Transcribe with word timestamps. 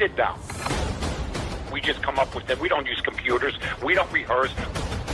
scripted 0.00 0.16
now. 0.16 0.38
We 1.72 1.80
just 1.80 2.02
come 2.02 2.18
up 2.18 2.34
with 2.34 2.48
it. 2.50 2.58
We 2.60 2.68
don't 2.68 2.86
use 2.86 3.00
computers. 3.00 3.54
We 3.84 3.94
don't 3.94 4.10
rehearse. 4.12 4.52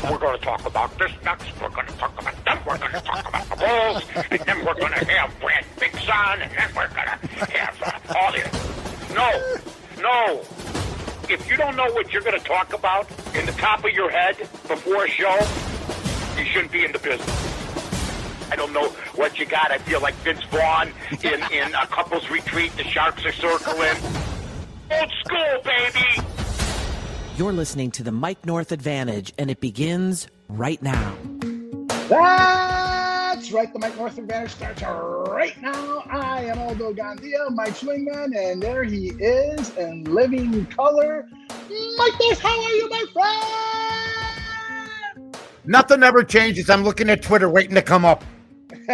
We're 0.05 0.19
going 0.19 0.39
to 0.39 0.45
talk 0.45 0.65
about 0.67 0.97
this 0.99 1.11
next. 1.25 1.49
We're 1.61 1.71
going 1.71 1.87
to 1.87 1.93
talk 1.95 2.21
about 2.21 2.45
them. 2.45 2.59
We're 2.67 2.79
going 2.79 2.93
to 2.93 3.01
talk 3.01 3.29
about 3.29 3.49
the 3.49 3.57
Bulls. 3.57 4.27
And 4.31 4.41
then 4.41 4.65
we're 4.65 4.75
going 4.75 4.93
to 4.93 5.05
have 5.05 5.41
Brad 5.41 5.65
Bigson. 5.77 6.43
And 6.43 6.51
then 6.53 6.69
we're 6.75 6.89
going 6.89 7.09
to 7.09 7.59
have 7.59 7.83
uh, 7.83 8.19
all 8.19 8.33
this. 8.33 9.15
No. 9.15 9.57
No. 10.01 10.41
If 11.29 11.51
you 11.51 11.57
don't 11.57 11.77
know 11.77 11.91
what 11.93 12.13
you're 12.13 12.23
going 12.23 12.39
to 12.39 12.45
talk 12.45 12.73
about 12.73 13.11
in 13.35 13.47
the 13.47 13.53
top 13.53 13.85
of 13.85 13.91
your 13.91 14.11
head 14.11 14.39
before 14.39 15.05
a 15.05 15.09
show, 15.09 15.37
you 16.39 16.45
shouldn't 16.45 16.73
be 16.73 16.85
in 16.85 16.93
the 16.93 16.99
business. 17.01 17.53
I 18.51 18.55
don't 18.55 18.73
know 18.73 18.89
what 19.17 19.39
you 19.39 19.45
got. 19.45 19.73
I 19.73 19.79
feel 19.79 20.01
like 20.01 20.15
Vince 20.17 20.45
Vaughn 20.45 20.93
in, 21.25 21.43
in 21.53 21.75
a 21.75 21.87
couple's 21.89 22.31
retreat. 22.31 22.73
The 22.77 22.85
Sharks 22.85 23.25
are 23.25 23.33
circling. 23.33 24.16
Old 24.91 25.13
school, 25.25 25.63
baby. 25.65 26.23
You're 27.37 27.53
listening 27.53 27.91
to 27.93 28.03
the 28.03 28.13
Mike 28.13 28.47
North 28.47 28.71
Advantage, 28.71 29.33
and 29.37 29.51
it 29.51 29.61
begins 29.61 30.29
right 30.49 30.81
now. 30.81 31.17
That's 32.09 33.51
right. 33.51 33.73
The 33.73 33.79
Mike 33.81 33.97
North 33.97 34.17
Advantage 34.17 34.53
starts 34.53 34.83
right 34.83 35.61
now. 35.61 36.05
I 36.09 36.45
am 36.45 36.59
Aldo 36.61 36.95
Gandia, 36.95 37.51
Mike 37.51 37.75
Swingman, 37.75 38.37
and 38.37 38.63
there 38.63 38.85
he 38.85 39.09
is 39.09 39.77
in 39.77 40.05
living 40.05 40.65
color. 40.67 41.27
Mike 41.51 42.13
North, 42.21 42.39
how 42.39 42.63
are 42.63 42.71
you, 42.71 42.89
my 42.89 43.05
friend? 45.13 45.37
Nothing 45.65 46.05
ever 46.05 46.23
changes. 46.23 46.71
I'm 46.71 46.85
looking 46.85 47.11
at 47.11 47.23
Twitter, 47.23 47.49
waiting 47.49 47.75
to 47.75 47.83
come 47.83 48.05
up. 48.05 48.25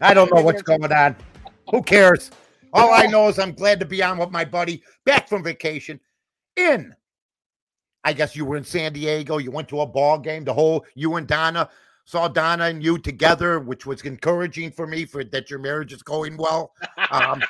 I 0.00 0.14
don't 0.14 0.32
know 0.34 0.40
what's 0.40 0.62
going 0.62 0.90
on. 0.90 1.16
Who 1.70 1.82
cares? 1.82 2.30
All 2.76 2.92
I 2.92 3.06
know 3.06 3.28
is 3.28 3.38
I'm 3.38 3.52
glad 3.52 3.80
to 3.80 3.86
be 3.86 4.02
on 4.02 4.18
with 4.18 4.30
my 4.30 4.44
buddy 4.44 4.82
back 5.04 5.28
from 5.28 5.42
vacation 5.42 5.98
in. 6.56 6.94
I 8.04 8.12
guess 8.12 8.36
you 8.36 8.44
were 8.44 8.56
in 8.56 8.64
San 8.64 8.92
Diego. 8.92 9.38
You 9.38 9.50
went 9.50 9.68
to 9.70 9.80
a 9.80 9.86
ball 9.86 10.18
game. 10.18 10.44
The 10.44 10.52
whole 10.54 10.84
you 10.94 11.16
and 11.16 11.26
Donna 11.26 11.68
saw 12.04 12.28
Donna 12.28 12.64
and 12.66 12.82
you 12.82 12.98
together, 12.98 13.58
which 13.58 13.84
was 13.86 14.02
encouraging 14.02 14.70
for 14.70 14.86
me 14.86 15.04
for 15.06 15.24
that 15.24 15.50
your 15.50 15.58
marriage 15.58 15.92
is 15.92 16.02
going 16.02 16.36
well. 16.36 16.72
Um, 17.10 17.42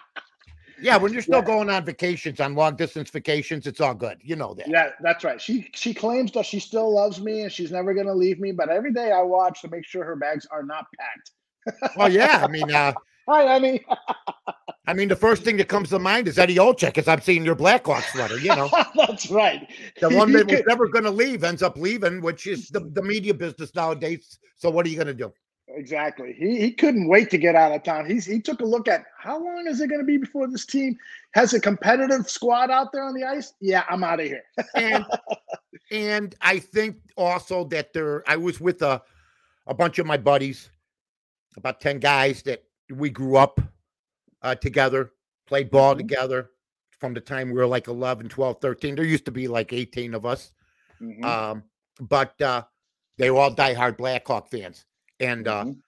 yeah, 0.80 0.96
when 0.96 1.12
you're 1.12 1.22
still 1.22 1.38
Yeah. 1.40 1.44
going 1.44 1.70
on 1.70 1.84
vacations, 1.84 2.40
on 2.40 2.54
long 2.54 2.74
distance 2.74 3.10
vacations, 3.10 3.66
it's 3.68 3.80
all 3.80 3.94
good. 3.94 4.18
You 4.22 4.34
know 4.34 4.54
that. 4.54 4.66
Yeah, 4.68 4.90
that's 5.00 5.22
right. 5.24 5.40
She 5.40 5.70
she 5.74 5.94
claims 5.94 6.32
that 6.32 6.46
she 6.46 6.58
still 6.58 6.92
loves 6.92 7.20
me 7.20 7.42
and 7.42 7.52
she's 7.52 7.70
never 7.70 7.94
gonna 7.94 8.14
leave 8.14 8.40
me. 8.40 8.50
But 8.52 8.70
every 8.70 8.92
day 8.92 9.12
I 9.12 9.22
watch 9.22 9.60
to 9.62 9.68
make 9.68 9.84
sure 9.84 10.04
her 10.04 10.16
bags 10.16 10.46
are 10.50 10.62
not 10.64 10.86
packed. 10.98 11.96
Well, 11.96 12.10
yeah. 12.10 12.40
I 12.42 12.48
mean, 12.48 12.72
uh, 12.72 12.94
Hi, 13.28 13.46
honey. 13.46 13.84
I 14.86 14.94
mean, 14.94 15.08
the 15.08 15.16
first 15.16 15.42
thing 15.42 15.58
that 15.58 15.68
comes 15.68 15.90
to 15.90 15.98
mind 15.98 16.28
is 16.28 16.38
Eddie 16.38 16.56
Olczyk, 16.56 16.96
as 16.96 17.06
I'm 17.08 17.20
seeing 17.20 17.44
your 17.44 17.54
Blackhawks 17.54 18.10
sweater. 18.12 18.38
You 18.38 18.56
know, 18.56 18.70
that's 18.94 19.30
right. 19.30 19.68
the 20.00 20.08
one 20.08 20.32
that 20.32 20.46
was 20.50 20.62
never 20.66 20.88
going 20.88 21.04
to 21.04 21.10
leave 21.10 21.44
ends 21.44 21.62
up 21.62 21.76
leaving, 21.76 22.22
which 22.22 22.46
is 22.46 22.68
the, 22.70 22.80
the 22.80 23.02
media 23.02 23.34
business 23.34 23.74
nowadays. 23.74 24.38
So 24.56 24.70
what 24.70 24.86
are 24.86 24.88
you 24.88 24.96
going 24.96 25.08
to 25.08 25.14
do? 25.14 25.30
Exactly. 25.68 26.34
He 26.38 26.58
he 26.58 26.72
couldn't 26.72 27.06
wait 27.06 27.28
to 27.30 27.36
get 27.36 27.54
out 27.54 27.72
of 27.72 27.82
town. 27.82 28.08
He's 28.08 28.24
he 28.24 28.40
took 28.40 28.60
a 28.60 28.64
look 28.64 28.88
at 28.88 29.04
how 29.18 29.38
long 29.38 29.66
is 29.66 29.82
it 29.82 29.88
going 29.88 30.00
to 30.00 30.06
be 30.06 30.16
before 30.16 30.48
this 30.48 30.64
team 30.64 30.96
has 31.34 31.52
a 31.52 31.60
competitive 31.60 32.28
squad 32.30 32.70
out 32.70 32.90
there 32.90 33.04
on 33.04 33.12
the 33.12 33.24
ice. 33.24 33.52
Yeah, 33.60 33.84
I'm 33.90 34.02
out 34.02 34.20
of 34.20 34.26
here. 34.26 34.42
And 34.74 35.04
and 35.90 36.34
I 36.40 36.58
think 36.58 36.96
also 37.18 37.64
that 37.64 37.92
there, 37.92 38.24
I 38.26 38.38
was 38.38 38.58
with 38.58 38.80
a 38.80 39.02
a 39.66 39.74
bunch 39.74 39.98
of 39.98 40.06
my 40.06 40.16
buddies, 40.16 40.70
about 41.58 41.82
ten 41.82 41.98
guys 41.98 42.42
that 42.44 42.62
we 42.94 43.10
grew 43.10 43.36
up 43.36 43.60
uh, 44.42 44.54
together, 44.54 45.12
played 45.46 45.70
ball 45.70 45.94
Mhm. 45.94 45.98
together 45.98 46.50
from 46.98 47.12
the 47.14 47.20
time 47.20 47.48
we 47.48 47.54
were 47.58 47.66
like 47.66 47.88
11, 47.88 48.28
12, 48.28 48.60
13. 48.60 48.94
There 48.94 49.04
used 49.04 49.24
to 49.24 49.30
be 49.32 49.48
like 49.48 49.72
18 49.72 50.14
of 50.14 50.24
us. 50.24 50.52
Mhm, 51.00 51.24
Um, 51.24 51.64
but 52.00 52.40
uh, 52.40 52.64
they 53.16 53.30
were 53.30 53.38
all 53.40 53.54
diehard 53.54 53.96
Blackhawk 53.96 54.48
fans, 54.48 54.84
and 55.20 55.46
uh, 55.48 55.64
mhm. 55.64 55.80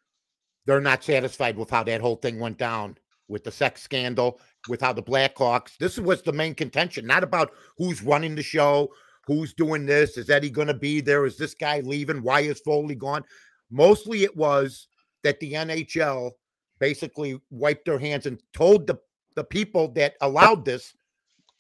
they're 0.66 0.81
not 0.81 1.05
satisfied 1.05 1.56
with 1.56 1.71
how 1.71 1.83
that 1.84 2.00
whole 2.00 2.16
thing 2.16 2.39
went 2.41 2.59
down 2.59 2.97
with 3.28 3.44
the 3.44 3.53
sex 3.53 3.83
scandal, 3.83 4.41
with 4.69 4.81
how 4.81 4.93
the 4.93 5.03
Blackhawks. 5.03 5.77
This 5.78 5.99
was 5.99 6.22
the 6.22 6.33
main 6.33 6.55
contention, 6.55 7.06
not 7.06 7.22
about 7.22 7.53
who's 7.78 8.03
running 8.03 8.34
the 8.34 8.43
show, 8.43 8.93
who's 9.27 9.55
doing 9.55 9.87
this, 9.87 10.16
is 10.16 10.28
Eddie 10.31 10.50
going 10.50 10.66
to 10.66 10.75
be 10.75 11.00
there, 11.00 11.25
is 11.25 11.37
this 11.37 11.55
guy 11.55 11.81
leaving, 11.81 12.22
why 12.22 12.41
is 12.41 12.59
Foley 12.60 12.97
gone? 12.97 13.25
Mostly, 13.71 14.25
it 14.25 14.37
was 14.37 14.89
that 15.22 15.39
the 15.39 15.53
NHL 15.53 16.33
basically 16.81 17.41
wiped 17.51 17.85
their 17.85 17.99
hands 17.99 18.27
and 18.27 18.43
told 18.53 18.87
the 18.87 18.99
the 19.37 19.45
people 19.45 19.87
that 19.93 20.15
allowed 20.23 20.65
this 20.65 20.95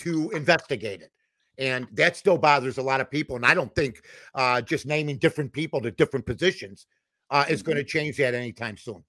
to 0.00 0.30
investigate 0.30 1.02
it. 1.02 1.12
And 1.58 1.86
that 1.92 2.16
still 2.16 2.38
bothers 2.38 2.78
a 2.78 2.82
lot 2.82 3.00
of 3.00 3.10
people. 3.10 3.36
And 3.36 3.46
I 3.46 3.54
don't 3.54 3.72
think 3.74 4.02
uh, 4.34 4.60
just 4.62 4.86
naming 4.86 5.18
different 5.18 5.52
people 5.52 5.80
to 5.82 5.90
different 5.90 6.26
positions 6.26 6.86
uh, 7.30 7.44
is 7.48 7.62
going 7.62 7.76
to 7.76 7.84
change 7.84 8.16
that 8.16 8.34
anytime 8.34 8.76
soon. 8.76 9.04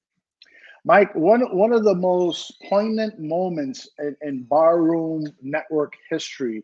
Mike, 0.83 1.13
one 1.15 1.41
one 1.55 1.73
of 1.73 1.83
the 1.83 1.95
most 1.95 2.61
poignant 2.69 3.19
moments 3.19 3.89
in, 3.99 4.15
in 4.21 4.43
barroom 4.43 5.25
network 5.41 5.93
history 6.09 6.63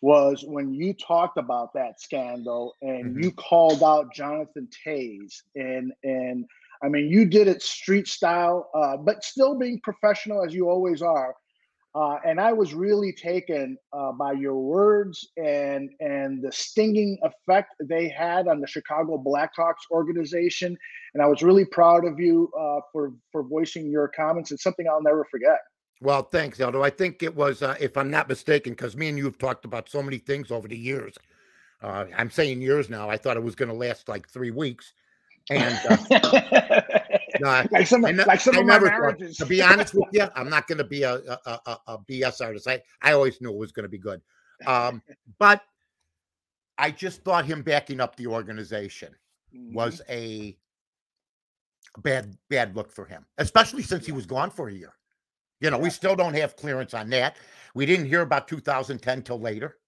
was 0.00 0.44
when 0.46 0.72
you 0.72 0.94
talked 0.94 1.36
about 1.38 1.72
that 1.74 2.00
scandal 2.00 2.74
and 2.82 3.16
Mhm. 3.16 3.24
you 3.24 3.32
called 3.32 3.82
out 3.82 4.12
Jonathan 4.14 4.68
Toews 4.84 5.42
and 5.54 5.92
and 6.04 6.46
I 6.82 6.88
mean 6.88 7.08
you 7.08 7.24
did 7.24 7.48
it 7.48 7.62
street 7.62 8.08
style, 8.08 8.70
uh, 8.74 8.96
but 8.96 9.24
still 9.24 9.58
being 9.58 9.80
professional 9.82 10.44
as 10.44 10.54
you 10.54 10.68
always 10.68 11.02
are. 11.02 11.34
Uh, 11.96 12.18
and 12.26 12.38
I 12.38 12.52
was 12.52 12.74
really 12.74 13.10
taken 13.10 13.78
uh, 13.94 14.12
by 14.12 14.32
your 14.32 14.56
words 14.56 15.26
and 15.38 15.88
and 16.00 16.42
the 16.42 16.52
stinging 16.52 17.18
effect 17.22 17.72
they 17.82 18.06
had 18.08 18.48
on 18.48 18.60
the 18.60 18.66
Chicago 18.66 19.16
Blackhawks 19.16 19.90
organization. 19.90 20.76
And 21.14 21.22
I 21.22 21.26
was 21.26 21.42
really 21.42 21.64
proud 21.64 22.04
of 22.04 22.20
you 22.20 22.50
uh, 22.58 22.80
for 22.92 23.14
for 23.32 23.42
voicing 23.42 23.90
your 23.90 24.08
comments. 24.08 24.52
It's 24.52 24.62
something 24.62 24.86
I'll 24.86 25.02
never 25.02 25.26
forget. 25.30 25.58
Well, 26.02 26.24
thanks, 26.24 26.60
Aldo. 26.60 26.82
I 26.82 26.90
think 26.90 27.22
it 27.22 27.34
was, 27.34 27.62
uh, 27.62 27.74
if 27.80 27.96
I'm 27.96 28.10
not 28.10 28.28
mistaken, 28.28 28.74
because 28.74 28.94
me 28.94 29.08
and 29.08 29.16
you 29.16 29.24
have 29.24 29.38
talked 29.38 29.64
about 29.64 29.88
so 29.88 30.02
many 30.02 30.18
things 30.18 30.50
over 30.50 30.68
the 30.68 30.76
years. 30.76 31.14
Uh, 31.82 32.04
I'm 32.14 32.30
saying 32.30 32.60
years 32.60 32.90
now. 32.90 33.08
I 33.08 33.16
thought 33.16 33.38
it 33.38 33.42
was 33.42 33.54
going 33.54 33.70
to 33.70 33.74
last 33.74 34.06
like 34.06 34.28
three 34.28 34.50
weeks. 34.50 34.92
And 35.50 35.78
uh, 35.88 35.96
no, 37.40 37.48
I- 37.48 37.68
like 37.70 37.86
some 37.86 38.04
I 38.04 38.10
ne- 38.12 38.24
like 38.24 38.40
some 38.40 38.56
I 38.56 38.60
of 38.60 38.66
my 38.66 38.72
never 38.74 38.86
thought- 38.88 39.00
marriages. 39.00 39.36
to 39.38 39.46
be 39.46 39.62
honest 39.62 39.94
with 39.94 40.08
you, 40.12 40.26
I'm 40.34 40.50
not 40.50 40.66
going 40.66 40.78
to 40.78 40.84
be 40.84 41.02
a, 41.04 41.14
a, 41.14 41.38
a, 41.46 41.78
a- 41.86 41.98
BS 41.98 42.40
artist. 42.44 42.66
I, 42.68 42.82
I 43.02 43.12
always 43.12 43.40
knew 43.40 43.50
it 43.50 43.56
was 43.56 43.72
going 43.72 43.84
to 43.84 43.88
be 43.88 43.98
good. 43.98 44.20
Um, 44.66 45.02
but 45.38 45.62
I 46.78 46.90
just 46.90 47.22
thought 47.22 47.44
him 47.46 47.62
backing 47.62 48.00
up 48.00 48.16
the 48.16 48.26
organization 48.26 49.14
Mhm. 49.54 49.72
was 49.74 50.02
a 50.08 50.56
bad 51.98 52.36
bad 52.50 52.74
look 52.76 52.90
for 52.92 53.04
him, 53.04 53.24
especially 53.38 53.82
since 53.82 54.04
he 54.04 54.12
was 54.12 54.26
gone 54.26 54.50
for 54.50 54.68
a 54.68 54.72
year. 54.72 54.92
You 55.60 55.70
know, 55.70 55.78
we 55.78 55.88
still 55.88 56.16
don't 56.16 56.34
have 56.34 56.56
clearance 56.56 56.92
on 56.92 57.08
that. 57.10 57.36
We 57.74 57.86
didn't 57.86 58.06
hear 58.06 58.20
about 58.22 58.48
2010 58.48 59.22
till 59.22 59.40
later, 59.40 59.78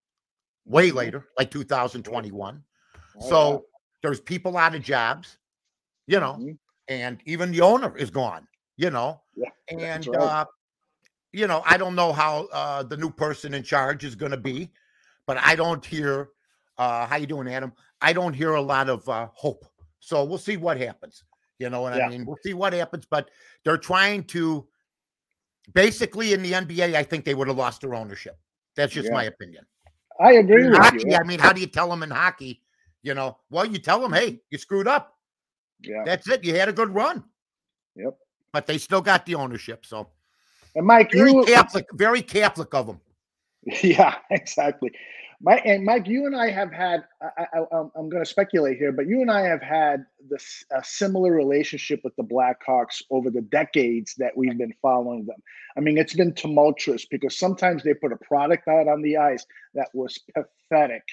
way 0.65 0.91
Mhm. 0.91 0.95
later, 0.95 1.27
like 1.37 1.51
2021. 1.51 2.63
Oh, 3.21 3.29
So 3.29 3.67
there's 4.03 4.21
people 4.21 4.57
out 4.57 4.75
of 4.75 4.83
jobs, 4.83 5.37
you 6.09 6.19
know, 6.19 6.37
Mhm. 6.41 6.59
and 6.89 7.21
even 7.27 7.53
the 7.53 7.61
owner 7.61 7.97
is 7.97 8.11
gone, 8.11 8.49
you 8.77 8.91
know. 8.91 9.21
Yeah, 9.37 9.51
And 9.69 10.07
right. 10.09 10.19
uh, 10.19 10.45
you 11.33 11.47
know, 11.47 11.63
I 11.65 11.77
don't 11.77 11.95
know 11.95 12.13
how 12.13 12.47
uh 12.47 12.83
the 12.83 12.97
new 12.97 13.11
person 13.11 13.55
in 13.55 13.63
charge 13.63 14.03
is 14.05 14.17
gonna 14.17 14.37
be, 14.39 14.73
but 15.27 15.37
I 15.37 15.55
don't 15.55 15.85
hear 15.85 16.31
uh 16.79 17.07
how 17.07 17.17
you 17.17 17.27
doing, 17.27 17.47
Adam? 17.49 17.73
I 18.01 18.13
don't 18.13 18.33
hear 18.35 18.55
a 18.55 18.61
lot 18.63 18.89
of 18.89 19.09
uh 19.09 19.29
hope. 19.35 19.67
So 20.01 20.25
we'll 20.25 20.39
see 20.39 20.57
what 20.57 20.79
happens. 20.81 21.25
You 21.59 21.69
know 21.71 21.83
what 21.83 21.93
Yeah. 21.93 22.07
I 22.07 22.09
mean? 22.09 22.25
We'll 22.25 22.39
see 22.43 22.55
what 22.55 22.73
happens, 22.73 23.05
but 23.05 23.31
they're 23.65 23.77
trying 23.79 24.25
to 24.29 24.67
basically 25.75 26.33
in 26.33 26.43
the 26.43 26.53
NBA, 26.55 26.95
I 26.95 27.03
think 27.03 27.25
they 27.25 27.35
would 27.35 27.49
have 27.49 27.59
lost 27.59 27.83
their 27.83 27.95
ownership. 27.95 28.39
That's 28.77 28.93
just 28.93 29.09
Yeah. 29.09 29.15
my 29.15 29.25
opinion. 29.25 29.67
I 30.21 30.33
agree 30.35 30.65
In 30.65 30.71
with 30.71 30.81
hockey, 30.81 31.05
you. 31.11 31.17
I 31.17 31.25
mean, 31.25 31.39
how 31.39 31.53
do 31.53 31.61
you 31.61 31.67
tell 31.67 31.91
them 31.91 32.03
in 32.03 32.11
hockey? 32.11 32.63
You 33.03 33.15
know, 33.15 33.39
well, 33.51 33.67
you 33.67 33.79
tell 33.79 34.01
them, 34.01 34.13
hey, 34.13 34.41
you 34.51 34.59
screwed 34.59 34.89
up. 34.89 35.18
Yeah. 35.81 36.03
That's 36.05 36.29
it. 36.29 36.45
You 36.45 36.55
had 36.57 36.69
a 36.69 36.73
good 36.73 36.95
run. 36.95 37.25
Yep. 37.97 38.17
But 38.53 38.67
they 38.67 38.79
still 38.79 39.01
got 39.01 39.27
the 39.27 39.35
ownership. 39.35 39.85
So 39.87 40.09
And 40.75 40.87
Mike, 40.87 41.13
very 41.13 41.33
you 41.33 41.45
Catholic, 41.45 41.87
very 41.93 42.23
Catholic 42.23 42.75
of 42.75 42.87
them. 42.87 43.01
Yeah, 43.83 44.15
exactly. 44.31 44.93
Mike 45.41 45.63
and 45.67 45.85
Mike, 45.85 46.07
you 46.09 46.27
and 46.27 46.35
I 46.35 46.51
have 46.51 46.73
had. 46.73 47.05
I, 47.23 47.47
I, 47.55 47.59
um, 47.59 47.67
I'm- 47.73 47.91
I'm 47.97 48.09
going 48.09 48.25
to 48.25 48.29
speculate 48.29 48.77
here, 48.79 48.91
but 48.93 49.07
you 49.07 49.21
and 49.21 49.31
I 49.31 49.43
have 49.43 49.63
had 49.63 50.05
this 50.29 50.65
a 50.73 50.83
similar 50.83 51.33
relationship 51.33 52.01
with 52.03 52.17
the 52.17 52.25
Blackhawks 52.25 53.03
over 53.11 53.31
the 53.31 53.43
decades 53.43 54.15
that 54.19 54.37
we've 54.37 54.57
been 54.59 54.75
following 54.83 55.27
them. 55.27 55.41
I 55.77 55.81
mean, 55.81 55.97
it's 55.99 56.15
been 56.15 56.35
tumultuous 56.35 57.05
because 57.05 57.39
sometimes 57.39 57.83
they 57.85 57.95
put 57.95 58.13
a 58.13 58.17
product 58.17 58.67
out 58.67 58.89
on 58.89 59.01
the 59.03 59.17
ice 59.17 59.45
that 59.75 59.89
was 59.95 60.19
pathetic. 60.35 61.05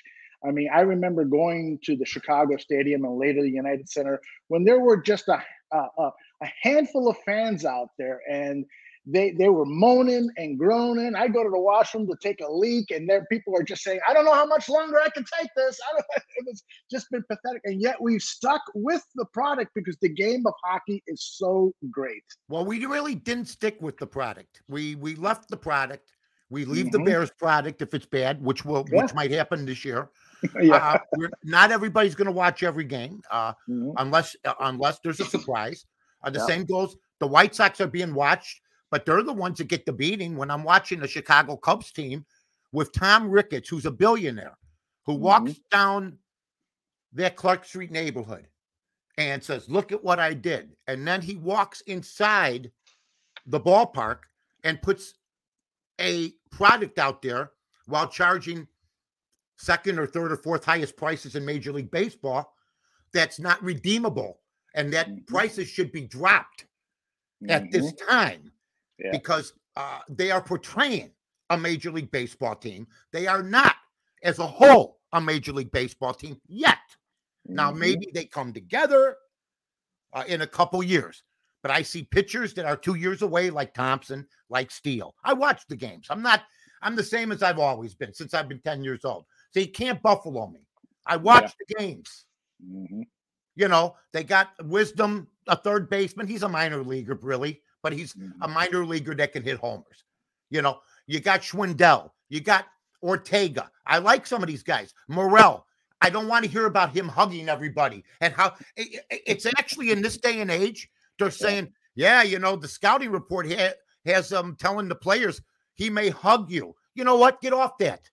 I 0.47 0.51
mean, 0.51 0.69
I 0.73 0.81
remember 0.81 1.25
going 1.25 1.79
to 1.83 1.95
the 1.95 2.05
Chicago 2.05 2.57
Stadium 2.57 3.03
and 3.05 3.17
later 3.17 3.41
the 3.41 3.49
United 3.49 3.89
Center 3.89 4.21
when 4.47 4.63
there 4.63 4.79
were 4.79 5.01
just 5.01 5.27
a 5.27 5.41
a, 5.71 5.77
a, 5.97 6.11
a 6.43 6.47
handful 6.61 7.09
of 7.09 7.17
fans 7.25 7.65
out 7.65 7.89
there, 7.97 8.21
and 8.29 8.65
they 9.07 9.31
they 9.31 9.49
were 9.49 9.65
moaning 9.65 10.29
and 10.37 10.57
groaning. 10.57 11.15
I 11.15 11.27
go 11.27 11.43
to 11.43 11.49
the 11.49 11.59
washroom 11.59 12.07
to 12.07 12.15
take 12.21 12.39
a 12.41 12.51
leak, 12.51 12.91
and 12.91 13.09
there 13.09 13.25
people 13.31 13.55
are 13.57 13.63
just 13.63 13.83
saying, 13.83 13.99
"I 14.07 14.13
don't 14.13 14.25
know 14.25 14.33
how 14.33 14.45
much 14.45 14.69
longer 14.69 14.99
I 14.99 15.09
can 15.09 15.25
take 15.39 15.49
this." 15.55 15.79
I 15.89 15.93
don't. 15.93 16.05
It 16.37 16.45
was 16.47 16.63
just 16.91 17.09
been 17.11 17.23
pathetic, 17.29 17.61
and 17.65 17.81
yet 17.81 17.99
we've 18.01 18.21
stuck 18.21 18.61
with 18.73 19.03
the 19.15 19.25
product 19.33 19.71
because 19.75 19.97
the 20.01 20.09
game 20.09 20.43
of 20.45 20.53
hockey 20.63 21.03
is 21.07 21.23
so 21.23 21.71
great. 21.91 22.23
Well, 22.49 22.65
we 22.65 22.85
really 22.85 23.15
didn't 23.15 23.45
stick 23.47 23.77
with 23.81 23.97
the 23.97 24.07
product. 24.07 24.61
We 24.67 24.95
we 24.95 25.15
left 25.15 25.49
the 25.49 25.57
product. 25.57 26.11
We 26.49 26.63
leave 26.65 26.87
Mhm. 26.87 26.91
the 26.91 26.99
Bears 26.99 27.31
product 27.39 27.81
if 27.81 27.93
it's 27.93 28.05
bad, 28.05 28.41
which 28.43 28.63
will 28.65 28.85
Yeah. 28.91 29.01
which 29.01 29.13
might 29.13 29.31
happen 29.31 29.65
this 29.65 29.83
year. 29.83 30.09
yeah. 30.61 30.99
Uh, 31.15 31.27
not 31.43 31.71
everybody's 31.71 32.15
going 32.15 32.25
to 32.27 32.31
watch 32.31 32.63
every 32.63 32.83
game, 32.85 33.21
uh, 33.31 33.53
Mhm. 33.69 33.93
unless 33.97 34.35
uh, 34.45 34.53
unless 34.61 34.99
there's 34.99 35.19
a 35.19 35.25
surprise. 35.25 35.85
Uh, 36.23 36.29
the 36.29 36.39
Yeah. 36.39 36.45
same 36.45 36.65
goes. 36.65 36.95
The 37.19 37.27
White 37.27 37.55
Sox 37.55 37.79
are 37.81 37.87
being 37.87 38.13
watched, 38.13 38.61
but 38.91 39.05
they're 39.05 39.23
the 39.23 39.33
ones 39.33 39.57
that 39.59 39.67
get 39.67 39.85
the 39.85 39.93
beating. 39.93 40.35
When 40.35 40.51
I'm 40.51 40.63
watching 40.63 40.99
the 40.99 41.07
Chicago 41.07 41.55
Cubs 41.57 41.91
team 41.91 42.25
with 42.71 42.91
Tom 42.91 43.29
Ricketts, 43.29 43.69
who's 43.69 43.85
a 43.85 43.91
billionaire, 43.91 44.57
who 45.05 45.13
Mm-hmm. 45.13 45.21
walks 45.23 45.53
down 45.71 46.17
that 47.13 47.35
Clark 47.35 47.63
Street 47.65 47.91
neighborhood 47.91 48.47
and 49.17 49.41
says, 49.43 49.69
"Look 49.69 49.91
at 49.91 50.03
what 50.03 50.19
I 50.19 50.33
did," 50.33 50.75
and 50.87 51.07
then 51.07 51.21
he 51.21 51.35
walks 51.37 51.81
inside 51.81 52.71
the 53.45 53.59
ballpark 53.59 54.19
and 54.63 54.81
puts 54.81 55.13
a 56.01 56.31
product 56.51 56.99
out 56.99 57.21
there 57.21 57.51
while 57.85 58.07
charging 58.07 58.67
second 59.57 59.99
or 59.99 60.07
third 60.07 60.31
or 60.31 60.37
fourth 60.37 60.63
highest 60.65 60.97
prices 60.97 61.35
in 61.35 61.45
Major 61.45 61.71
League 61.71 61.91
Baseball 61.91 62.53
that's 63.13 63.39
not 63.39 63.61
redeemable 63.63 64.41
and 64.73 64.91
that 64.93 65.07
Mhm. 65.07 65.27
prices 65.27 65.69
should 65.69 65.91
be 65.91 66.05
dropped 66.05 66.65
at 67.47 67.71
this 67.71 67.91
Mhm. 67.93 68.07
time 68.07 68.51
Yeah. 68.97 69.11
because 69.11 69.53
uh, 69.77 70.01
they 70.07 70.31
are 70.31 70.41
portraying 70.41 71.13
a 71.49 71.57
Major 71.57 71.91
League 71.91 72.09
Baseball 72.09 72.55
team. 72.55 72.87
They 73.11 73.27
are 73.27 73.43
not, 73.43 73.75
as 74.23 74.39
a 74.39 74.47
whole, 74.47 75.01
a 75.11 75.19
Major 75.19 75.51
League 75.51 75.71
Baseball 75.71 76.13
team 76.13 76.39
yet. 76.47 76.79
Now, 77.45 77.71
Mhm. 77.71 77.77
maybe 77.77 78.11
they 78.13 78.25
come 78.25 78.53
together 78.53 79.17
uh, 80.13 80.23
in 80.27 80.41
a 80.41 80.47
couple 80.47 80.81
years, 80.81 81.23
but 81.61 81.71
I 81.71 81.81
see 81.81 82.03
pitchers 82.05 82.53
that 82.53 82.63
are 82.63 82.77
two 82.77 82.95
years 82.95 83.21
away, 83.21 83.49
like 83.49 83.73
Thompson, 83.73 84.25
like 84.47 84.71
Steele. 84.71 85.13
I 85.25 85.33
watch 85.33 85.67
the 85.67 85.75
games. 85.75 86.07
I'm 86.09 86.21
not, 86.21 86.45
I'm 86.81 86.95
the 86.95 87.03
same 87.03 87.33
as 87.33 87.43
I've 87.43 87.59
always 87.59 87.93
been 87.95 88.13
since 88.13 88.33
I've 88.33 88.47
been 88.47 88.61
10 88.61 88.81
years 88.81 89.03
old. 89.03 89.25
You 89.61 89.67
can't 89.67 90.01
buffalo 90.01 90.47
me. 90.47 90.59
I 91.05 91.17
watch 91.17 91.53
the 91.59 91.75
games. 91.75 92.25
Mhm. 92.63 93.07
You 93.55 93.67
know, 93.67 93.95
they 94.11 94.23
got 94.23 94.51
wisdom, 94.65 95.27
a 95.47 95.55
third 95.55 95.89
baseman. 95.89 96.27
He's 96.27 96.43
a 96.43 96.49
minor 96.49 96.83
leaguer, 96.83 97.17
really, 97.21 97.61
but 97.83 97.93
he's 97.93 98.13
a 98.15 98.47
Mhm. 98.47 98.53
minor 98.53 98.85
leaguer 98.85 99.15
that 99.15 99.31
can 99.33 99.43
hit 99.43 99.57
homers. 99.57 100.03
You 100.49 100.61
know, 100.61 100.81
you 101.07 101.19
got 101.19 101.41
Schwindel, 101.41 102.11
you 102.29 102.41
got 102.41 102.67
Ortega. 103.03 103.71
I 103.85 103.99
like 103.99 104.25
some 104.25 104.41
of 104.41 104.47
these 104.47 104.63
guys. 104.63 104.93
Morel. 105.07 105.67
I 106.01 106.09
don't 106.09 106.27
want 106.27 106.43
to 106.43 106.51
hear 106.51 106.65
about 106.65 106.93
him 106.95 107.07
hugging 107.07 107.49
everybody 107.49 108.03
and 108.19 108.33
how 108.33 108.55
i- 108.77 108.99
i- 109.11 109.21
it's 109.25 109.45
actually 109.45 109.91
in 109.91 110.01
this 110.01 110.17
day 110.17 110.41
and 110.41 110.51
age. 110.51 110.89
They're 111.17 111.31
saying, 111.31 111.73
yeah, 111.95 112.21
you 112.23 112.39
know, 112.39 112.55
the 112.57 112.67
scouting 112.67 113.11
report 113.11 113.49
ha- 113.51 113.73
has 114.05 114.29
them 114.29 114.45
um, 114.47 114.55
telling 114.57 114.87
the 114.89 114.95
players 114.95 115.41
he 115.75 115.89
may 115.89 116.09
hug 116.09 116.51
you. 116.51 116.75
You 116.95 117.05
know 117.05 117.15
what? 117.15 117.41
Get 117.41 117.53
off 117.53 117.77
that. 117.79 118.09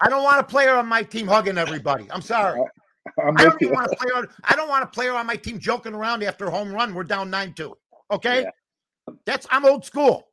Yeah. 0.00 0.06
I 0.06 0.10
don't 0.10 0.22
want 0.24 0.40
a 0.40 0.44
player 0.44 0.74
on 0.76 0.86
my 0.86 1.02
team 1.02 1.26
hugging 1.26 1.58
everybody. 1.58 2.06
I'm 2.10 2.22
sorry. 2.22 2.60
I'm 3.24 3.36
I 3.38 3.44
don't 3.44 3.62
even 3.62 3.74
want 3.74 3.90
a 3.92 3.96
player. 3.96 4.28
I 4.44 4.54
don't 4.54 4.68
want 4.68 4.84
a 4.84 4.86
player 4.86 5.14
on 5.14 5.26
my 5.26 5.36
team 5.36 5.58
joking 5.58 5.94
around 5.94 6.22
after 6.22 6.46
a 6.46 6.50
home 6.50 6.70
run. 6.72 6.94
We're 6.94 7.04
down 7.04 7.30
nine 7.30 7.54
two. 7.54 7.74
Okay, 8.10 8.42
Yeah. 8.42 8.50
that's 9.26 9.46
I'm 9.50 9.64
old 9.64 9.84
school. 9.84 10.28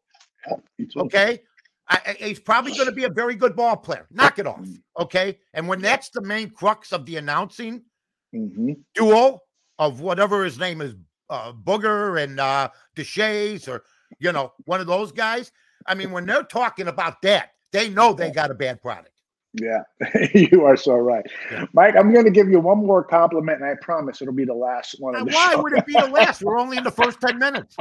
Too. 0.77 0.87
Okay, 0.97 1.41
I, 1.89 1.99
I- 2.05 2.13
he's 2.25 2.39
probably 2.39 2.73
going 2.73 2.85
to 2.87 2.91
be 2.91 3.05
a 3.05 3.09
very 3.09 3.35
good 3.35 3.55
ball 3.55 3.77
player. 3.77 4.07
Knock 4.11 4.39
it 4.39 4.45
off. 4.47 4.59
Mm. 4.61 4.81
Okay, 4.99 5.39
and 5.53 5.67
when 5.67 5.81
that's 5.81 6.09
the 6.09 6.21
main 6.21 6.49
crux 6.49 6.91
of 6.91 7.05
the 7.05 7.15
announcing 7.17 7.83
Mhm. 8.35 8.75
duo 8.93 9.39
of 9.79 10.01
whatever 10.01 10.43
his 10.43 10.59
name 10.59 10.81
is, 10.81 10.95
uh, 11.29 11.53
Booger 11.53 12.21
and 12.21 12.39
uh, 12.39 12.69
Deshaies, 12.97 13.67
or 13.69 13.83
you 14.19 14.31
know, 14.33 14.51
one 14.65 14.81
of 14.81 14.87
those 14.87 15.11
guys. 15.13 15.51
I 15.87 15.95
mean, 15.95 16.11
when 16.11 16.25
they're 16.25 16.43
talking 16.43 16.87
about 16.89 17.21
that, 17.21 17.51
they 17.71 17.89
know 17.89 18.11
they 18.13 18.31
got 18.31 18.51
a 18.51 18.55
bad 18.55 18.81
product. 18.81 19.11
Yeah, 19.61 19.83
you 20.33 20.65
are 20.65 20.75
so 20.75 20.93
right, 20.95 21.25
Yeah. 21.51 21.65
Mike. 21.73 21.95
I'm 21.97 22.11
going 22.11 22.25
to 22.25 22.31
give 22.31 22.49
you 22.49 22.59
one 22.59 22.79
more 22.85 23.03
compliment, 23.03 23.61
and 23.61 23.69
I 23.69 23.75
promise 23.81 24.21
it'll 24.21 24.33
be 24.33 24.45
the 24.45 24.53
last 24.53 24.95
one. 24.99 25.13
Now, 25.13 25.23
the 25.23 25.31
why 25.31 25.51
show. 25.53 25.61
would 25.63 25.73
it 25.73 25.85
be 25.85 25.93
the 25.93 26.07
last? 26.13 26.41
We're 26.43 26.59
only 26.59 26.77
in 26.77 26.83
the 26.83 26.91
first 26.91 27.21
ten 27.21 27.39
minutes. 27.39 27.75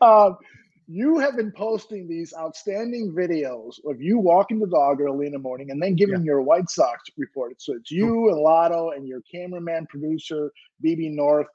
um, 0.00 0.36
you 0.88 1.18
have 1.18 1.36
been 1.36 1.50
posting 1.52 2.06
these 2.08 2.32
outstanding 2.38 3.12
videos 3.12 3.74
of 3.88 4.00
you 4.00 4.18
walking 4.18 4.58
the 4.60 4.66
dog 4.68 5.00
early 5.00 5.26
in 5.26 5.32
the 5.32 5.38
morning 5.38 5.70
and 5.70 5.82
then 5.82 5.96
giving 5.96 6.22
your 6.22 6.42
White 6.42 6.70
Sox 6.70 7.02
report. 7.16 7.60
So 7.60 7.74
it's 7.74 7.90
you 7.90 8.28
and 8.30 8.38
Lotto 8.38 8.90
and 8.90 9.06
your 9.06 9.20
cameraman 9.32 9.86
producer 9.86 10.50
BB 10.84 11.12
North, 11.12 11.48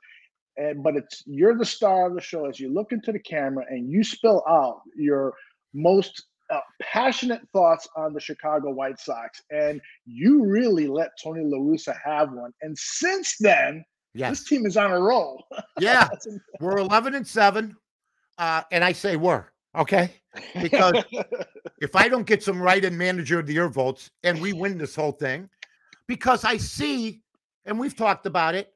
and 0.58 0.84
but 0.84 0.96
it's 0.98 1.24
you're 1.26 1.58
the 1.58 1.66
star 1.66 2.08
of 2.08 2.14
the 2.16 2.22
show 2.22 2.46
as 2.46 2.60
you 2.60 2.74
look 2.74 2.92
into 2.92 3.12
the 3.12 3.20
camera 3.20 3.66
and 3.70 3.90
you 3.90 4.04
spill 4.04 4.44
out 4.50 4.82
your 4.98 5.34
most 5.74 6.26
uh, 6.51 6.59
passionate 6.81 7.42
thoughts 7.53 7.88
on 7.95 8.13
the 8.13 8.19
Chicago 8.19 8.71
White 8.71 9.00
Sox, 9.00 9.42
and 9.51 9.81
you 10.06 10.44
really 10.45 10.88
let 10.88 11.09
Tony 11.21 11.44
La 11.44 11.57
Russa 11.57 11.95
have 12.03 12.31
one. 12.33 12.51
And 12.62 12.77
since 12.77 13.36
then, 13.39 13.83
Yes. 14.13 14.39
this 14.39 14.50
team 14.50 14.65
is 14.65 14.75
on 14.75 14.92
a 14.92 15.00
roll. 15.00 15.42
Yeah. 15.80 16.09
We're 16.59 16.77
11 16.80 17.15
and 17.15 17.25
7. 17.25 17.75
Uh, 18.38 18.62
and 18.71 18.83
I 18.83 18.92
say 18.92 19.15
we're 19.15 19.45
okay. 19.75 20.12
Because 20.62 21.01
if 21.81 21.95
I 21.95 22.09
don't 22.09 22.25
get 22.27 22.44
some 22.44 22.62
right 22.62 22.83
in 22.83 22.98
manager 22.98 23.39
of 23.39 23.48
the 23.48 23.53
year 23.53 23.69
votes 23.69 24.09
and 24.24 24.42
we 24.42 24.51
win 24.51 24.77
this 24.77 24.95
whole 24.95 25.13
thing, 25.13 25.50
because 26.08 26.43
I 26.43 26.58
see, 26.58 27.22
and 27.65 27.79
we've 27.79 27.96
talked 27.96 28.25
about 28.25 28.53
it, 28.53 28.74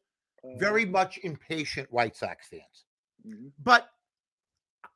very 0.57 0.85
much 0.85 1.19
impatient 1.23 1.91
White 1.91 2.15
Sox 2.15 2.47
fans. 2.47 2.85
Mhm. 3.27 3.51
But 3.61 3.89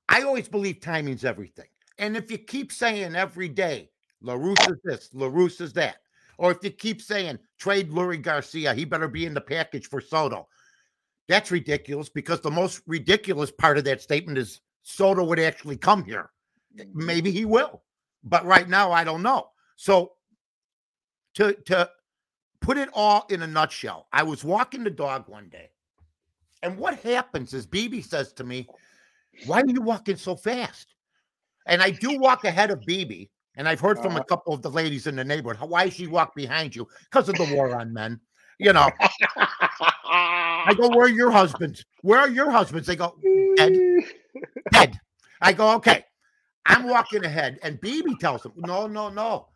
I 0.07 0.21
always 0.21 0.47
believe 0.47 0.79
timing's 0.79 1.25
everything. 1.25 1.67
And 1.99 2.15
if 2.15 2.31
you 2.31 2.37
keep 2.37 2.71
saying 2.71 3.15
every 3.15 3.49
day, 3.49 3.91
LaRussa's 4.23 4.79
this, 4.83 5.09
LaRussa's 5.13 5.73
that, 5.73 5.97
or 6.37 6.51
if 6.51 6.57
you 6.63 6.71
keep 6.71 7.01
saying 7.01 7.37
trade 7.59 7.91
Leury 7.91 8.21
Garcia, 8.21 8.73
he 8.73 8.85
better 8.85 9.09
be 9.09 9.25
in 9.25 9.33
the 9.33 9.41
package 9.41 9.87
for 9.87 9.99
Soto. 9.99 10.47
That's 11.27 11.51
ridiculous 11.51 12.09
because 12.09 12.39
the 12.39 12.49
most 12.49 12.81
ridiculous 12.87 13.51
part 13.51 13.77
of 13.77 13.83
that 13.83 14.01
statement 14.01 14.37
is 14.37 14.61
Soto 14.81 15.23
would 15.25 15.39
actually 15.39 15.77
come 15.77 16.03
here. 16.03 16.31
Eh, 16.79 16.83
mm-hmm. 16.83 17.05
Maybe 17.05 17.31
he 17.31 17.43
will, 17.43 17.83
but 18.23 18.45
right 18.45 18.67
now 18.67 18.91
I 18.93 19.03
don't 19.03 19.21
know. 19.21 19.49
So 19.75 20.13
to 21.35 21.53
to 21.65 21.89
put 22.61 22.77
it 22.77 22.89
all 22.93 23.25
in 23.29 23.41
a 23.41 23.47
nutshell, 23.47 24.07
I 24.13 24.23
was 24.23 24.45
walking 24.45 24.85
the 24.85 24.89
dog 24.89 25.27
one 25.27 25.49
day, 25.49 25.69
and 26.63 26.77
what 26.77 26.99
happens 26.99 27.53
is 27.53 27.67
BB 27.67 28.05
says 28.05 28.31
to 28.33 28.45
me, 28.45 28.67
"Why 29.45 29.59
are 29.59 29.67
you 29.67 29.81
walking 29.81 30.15
so 30.15 30.37
fast?" 30.37 30.95
And 31.69 31.81
I 31.81 31.91
do 31.91 32.19
walk 32.19 32.43
ahead 32.43 32.71
of 32.71 32.79
BB, 32.81 33.29
and 33.55 33.69
I've 33.69 33.79
heard 33.79 33.99
from 33.99 34.13
a 34.13 34.15
Uh-huh. 34.15 34.25
couple 34.25 34.53
of 34.53 34.61
the 34.61 34.71
ladies 34.71 35.07
in 35.07 35.15
the 35.15 35.23
neighborhood, 35.23 35.57
"How- 35.57 35.67
"Why 35.67 35.87
she 35.89 36.07
walk 36.07 36.35
behind 36.35 36.75
you?" 36.75 36.87
Because 37.05 37.29
of 37.29 37.37
the 37.37 37.45
war 37.45 37.79
on 37.79 37.93
men. 37.93 38.19
You 38.57 38.73
know, 38.73 38.89
I 39.37 40.73
go, 40.75 40.89
"Where 40.89 41.05
are 41.05 41.09
your 41.09 41.31
husbands? 41.31 41.85
Where 42.01 42.19
are 42.19 42.27
your 42.27 42.51
husbands?" 42.51 42.87
They 42.87 42.97
go, 42.97 43.17
Ed. 43.57 43.77
head. 44.73 44.99
I 45.41 45.53
go, 45.53 45.71
okay. 45.75 46.05
I'm 46.65 46.87
walking 46.87 47.23
ahead, 47.23 47.59
and 47.63 47.79
BB 47.79 48.19
tells 48.19 48.45
him, 48.45 48.51
no, 48.55 48.85
no, 48.87 49.09
no. 49.09 49.47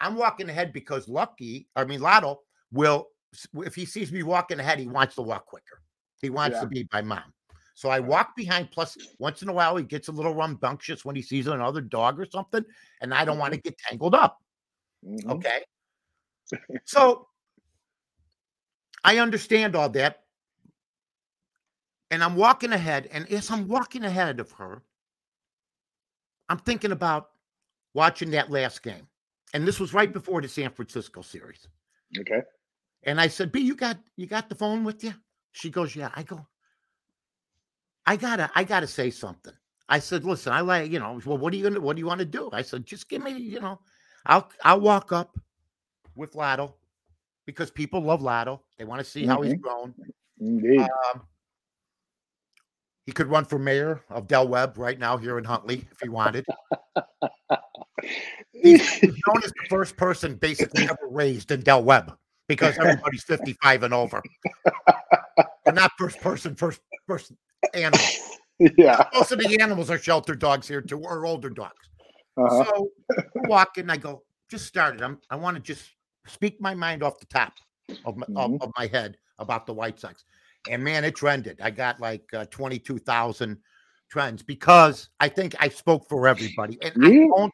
I'm 0.00 0.14
walking 0.16 0.48
ahead 0.48 0.72
because 0.72 1.08
Lucky, 1.08 1.68
I 1.74 1.84
mean 1.84 2.00
Lotto, 2.00 2.40
will 2.70 3.08
if 3.54 3.74
he 3.74 3.86
sees 3.86 4.12
me 4.12 4.22
walking 4.22 4.60
ahead, 4.60 4.78
he 4.78 4.86
wants 4.86 5.14
to 5.14 5.22
walk 5.22 5.46
quicker. 5.46 5.80
He 6.20 6.28
wants 6.28 6.56
Yeah. 6.56 6.62
to 6.62 6.66
be 6.66 6.88
my 6.92 7.00
mom. 7.02 7.32
So 7.74 7.88
I 7.88 8.00
walk 8.00 8.36
behind. 8.36 8.70
Plus, 8.70 8.96
once 9.18 9.42
in 9.42 9.48
a 9.48 9.52
while, 9.52 9.76
he 9.76 9.84
gets 9.84 10.08
a 10.08 10.12
little 10.12 10.34
rambunctious 10.34 11.04
when 11.04 11.16
he 11.16 11.22
sees 11.22 11.46
another 11.46 11.80
dog 11.80 12.20
or 12.20 12.26
something, 12.26 12.64
and 13.00 13.14
I 13.14 13.24
don't 13.24 13.38
want 13.38 13.54
to 13.54 13.60
get 13.60 13.78
tangled 13.78 14.14
up. 14.14 14.38
Mhm. 15.04 15.30
Okay. 15.30 15.64
so 16.84 17.28
I 19.04 19.18
understand 19.18 19.74
all 19.74 19.88
that. 19.90 20.24
And 22.10 22.22
I'm 22.22 22.36
walking 22.36 22.72
ahead. 22.72 23.08
And 23.10 23.30
as 23.32 23.50
I'm 23.50 23.66
walking 23.68 24.04
ahead 24.04 24.38
of 24.38 24.52
her, 24.52 24.82
I'm 26.48 26.58
thinking 26.58 26.92
about 26.92 27.30
watching 27.94 28.30
that 28.32 28.50
last 28.50 28.82
game. 28.82 29.08
And 29.54 29.66
this 29.66 29.80
was 29.80 29.94
right 29.94 30.12
before 30.12 30.40
the 30.40 30.48
San 30.48 30.70
Francisco 30.70 31.22
series. 31.22 31.68
Okay. 32.18 32.42
And 33.04 33.20
I 33.20 33.28
said, 33.28 33.50
B, 33.52 33.60
you 33.60 33.74
got 33.74 33.98
you 34.16 34.26
got 34.26 34.48
the 34.48 34.54
phone 34.54 34.84
with 34.84 35.02
you? 35.02 35.14
She 35.52 35.70
goes, 35.70 35.96
Yeah. 35.96 36.10
I 36.14 36.22
go, 36.22 36.46
I 38.06 38.16
gotta, 38.16 38.50
I 38.54 38.64
gotta 38.64 38.86
say 38.86 39.10
something. 39.10 39.52
I 39.88 39.98
said, 39.98 40.24
listen, 40.24 40.52
I 40.52 40.60
like, 40.60 40.90
you 40.90 40.98
know, 40.98 41.20
well, 41.24 41.38
what 41.38 41.52
are 41.52 41.56
you 41.56 41.64
gonna 41.64 41.80
what 41.80 41.96
do 41.96 42.00
you 42.00 42.06
want 42.06 42.20
to 42.20 42.24
do? 42.24 42.48
I 42.52 42.62
said, 42.62 42.86
just 42.86 43.08
give 43.08 43.22
me, 43.22 43.32
you 43.32 43.60
know, 43.60 43.78
I'll 44.26 44.48
I'll 44.64 44.80
walk 44.80 45.12
up 45.12 45.38
with 46.16 46.34
Lotto 46.34 46.74
because 47.46 47.70
people 47.70 48.00
love 48.00 48.22
Lotto. 48.22 48.62
They 48.78 48.84
want 48.84 49.00
to 49.00 49.04
see 49.04 49.26
how 49.26 49.42
he's 49.42 49.54
grown. 49.54 49.94
Indeed. 50.40 50.80
Um, 50.80 51.22
He 53.04 53.12
could 53.12 53.26
run 53.26 53.44
for 53.44 53.58
mayor 53.58 54.02
of 54.10 54.28
Del 54.28 54.48
Webb 54.48 54.78
right 54.78 54.98
now 54.98 55.16
here 55.16 55.38
in 55.38 55.44
Huntley 55.44 55.86
if 55.90 56.00
he 56.00 56.08
wanted. 56.08 56.44
He's, 58.52 58.88
he's 59.00 59.20
known 59.26 59.42
as 59.44 59.50
the 59.50 59.66
first 59.68 59.96
person 59.96 60.36
basically 60.36 60.84
ever 60.84 61.08
raised 61.10 61.50
in 61.50 61.60
Del 61.60 61.82
Webb 61.82 62.16
because 62.48 62.78
everybody's 62.78 63.24
55 63.24 63.82
and 63.82 63.94
over. 63.94 64.22
But 65.64 65.74
not 65.74 65.92
first 65.98 66.20
person, 66.20 66.54
first 66.54 66.80
first 67.06 67.32
animal. 67.74 68.06
yeah. 68.76 69.08
Most 69.14 69.32
of 69.32 69.38
the 69.38 69.58
animals 69.60 69.90
are 69.90 69.98
shelter 69.98 70.34
dogs 70.34 70.68
here 70.68 70.80
too, 70.80 70.98
or 70.98 71.26
older 71.26 71.50
dogs. 71.50 71.88
Uh-huh. 72.36 72.64
So 72.64 72.88
we're 73.34 73.48
walking, 73.48 73.90
I 73.90 73.96
go, 73.96 74.22
just 74.50 74.66
started. 74.66 75.02
I'm 75.02 75.18
I 75.30 75.36
want 75.36 75.56
to 75.56 75.62
just 75.62 75.90
speak 76.26 76.60
my 76.60 76.74
mind 76.74 77.02
off 77.02 77.18
the 77.18 77.26
top 77.26 77.54
of 78.04 78.16
my 78.16 78.26
Mhm. 78.26 78.54
of, 78.56 78.62
of 78.62 78.70
my 78.76 78.86
head 78.86 79.16
about 79.38 79.66
the 79.66 79.74
White 79.74 79.98
Sox. 79.98 80.24
And 80.70 80.82
man, 80.84 81.04
it 81.04 81.16
trended. 81.16 81.60
I 81.60 81.70
got 81.70 82.00
like 82.00 82.22
uh, 82.32 82.46
22,000 82.46 83.58
trends 84.08 84.42
because 84.42 85.08
I 85.18 85.28
think 85.28 85.56
I 85.58 85.68
spoke 85.68 86.08
for 86.08 86.28
everybody. 86.28 86.78
And 86.82 87.04
I 87.04 87.08
don't 87.08 87.52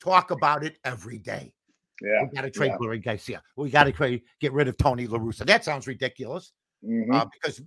talk 0.00 0.30
about 0.30 0.64
it 0.64 0.78
every 0.84 1.18
day. 1.18 1.52
Yeah. 2.00 2.22
We 2.22 2.34
got 2.34 2.42
to 2.42 2.50
trade 2.50 2.68
yeah. 2.68 2.78
Leury 2.78 3.04
Garcia. 3.04 3.42
We 3.56 3.70
got 3.70 3.84
to 3.84 3.92
trade, 3.92 4.22
get 4.40 4.52
rid 4.52 4.68
of 4.68 4.78
Tony 4.78 5.06
La 5.06 5.18
Russa. 5.18 5.44
That 5.44 5.64
sounds 5.64 5.86
ridiculous 5.86 6.52
Mhm. 6.82 7.12
uh, 7.12 7.26
because 7.26 7.60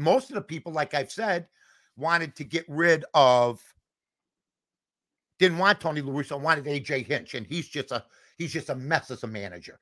most 0.00 0.30
of 0.30 0.34
the 0.34 0.42
people, 0.42 0.72
like 0.72 0.94
I've 0.94 1.12
said, 1.12 1.48
wanted 1.96 2.34
to 2.36 2.44
get 2.44 2.64
rid 2.68 3.04
of, 3.14 3.60
didn't 5.38 5.58
want 5.58 5.80
Tony 5.80 6.00
La 6.00 6.12
Russa, 6.12 6.40
wanted 6.40 6.64
AJ 6.64 7.06
Hinch, 7.06 7.34
and 7.34 7.46
he's 7.46 7.68
just 7.68 7.92
a 7.92 8.04
he's 8.38 8.52
just 8.52 8.70
a 8.70 8.74
mess 8.74 9.10
as 9.10 9.22
a 9.22 9.26
manager 9.26 9.78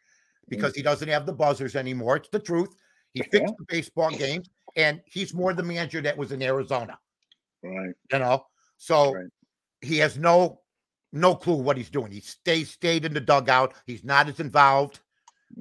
because 0.49 0.75
he 0.75 0.83
doesn't 0.83 1.09
have 1.09 1.27
the 1.27 1.33
buzzers 1.33 1.77
anymore. 1.77 2.17
It's 2.17 2.29
the 2.29 2.39
truth. 2.39 2.75
He 3.15 3.23
fixed 3.23 3.55
the 3.59 3.65
baseball 3.69 4.11
games, 4.11 4.49
and 4.77 5.01
he's 5.07 5.35
more 5.35 5.53
the 5.55 5.63
manager 5.63 6.01
that 6.03 6.17
was 6.17 6.33
in 6.33 6.43
Arizona. 6.43 6.99
Right. 7.63 7.95
You 8.13 8.19
know, 8.19 8.47
so 8.77 9.13
Right. 9.15 9.27
he 9.81 9.99
has 9.99 10.17
no 10.19 10.61
no 11.13 11.35
clue 11.35 11.57
what 11.57 11.77
he's 11.77 11.91
doing. 11.91 12.13
He 12.13 12.21
stays 12.21 12.71
stayed 12.71 13.05
in 13.05 13.15
the 13.15 13.21
dugout. 13.21 13.75
He's 13.87 14.05
not 14.05 14.29
as 14.29 14.41
involved 14.41 15.01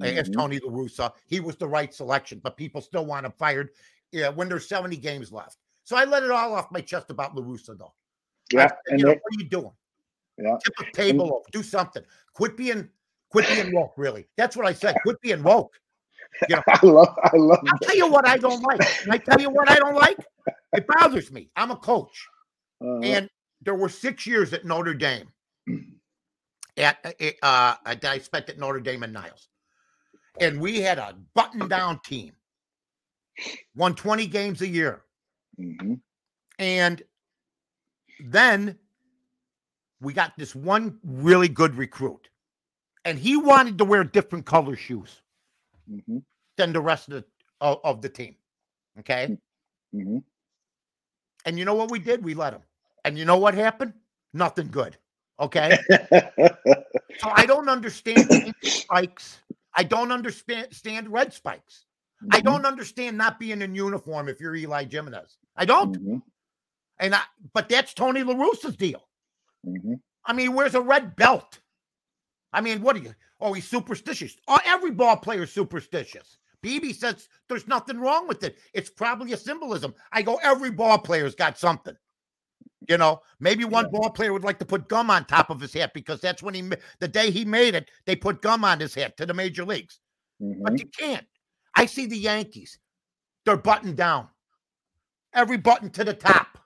as 0.02 0.30
Mhm. 0.30 0.34
Tony 0.34 0.60
La 0.60 0.72
Russa. 0.72 1.14
He 1.26 1.40
was 1.40 1.56
the 1.56 1.68
right 1.68 1.94
selection, 1.94 2.40
but 2.40 2.58
people 2.58 2.82
still 2.82 3.06
want 3.06 3.26
him 3.26 3.32
fired 3.32 3.70
yeah, 4.12 4.30
when 4.30 4.50
there's 4.50 4.68
70 4.68 4.98
games 4.98 5.32
left. 5.32 5.58
So 5.84 5.96
I 5.96 6.04
let 6.06 6.24
it 6.24 6.32
all 6.32 6.54
off 6.54 6.72
my 6.72 6.82
chest 6.82 7.10
about 7.10 7.36
La 7.36 7.42
Russa, 7.42 7.78
though. 7.78 7.94
Yeah. 8.52 8.68
said, 8.68 8.78
And 8.88 9.00
you 9.00 9.06
know, 9.06 9.12
what 9.12 9.22
are 9.36 9.40
you 9.44 9.50
doing? 9.50 9.72
Yeah. 10.38 10.58
Tip 10.64 10.74
the 10.78 10.86
table 10.94 11.34
over. 11.36 11.46
Do 11.52 11.64
something. 11.64 12.04
Quit 12.34 12.56
being 12.58 12.88
quit 13.32 13.48
being 13.48 13.74
woke, 13.74 13.94
really. 13.98 14.28
That's 14.38 14.56
what 14.56 14.66
I 14.68 14.74
said. 14.74 14.96
Quit 15.04 15.20
being 15.22 15.42
woke. 15.44 15.74
I 16.52 16.80
love 16.84 17.16
I 17.24 17.36
love 17.38 17.60
I'll 17.68 17.80
tell 17.80 17.96
you 17.96 18.08
what 18.12 18.28
I 18.28 18.38
don't 18.38 18.62
like. 18.62 18.80
Can 18.80 19.12
I 19.12 19.18
tell 19.18 19.40
you 19.42 19.50
what 19.50 19.70
I 19.70 19.76
don't 19.76 19.96
like? 19.96 20.18
It 20.74 20.86
bothers 20.88 21.32
me. 21.32 21.50
I'm 21.56 21.72
a 21.72 21.76
coach. 21.76 22.28
uh, 22.84 23.00
And 23.00 23.30
there 23.62 23.76
were 23.76 23.90
six 23.90 24.28
years 24.28 24.54
at 24.54 24.66
Notre 24.66 24.94
Dame. 24.94 25.28
At 26.78 26.98
uh, 27.04 27.34
uh, 27.42 27.76
that 27.86 28.06
I 28.06 28.20
spent 28.20 28.50
at 28.50 28.60
Notre 28.60 28.80
Dame 28.80 29.02
and 29.02 29.12
Niles, 29.14 29.48
and 30.40 30.62
we 30.62 30.80
had 30.80 31.00
a 31.00 31.16
button-down 31.34 32.00
team. 32.06 32.34
Won 33.76 33.96
20 33.96 34.28
games 34.28 34.62
a 34.62 34.68
year, 34.68 35.04
mhm. 35.60 36.00
and 36.60 37.04
then 38.20 38.78
we 40.02 40.14
got 40.14 40.38
this 40.38 40.56
one 40.56 41.00
really 41.04 41.48
good 41.48 41.76
recruit, 41.76 42.30
and 43.06 43.18
he 43.20 43.38
wanted 43.38 43.78
to 43.78 43.86
wear 43.86 44.04
different 44.04 44.46
color 44.46 44.76
shoes 44.76 45.22
Mhm. 45.90 46.24
than 46.58 46.74
the 46.74 46.82
rest 46.82 47.08
of 47.10 47.14
the 47.14 47.26
of, 47.62 47.80
of 47.84 48.02
the 48.02 48.10
team. 48.10 48.36
Okay, 49.00 49.38
Mhm. 49.94 50.24
and 51.46 51.60
you 51.60 51.66
know 51.66 51.76
what 51.76 51.92
we 51.92 52.00
did? 52.00 52.24
We 52.24 52.34
let 52.34 52.54
him, 52.54 52.64
and 53.06 53.18
you 53.18 53.26
know 53.26 53.38
what 53.38 53.54
happened? 53.54 53.94
Nothing 54.34 54.68
good. 54.70 54.98
Okay. 55.40 55.78
So 57.20 57.32
I 57.34 57.48
don't 57.48 57.68
understand 57.68 58.54
spikes. 58.64 59.42
I 59.74 59.84
don't 59.84 60.12
understand 60.12 60.68
stand 60.72 61.10
red 61.12 61.34
spikes. 61.34 61.86
I 62.32 62.42
Mhm. 62.42 62.44
don't 62.44 62.66
understand 62.66 63.18
not 63.18 63.40
being 63.40 63.62
in 63.62 63.76
uniform 63.76 64.28
if 64.30 64.40
you're 64.42 64.56
Eloy 64.56 64.88
Jimenez. 64.90 65.38
I 65.56 65.66
don't. 65.66 65.96
Mhm. 65.96 66.22
And 67.00 67.16
I 67.16 67.24
but 67.54 67.70
that's 67.70 67.94
Tony 67.94 68.24
La 68.24 68.34
Russa's 68.36 68.76
deal. 68.78 69.08
Mhm. 69.66 70.02
I 70.26 70.34
mean, 70.34 70.46
he 70.46 70.50
wears 70.50 70.76
a 70.76 70.82
red 70.82 71.16
belt. 71.16 71.60
I 72.54 72.62
mean, 72.62 72.82
what 72.82 72.96
are 72.96 73.00
you? 73.00 73.16
Oh, 73.40 73.54
he's 73.54 73.68
superstitious. 73.68 74.38
Oh, 74.48 74.60
every 74.66 74.92
ball 74.92 75.18
player 75.18 75.44
is 75.44 75.54
superstitious. 75.54 76.38
BB 76.64 76.94
says 76.94 77.30
there's 77.50 77.68
nothing 77.68 78.00
wrong 78.00 78.28
with 78.28 78.44
it. 78.44 78.58
It's 78.74 78.90
probably 78.90 79.34
a 79.34 79.38
symbolism. 79.38 79.94
I 80.12 80.22
go, 80.24 80.38
every 80.38 80.72
ball 80.72 80.98
player's 81.00 81.36
got 81.36 81.58
something. 81.60 81.96
You 82.90 82.98
know, 82.98 83.22
maybe 83.40 83.66
one 83.66 83.86
Yeah. 83.86 83.92
ball 83.92 84.10
player 84.12 84.34
would 84.34 84.44
like 84.44 84.60
to 84.60 84.66
put 84.66 84.88
gum 84.90 85.10
on 85.12 85.26
top 85.26 85.50
of 85.50 85.60
his 85.62 85.74
hat 85.74 85.94
because 85.94 86.22
that's 86.22 86.42
when 86.44 86.54
he, 86.56 86.72
the 87.00 87.08
day 87.08 87.32
he 87.32 87.46
made 87.46 87.76
it, 87.76 87.92
they 88.06 88.16
put 88.16 88.42
gum 88.42 88.64
on 88.66 88.80
his 88.80 88.96
hat 88.96 89.18
to 89.18 89.26
the 89.26 89.34
major 89.34 89.66
leagues. 89.66 90.00
Mhm. 90.42 90.62
But 90.64 90.80
you 90.80 90.88
can't. 90.88 91.28
I 91.78 91.86
see 91.86 92.08
the 92.08 92.18
Yankees. 92.18 92.80
They're 93.46 93.56
buttoned 93.56 93.96
down. 93.98 94.28
Every 95.34 95.58
button 95.58 95.92
to 95.92 96.04
the 96.04 96.14
top. 96.14 96.58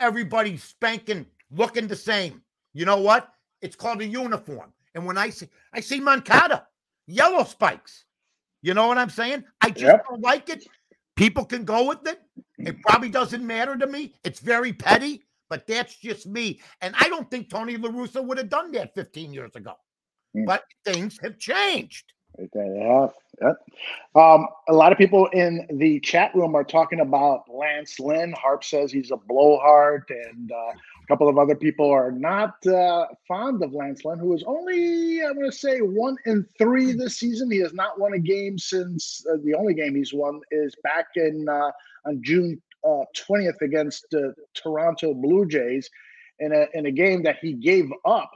Everybody 0.00 0.56
spanking, 0.56 1.24
looking 1.52 1.86
the 1.86 1.96
same. 1.96 2.42
You 2.74 2.84
know 2.84 2.96
what? 3.00 3.32
It's 3.62 3.76
called 3.76 4.00
a 4.02 4.06
uniform. 4.06 4.72
And 4.94 5.06
when 5.06 5.16
I 5.16 5.30
see 5.30 5.48
I 5.72 5.80
see 5.80 6.00
Moncada, 6.00 6.66
yellow 7.06 7.44
spikes. 7.44 8.04
You 8.62 8.74
know 8.74 8.88
what 8.88 8.98
I'm 8.98 9.08
saying? 9.10 9.44
I 9.60 9.70
just 9.70 9.82
Yep. 9.82 10.04
don't 10.08 10.20
like 10.20 10.48
it. 10.48 10.66
People 11.14 11.44
can 11.44 11.64
go 11.64 11.84
with 11.88 12.06
it. 12.06 12.20
It 12.58 12.80
probably 12.82 13.08
doesn't 13.08 13.46
matter 13.46 13.76
to 13.76 13.86
me. 13.86 14.14
It's 14.24 14.40
very 14.40 14.72
petty, 14.72 15.22
but 15.48 15.66
that's 15.66 15.94
just 15.96 16.26
me. 16.26 16.60
And 16.80 16.94
I 16.98 17.08
don't 17.08 17.30
think 17.30 17.48
Tony 17.50 17.76
La 17.76 17.90
Russa 17.90 18.24
would 18.24 18.38
have 18.38 18.48
done 18.48 18.72
that 18.72 18.94
15 18.94 19.32
years 19.32 19.54
ago. 19.54 19.74
Mm. 20.36 20.46
But 20.46 20.64
things 20.84 21.18
have 21.22 21.38
changed. 21.38 22.12
They 22.38 22.78
have. 22.80 23.10
Yep. 23.42 23.56
Um, 24.14 24.46
a 24.68 24.72
lot 24.72 24.92
of 24.92 24.98
people 24.98 25.26
in 25.26 25.66
the 25.74 26.00
chat 26.00 26.34
room 26.34 26.54
are 26.54 26.64
talking 26.64 27.00
about 27.00 27.44
Lance 27.48 27.98
Lynn. 27.98 28.32
Harp 28.32 28.64
says 28.64 28.92
he's 28.92 29.10
a 29.10 29.16
blowhard, 29.16 30.04
and 30.08 30.50
uh, 30.50 30.72
a 30.72 31.06
couple 31.08 31.28
of 31.28 31.38
other 31.38 31.54
people 31.54 31.90
are 31.90 32.12
not 32.12 32.54
uh, 32.66 33.06
fond 33.26 33.62
of 33.62 33.72
Lance 33.72 34.04
Lynn, 34.04 34.18
who 34.18 34.34
is 34.34 34.44
only, 34.46 35.22
I'm 35.22 35.34
going 35.34 35.50
to 35.50 35.56
say, 35.56 35.78
one 35.78 36.16
in 36.26 36.46
three 36.58 36.92
this 36.92 37.18
season. 37.18 37.50
He 37.50 37.58
has 37.58 37.74
not 37.74 37.98
won 37.98 38.14
a 38.14 38.18
game 38.18 38.58
since 38.58 39.24
uh, 39.30 39.36
the 39.44 39.54
only 39.54 39.74
game 39.74 39.94
he's 39.94 40.12
won 40.12 40.40
is 40.50 40.74
back 40.82 41.06
in 41.16 41.46
uh, 41.48 41.70
on 42.06 42.20
June 42.22 42.60
uh, 42.84 43.04
20th 43.16 43.60
against 43.60 44.06
the 44.10 44.34
Toronto 44.54 45.14
Blue 45.14 45.46
Jays 45.46 45.88
in 46.38 46.52
a, 46.52 46.66
in 46.74 46.86
a 46.86 46.90
game 46.90 47.22
that 47.22 47.36
he 47.40 47.52
gave 47.52 47.90
up 48.04 48.30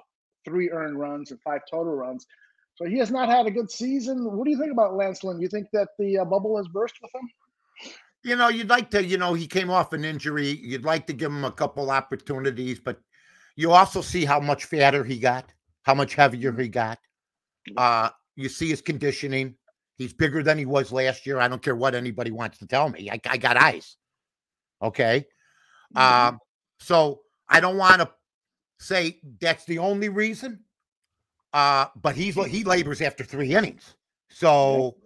three 0.44 0.70
earned 0.70 0.98
runs 0.98 1.30
and 1.30 1.40
five 1.40 1.62
total 1.70 1.94
runs. 1.94 2.26
So 2.74 2.86
he 2.86 2.98
has 2.98 3.10
not 3.10 3.28
had 3.28 3.46
a 3.46 3.50
good 3.50 3.70
season. 3.70 4.24
What 4.36 4.44
do 4.44 4.50
you 4.50 4.58
think 4.58 4.72
about 4.72 4.96
Lance 4.96 5.22
Lynn? 5.22 5.40
You 5.40 5.48
think 5.48 5.68
that 5.72 5.88
the 5.98 6.18
uh, 6.18 6.24
bubble 6.24 6.56
has 6.56 6.66
burst 6.68 6.94
with 7.00 7.14
him? 7.14 7.30
You 8.24 8.36
know, 8.36 8.48
you'd 8.48 8.70
like 8.70 8.90
to, 8.90 9.04
you 9.04 9.18
know, 9.18 9.34
he 9.34 9.46
came 9.46 9.70
off 9.70 9.92
an 9.92 10.04
injury. 10.04 10.48
You'd 10.62 10.84
like 10.84 11.06
to 11.06 11.12
give 11.12 11.30
him 11.30 11.44
a 11.44 11.52
couple 11.52 11.90
opportunities, 11.90 12.80
but 12.80 12.98
you 13.54 13.70
also 13.70 14.00
see 14.00 14.24
how 14.24 14.40
much 14.40 14.64
fatter 14.64 15.04
he 15.04 15.18
got, 15.18 15.52
how 15.82 15.94
much 15.94 16.14
heavier 16.14 16.52
he 16.52 16.68
got. 16.68 16.98
Uh, 17.76 18.08
you 18.34 18.48
see 18.48 18.70
his 18.70 18.80
conditioning. 18.80 19.54
He's 19.96 20.12
bigger 20.12 20.42
than 20.42 20.58
he 20.58 20.66
was 20.66 20.90
last 20.90 21.26
year. 21.26 21.38
I 21.38 21.46
don't 21.46 21.62
care 21.62 21.76
what 21.76 21.94
anybody 21.94 22.32
wants 22.32 22.58
to 22.58 22.66
tell 22.66 22.88
me. 22.88 23.08
I, 23.10 23.20
I 23.28 23.36
got 23.36 23.56
eyes. 23.56 23.96
Okay. 24.82 25.26
Um, 25.94 26.40
so 26.80 27.20
I 27.48 27.60
don't 27.60 27.76
want 27.76 28.00
to 28.00 28.10
say 28.80 29.20
that's 29.40 29.64
the 29.66 29.78
only 29.78 30.08
reason. 30.08 30.63
Uh, 31.54 31.86
but 32.02 32.16
he's 32.16 32.34
he 32.46 32.64
labors 32.64 33.00
after 33.00 33.22
three 33.24 33.54
innings. 33.54 33.94
So 34.28 34.96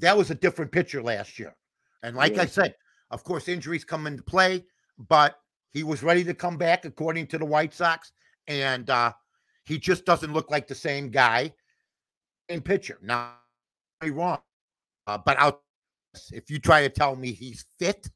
that 0.00 0.16
was 0.16 0.30
a 0.30 0.34
different 0.34 0.72
pitcher 0.72 1.00
last 1.00 1.38
year. 1.38 1.54
And 2.02 2.16
like 2.16 2.36
I 2.36 2.46
said, 2.46 2.74
of 3.12 3.22
course, 3.22 3.46
injuries 3.48 3.84
come 3.84 4.06
into 4.08 4.22
play, 4.24 4.64
but 4.98 5.38
he 5.70 5.84
was 5.84 6.02
ready 6.02 6.24
to 6.24 6.34
come 6.34 6.58
back 6.58 6.84
according 6.84 7.28
to 7.28 7.38
the 7.38 7.44
White 7.44 7.72
Sox. 7.72 8.12
And 8.48 8.90
uh, 8.90 9.12
he 9.64 9.78
just 9.78 10.04
doesn't 10.04 10.32
look 10.32 10.50
like 10.50 10.66
the 10.66 10.74
same 10.74 11.10
guy 11.10 11.54
in 12.48 12.60
pitcher. 12.60 12.98
Now, 13.00 13.34
I'm 14.00 14.14
wrong. 14.14 14.40
Uh, 15.06 15.18
but 15.18 15.38
I'll, 15.38 15.62
if 16.32 16.50
you 16.50 16.58
try 16.58 16.82
to 16.82 16.88
tell 16.88 17.14
me 17.14 17.32
he's 17.32 17.64
fit 17.78 18.10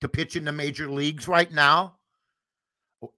to 0.00 0.08
pitch 0.08 0.36
in 0.36 0.44
the 0.44 0.52
major 0.52 0.88
leagues 0.88 1.26
right 1.26 1.50
now 1.50 1.96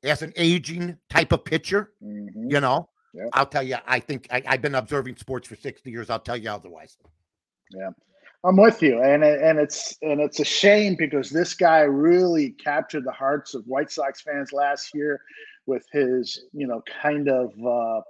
as 0.03 0.23
an 0.23 0.33
aging 0.37 0.97
type 1.11 1.33
of 1.33 1.45
pitcher, 1.45 1.93
Mhm. 2.03 2.51
you 2.51 2.61
know, 2.61 2.89
Yep. 3.17 3.29
I'll 3.33 3.47
tell 3.47 3.63
you, 3.63 3.77
I 3.87 3.99
think 3.99 4.29
I, 4.31 4.43
I've 4.47 4.63
been 4.63 4.75
observing 4.75 5.17
sports 5.17 5.49
for 5.49 5.57
60 5.57 5.91
years. 5.91 6.11
I'll 6.11 6.19
tell 6.21 6.37
you 6.37 6.51
otherwise. 6.51 6.97
Yeah. 7.71 7.91
I'm 8.45 8.57
with 8.57 8.81
you, 8.81 9.03
and 9.03 9.25
and 9.25 9.59
it's 9.59 9.97
and 10.03 10.21
it's 10.21 10.39
a 10.39 10.45
shame 10.45 10.95
because 10.97 11.31
this 11.31 11.53
guy 11.55 11.81
really 11.81 12.51
captured 12.51 13.05
the 13.05 13.11
hearts 13.11 13.55
of 13.55 13.65
White 13.67 13.91
Sox 13.91 14.21
fans 14.21 14.53
last 14.53 14.95
year 14.95 15.21
with 15.67 15.85
his 15.93 16.45
you 16.53 16.69
know 16.69 16.81
kind 17.03 17.29
of 17.29 17.53
uh, 17.67 18.03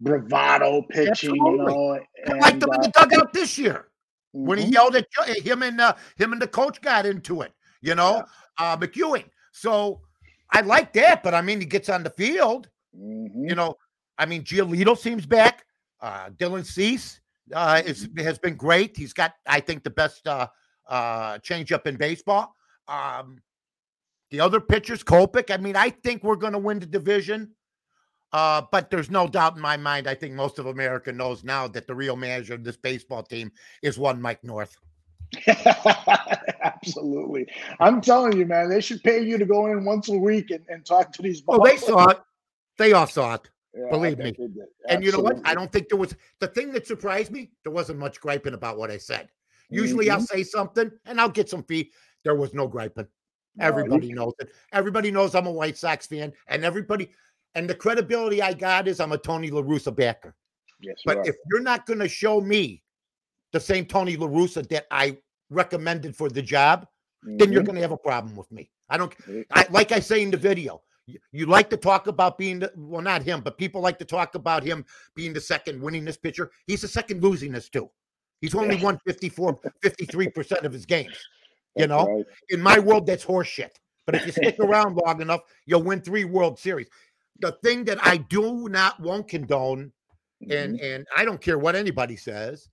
bravado 0.00 0.82
pitching, 0.90 1.34
you 1.34 1.60
Absolutely. 1.60 1.64
know. 1.64 1.92
I 1.94 2.00
And, 2.26 2.40
liked 2.40 2.62
him 2.62 2.68
in 2.74 2.80
uh, 2.80 2.82
the 2.82 2.92
dugout 2.92 3.32
this 3.32 3.56
year 3.56 3.86
when 4.32 4.58
he 4.58 4.66
mhm. 4.66 4.72
yelled 4.74 4.96
at 4.96 5.06
him 5.38 5.62
and 5.62 5.80
uh, 5.80 5.94
him 6.16 6.32
and 6.32 6.42
the 6.42 6.48
coach 6.48 6.80
got 6.82 7.06
into 7.06 7.40
it. 7.42 7.52
you 7.80 7.94
know, 7.94 8.24
uh, 8.58 8.76
McEwing. 8.76 9.24
So 9.52 10.00
I 10.52 10.60
like 10.62 10.92
that, 10.94 11.22
but 11.22 11.32
I 11.32 11.40
mean, 11.40 11.60
he 11.60 11.66
gets 11.66 11.88
on 11.88 12.02
the 12.02 12.10
field. 12.10 12.68
Mhm. 12.94 13.48
You 13.48 13.54
know, 13.54 13.74
I 14.18 14.26
mean, 14.26 14.42
Giolito 14.42 14.96
seems 14.96 15.26
back. 15.26 15.64
Uh, 16.00 16.30
Dylan 16.30 16.64
Cease 16.64 17.20
uh, 17.54 17.82
is, 17.84 18.08
has 18.18 18.38
been 18.38 18.56
great. 18.56 18.96
He's 18.96 19.12
got, 19.12 19.34
I 19.46 19.60
think, 19.60 19.84
the 19.84 19.90
best 19.90 20.26
uh, 20.26 20.48
uh, 20.88 21.38
changeup 21.38 21.86
in 21.86 21.96
baseball. 21.96 22.54
Um, 22.88 23.38
the 24.30 24.40
other 24.40 24.60
pitchers, 24.60 25.02
Kopech. 25.02 25.52
I 25.52 25.56
mean, 25.56 25.76
I 25.76 25.90
think 25.90 26.22
we're 26.22 26.36
going 26.36 26.52
to 26.52 26.58
win 26.58 26.78
the 26.78 26.86
division. 26.86 27.52
Uh, 28.32 28.62
but 28.70 28.90
there's 28.90 29.10
no 29.10 29.26
doubt 29.26 29.56
in 29.56 29.62
my 29.62 29.76
mind. 29.76 30.06
I 30.06 30.14
think 30.14 30.34
most 30.34 30.58
of 30.58 30.66
America 30.66 31.10
knows 31.10 31.44
now 31.44 31.66
that 31.68 31.86
the 31.86 31.94
real 31.94 32.16
manager 32.16 32.54
of 32.54 32.62
this 32.62 32.76
baseball 32.76 33.22
team 33.22 33.50
is 33.82 33.98
one 33.98 34.20
Mike 34.20 34.44
North. 34.44 34.76
Absolutely. 36.62 37.46
I'm 37.80 38.00
telling 38.00 38.36
you, 38.36 38.44
man, 38.44 38.68
they 38.68 38.80
should 38.80 39.02
pay 39.02 39.22
you 39.22 39.38
to 39.38 39.46
go 39.46 39.66
in 39.66 39.84
once 39.84 40.08
a 40.08 40.16
week 40.16 40.50
and, 40.50 40.64
and 40.68 40.84
talk 40.84 41.12
to 41.14 41.22
these 41.22 41.42
Oh, 41.48 41.64
they 41.64 41.76
saw 41.78 42.08
it. 42.08 42.18
They 42.76 42.92
all 42.92 43.06
saw 43.06 43.34
it. 43.34 43.48
Yeah, 43.78 43.90
believe 43.90 44.18
me. 44.18 44.36
And 44.88 45.04
you 45.04 45.12
know 45.12 45.20
what? 45.20 45.40
I 45.44 45.54
don't 45.54 45.70
think 45.70 45.88
there 45.88 45.98
was 45.98 46.14
the 46.40 46.48
thing 46.48 46.72
that 46.72 46.86
surprised 46.86 47.30
me. 47.30 47.50
There 47.62 47.72
wasn't 47.72 47.98
much 47.98 48.20
griping 48.20 48.54
about 48.54 48.76
what 48.76 48.90
I 48.90 48.98
said. 48.98 49.28
Usually 49.70 50.10
I'll 50.10 50.18
Mhm. 50.18 50.26
say 50.26 50.42
something 50.42 50.90
and 51.04 51.20
I'll 51.20 51.28
get 51.28 51.48
some 51.48 51.62
fee. 51.62 51.92
There 52.24 52.34
was 52.34 52.54
no 52.54 52.66
griping. 52.66 53.06
No, 53.54 53.66
Everybody 53.66 54.12
knows 54.12 54.34
it. 54.40 54.52
Everybody 54.72 55.10
knows 55.10 55.34
I'm 55.34 55.46
a 55.46 55.52
White 55.52 55.76
Sox 55.76 56.06
fan, 56.06 56.32
and 56.46 56.64
everybody 56.64 57.10
and 57.54 57.68
the 57.68 57.74
credibility 57.74 58.42
I 58.42 58.52
got 58.52 58.88
is 58.88 59.00
I'm 59.00 59.12
a 59.12 59.18
Tony 59.18 59.50
La 59.50 59.62
Russa 59.62 59.94
backer. 59.94 60.34
Yes, 60.80 60.96
But 61.04 61.26
if 61.26 61.36
you're 61.50 61.62
not 61.62 61.86
going 61.86 61.98
to 61.98 62.08
show 62.08 62.40
me 62.40 62.82
the 63.52 63.60
same 63.60 63.84
Tony 63.86 64.16
La 64.16 64.26
Russa 64.28 64.68
that 64.68 64.86
I 64.90 65.18
recommended 65.50 66.14
for 66.16 66.28
the 66.28 66.42
job, 66.42 66.86
then 67.24 67.52
you're 67.52 67.62
Mhm. 67.62 67.66
going 67.66 67.74
to 67.76 67.82
have 67.82 67.92
a 67.92 67.96
problem 67.96 68.36
with 68.36 68.50
me. 68.52 68.70
I 68.88 68.96
don't. 68.96 69.14
I, 69.50 69.66
like 69.70 69.92
I 69.92 70.00
say 70.00 70.22
in 70.22 70.30
the 70.30 70.36
video, 70.36 70.82
you, 71.32 71.46
like 71.46 71.70
to 71.70 71.76
talk 71.76 72.06
about 72.06 72.36
being 72.38 72.58
the, 72.60 72.72
well, 72.76 73.02
not 73.02 73.22
him, 73.22 73.40
but 73.40 73.56
people 73.58 73.80
like 73.80 73.98
to 73.98 74.04
talk 74.04 74.34
about 74.34 74.62
him 74.62 74.84
being 75.14 75.32
the 75.32 75.40
second 75.40 75.80
winningest 75.80 76.20
pitcher. 76.22 76.50
He's 76.66 76.82
the 76.82 76.88
second 76.88 77.22
losingest 77.22 77.70
too. 77.70 77.90
He's 78.40 78.54
only 78.54 78.76
won 78.76 78.98
54, 79.06 79.58
53% 79.82 80.64
of 80.64 80.72
his 80.72 80.86
games. 80.86 81.16
You 81.76 81.86
That's 81.86 81.88
know, 81.88 82.16
right. 82.16 82.26
in 82.50 82.60
my 82.60 82.78
world, 82.78 83.06
that's 83.06 83.24
horseshit. 83.24 83.70
But 84.06 84.16
if 84.16 84.26
you 84.26 84.32
stick 84.32 84.56
around 84.60 84.96
long 84.96 85.20
enough, 85.20 85.40
you'll 85.66 85.82
win 85.82 86.00
three 86.00 86.24
World 86.24 86.58
Series. 86.58 86.88
The 87.40 87.52
thing 87.62 87.84
that 87.84 87.98
I 88.04 88.16
do 88.18 88.68
not 88.68 88.98
won't 89.00 89.28
condone, 89.28 89.92
and 90.50 90.78
Mhm. 90.78 90.82
and 90.94 91.06
I 91.16 91.24
don't 91.24 91.40
care 91.40 91.58
what 91.58 91.74
anybody 91.76 92.16
says, 92.16 92.68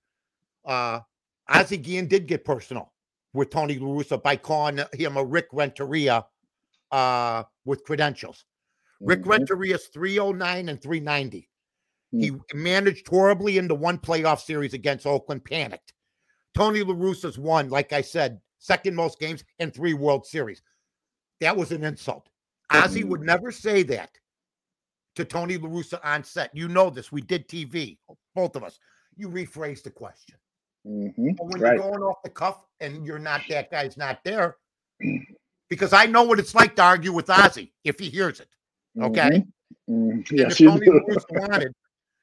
uh, 0.65 0.99
Ozzie 1.47 1.77
Guillen 1.77 2.07
did 2.07 2.27
get 2.27 2.45
personal 2.45 2.93
with 3.33 3.49
Tony 3.49 3.77
La 3.77 3.87
Russa 3.87 4.21
by 4.21 4.35
calling 4.37 4.79
him 4.93 5.17
a 5.17 5.23
Rick 5.23 5.47
Renteria 5.51 6.25
uh, 6.91 7.43
with 7.65 7.83
credentials. 7.83 8.45
Rick 9.01 9.21
Mhm. 9.21 9.39
Renteria's 9.47 9.87
309 9.87 10.69
and 10.69 10.81
390. 10.81 11.49
He 12.11 12.27
Hmm. 12.29 12.37
managed 12.53 13.07
horribly 13.07 13.57
into 13.57 13.75
one 13.75 13.97
playoff 13.99 14.39
series 14.39 14.73
against 14.73 15.05
Oakland, 15.05 15.43
panicked. 15.43 15.93
Tony 16.53 16.81
La 16.81 16.93
Russa's 16.93 17.37
won, 17.37 17.69
like 17.69 17.91
I 17.91 18.01
said, 18.01 18.39
second 18.59 18.95
most 18.95 19.19
games 19.19 19.43
and 19.59 19.73
three 19.73 19.93
World 19.93 20.25
Series. 20.25 20.61
That 21.41 21.57
was 21.57 21.73
an 21.73 21.83
insult. 21.83 22.29
Ozzie 22.71 23.03
would 23.03 23.21
never 23.21 23.51
say 23.51 23.83
that 23.83 24.17
to 25.15 25.25
Tony 25.25 25.57
La 25.57 25.67
Russa 25.67 25.99
on 26.03 26.23
set. 26.23 26.55
You 26.55 26.69
know 26.69 26.89
this. 26.89 27.11
We 27.11 27.21
did 27.21 27.49
TV, 27.49 27.99
both 28.33 28.55
of 28.55 28.63
us. 28.63 28.79
You 29.17 29.29
rephrase 29.29 29.83
the 29.83 29.91
question. 29.91 30.37
Mhm. 30.85 31.35
But 31.35 31.47
when 31.47 31.61
Right. 31.61 31.75
you're 31.75 31.91
going 31.91 32.03
off 32.03 32.21
the 32.23 32.29
cuff 32.29 32.61
and 32.79 33.05
you're 33.05 33.19
not 33.19 33.41
that 33.49 33.69
guy's 33.71 33.97
not 33.97 34.23
there, 34.23 34.57
because 35.69 35.93
I 35.93 36.05
know 36.05 36.23
what 36.23 36.39
it's 36.39 36.55
like 36.55 36.75
to 36.77 36.83
argue 36.83 37.13
with 37.13 37.29
Ozzie 37.29 37.73
if 37.83 37.99
he 37.99 38.09
hears 38.09 38.39
it. 38.39 38.49
Okay. 39.01 39.29
Mhm. 39.29 39.47
Mhm. 39.89 40.31
Yes, 40.31 40.59
if 40.59 40.67
Tony 40.67 40.85
do. 40.85 40.93
La 40.93 40.99
Russa 41.15 41.49
wanted, 41.49 41.73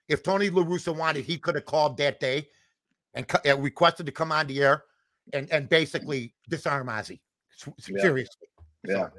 if 0.08 0.22
Tony 0.22 0.50
La 0.50 0.62
Russa 0.64 0.96
wanted, 0.96 1.24
he 1.24 1.38
could 1.38 1.54
have 1.54 1.64
called 1.64 1.96
that 1.98 2.18
day 2.20 2.48
and, 3.14 3.26
and 3.44 3.62
requested 3.62 4.06
to 4.06 4.12
come 4.12 4.32
on 4.32 4.46
the 4.46 4.62
air 4.62 4.84
and, 5.32 5.50
and 5.52 5.68
basically 5.68 6.34
disarm 6.48 6.88
Ozzie. 6.88 7.20
S- 7.54 7.68
s- 7.78 7.88
Yeah. 7.90 8.02
Seriously. 8.02 8.48
Yeah. 8.86 9.08
So, 9.08 9.10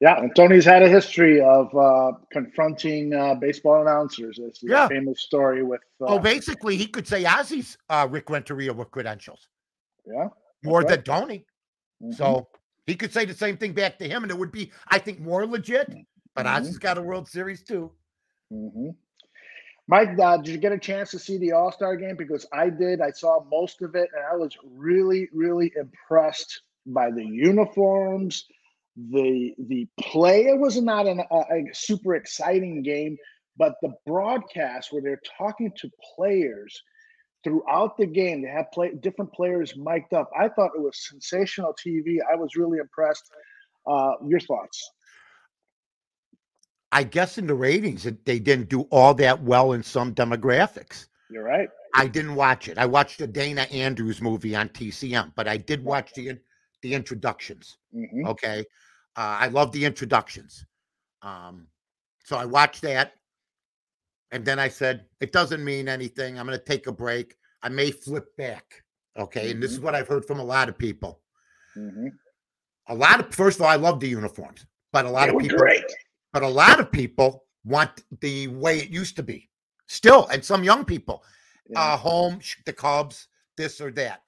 Yeah, 0.00 0.18
and 0.18 0.34
Tony's 0.34 0.64
had 0.64 0.82
a 0.82 0.88
history 0.88 1.40
of 1.42 1.74
uh, 1.76 2.12
confronting 2.32 3.12
uh, 3.14 3.34
baseball 3.34 3.82
announcers. 3.82 4.38
It's 4.42 4.62
a 4.62 4.66
Yeah. 4.66 4.88
famous 4.88 5.20
story 5.20 5.62
with. 5.62 5.82
Uh, 6.00 6.06
oh, 6.06 6.18
basically, 6.18 6.76
he 6.76 6.86
could 6.86 7.06
say 7.06 7.24
Ozzie's 7.24 7.76
uh, 7.90 8.08
Rick 8.10 8.28
Renteria 8.30 8.72
with 8.72 8.90
credentials 8.90 9.48
yeah. 10.06 10.28
more 10.64 10.80
right. 10.80 10.88
than 10.88 11.02
Tony. 11.02 11.44
mhm. 12.02 12.14
So 12.14 12.48
he 12.90 12.96
could 12.96 13.12
say 13.12 13.24
the 13.24 13.34
same 13.34 13.56
thing 13.56 13.72
back 13.72 13.98
to 13.98 14.08
him, 14.08 14.22
and 14.24 14.30
it 14.30 14.38
would 14.38 14.52
be, 14.52 14.72
I 14.88 14.98
think, 14.98 15.20
more 15.20 15.46
legit. 15.46 15.94
But 16.34 16.46
Mhm. 16.46 16.56
Ozzie's 16.56 16.78
got 16.78 16.98
a 16.98 17.02
World 17.02 17.28
Series 17.28 17.62
too. 17.62 17.92
hmm 18.50 18.90
Mike, 19.88 20.18
uh, 20.20 20.36
did 20.36 20.48
you 20.48 20.58
get 20.58 20.72
a 20.72 20.78
chance 20.78 21.10
to 21.10 21.18
see 21.18 21.36
the 21.38 21.52
All 21.52 21.72
Star 21.72 21.96
game? 21.96 22.16
Because 22.16 22.46
I 22.52 22.70
did. 22.70 23.00
I 23.00 23.10
saw 23.10 23.44
most 23.50 23.82
of 23.82 23.96
it, 23.96 24.08
and 24.14 24.24
I 24.24 24.36
was 24.36 24.56
really, 24.64 25.28
really 25.32 25.72
impressed 25.76 26.62
by 26.86 27.10
the 27.10 27.24
uniforms, 27.24 28.46
the 28.96 29.54
the 29.58 29.88
play. 30.00 30.44
It 30.46 30.58
was 30.58 30.80
not 30.80 31.06
an, 31.06 31.20
a, 31.30 31.36
a 31.36 31.64
super 31.72 32.14
exciting 32.14 32.82
game, 32.82 33.16
but 33.56 33.74
the 33.82 33.92
broadcast 34.06 34.92
where 34.92 35.02
they're 35.02 35.20
talking 35.38 35.72
to 35.78 35.90
players 36.16 36.82
throughout 37.44 37.96
the 37.96 38.06
game, 38.06 38.42
they 38.42 38.48
have 38.48 38.70
play 38.72 38.92
different 38.94 39.32
players 39.32 39.74
mic'd 39.76 40.12
up. 40.14 40.30
I 40.38 40.48
thought 40.48 40.70
it 40.76 40.80
was 40.82 41.08
sensational 41.08 41.74
TV. 41.84 42.18
I 42.30 42.36
was 42.36 42.56
really 42.56 42.78
impressed. 42.78 43.24
Uh, 43.86 44.12
your 44.26 44.40
thoughts? 44.40 44.90
I 46.92 47.04
guess 47.04 47.38
in 47.38 47.46
the 47.46 47.54
ratings, 47.54 48.06
it- 48.06 48.24
they 48.24 48.38
didn't 48.38 48.68
do 48.68 48.82
all 48.90 49.14
that 49.14 49.42
well 49.42 49.72
in 49.72 49.82
some 49.82 50.14
demographics. 50.14 51.06
You're 51.30 51.44
right. 51.44 51.68
I 51.94 52.06
didn't 52.06 52.34
watch 52.34 52.68
it. 52.68 52.78
I 52.78 52.86
watched 52.86 53.18
the 53.18 53.26
Dana 53.26 53.62
Andrews 53.62 54.20
movie 54.20 54.54
on 54.54 54.68
TCM, 54.68 55.32
but 55.34 55.48
I 55.48 55.56
did 55.56 55.84
watch 55.84 56.12
the 56.14 56.38
the 56.82 56.94
introductions. 56.94 57.76
hmm 57.92 58.26
Okay, 58.26 58.60
uh, 59.16 59.38
I 59.40 59.48
love 59.48 59.72
the 59.72 59.84
introductions. 59.84 60.64
Um, 61.22 61.68
so 62.24 62.36
I 62.36 62.46
watched 62.46 62.82
that, 62.82 63.19
and 64.32 64.44
then 64.44 64.58
I 64.58 64.68
said, 64.68 65.06
"It 65.20 65.32
doesn't 65.32 65.64
mean 65.64 65.88
anything. 65.88 66.38
I'm 66.38 66.46
going 66.46 66.58
to 66.58 66.64
take 66.64 66.86
a 66.86 66.92
break. 66.92 67.36
I 67.62 67.68
may 67.68 67.90
flip 67.90 68.36
back." 68.36 68.82
Okay, 69.18 69.50
and 69.50 69.62
this 69.62 69.72
is 69.72 69.80
what 69.80 69.94
I've 69.94 70.08
heard 70.08 70.24
from 70.24 70.38
a 70.40 70.44
lot 70.44 70.68
of 70.68 70.78
people. 70.78 71.20
hmm 71.74 72.08
A 72.88 72.94
lot 72.94 73.20
of 73.20 73.34
first 73.34 73.58
of 73.58 73.62
all, 73.62 73.70
I 73.70 73.76
love 73.76 74.00
the 74.00 74.08
uniforms, 74.08 74.66
but 74.92 75.04
a 75.04 75.10
lot 75.10 75.28
They 75.28 75.34
of 75.36 75.42
people, 75.42 75.58
great. 75.58 75.84
but 76.32 76.42
a 76.42 76.48
lot 76.48 76.80
of 76.80 76.90
people 76.90 77.44
want 77.64 78.02
the 78.20 78.48
way 78.48 78.78
it 78.78 78.88
used 78.90 79.16
to 79.16 79.22
be. 79.22 79.48
Still, 79.86 80.26
and 80.28 80.44
some 80.44 80.62
young 80.64 80.84
people, 80.84 81.24
Yeah. 81.68 81.80
uh, 81.80 81.96
home, 81.96 82.40
the 82.64 82.72
Cubs, 82.72 83.28
this 83.56 83.80
or 83.80 83.90
that. 83.92 84.22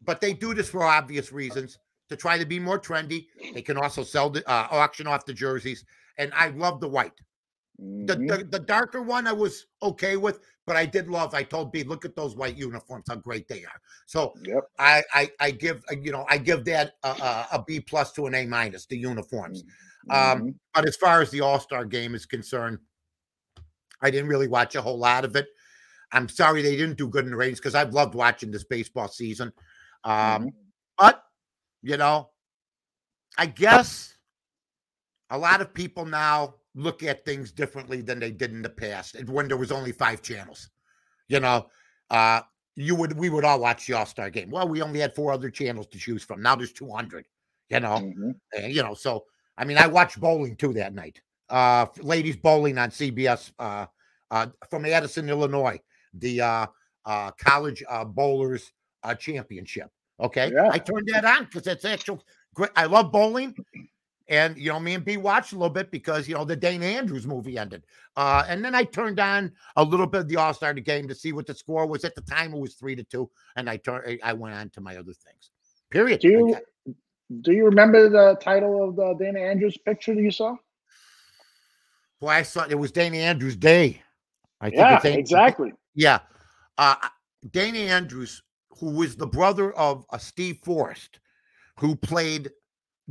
But 0.00 0.20
they 0.20 0.32
do 0.32 0.54
this 0.54 0.68
for 0.70 0.82
obvious 0.84 1.32
reasons 1.32 1.78
to 2.08 2.16
try 2.16 2.38
to 2.38 2.46
be 2.46 2.58
more 2.58 2.78
trendy. 2.78 3.26
They 3.54 3.62
can 3.62 3.76
also 3.76 4.02
sell 4.04 4.30
the 4.30 4.48
uh, 4.48 4.68
auction 4.70 5.06
off 5.06 5.26
the 5.26 5.34
jerseys, 5.34 5.84
and 6.18 6.32
I 6.34 6.48
love 6.48 6.80
the 6.80 6.88
white. 6.88 7.20
The, 7.78 8.16
Mhm. 8.16 8.28
the 8.28 8.44
the 8.44 8.58
darker 8.58 9.02
one 9.02 9.26
I 9.26 9.32
was 9.32 9.66
okay 9.82 10.16
with, 10.16 10.40
but 10.66 10.76
I 10.76 10.86
did 10.86 11.08
love. 11.08 11.34
I 11.34 11.42
told 11.42 11.72
B, 11.72 11.82
look 11.84 12.04
at 12.04 12.14
those 12.14 12.36
white 12.36 12.56
uniforms, 12.56 13.06
how 13.08 13.16
great 13.16 13.48
they 13.48 13.64
are. 13.64 13.80
So 14.06 14.34
Yep. 14.42 14.64
I 14.78 15.02
I, 15.12 15.30
I 15.40 15.50
give 15.52 15.82
uh, 15.90 15.96
you 16.00 16.12
know 16.12 16.26
I 16.28 16.38
give 16.38 16.64
that 16.66 16.94
a, 17.02 17.08
a, 17.08 17.48
a 17.52 17.64
B 17.66 17.80
plus 17.80 18.12
to 18.12 18.26
an 18.26 18.34
A 18.34 18.46
minus. 18.46 18.86
The 18.86 18.98
uniforms. 18.98 19.64
Um, 20.10 20.42
Mhm. 20.42 20.54
But 20.74 20.86
as 20.86 20.96
far 20.96 21.22
as 21.22 21.30
the 21.30 21.40
All 21.40 21.60
Star 21.60 21.84
game 21.84 22.14
is 22.14 22.26
concerned, 22.26 22.78
I 24.00 24.10
didn't 24.10 24.28
really 24.28 24.48
watch 24.48 24.74
a 24.74 24.82
whole 24.82 24.98
lot 24.98 25.24
of 25.24 25.34
it. 25.36 25.48
I'm 26.12 26.28
sorry 26.28 26.60
they 26.60 26.76
didn't 26.76 26.98
do 26.98 27.08
good 27.08 27.24
in 27.24 27.30
the 27.30 27.36
ratings 27.36 27.58
because 27.58 27.74
I've 27.74 27.94
loved 27.94 28.14
watching 28.14 28.50
this 28.50 28.64
baseball 28.64 29.08
season. 29.08 29.52
Um, 30.04 30.48
Mhm. 30.48 30.52
But, 30.98 31.24
you 31.82 31.96
know, 31.96 32.30
I 33.38 33.46
guess 33.46 34.18
a 35.30 35.38
lot 35.38 35.60
of 35.62 35.72
people 35.72 36.04
now 36.04 36.56
look 36.74 37.02
at 37.02 37.24
things 37.24 37.52
differently 37.52 38.00
than 38.00 38.18
they 38.18 38.30
did 38.30 38.50
in 38.50 38.62
the 38.62 38.68
past 38.70 39.14
and 39.14 39.28
when 39.28 39.48
there 39.48 39.56
was 39.56 39.72
only 39.72 39.92
five 39.92 40.22
channels. 40.22 40.70
You 41.28 41.40
know, 41.40 41.66
uh, 42.10 42.40
you 42.76 42.94
would 42.94 43.12
we 43.18 43.28
would 43.28 43.44
all 43.44 43.60
watch 43.60 43.86
the 43.86 43.94
All 43.94 44.06
Star 44.06 44.30
game. 44.30 44.50
Well, 44.50 44.68
we 44.68 44.82
only 44.82 45.00
had 45.00 45.14
four 45.14 45.32
other 45.32 45.50
channels 45.50 45.86
to 45.88 45.98
choose 45.98 46.24
from. 46.24 46.42
Now 46.42 46.56
there's 46.56 46.72
200. 46.72 47.26
You 47.68 47.80
know, 47.80 47.98
Mhm. 47.98 48.34
uh, 48.56 48.66
you 48.66 48.82
know, 48.82 48.94
so 48.94 49.26
I 49.56 49.64
mean, 49.64 49.78
I 49.78 49.86
watched 49.86 50.20
bowling 50.20 50.56
too 50.56 50.72
that 50.74 50.94
night. 50.94 51.20
Uh, 51.48 51.86
ladies 52.00 52.36
bowling 52.36 52.78
on 52.78 52.90
CBS 52.90 53.52
uh, 53.58 53.86
uh, 54.30 54.46
from 54.70 54.86
Addison, 54.86 55.28
Illinois, 55.28 55.78
the 56.14 56.40
uh, 56.40 56.66
uh, 57.04 57.30
college 57.32 57.82
uh, 57.88 58.04
bowlers 58.04 58.72
uh, 59.02 59.14
championship. 59.14 59.90
Okay, 60.20 60.50
Yeah. 60.52 60.68
I 60.70 60.78
turned 60.78 61.08
that 61.12 61.24
on 61.24 61.44
because 61.44 61.62
that's 61.64 61.84
actual. 61.84 62.22
Great. 62.54 62.70
I 62.76 62.84
love 62.84 63.10
bowling, 63.12 63.54
and 64.32 64.56
you 64.56 64.70
know, 64.70 64.80
me 64.80 64.94
and 64.94 65.04
B 65.04 65.18
watched 65.18 65.52
a 65.52 65.56
little 65.56 65.68
bit 65.72 65.90
because 65.90 66.26
you 66.26 66.34
know 66.34 66.44
the 66.44 66.56
Dana 66.56 66.86
Andrews 66.86 67.26
movie 67.26 67.58
ended, 67.58 67.84
uh, 68.16 68.44
and 68.48 68.64
then 68.64 68.74
I 68.74 68.82
turned 68.84 69.20
on 69.20 69.52
a 69.76 69.84
little 69.84 70.06
bit 70.06 70.22
of 70.22 70.28
the 70.28 70.36
All 70.36 70.54
Star 70.54 70.72
game 70.74 71.06
to 71.06 71.14
see 71.14 71.32
what 71.32 71.46
the 71.46 71.54
score 71.54 71.86
was. 71.86 72.04
At 72.04 72.14
the 72.14 72.22
time, 72.22 72.54
it 72.54 72.58
was 72.58 72.74
three 72.74 72.96
to 72.96 73.04
two, 73.04 73.30
and 73.56 73.68
I 73.68 73.76
turned. 73.76 74.18
I 74.24 74.32
went 74.32 74.54
on 74.54 74.70
to 74.70 74.80
my 74.80 74.96
other 74.96 75.12
things. 75.12 75.50
Period. 75.90 76.20
Do 76.20 76.28
you- 76.28 76.52
got- 76.54 76.62
Do 77.42 77.52
you 77.52 77.64
remember 77.66 78.08
the 78.08 78.36
title 78.42 78.86
of 78.88 78.96
the 78.96 79.14
Dana 79.14 79.40
Andrews 79.40 79.76
picture 79.78 80.14
that 80.14 80.20
you 80.22 80.30
saw? 80.30 80.56
Well, 82.20 82.30
I 82.30 82.42
saw 82.42 82.64
it 82.68 82.74
was 82.74 82.92
Dana 82.92 83.16
Andrews 83.18 83.56
Day. 83.56 84.02
I 84.60 84.70
think 84.70 84.80
yeah, 84.80 85.00
exactly. 85.12 85.72
Yeah. 85.94 86.20
Uh, 86.78 86.94
Dana 87.50 87.78
Andrews, 87.78 88.42
who 88.78 88.90
was 88.92 89.16
the 89.16 89.26
brother 89.26 89.72
of 89.72 90.04
uh, 90.10 90.18
Steve 90.18 90.58
Forrest, 90.64 91.20
who 91.80 91.96
played 91.96 92.50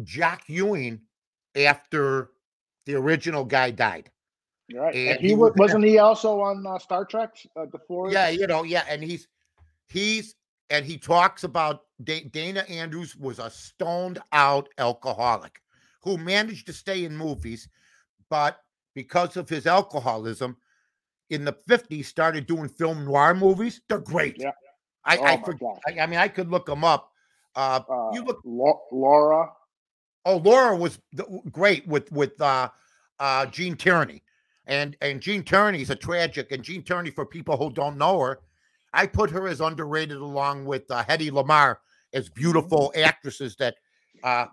Jack 0.03 0.43
Ewing 0.47 1.01
after 1.55 2.31
the 2.85 2.95
original 2.95 3.43
guy 3.43 3.71
died. 3.71 4.09
Right. 4.73 4.95
And, 4.95 5.09
and 5.09 5.19
he, 5.19 5.27
he 5.29 5.35
was, 5.35 5.53
wasn't 5.57 5.85
he 5.85 5.97
also 5.97 6.41
on 6.41 6.65
uh, 6.65 6.79
Star 6.79 7.05
Trek? 7.05 7.35
Uh, 7.55 7.65
the 7.71 7.79
Forrest? 7.79 8.13
Yeah, 8.13 8.29
you 8.29 8.47
know, 8.47 8.63
yeah, 8.63 8.83
and 8.87 9.03
he's 9.03 9.27
he's 9.87 10.35
and 10.69 10.85
he 10.85 10.97
talks 10.97 11.43
about 11.43 11.81
Dana 12.03 12.61
Andrews 12.69 13.15
was 13.15 13.39
a 13.39 13.49
stoned 13.49 14.19
out 14.31 14.69
alcoholic 14.77 15.61
who 16.03 16.17
managed 16.17 16.65
to 16.67 16.73
stay 16.73 17.03
in 17.03 17.15
movies, 17.15 17.67
but 18.29 18.59
because 18.95 19.37
of 19.37 19.49
his 19.49 19.67
alcoholism, 19.67 20.55
in 21.31 21.45
the 21.45 21.53
50s 21.53 22.05
started 22.05 22.45
doing 22.45 22.69
film 22.69 23.05
noir 23.05 23.33
movies. 23.33 23.81
They're 23.87 23.99
great. 23.99 24.35
Yeah. 24.37 24.51
I, 25.03 25.17
oh 25.17 25.23
I, 25.23 25.33
I, 25.87 26.03
I, 26.03 26.05
mean, 26.05 26.19
I 26.19 26.27
could 26.27 26.51
look 26.51 26.67
them 26.67 26.83
up. 26.83 27.11
Uh, 27.55 27.79
uh, 27.89 28.11
you 28.13 28.23
look 28.23 28.41
Laura. 28.45 29.49
Oh, 30.25 30.37
Laura 30.37 30.75
was 30.75 30.99
great 31.51 31.87
with 31.87 32.11
with 32.11 32.39
uh, 32.41 32.69
uh, 33.19 33.45
Gene 33.47 33.75
Tierney, 33.75 34.23
and 34.67 34.95
and 35.01 35.21
Gene 35.21 35.43
Tierney's 35.43 35.89
a 35.89 35.95
tragic. 35.95 36.51
And 36.51 36.63
Gene 36.63 36.83
Tierney, 36.83 37.09
for 37.11 37.25
people 37.25 37.57
who 37.57 37.71
don't 37.71 37.97
know 37.97 38.19
her, 38.19 38.39
I 38.93 39.07
put 39.07 39.29
her 39.31 39.47
as 39.47 39.61
underrated 39.61 40.17
along 40.17 40.65
with 40.65 40.89
uh, 40.91 41.03
Hedy 41.03 41.31
Lamarr 41.31 41.77
as 42.13 42.29
beautiful 42.29 42.91
mm-hmm. 42.95 43.05
actresses 43.05 43.55
that, 43.57 43.75
uh, 44.23 44.45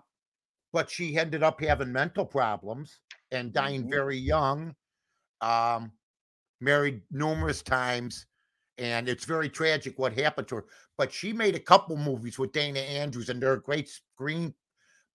but 0.73 0.89
she 0.89 1.17
ended 1.17 1.43
up 1.43 1.61
having 1.61 1.91
mental 1.91 2.25
problems 2.25 2.99
and 3.31 3.53
dying 3.53 3.81
mm-hmm. 3.81 3.91
very 3.91 4.17
young. 4.17 4.75
Um, 5.41 5.91
married 6.61 7.01
numerous 7.11 7.61
times, 7.61 8.25
and 8.77 9.07
it's 9.07 9.25
very 9.25 9.49
tragic 9.49 9.97
what 9.97 10.13
happened 10.13 10.47
to 10.49 10.55
her. 10.55 10.65
But 10.97 11.11
she 11.11 11.31
made 11.31 11.55
a 11.55 11.59
couple 11.59 11.95
movies 11.95 12.37
with 12.37 12.51
Dana 12.51 12.79
Andrews, 12.79 13.29
and 13.29 13.41
they're 13.41 13.57
great 13.57 13.89
screen 13.89 14.53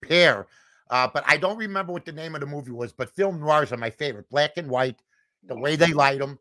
pair. 0.06 0.46
Uh, 0.90 1.08
but 1.12 1.24
I 1.26 1.36
don't 1.36 1.56
remember 1.56 1.92
what 1.92 2.04
the 2.04 2.12
name 2.12 2.34
of 2.34 2.40
the 2.40 2.46
movie 2.46 2.70
was. 2.70 2.92
But 2.92 3.14
film 3.14 3.40
noirs 3.40 3.72
are 3.72 3.76
my 3.76 3.90
favorite, 3.90 4.28
black 4.30 4.56
and 4.56 4.68
white, 4.68 5.00
the 5.42 5.58
way 5.58 5.76
they 5.76 5.92
light 5.92 6.18
them. 6.18 6.38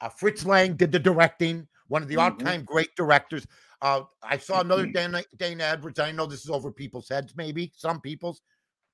Uh, 0.00 0.08
Fritz 0.08 0.44
Lang 0.44 0.74
did 0.74 0.90
the 0.90 0.98
directing 0.98 1.68
one 1.88 2.02
of 2.02 2.08
the 2.08 2.14
mm-hmm. 2.14 2.40
all-time 2.40 2.64
great 2.64 2.94
directors. 2.96 3.46
Uh, 3.82 4.02
I 4.22 4.38
saw 4.38 4.60
another 4.60 4.84
mm-hmm. 4.84 4.92
Dana, 4.92 5.22
Dana 5.36 5.64
Edwards. 5.64 5.98
I 5.98 6.10
know 6.10 6.24
this 6.24 6.42
is 6.42 6.50
over 6.50 6.72
people's 6.72 7.08
heads, 7.08 7.34
maybe 7.36 7.70
some 7.76 8.00
people's, 8.00 8.40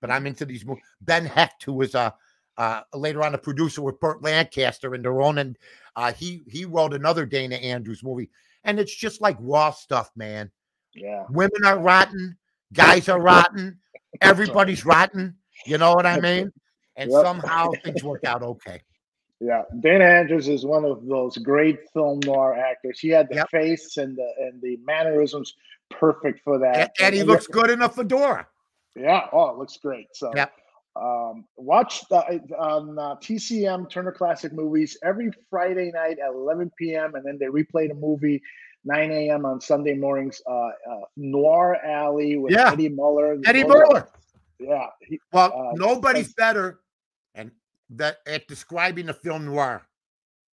but 0.00 0.10
I'm 0.10 0.26
into 0.26 0.44
these 0.44 0.66
movies. 0.66 0.82
Ben 1.00 1.24
Hecht, 1.24 1.62
who 1.62 1.74
was 1.74 1.94
uh, 1.94 2.10
uh, 2.56 2.80
later 2.94 3.22
on 3.22 3.34
a 3.34 3.38
producer 3.38 3.82
with 3.82 4.00
Burt 4.00 4.22
Lancaster 4.22 4.94
and 4.94 5.04
their 5.04 5.22
own, 5.22 5.38
and 5.38 5.56
uh, 5.94 6.12
he 6.12 6.42
he 6.48 6.64
wrote 6.64 6.92
another 6.92 7.24
Dana 7.24 7.54
Andrews 7.54 8.02
movie, 8.02 8.30
and 8.64 8.80
it's 8.80 8.94
just 8.94 9.20
like 9.20 9.36
raw 9.38 9.70
stuff, 9.70 10.10
man. 10.16 10.50
Yeah, 10.92 11.24
women 11.30 11.64
are 11.64 11.78
rotten, 11.78 12.36
guys 12.72 13.08
are 13.08 13.20
rotten, 13.20 13.78
everybody's 14.20 14.84
rotten. 14.84 15.36
You 15.66 15.78
know 15.78 15.94
what 15.94 16.06
I 16.06 16.20
mean? 16.20 16.52
And 16.96 17.10
yep. 17.10 17.24
somehow 17.24 17.70
things 17.84 18.02
work 18.02 18.24
out 18.24 18.42
okay. 18.42 18.80
Yeah, 19.40 19.62
Dana 19.80 20.04
Andrews 20.04 20.48
is 20.48 20.66
one 20.66 20.84
of 20.84 21.06
those 21.06 21.36
great 21.36 21.78
film 21.92 22.18
noir 22.24 22.54
actors. 22.54 22.98
He 22.98 23.08
had 23.08 23.28
the 23.28 23.36
yep. 23.36 23.50
face 23.50 23.96
and 23.96 24.16
the 24.16 24.28
and 24.40 24.60
the 24.60 24.78
mannerisms 24.84 25.54
perfect 25.90 26.40
for 26.42 26.58
that. 26.58 26.76
And, 26.76 26.90
and 27.00 27.14
he 27.14 27.22
looks 27.22 27.46
good 27.46 27.70
in 27.70 27.82
a 27.82 27.88
fedora. 27.88 28.46
Yeah. 28.96 29.26
Oh, 29.32 29.50
it 29.50 29.56
looks 29.56 29.76
great. 29.76 30.08
So 30.12 30.32
yep. 30.34 30.52
um, 30.96 31.44
watch 31.56 32.08
the, 32.08 32.18
on 32.58 32.98
uh, 32.98 33.14
TCM 33.16 33.88
Turner 33.88 34.12
Classic 34.12 34.52
Movies 34.52 34.98
every 35.04 35.30
Friday 35.50 35.92
night 35.92 36.18
at 36.18 36.30
11 36.30 36.72
p.m. 36.76 37.14
and 37.14 37.24
then 37.24 37.38
they 37.38 37.46
replay 37.46 37.88
the 37.88 37.94
movie 37.94 38.42
9 38.88 39.12
a.m. 39.12 39.44
on 39.44 39.60
Sunday 39.60 39.94
mornings. 39.94 40.40
Uh, 40.46 40.68
uh, 40.68 40.70
Noir 41.16 41.76
Alley 41.84 42.38
with 42.38 42.52
yeah. 42.52 42.72
Eddie 42.72 42.88
Muller. 42.88 43.36
Eddie 43.44 43.64
Muller. 43.64 44.08
Yeah. 44.58 44.86
He, 45.06 45.20
well, 45.30 45.52
uh, 45.54 45.72
nobody's 45.74 46.32
better 46.32 46.80
and 47.34 47.50
that 47.90 48.18
at 48.26 48.48
describing 48.48 49.06
the 49.06 49.14
film 49.14 49.44
noir 49.44 49.82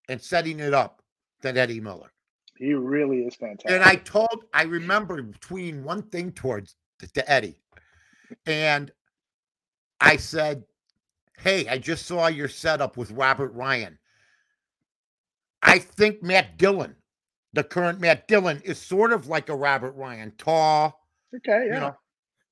and 0.08 0.20
setting 0.20 0.58
it 0.58 0.74
up 0.74 1.00
than 1.42 1.56
Eddie 1.56 1.80
Muller. 1.80 2.10
He 2.56 2.74
really 2.74 3.20
is 3.20 3.36
fantastic. 3.36 3.70
And 3.70 3.82
I 3.82 3.96
told, 3.96 4.44
I 4.52 4.64
remember 4.64 5.22
between 5.22 5.84
one 5.84 6.02
thing 6.02 6.32
towards 6.32 6.74
to 7.14 7.30
Eddie, 7.30 7.60
and 8.46 8.90
I 10.00 10.16
said, 10.16 10.64
"Hey, 11.38 11.66
I 11.68 11.78
just 11.78 12.06
saw 12.06 12.28
your 12.28 12.48
setup 12.48 12.96
with 12.96 13.10
Robert 13.10 13.52
Ryan. 13.54 13.98
I 15.62 15.78
think 15.78 16.22
Matt 16.22 16.58
Dillon, 16.58 16.94
the 17.54 17.64
current 17.64 18.00
Matt 18.00 18.28
Dillon, 18.28 18.60
is 18.64 18.78
sort 18.78 19.12
of 19.12 19.28
like 19.28 19.48
a 19.48 19.54
Robert 19.54 19.92
Ryan, 19.92 20.32
tall. 20.36 21.00
Okay, 21.36 21.66
yeah. 21.68 21.74
You 21.74 21.80
know, 21.80 21.96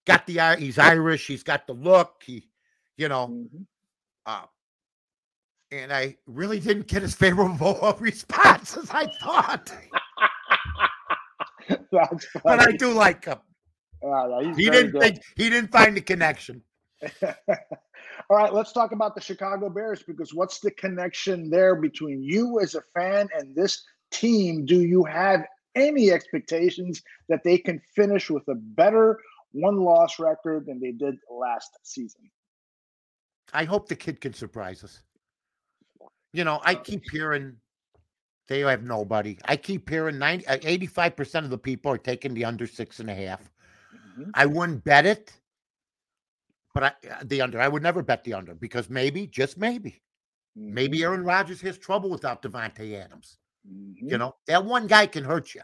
got 0.06 0.26
the 0.26 0.40
eye. 0.40 0.56
he's 0.56 0.78
Irish. 0.78 1.26
He's 1.26 1.42
got 1.42 1.66
the 1.66 1.74
look. 1.74 2.22
He, 2.24 2.48
you 2.96 3.08
know, 3.08 3.28
mm-hmm. 3.28 3.62
uh, 4.26 4.44
and 5.72 5.92
I 5.92 6.16
really 6.26 6.60
didn't 6.60 6.86
get 6.86 7.02
as 7.02 7.14
favorable 7.14 7.80
a 7.82 7.94
response 8.00 8.76
as 8.76 8.90
I 8.90 9.06
thought. 9.20 9.72
but 11.90 12.60
I 12.60 12.72
do 12.72 12.92
like 12.92 13.24
him. 13.24 13.38
Uh, 14.04 14.40
he 14.56 14.68
didn't 14.68 14.98
think 15.00 15.20
he 15.36 15.48
didn't 15.48 15.70
find 15.70 15.96
the 15.96 16.00
connection. 16.00 16.62
All 18.30 18.36
right, 18.36 18.52
let's 18.52 18.72
talk 18.72 18.92
about 18.92 19.14
the 19.14 19.20
Chicago 19.20 19.68
Bears 19.68 20.02
because 20.02 20.32
what's 20.34 20.60
the 20.60 20.70
connection 20.72 21.50
there 21.50 21.76
between 21.76 22.22
you 22.22 22.60
as 22.60 22.74
a 22.74 22.82
fan 22.94 23.28
and 23.36 23.54
this 23.54 23.82
team? 24.12 24.64
Do 24.64 24.83
you 24.83 25.05
have 25.05 25.44
any 25.75 26.11
expectations 26.11 27.03
that 27.29 27.42
they 27.44 27.59
can 27.59 27.81
finish 27.94 28.31
with 28.31 28.46
a 28.48 28.55
better 28.55 29.18
one 29.53 29.81
loss 29.81 30.18
record 30.18 30.66
than 30.66 30.81
they 30.81 30.92
did 30.92 31.16
last 31.31 31.79
season? 31.83 32.31
I 33.53 33.64
hope 33.64 33.88
the 33.88 33.96
kid 33.96 34.20
can 34.20 34.33
surprise 34.33 34.83
us. 34.85 35.03
You 36.33 36.44
know, 36.44 36.61
I 36.64 36.75
keep 36.75 37.03
hearing 37.11 37.57
they 38.48 38.61
have 38.61 38.83
nobody. 38.83 39.38
I 39.44 39.57
keep 39.57 39.88
hearing 39.88 40.18
90, 40.18 40.44
85% 40.46 41.35
uh, 41.35 41.38
of 41.38 41.51
the 41.51 41.59
people 41.59 41.92
are 41.92 41.98
taking 41.98 42.35
the 42.35 42.44
under 42.44 42.66
six 42.66 43.01
and 43.01 43.09
a 43.09 43.14
half. 43.14 43.40
Mm-hmm. 44.18 44.31
I 44.35 44.46
wouldn't 44.46 44.85
bet 44.85 45.07
it, 45.07 45.33
but 46.75 46.83
I, 46.83 46.87
uh, 47.11 47.22
the 47.25 47.40
under, 47.40 47.61
I 47.61 47.68
would 47.68 47.83
never 47.83 48.03
bet 48.03 48.25
the 48.25 48.35
under 48.35 48.55
because 48.55 48.90
maybe, 48.90 49.27
just 49.27 49.59
maybe, 49.59 50.03
mm-hmm. 50.59 50.75
maybe 50.75 51.03
Aaron 51.03 51.25
Rodgers 51.25 51.61
has 51.61 51.79
trouble 51.79 52.11
without 52.11 52.42
Davante 52.42 52.94
Adams. 52.94 53.38
Mm-hmm. 53.70 54.09
You 54.09 54.18
know, 54.18 54.35
that 54.46 54.64
one 54.64 54.87
guy 54.87 55.07
can 55.07 55.25
hurt 55.25 55.55
you. 55.55 55.62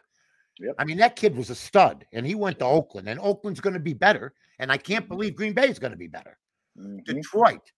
Yep. 0.60 0.74
I 0.78 0.84
mean, 0.84 0.98
that 0.98 1.16
kid 1.16 1.36
was 1.36 1.50
a 1.50 1.54
stud 1.54 2.04
and 2.12 2.26
he 2.26 2.34
went 2.34 2.58
to 2.58 2.64
Oakland, 2.64 3.08
and 3.08 3.20
Oakland's 3.20 3.60
going 3.60 3.74
to 3.74 3.80
be 3.80 3.94
better. 3.94 4.34
And 4.58 4.72
I 4.72 4.76
can't 4.76 5.04
mm-hmm. 5.04 5.14
believe 5.14 5.36
Green 5.36 5.52
Bay 5.52 5.68
is 5.68 5.78
going 5.78 5.92
to 5.92 5.98
be 5.98 6.08
better. 6.08 6.36
Mm-hmm. 6.78 6.98
Detroit, 7.04 7.72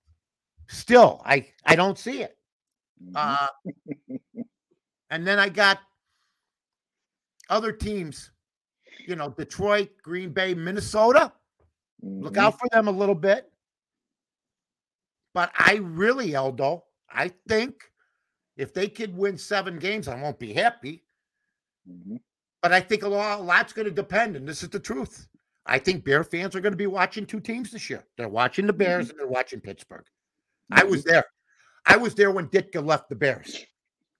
still, 0.69 1.23
I, 1.25 1.47
I 1.65 1.77
don't 1.77 1.99
see 1.99 2.23
it. 2.23 2.37
Mm-hmm. 3.03 3.17
Uh, 3.17 4.43
and 5.11 5.27
then 5.27 5.39
I 5.39 5.49
got 5.49 5.81
other 7.49 7.73
teams, 7.73 8.31
you 9.07 9.17
know, 9.17 9.31
Detroit, 9.31 9.91
Green 10.03 10.31
Bay, 10.31 10.55
Minnesota. 10.55 11.33
Mm-hmm. 12.05 12.23
Look 12.23 12.37
out 12.39 12.59
for 12.59 12.69
them 12.73 12.89
a 12.89 12.93
little 12.93 13.15
bit. 13.15 13.51
But 15.35 15.53
I 15.57 15.75
really, 15.83 16.35
Aldo, 16.35 16.85
I 17.11 17.33
think 17.49 17.90
if 18.57 18.75
they 18.75 18.89
could 18.89 19.17
win 19.17 19.39
seven 19.39 19.79
games, 19.79 20.09
I 20.09 20.21
won't 20.21 20.39
be 20.39 20.53
happy. 20.53 21.05
Mm-hmm. 21.89 22.17
But 22.63 22.73
I 22.73 22.81
think 22.81 23.03
a, 23.03 23.09
lot, 23.09 23.41
a 23.41 23.43
lot's 23.43 23.73
going 23.73 23.87
to 23.87 23.91
depend, 23.91 24.37
and 24.37 24.47
this 24.47 24.63
is 24.63 24.69
the 24.69 24.79
truth. 24.79 25.29
I 25.67 25.79
think 25.79 26.05
Bear 26.05 26.25
fans 26.25 26.55
are 26.57 26.61
going 26.61 26.73
to 26.73 26.77
be 26.77 26.87
watching 26.87 27.27
two 27.27 27.41
teams 27.41 27.71
this 27.71 27.89
year. 27.89 28.05
They're 28.17 28.29
watching 28.29 28.67
the 28.67 28.73
Bears 28.73 29.07
mm-hmm. 29.07 29.11
and 29.13 29.21
they're 29.21 29.27
watching 29.29 29.61
Pittsburgh. 29.61 30.05
I 30.71 30.85
was 30.85 31.03
mm-hmm. 31.03 31.11
there. 31.11 31.25
I 31.87 31.97
was 31.97 32.15
there 32.15 32.31
when 32.31 32.49
Ditka 32.49 32.85
left 32.85 33.09
the 33.09 33.17
Bears. 33.17 33.65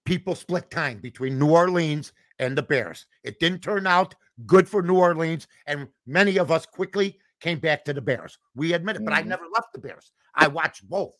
People 0.05 0.33
split 0.35 0.71
time 0.71 0.99
between 0.99 1.37
New 1.37 1.51
Orleans 1.51 2.13
and 2.39 2.57
the 2.57 2.63
Bears. 2.63 3.05
It 3.23 3.39
didn't 3.39 3.61
turn 3.61 3.85
out 3.85 4.15
good 4.45 4.67
for 4.67 4.81
New 4.81 4.97
Orleans, 4.97 5.47
and 5.67 5.87
many 6.07 6.37
of 6.37 6.51
us 6.51 6.65
quickly 6.65 7.19
came 7.39 7.59
back 7.59 7.85
to 7.85 7.93
the 7.93 8.01
Bears. 8.01 8.37
We 8.55 8.73
admit 8.73 8.95
it, 8.95 9.05
but 9.05 9.13
I 9.13 9.19
mm-hmm. 9.19 9.29
never 9.29 9.45
left 9.53 9.73
the 9.73 9.79
Bears. 9.79 10.11
I 10.35 10.47
watched 10.47 10.89
both. 10.89 11.15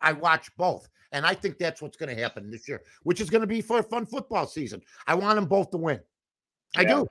I 0.00 0.12
watch 0.12 0.50
both. 0.56 0.88
And 1.12 1.24
I 1.24 1.34
think 1.34 1.58
that's 1.58 1.80
what's 1.80 1.96
going 1.96 2.14
to 2.14 2.20
happen 2.22 2.50
this 2.50 2.68
year, 2.68 2.82
which 3.02 3.20
is 3.20 3.30
going 3.30 3.40
to 3.40 3.46
be 3.46 3.62
for 3.62 3.78
a 3.78 3.82
fun 3.82 4.04
football 4.04 4.46
season. 4.46 4.82
I 5.06 5.14
want 5.14 5.36
them 5.36 5.46
both 5.46 5.70
to 5.70 5.78
win. 5.78 6.00
I 6.76 6.84
do. 6.84 7.06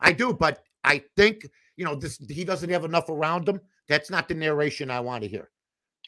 I 0.00 0.12
do. 0.12 0.32
But 0.32 0.62
I 0.82 1.04
think, 1.16 1.46
you 1.76 1.84
know, 1.84 1.94
this 1.94 2.18
he 2.28 2.44
doesn't 2.44 2.70
have 2.70 2.84
enough 2.84 3.08
around 3.08 3.48
him. 3.48 3.60
That's 3.88 4.10
not 4.10 4.28
the 4.28 4.34
narration 4.34 4.90
I 4.90 5.00
want 5.00 5.22
to 5.22 5.28
hear. 5.28 5.50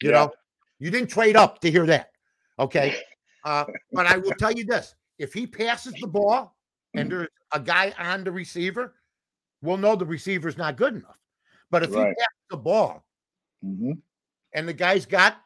You 0.02 0.10
yeah. 0.10 0.16
know, 0.16 0.32
you 0.80 0.90
didn't 0.90 1.10
trade 1.10 1.36
up 1.36 1.60
to 1.60 1.70
hear 1.70 1.86
that. 1.86 2.10
Okay. 2.58 2.96
Uh, 3.42 3.64
but 3.94 4.04
I 4.04 4.18
will 4.18 4.32
tell 4.32 4.52
you 4.52 4.66
this 4.66 4.94
if 5.18 5.32
he 5.32 5.46
passes 5.46 5.94
the 5.98 6.06
ball 6.06 6.58
and 6.92 7.10
there's 7.10 7.28
a 7.54 7.58
guy 7.58 7.90
on 7.98 8.22
the 8.22 8.30
receiver, 8.30 8.96
we'll 9.62 9.78
know 9.78 9.96
the 9.96 10.04
receiver's 10.04 10.58
not 10.58 10.76
good 10.76 10.94
enough. 10.94 11.16
But 11.70 11.84
if 11.84 11.94
Right. 11.94 12.08
he 12.08 12.14
taps 12.20 12.36
the 12.50 12.58
ball 12.58 13.02
hmm 13.62 13.92
and 14.52 14.68
the 14.68 14.74
guy's 14.74 15.06
got 15.06 15.40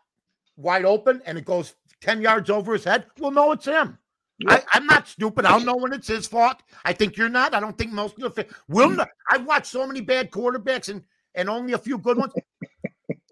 wide 0.57 0.85
open 0.85 1.23
and 1.27 1.39
it 1.39 1.45
goes 1.45 1.75
10 2.01 2.21
yards 2.21 2.51
over 2.51 2.73
his 2.73 2.85
head, 2.85 3.07
we'll 3.19 3.31
know 3.31 3.53
it's 3.53 3.67
him. 3.67 3.99
I, 4.49 4.63
I'm 4.73 4.87
not 4.87 5.07
stupid. 5.07 5.45
I'll 5.47 5.61
know 5.61 5.77
when 5.77 5.93
it's 5.93 6.09
his 6.09 6.27
fault. 6.27 6.63
I 6.85 6.93
think 6.93 7.17
you're 7.17 7.29
not. 7.29 7.55
I 7.55 7.61
don't 7.61 7.79
think 7.79 7.93
most 7.93 8.21
of 8.21 8.35
the 8.35 8.47
will 8.69 8.91
not. 8.91 9.09
I've 9.31 9.47
watched 9.47 9.67
so 9.67 9.87
many 9.87 10.01
bad 10.01 10.31
quarterbacks 10.31 10.89
and 10.89 11.03
and 11.37 11.49
only 11.49 11.73
a 11.73 11.79
few 11.79 11.99
good 11.99 12.19
ones. 12.19 12.33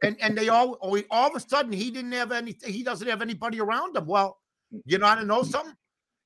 and 0.02 0.16
and 0.20 0.38
they 0.38 0.48
all 0.48 0.74
all 1.10 1.26
of 1.28 1.34
a 1.34 1.40
sudden 1.40 1.72
he 1.72 1.90
didn't 1.90 2.12
have 2.12 2.30
any 2.30 2.56
he 2.64 2.82
doesn't 2.84 3.08
have 3.08 3.20
anybody 3.20 3.60
around 3.60 3.96
him. 3.96 4.06
Well, 4.06 4.38
you 4.84 4.98
know 4.98 5.06
how 5.06 5.16
to 5.16 5.24
know 5.24 5.42
something? 5.42 5.74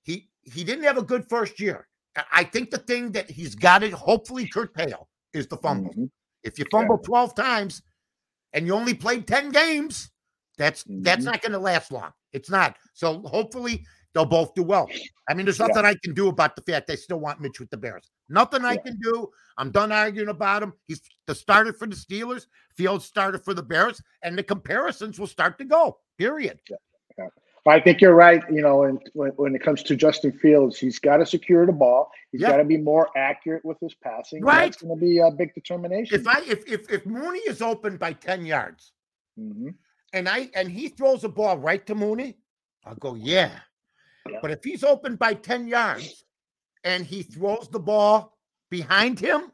He 0.02 0.28
he 0.42 0.62
didn't 0.62 0.84
have 0.84 0.98
a 0.98 1.02
good 1.02 1.26
first 1.28 1.58
year. 1.58 1.88
I- 2.32 2.44
think 2.44 2.70
the 2.70 2.78
thing 2.78 3.12
that 3.12 3.30
he's 3.30 3.54
got 3.54 3.82
it, 3.82 3.92
hopefully 3.92 4.46
curtail, 4.46 5.08
is 5.32 5.46
the 5.46 5.56
fumble. 5.56 5.92
Mhm. 5.94 6.10
If 6.42 6.58
you 6.58 6.64
fumble 6.70 6.98
12 6.98 7.34
times 7.34 7.82
and 8.52 8.66
you 8.66 8.74
only 8.74 8.94
played 8.94 9.26
10 9.26 9.50
games, 9.50 10.10
that's 10.58 10.84
that's 10.88 11.22
Mhm. 11.22 11.26
not 11.26 11.42
going 11.42 11.52
to 11.52 11.58
last 11.58 11.92
long. 11.92 12.12
It's 12.32 12.50
not. 12.50 12.76
So 12.94 13.20
hopefully 13.22 13.84
they'll 14.14 14.24
both 14.24 14.54
do 14.54 14.62
well. 14.62 14.88
I 15.28 15.34
mean, 15.34 15.44
there's 15.46 15.58
Yeah. 15.58 15.66
nothing 15.66 15.84
I 15.84 15.94
can 16.02 16.14
do 16.14 16.28
about 16.28 16.56
the 16.56 16.62
fact 16.62 16.86
they 16.86 16.96
still 16.96 17.20
want 17.20 17.40
Mitch 17.40 17.60
with 17.60 17.70
the 17.70 17.76
Bears. 17.76 18.10
Nothing 18.28 18.64
I 18.64 18.76
can 18.76 18.98
do. 19.00 19.30
I'm 19.58 19.70
done 19.70 19.92
arguing 19.92 20.28
about 20.28 20.62
him. 20.62 20.72
He's 20.86 21.00
the 21.26 21.34
starter 21.34 21.72
for 21.72 21.86
the 21.86 21.96
Steelers, 21.96 22.46
Fields 22.76 23.04
starter 23.04 23.38
for 23.38 23.54
the 23.54 23.62
Bears, 23.62 24.02
and 24.22 24.36
the 24.38 24.42
comparisons 24.42 25.18
will 25.18 25.26
start 25.26 25.58
to 25.58 25.64
go. 25.64 25.98
Period. 26.18 26.60
But 27.64 27.74
I 27.74 27.80
think 27.80 28.00
you're 28.00 28.14
right. 28.14 28.42
You 28.50 28.62
know, 28.62 28.84
and 28.84 29.00
when, 29.14 29.30
when 29.32 29.54
it 29.56 29.62
comes 29.62 29.82
to 29.84 29.96
Justin 29.96 30.30
Fields, 30.32 30.78
he's 30.78 31.00
got 31.00 31.16
to 31.16 31.26
secure 31.26 31.66
the 31.66 31.72
ball. 31.72 32.10
He's 32.30 32.40
Yeah. 32.42 32.50
got 32.50 32.56
to 32.58 32.64
be 32.64 32.76
more 32.76 33.08
accurate 33.16 33.64
with 33.64 33.78
his 33.80 33.92
passing. 33.94 34.42
Right. 34.44 34.66
That's 34.66 34.80
going 34.82 34.96
to 34.96 35.00
be 35.04 35.18
a 35.18 35.30
big 35.32 35.52
determination. 35.54 36.20
If 36.20 36.28
I 36.28 36.40
if 36.42 36.66
if 36.70 36.90
if 36.92 37.04
Mooney 37.06 37.40
is 37.40 37.60
open 37.62 37.96
by 37.96 38.12
10 38.12 38.46
yards 38.46 38.92
Mhm. 39.38 39.74
And 40.16 40.28
I 40.28 40.50
and 40.54 40.70
he 40.70 40.88
throws 40.88 41.24
a 41.24 41.28
ball 41.28 41.58
right 41.58 41.86
to 41.86 41.94
Mooney, 41.94 42.38
I'll 42.84 42.94
go, 42.96 43.14
yeah. 43.14 43.50
Yeah. 44.28 44.38
But 44.42 44.50
if 44.50 44.64
he's 44.64 44.82
open 44.82 45.16
by 45.16 45.34
10 45.34 45.68
yards 45.68 46.24
and 46.84 47.04
he 47.04 47.22
throws 47.22 47.68
the 47.70 47.78
ball 47.78 48.36
behind 48.70 49.20
him 49.20 49.52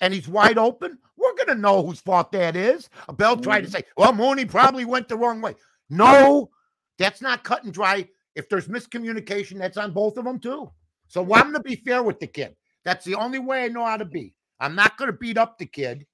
and 0.00 0.14
he's 0.14 0.28
wide 0.28 0.56
open, 0.56 0.98
we're 1.16 1.34
gonna 1.34 1.60
know 1.60 1.84
whose 1.84 2.00
fault 2.00 2.32
that 2.32 2.56
is. 2.56 2.88
Bell 3.16 3.36
tried 3.36 3.62
to 3.62 3.68
Mhm. 3.68 3.72
say, 3.72 3.82
well, 3.96 4.12
Mooney 4.12 4.44
probably 4.44 4.84
went 4.84 5.08
the 5.08 5.16
wrong 5.16 5.40
way. 5.40 5.56
No, 5.90 6.50
that's 6.98 7.20
not 7.20 7.44
cut 7.44 7.64
and 7.64 7.74
dry. 7.74 8.08
If 8.34 8.48
there's 8.48 8.68
miscommunication, 8.68 9.58
that's 9.58 9.76
on 9.76 9.92
both 9.92 10.16
of 10.16 10.24
them 10.24 10.38
too. 10.38 10.70
So 11.08 11.22
I'm 11.22 11.52
gonna 11.52 11.60
be 11.60 11.76
fair 11.76 12.02
with 12.02 12.18
the 12.20 12.26
kid. 12.26 12.56
That's 12.84 13.04
the 13.04 13.14
only 13.16 13.38
way 13.38 13.64
I 13.64 13.68
know 13.68 13.84
how 13.84 13.96
to 13.96 14.04
be. 14.04 14.34
I'm 14.60 14.74
not 14.74 14.96
gonna 14.96 15.12
beat 15.12 15.38
up 15.38 15.58
the 15.58 15.66
kid 15.66 16.06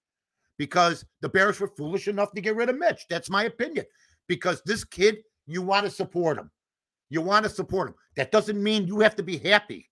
because 0.61 1.07
the 1.23 1.29
Bears 1.31 1.59
were 1.59 1.69
foolish 1.69 2.07
enough 2.07 2.33
to 2.33 2.41
get 2.43 2.55
rid 2.55 2.69
of 2.69 2.77
Mitch. 2.77 3.07
That's 3.09 3.31
my 3.31 3.45
opinion. 3.45 3.87
Because 4.29 4.61
this 4.67 4.85
kid, 4.85 5.23
you 5.47 5.63
want 5.63 5.87
to 5.87 5.91
support 5.91 6.37
him. 6.37 6.51
You 7.09 7.23
want 7.23 7.45
to 7.45 7.49
support 7.49 7.89
him. 7.89 7.95
That 8.17 8.31
doesn't 8.31 8.63
mean 8.63 8.87
you 8.87 9.01
have 9.01 9.17
to 9.17 9.23
be 9.23 9.39
happy. 9.39 9.89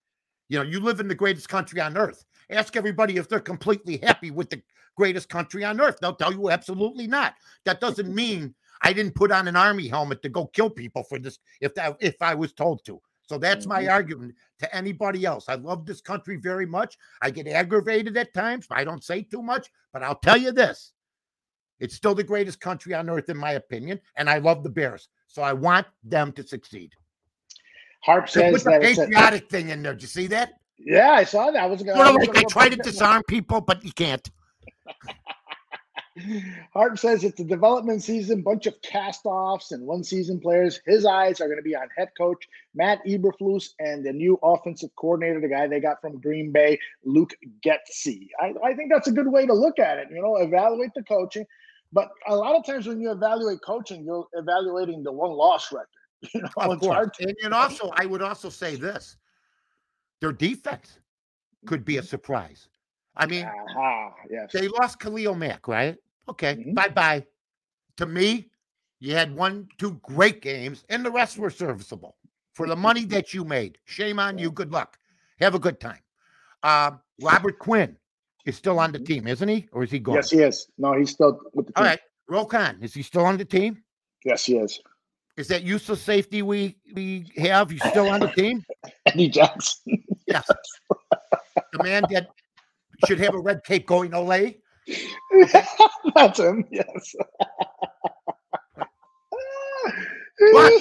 You 0.51 0.59
know, 0.59 0.65
you 0.67 0.81
live 0.81 1.01
in 1.01 1.09
the 1.09 1.15
greatest 1.15 1.49
country 1.49 1.81
on 1.81 1.97
earth. 1.97 2.23
Ask 2.51 2.77
everybody 2.77 3.17
if 3.17 3.31
they're 3.31 3.41
completely 3.41 3.97
happy 4.03 4.31
with 4.31 4.51
the 4.51 4.61
greatest 4.95 5.31
country 5.31 5.65
on 5.65 5.81
earth. 5.81 5.97
They'll 6.03 6.15
tell 6.15 6.35
you 6.35 6.51
absolutely 6.51 7.07
not. 7.07 7.33
That 7.65 7.81
doesn't 7.81 8.15
mean 8.15 8.55
I 8.83 8.93
didn't 8.93 9.15
put 9.15 9.33
on 9.33 9.49
an 9.49 9.57
army 9.57 9.89
helmet 9.89 10.21
to 10.21 10.29
go 10.29 10.49
kill 10.49 10.69
people 10.69 11.03
for 11.03 11.19
this 11.19 11.39
if 11.63 11.75
that 11.77 11.97
if 12.01 12.21
I 12.21 12.35
was 12.35 12.53
told 12.53 12.85
to. 12.85 13.01
So 13.29 13.37
that's 13.37 13.67
my 13.67 13.83
Mhm. 13.85 13.93
argument 13.93 14.35
to 14.59 14.75
anybody 14.75 15.27
else. 15.27 15.49
I 15.49 15.55
love 15.57 15.85
this 15.85 16.01
country 16.01 16.37
very 16.37 16.65
much. 16.65 16.97
I 17.21 17.31
get 17.31 17.47
aggravated 17.47 18.17
at 18.17 18.33
times. 18.33 18.67
I 18.71 18.85
don't 18.85 19.05
say 19.05 19.23
too 19.23 19.43
much, 19.43 19.71
but 19.93 20.03
I'll 20.03 20.19
tell 20.19 20.39
you 20.39 20.51
this. 20.51 20.95
It's 21.79 21.95
still 21.95 22.15
the 22.15 22.25
greatest 22.25 22.59
country 22.61 22.95
on 22.95 23.11
earth, 23.11 23.29
in 23.29 23.37
my 23.37 23.53
opinion, 23.53 24.01
and 24.17 24.31
I 24.31 24.39
love 24.39 24.63
the 24.63 24.71
Bears. 24.71 25.09
So 25.27 25.43
I 25.43 25.53
want 25.53 25.87
them 26.03 26.33
to 26.33 26.43
succeed. 26.43 26.95
Harp 28.01 28.31
They 28.31 28.41
put 28.41 28.53
says 28.53 28.65
the 28.65 28.71
that 28.71 28.83
it's 28.83 28.99
a, 28.99 29.03
patriotic 29.03 29.51
thing 29.51 29.69
in 29.69 29.83
there. 29.83 29.93
Did 29.93 30.03
you 30.03 30.09
see 30.09 30.27
that? 30.29 30.55
yeah, 30.79 31.11
I 31.11 31.25
saw 31.25 31.51
that. 31.51 31.63
I 31.63 31.67
was 31.67 31.83
going 31.83 31.99
like 32.17 32.33
they 32.33 32.45
try 32.45 32.69
to 32.71 32.77
disarm 32.77 33.23
people, 33.25 33.61
but 33.61 33.85
you 33.85 33.93
can't. 33.93 34.27
Harp 36.73 36.99
says 36.99 37.25
it's 37.25 37.41
a 37.41 37.45
development 37.45 38.03
season, 38.03 38.43
bunch 38.43 38.67
of 38.67 38.81
cast-offs 38.83 39.73
and 39.73 39.87
one-season 39.87 40.41
players. 40.41 40.81
His 40.87 41.05
eyes 41.07 41.41
are 41.41 41.47
going 41.47 41.59
to 41.59 41.63
be 41.63 41.75
on 41.77 41.89
head 41.97 42.09
coach 42.17 42.49
Matt 42.75 43.05
Eberflus 43.07 43.71
and 43.79 44.05
the 44.05 44.13
new 44.13 44.39
offensive 44.43 44.91
coordinator, 44.97 45.41
the 45.41 45.49
guy 45.49 45.67
they 45.67 45.81
got 45.81 46.01
from 46.01 46.21
Green 46.21 46.53
Bay, 46.53 46.79
Luke 47.05 47.35
Getsy. 47.65 48.29
I, 48.41 48.53
I 48.65 48.75
think 48.75 48.91
that's 48.93 49.09
a 49.09 49.13
good 49.13 49.29
way 49.31 49.47
to 49.47 49.53
look 49.55 49.79
at 49.79 49.99
it. 49.99 50.09
You 50.11 50.23
know, 50.23 50.37
evaluate 50.37 50.91
the 50.95 51.03
coaching, 51.03 51.47
but 51.93 52.09
a 52.27 52.35
lot 52.37 52.55
of 52.57 52.65
times 52.67 52.87
when 52.87 53.01
you 53.01 53.11
evaluate 53.11 53.61
coaching, 53.65 54.05
you're 54.05 54.27
evaluating 54.35 55.03
the 55.03 55.13
one-loss 55.13 55.73
record. 55.73 55.89
You 56.35 56.43
know, 56.43 56.49
Of 56.73 56.81
course. 56.81 57.11
to- 57.19 57.29
And, 57.29 57.37
and 57.45 57.55
also, 57.55 57.91
I 57.95 58.05
would 58.05 58.23
also 58.23 58.49
say 58.49 58.75
this 58.75 59.17
their 60.21 60.33
defense 60.33 60.99
could 61.67 61.85
be 61.85 61.99
a 61.99 62.03
surprise. 62.03 62.69
I 63.17 63.27
mean, 63.27 63.45
Aha, 63.47 64.13
yes. 64.31 64.51
they 64.53 64.67
lost 64.69 64.99
Khalil 65.01 65.35
Mack, 65.37 65.67
right? 65.69 65.97
Okay, 66.29 66.57
Mhm. 66.57 66.75
bye 66.75 66.89
bye. 66.89 67.27
To 67.97 68.07
me, 68.07 68.51
you 69.01 69.15
had 69.15 69.35
one, 69.35 69.69
two 69.79 69.95
great 70.03 70.43
games, 70.43 70.85
and 70.89 71.05
the 71.05 71.11
rest 71.11 71.39
were 71.39 71.51
serviceable 71.51 72.17
for 72.53 72.67
the 72.67 72.77
money 72.77 73.05
that 73.07 73.33
you 73.35 73.45
made. 73.45 73.79
Shame 73.85 74.19
on 74.19 74.39
you. 74.39 74.51
Good 74.51 74.73
luck. 74.73 74.99
Have 75.41 75.55
a 75.55 75.59
good 75.59 75.81
time. 75.81 76.03
Um, 76.63 77.01
Robert 77.23 77.59
Quinn 77.59 77.97
is 78.45 78.57
still 78.57 78.79
on 78.79 78.93
the 78.93 78.99
Mhm. 78.99 79.07
team, 79.07 79.27
isn't 79.29 79.49
he? 79.49 79.69
Or 79.73 79.85
is 79.85 79.91
he 79.91 79.99
gone? 80.01 80.17
Yes, 80.17 80.31
he 80.31 80.43
is. 80.43 80.69
No, 80.79 80.93
he's 80.99 81.11
still 81.11 81.41
with 81.55 81.67
the 81.67 81.73
team. 81.73 81.83
All 81.83 81.85
right. 81.85 82.01
Roquan, 82.31 82.83
is 82.83 82.93
he 82.95 83.03
still 83.03 83.25
on 83.25 83.39
the 83.39 83.45
team? 83.45 83.83
Yes, 84.25 84.45
he 84.45 84.59
is. 84.59 84.81
Is 85.37 85.49
that 85.49 85.63
useless 85.63 86.03
safety 86.03 86.43
we 86.43 86.77
we 86.95 87.31
have? 87.37 87.71
You 87.73 87.79
still 87.79 88.09
on 88.09 88.21
the 88.21 88.29
team? 88.33 88.65
Eddie 89.07 89.29
Jackson. 89.29 90.05
Yes. 90.27 90.47
the 91.73 91.83
man 91.83 92.03
that 92.11 92.29
should 93.07 93.21
have 93.21 93.35
a 93.35 93.39
red 93.39 93.63
cape 93.65 93.87
going 93.87 94.11
Olay. 94.11 94.61
That's 96.15 96.39
him. 96.41 96.65
Yes. 96.71 97.15
But 100.51 100.79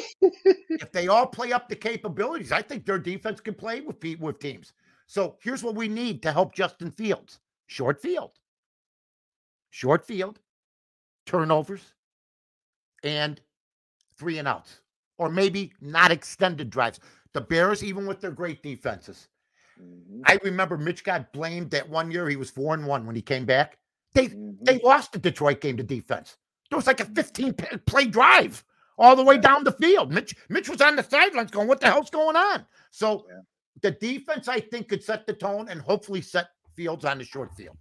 if 0.79 0.91
they 0.91 1.07
all 1.07 1.27
play 1.27 1.51
up 1.53 1.69
the 1.69 1.75
capabilities, 1.75 2.51
I 2.51 2.61
think 2.61 2.85
their 2.85 2.99
defense 2.99 3.41
can 3.41 3.55
play 3.55 3.81
with 3.81 4.03
with 4.19 4.39
teams. 4.39 4.73
So 5.07 5.37
here's 5.41 5.63
what 5.63 5.75
we 5.75 5.87
need 5.87 6.21
to 6.23 6.31
help 6.31 6.53
Justin 6.53 6.91
Fields: 6.91 7.39
short 7.67 8.01
field, 8.01 8.31
short 9.71 10.05
field, 10.05 10.39
turnovers, 11.25 11.93
and 13.03 13.41
three 14.17 14.39
and 14.39 14.47
outs, 14.47 14.81
or 15.17 15.29
maybe 15.29 15.73
not 15.81 16.11
extended 16.11 16.69
drives. 16.69 16.99
The 17.33 17.41
Bears, 17.41 17.83
even 17.83 18.07
with 18.07 18.21
their 18.21 18.31
great 18.31 18.63
defenses, 18.63 19.29
Mhm, 19.79 20.21
I 20.25 20.39
remember 20.43 20.77
Mitch 20.77 21.03
got 21.03 21.33
blamed 21.33 21.71
that 21.71 21.89
one 21.89 22.11
year 22.11 22.29
he 22.29 22.35
was 22.37 22.51
four 22.51 22.73
and 22.73 22.85
one 22.87 23.05
when 23.05 23.15
he 23.15 23.21
came 23.21 23.45
back. 23.45 23.77
They 24.17 24.27
mhm. 24.29 24.57
they 24.61 24.79
lost 24.79 25.13
the 25.13 25.19
Detroit 25.19 25.61
game 25.61 25.77
to 25.77 25.83
defense. 25.83 26.37
There 26.69 26.77
was 26.77 26.87
like 26.87 26.99
a 26.99 27.05
15 27.05 27.53
play 27.85 28.05
drive 28.05 28.63
all 28.97 29.15
the 29.15 29.23
way 29.23 29.37
down 29.37 29.63
the 29.63 29.71
field. 29.71 30.11
Mitch 30.11 30.35
Mitch 30.49 30.69
was 30.69 30.81
on 30.81 30.95
the 30.95 31.03
sidelines 31.03 31.51
going, 31.51 31.67
"What 31.67 31.79
the 31.79 31.87
hell's 31.87 32.09
going 32.09 32.35
on?" 32.35 32.65
So 32.91 33.25
Yeah. 33.29 33.41
the 33.81 33.91
defense, 33.91 34.47
I 34.47 34.59
think, 34.59 34.89
could 34.89 35.03
set 35.03 35.27
the 35.27 35.33
tone 35.33 35.69
and 35.69 35.79
hopefully 35.81 36.21
set 36.21 36.47
Fields 36.77 37.05
on 37.05 37.17
the 37.17 37.23
short 37.23 37.55
field. 37.55 37.75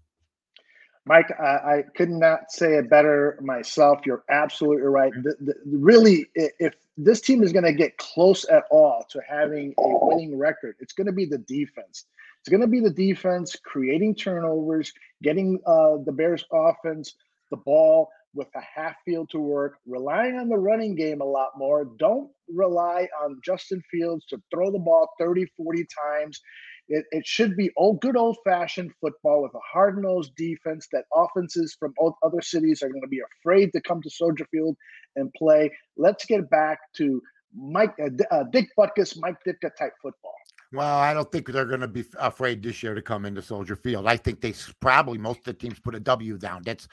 Mike, 1.05 1.31
I, 1.39 1.45
I 1.45 1.85
could 1.95 2.09
not 2.09 2.51
say 2.51 2.75
it 2.75 2.89
better 2.91 3.39
myself. 3.43 4.01
You're 4.07 4.25
absolutely 4.31 4.87
right. 4.87 5.13
The, 5.23 5.37
the, 5.41 5.55
really, 5.67 6.27
if 6.35 6.75
this 6.97 7.21
team 7.21 7.43
is 7.45 7.53
going 7.53 7.65
to 7.65 7.75
get 7.75 7.97
close 7.99 8.45
at 8.47 8.65
all 8.71 9.05
to 9.11 9.21
having 9.29 9.75
a 9.79 10.07
winning 10.07 10.37
record, 10.37 10.77
it's 10.81 10.95
going 10.95 11.07
to 11.07 11.13
be 11.13 11.27
the 11.27 11.39
defense. 11.39 12.07
It's 12.41 12.49
going 12.49 12.63
to 12.63 12.67
be 12.67 12.81
the 12.81 12.91
defense 12.91 13.55
creating 13.55 14.15
turnovers, 14.15 14.93
getting 15.23 15.59
uh, 15.67 15.97
the 16.05 16.13
Bears 16.13 16.45
offense 16.53 17.15
the 17.51 17.57
ball 17.57 18.09
with 18.35 18.49
a 18.55 18.61
half 18.61 18.95
field 19.05 19.31
to 19.31 19.39
work, 19.39 19.79
relying 19.87 20.37
on 20.37 20.49
the 20.49 20.59
running 20.59 20.95
game 20.95 21.21
a 21.21 21.25
lot 21.25 21.53
more. 21.57 21.87
Don't 21.99 22.31
rely 22.49 23.09
on 23.25 23.41
Justin 23.45 23.83
Fields 23.91 24.27
to 24.27 24.41
throw 24.53 24.71
the 24.71 24.79
ball 24.79 25.09
30, 25.19 25.47
40 25.57 25.87
times. 26.05 26.41
It, 26.89 27.05
it 27.11 27.27
should 27.27 27.57
be 27.57 27.71
old, 27.77 28.01
good 28.01 28.17
old 28.17 28.37
fashioned 28.45 28.93
football 29.01 29.43
with 29.43 29.55
a 29.55 29.61
hard 29.73 30.01
nosed 30.01 30.33
defense 30.37 30.87
that 30.93 31.05
offenses 31.15 31.77
from 31.79 31.95
other 32.23 32.43
cities 32.43 32.83
are 32.83 32.89
going 32.89 33.03
to 33.03 33.09
be 33.09 33.23
afraid 33.41 33.73
to 33.73 33.81
come 33.81 34.03
to 34.03 34.11
Soldier 34.11 34.47
Field 34.53 34.77
and 35.17 35.33
play. 35.33 35.71
Let's 35.97 36.27
get 36.27 36.49
back 36.51 36.79
to 36.99 37.21
Mike 37.57 37.95
uh, 38.01 38.11
uh, 38.31 38.45
Dick 38.53 38.69
Butkus, 38.79 39.17
Mike 39.19 39.37
Ditka 39.47 39.71
type 39.79 39.95
football. 40.03 40.36
Well, 40.77 40.99
I 40.99 41.15
don't 41.15 41.31
think 41.33 41.49
they're 41.49 41.65
going 41.65 41.81
to 41.81 41.89
be 41.89 42.05
afraid 42.21 42.63
this 42.63 42.83
year 42.83 42.95
to 42.95 43.03
come 43.03 43.25
into 43.25 43.43
Soldier 43.43 43.77
Field. 43.77 44.07
I 44.07 44.17
think 44.17 44.41
they 44.41 44.55
probably 44.81 45.19
most 45.19 45.39
of 45.39 45.45
the 45.45 45.55
teams 45.55 45.81
put 45.81 45.95
a 45.95 46.01
W 46.01 46.39
down. 46.39 46.63
That's 46.65 46.87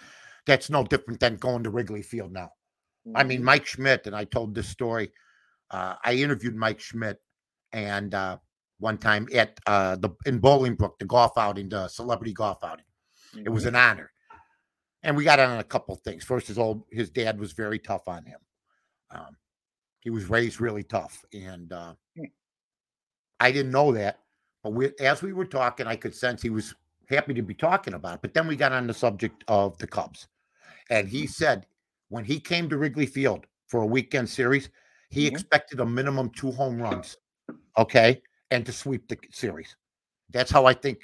that's 0.46 0.69
no 0.69 0.84
different 0.84 1.19
than 1.19 1.36
going 1.38 1.63
to 1.63 1.69
Wrigley 1.69 2.02
Field 2.02 2.32
now. 2.32 2.52
I 3.15 3.24
mean, 3.24 3.43
Mike 3.43 3.65
Schmidt, 3.65 4.08
and 4.08 4.15
I 4.15 4.24
told 4.24 4.56
this 4.56 4.69
story. 4.69 5.12
Uh, 5.69 5.96
I 6.04 6.13
interviewed 6.13 6.56
Mike 6.56 6.80
Schmidt, 6.80 7.19
and 7.74 8.13
uh, 8.15 8.38
one 8.80 8.98
time 8.98 9.28
at 9.34 9.60
uh, 9.67 9.98
the 9.98 10.10
in 10.26 10.39
Bolingbrook, 10.39 10.98
the 11.00 11.06
golf 11.06 11.38
outing, 11.38 11.67
the 11.69 11.88
celebrity 11.89 12.34
golf 12.34 12.63
outing. 12.63 12.86
It 13.46 13.50
was 13.50 13.65
an 13.65 13.76
honor. 13.76 14.12
and 15.02 15.17
we 15.17 15.24
got 15.26 15.39
on 15.39 15.60
a 15.60 15.63
couple 15.63 15.96
things. 15.96 16.24
First, 16.24 16.48
his 16.48 16.58
old 16.58 16.84
his 16.91 17.10
dad 17.10 17.39
was 17.39 17.52
very 17.54 17.80
tough 17.80 18.08
on 18.08 18.26
him. 18.26 18.39
Um, 19.12 19.36
he 20.00 20.10
was 20.10 20.30
raised 20.30 20.62
really 20.62 20.84
tough, 20.84 21.26
and 21.34 21.72
uh, 21.74 21.93
Hmm. 22.15 22.26
I 23.43 23.51
didn't 23.51 23.73
know 23.73 23.91
that. 23.91 24.19
But 24.63 24.71
we, 24.71 24.91
as 25.01 25.21
we 25.21 25.34
were 25.34 25.45
talking, 25.45 25.86
I 25.86 25.97
could 25.97 26.15
sense 26.15 26.41
he 26.41 26.49
was 26.49 26.73
happy 27.10 27.34
to 27.34 27.41
be 27.41 27.53
talking 27.53 27.93
about 27.93 28.15
it. 28.15 28.21
But 28.21 28.34
then 28.34 28.47
we 28.47 28.56
got 28.56 28.71
on 28.71 28.88
the 28.88 28.93
subject 28.93 29.43
of 29.49 29.77
the 29.77 29.88
Cubs, 29.88 30.29
and 30.89 31.10
he 31.10 31.27
said 31.27 31.67
when 32.08 32.23
he 32.23 32.39
came 32.39 32.69
to 32.69 32.77
Wrigley 32.77 33.06
Field 33.06 33.45
for 33.67 33.82
a 33.82 33.86
weekend 33.86 34.29
series, 34.29 34.69
he 35.10 35.25
Mhm. 35.25 35.32
expected 35.34 35.82
a 35.82 35.86
minimum 35.86 36.29
two 36.29 36.51
home 36.51 36.82
runs, 36.82 37.17
okay, 37.77 38.21
and 38.51 38.65
to 38.65 38.71
sweep 38.71 39.10
the 39.10 39.17
series. 39.32 39.75
That's 40.32 40.49
how 40.49 40.65
I 40.65 40.73
think 40.73 40.99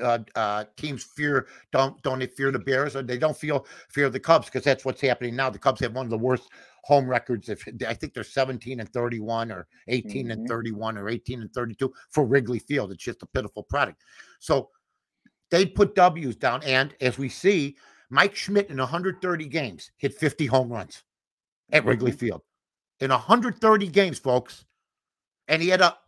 uh, 0.00 0.20
uh, 0.34 0.64
teams 0.76 1.04
fear 1.04 1.48
don't 1.72 2.00
don't 2.02 2.20
they 2.20 2.26
fear 2.26 2.50
the 2.52 2.58
Bears 2.58 2.96
or 2.96 3.02
they 3.02 3.18
don't 3.18 3.36
feel 3.36 3.66
fear 3.90 4.08
the 4.08 4.20
Cubs 4.20 4.46
because 4.46 4.64
that's 4.64 4.86
what's 4.86 5.02
happening 5.02 5.36
now. 5.36 5.50
The 5.50 5.58
Cubs 5.58 5.80
have 5.80 5.94
one 5.94 6.06
of 6.06 6.10
the 6.10 6.16
worst 6.18 6.48
home 6.82 7.08
records. 7.08 7.48
If 7.48 7.66
I 7.86 7.94
think 7.94 8.12
they're 8.14 8.24
17 8.24 8.80
and 8.80 8.92
31 8.92 9.50
or 9.52 9.66
18 9.88 10.30
and 10.30 10.44
Mhm. 10.44 10.48
31 10.48 10.98
or 10.98 11.08
18 11.08 11.40
and 11.40 11.52
32 11.52 11.92
for 12.10 12.24
Wrigley 12.24 12.58
Field. 12.58 12.92
It's 12.92 13.04
just 13.04 13.22
a 13.22 13.26
pitiful 13.26 13.62
product. 13.62 14.02
So 14.40 14.70
they 15.50 15.66
put 15.66 15.94
W's 15.94 16.36
down, 16.36 16.62
and 16.64 16.94
as 17.00 17.18
we 17.18 17.28
see, 17.28 17.76
Mike 18.10 18.34
Schmidt 18.34 18.68
in 18.70 18.78
130 18.78 19.46
games 19.46 19.90
hit 19.96 20.14
50 20.14 20.46
home 20.46 20.70
runs 20.70 21.02
at 21.72 21.84
Wrigley 21.84 22.12
Field 22.12 22.42
in 23.00 23.10
130 23.10 23.88
games, 23.88 24.18
folks, 24.18 24.64
and 25.48 25.62
he 25.62 25.68
had 25.68 25.80
a 25.80 25.98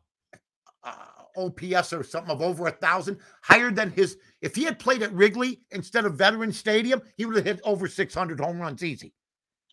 uh, 0.83 0.95
OPS 1.37 1.93
or 1.93 2.05
something 2.05 2.31
of 2.31 2.43
over 2.43 2.67
a 2.67 2.71
thousand, 2.71 3.19
higher 3.43 3.71
than 3.71 3.91
his. 3.91 4.19
If 4.43 4.55
he 4.55 4.65
had 4.65 4.79
played 4.79 5.03
at 5.03 5.13
Wrigley 5.13 5.63
instead 5.71 6.05
of 6.05 6.15
Veterans 6.17 6.59
Stadium, 6.59 7.03
he 7.17 7.25
would 7.25 7.37
have 7.37 7.45
hit 7.45 7.61
over 7.65 7.89
600 7.89 8.39
home 8.41 8.61
runs 8.61 8.85
easy. 8.85 9.15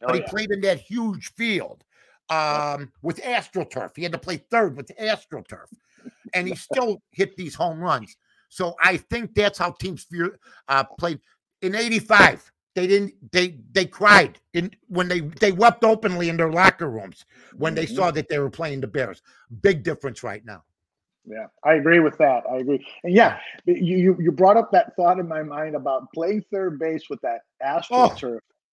Oh, 0.01 0.07
But 0.07 0.15
he 0.15 0.21
yeah. 0.21 0.29
played 0.29 0.51
in 0.51 0.61
that 0.61 0.79
huge 0.79 1.33
field 1.33 1.83
um, 2.29 2.91
with 3.01 3.17
AstroTurf. 3.21 3.91
He 3.95 4.03
had 4.03 4.11
to 4.13 4.17
play 4.17 4.37
third 4.37 4.77
with 4.77 4.87
AstroTurf, 4.99 5.67
and 6.33 6.47
he 6.47 6.55
still 6.69 7.01
hit 7.11 7.35
these 7.35 7.55
home 7.55 7.79
runs. 7.79 8.15
So 8.49 8.75
I 8.81 8.97
think 8.97 9.33
that's 9.35 9.57
how 9.57 9.71
teams 9.71 10.07
uh, 10.67 10.83
played 10.99 11.19
in 11.61 11.75
'85. 11.75 12.51
They 12.73 12.87
didn't. 12.87 13.13
They 13.31 13.57
they 13.73 13.85
cried 13.85 14.39
in 14.53 14.71
when 14.87 15.07
they 15.07 15.19
they 15.21 15.51
wept 15.51 15.83
openly 15.83 16.29
in 16.29 16.37
their 16.37 16.51
locker 16.51 16.89
rooms 16.89 17.25
when 17.57 17.75
they 17.75 17.85
saw 17.85 18.11
that 18.11 18.29
they 18.29 18.39
were 18.39 18.49
playing 18.49 18.81
the 18.81 18.87
Bears. 18.87 19.21
Big 19.61 19.83
difference 19.83 20.23
right 20.23 20.43
now. 20.45 20.63
Yeah, 21.25 21.47
I 21.63 21.75
agree 21.75 21.99
with 21.99 22.17
that. 22.17 22.43
I 22.49 22.57
agree. 22.57 22.85
And 23.03 23.13
yeah, 23.13 23.39
you 23.65 23.75
you, 23.75 24.17
you 24.19 24.31
brought 24.31 24.57
up 24.57 24.71
that 24.71 24.95
thought 24.95 25.19
in 25.19 25.27
my 25.27 25.43
mind 25.43 25.75
about 25.75 26.11
playing 26.13 26.43
third 26.51 26.79
base 26.79 27.09
with 27.09 27.21
that 27.21 27.41
Oh. 27.91 28.15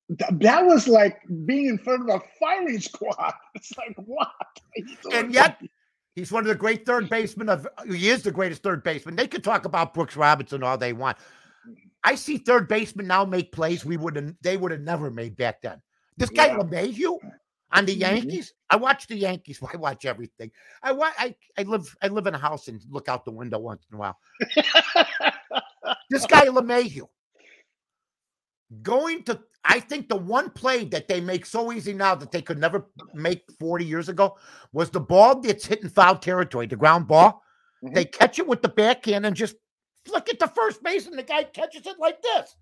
Th- 0.10 0.32
That 0.42 0.66
was 0.66 0.88
like 0.88 1.22
being 1.46 1.66
in 1.68 1.78
front 1.78 2.10
of 2.10 2.22
a 2.22 2.22
firing 2.40 2.80
squad. 2.90 3.34
It's 3.56 3.76
like 3.78 3.96
what? 3.98 4.28
are 4.28 4.54
you 4.76 4.96
doing? 5.04 5.16
And 5.16 5.34
yet, 5.34 5.62
he's 6.16 6.32
one 6.32 6.44
of 6.44 6.48
the 6.48 6.56
great 6.56 6.86
third 6.86 7.10
basemen 7.10 7.50
of. 7.50 7.68
He 7.88 8.10
is 8.10 8.24
the 8.24 8.32
greatest 8.32 8.64
third 8.64 8.84
baseman. 8.84 9.16
They 9.16 9.28
could 9.28 9.44
talk 9.44 9.66
about 9.66 9.94
Brooks 9.94 10.16
Robinson 10.16 10.64
all 10.64 10.78
they 10.78 10.94
want. 10.94 11.18
I 12.04 12.16
see 12.16 12.38
third 12.38 12.68
basemen 12.70 13.08
now 13.08 13.26
make 13.26 13.52
plays 13.52 13.84
we 13.84 13.98
would. 13.98 14.36
They 14.42 14.56
would 14.56 14.72
have 14.72 14.82
never 14.82 15.12
made 15.12 15.36
back 15.36 15.62
then. 15.62 15.82
This 16.16 16.30
guy 16.30 16.48
Yeah. 16.48 16.58
LeMahieu 16.60 17.18
on 17.74 17.86
the 17.86 17.96
Mhm. 17.96 18.00
Yankees. 18.00 18.54
I 18.70 18.78
watch 18.78 19.08
the 19.08 19.18
Yankees. 19.18 19.60
I 19.74 19.76
watch 19.78 20.06
everything. 20.06 20.52
I 20.82 20.92
I 20.94 21.36
I 21.58 21.64
live. 21.64 21.94
I 22.02 22.08
live 22.08 22.28
in 22.28 22.34
a 22.36 22.38
house 22.40 22.70
and 22.70 22.82
look 22.90 23.10
out 23.10 23.26
the 23.26 23.32
window 23.32 23.60
once 23.60 23.86
in 23.92 23.96
a 23.96 24.00
while. 24.00 24.18
This 26.10 26.26
guy 26.26 26.46
LeMahieu 26.46 27.08
going 28.82 29.24
to. 29.24 29.40
I 29.70 29.82
think 29.82 30.08
the 30.08 30.16
one 30.16 30.50
play 30.50 30.86
that 30.86 31.08
they 31.10 31.20
make 31.20 31.46
so 31.46 31.72
easy 31.74 31.94
now 31.94 32.16
that 32.16 32.32
they 32.32 32.42
could 32.42 32.58
never 32.58 32.88
make 33.14 33.44
40 33.60 33.86
years 33.86 34.08
ago 34.08 34.38
was 34.72 34.90
the 34.90 35.00
ball 35.02 35.42
that's 35.42 35.66
hitting 35.66 35.90
foul 35.90 36.18
territory, 36.18 36.68
the 36.68 36.78
ground 36.78 37.08
ball. 37.08 37.44
Mhm. 37.84 37.94
They 37.94 38.06
catch 38.06 38.40
it 38.40 38.48
with 38.48 38.62
the 38.62 38.70
backhand 38.70 39.26
and 39.26 39.36
just 39.36 39.56
flick 40.06 40.30
it 40.30 40.40
to 40.40 40.48
first 40.48 40.82
base, 40.84 41.06
and 41.06 41.20
the 41.20 41.24
guy 41.24 41.44
catches 41.44 41.86
it 41.86 42.00
like 42.00 42.22
this. 42.22 42.56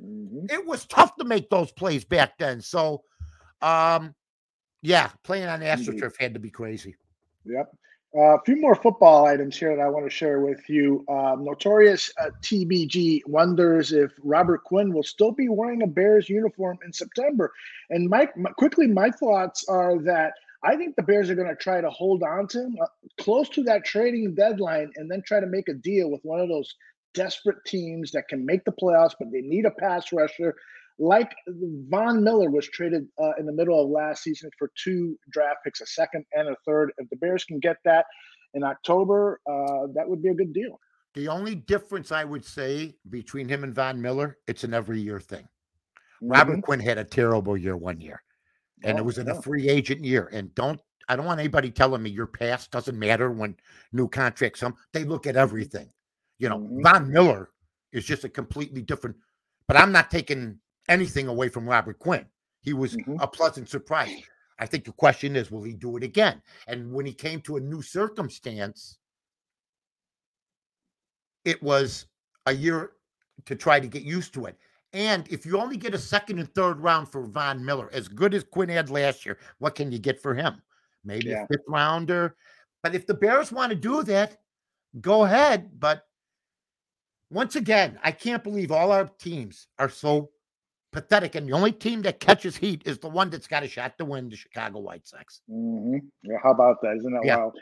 Mhm. 0.00 0.50
It 0.50 0.64
was 0.66 0.86
tough 0.86 1.14
to 1.16 1.24
make 1.24 1.50
those 1.50 1.70
plays 1.72 2.04
back 2.04 2.38
then. 2.38 2.60
So, 2.62 3.04
um, 3.60 4.14
yeah, 4.82 5.10
playing 5.24 5.48
on 5.48 5.62
Indeed. 5.62 5.88
AstroTurf 5.88 6.14
had 6.18 6.32
to 6.34 6.40
be 6.40 6.50
crazy. 6.50 6.96
Yep. 7.44 7.70
Uh, 8.14 8.36
a 8.36 8.42
few 8.44 8.60
more 8.60 8.74
football 8.74 9.26
items 9.26 9.56
here 9.56 9.76
that 9.76 9.82
I 9.82 9.88
want 9.88 10.06
to 10.06 10.10
share 10.10 10.40
with 10.40 10.68
you. 10.68 11.04
Um, 11.08 11.44
notorious 11.44 12.10
uh, 12.18 12.30
TBG 12.40 13.20
wonders 13.26 13.92
if 13.92 14.12
Robert 14.22 14.64
Quinn 14.64 14.92
will 14.92 15.02
still 15.02 15.32
be 15.32 15.48
wearing 15.48 15.82
a 15.82 15.86
Bears 15.86 16.28
uniform 16.28 16.78
in 16.84 16.92
September. 16.92 17.52
And 17.90 18.08
Mike, 18.08 18.32
quickly, 18.56 18.86
my 18.86 19.10
thoughts 19.10 19.66
are 19.68 19.98
that 20.04 20.32
I 20.62 20.76
think 20.76 20.96
the 20.96 21.02
Bears 21.02 21.28
are 21.30 21.34
going 21.34 21.48
to 21.48 21.56
try 21.56 21.80
to 21.80 21.90
hold 21.90 22.22
on 22.22 22.48
to 22.48 22.62
him 22.62 22.76
uh, 22.82 22.86
close 23.18 23.48
to 23.50 23.62
that 23.64 23.84
trading 23.84 24.34
deadline 24.34 24.92
and 24.96 25.10
then 25.10 25.22
try 25.26 25.40
to 25.40 25.46
make 25.46 25.68
a 25.68 25.74
deal 25.74 26.10
with 26.10 26.20
one 26.24 26.40
of 26.40 26.48
those 26.48 26.74
desperate 27.12 27.58
teams 27.66 28.12
that 28.12 28.28
can 28.28 28.46
make 28.46 28.64
the 28.64 28.72
playoffs, 28.72 29.14
but 29.18 29.30
they 29.32 29.40
need 29.40 29.64
a 29.64 29.70
pass 29.72 30.12
rusher. 30.12 30.54
Like 30.98 31.34
Von 31.48 32.24
Miller 32.24 32.50
was 32.50 32.66
traded 32.68 33.06
uh, 33.20 33.32
in 33.38 33.44
the 33.46 33.52
middle 33.52 33.82
of 33.82 33.90
last 33.90 34.22
season 34.22 34.50
for 34.58 34.70
two 34.82 35.18
draft 35.30 35.58
picks, 35.64 35.80
a 35.82 35.86
second 35.86 36.24
and 36.32 36.48
a 36.48 36.56
third. 36.64 36.92
If 36.98 37.10
the 37.10 37.16
Bears 37.16 37.44
can 37.44 37.58
get 37.58 37.76
that 37.84 38.06
in 38.54 38.64
October, 38.64 39.40
uh, 39.46 39.88
that 39.94 40.08
would 40.08 40.22
be 40.22 40.30
a 40.30 40.34
good 40.34 40.54
deal. 40.54 40.80
The 41.14 41.28
only 41.28 41.54
difference 41.54 42.12
I 42.12 42.24
would 42.24 42.44
say 42.44 42.96
between 43.10 43.48
him 43.48 43.62
and 43.64 43.74
Von 43.74 44.00
Miller, 44.00 44.38
it's 44.46 44.64
an 44.64 44.72
every 44.74 45.00
year 45.00 45.20
thing. 45.20 45.46
Robert 46.22 46.58
Mhm. 46.58 46.62
Quinn 46.62 46.80
had 46.80 46.96
a 46.98 47.04
terrible 47.04 47.56
year 47.58 47.76
one 47.76 48.00
year, 48.00 48.22
and 48.82 48.96
Oh, 48.96 49.00
it 49.02 49.04
was 49.04 49.18
in 49.18 49.26
yeah. 49.26 49.36
a 49.36 49.42
free 49.42 49.68
agent 49.68 50.02
year. 50.04 50.28
And 50.32 50.54
don't 50.54 50.80
I 51.08 51.14
don't 51.14 51.26
want 51.26 51.38
anybody 51.38 51.70
telling 51.70 52.02
me 52.02 52.10
your 52.10 52.26
past 52.26 52.72
doesn't 52.72 52.98
matter 52.98 53.30
when 53.30 53.56
new 53.92 54.08
contracts 54.08 54.58
come. 54.58 54.74
They 54.92 55.04
look 55.04 55.28
at 55.28 55.36
everything. 55.36 55.92
You 56.38 56.48
know, 56.48 56.58
Mhm. 56.58 56.82
Von 56.82 57.12
Miller 57.12 57.50
is 57.92 58.04
just 58.04 58.24
a 58.24 58.28
completely 58.28 58.82
different. 58.82 59.16
But 59.68 59.76
I'm 59.76 59.92
not 59.92 60.10
taking 60.10 60.58
anything 60.88 61.28
away 61.28 61.48
from 61.48 61.68
Robert 61.68 61.98
Quinn. 61.98 62.26
He 62.60 62.72
was 62.72 62.96
Mhm. 62.96 63.20
a 63.20 63.26
pleasant 63.26 63.68
surprise. 63.68 64.22
I 64.58 64.66
think 64.66 64.84
the 64.84 64.92
question 64.92 65.36
is, 65.36 65.50
will 65.50 65.62
he 65.62 65.74
do 65.74 65.96
it 65.96 66.02
again? 66.02 66.42
And 66.66 66.92
when 66.92 67.06
he 67.06 67.12
came 67.12 67.40
to 67.42 67.56
a 67.56 67.60
new 67.60 67.82
circumstance, 67.82 68.98
it 71.44 71.62
was 71.62 72.06
a 72.46 72.52
year 72.52 72.92
to 73.44 73.54
try 73.54 73.78
to 73.78 73.86
get 73.86 74.02
used 74.02 74.32
to 74.34 74.46
it. 74.46 74.58
And 74.92 75.30
if 75.30 75.44
you 75.44 75.60
only 75.60 75.76
get 75.76 75.94
a 75.94 75.98
second 75.98 76.38
and 76.38 76.52
third 76.54 76.80
round 76.80 77.10
for 77.12 77.26
Von 77.26 77.64
Miller, 77.64 77.90
as 77.92 78.08
good 78.08 78.32
as 78.34 78.44
Quinn 78.44 78.70
had 78.70 78.88
last 78.88 79.26
year, 79.26 79.38
what 79.58 79.74
can 79.74 79.92
you 79.92 79.98
get 79.98 80.20
for 80.20 80.34
him? 80.34 80.62
Maybe 81.04 81.26
Yeah. 81.26 81.44
a 81.44 81.46
fifth 81.48 81.64
rounder. 81.68 82.36
But 82.82 82.94
if 82.94 83.06
the 83.06 83.14
Bears 83.14 83.52
want 83.52 83.70
to 83.70 83.76
do 83.76 84.02
that, 84.04 84.42
go 85.00 85.24
ahead. 85.24 85.78
But 85.78 86.08
once 87.30 87.56
again, 87.56 87.98
I 88.02 88.12
can't 88.12 88.42
believe 88.42 88.72
all 88.72 88.90
our 88.90 89.06
teams 89.06 89.68
are 89.78 89.90
so 89.90 90.32
pathetic. 90.96 91.34
And 91.34 91.46
the 91.48 91.52
only 91.52 91.72
team 91.72 92.02
that 92.02 92.20
catches 92.20 92.56
heat 92.56 92.82
is 92.86 92.98
the 92.98 93.08
one 93.08 93.28
that's 93.28 93.46
got 93.46 93.62
a 93.62 93.68
shot 93.68 93.98
to 93.98 94.04
win, 94.04 94.30
the 94.30 94.36
Chicago 94.36 94.80
White 94.80 95.06
Sox. 95.06 95.42
hmm 95.48 95.98
Yeah, 96.22 96.38
how 96.42 96.52
about 96.52 96.80
that? 96.82 96.96
Isn't 96.96 97.12
that 97.12 97.24
Yeah. 97.24 97.36
wild? 97.36 97.58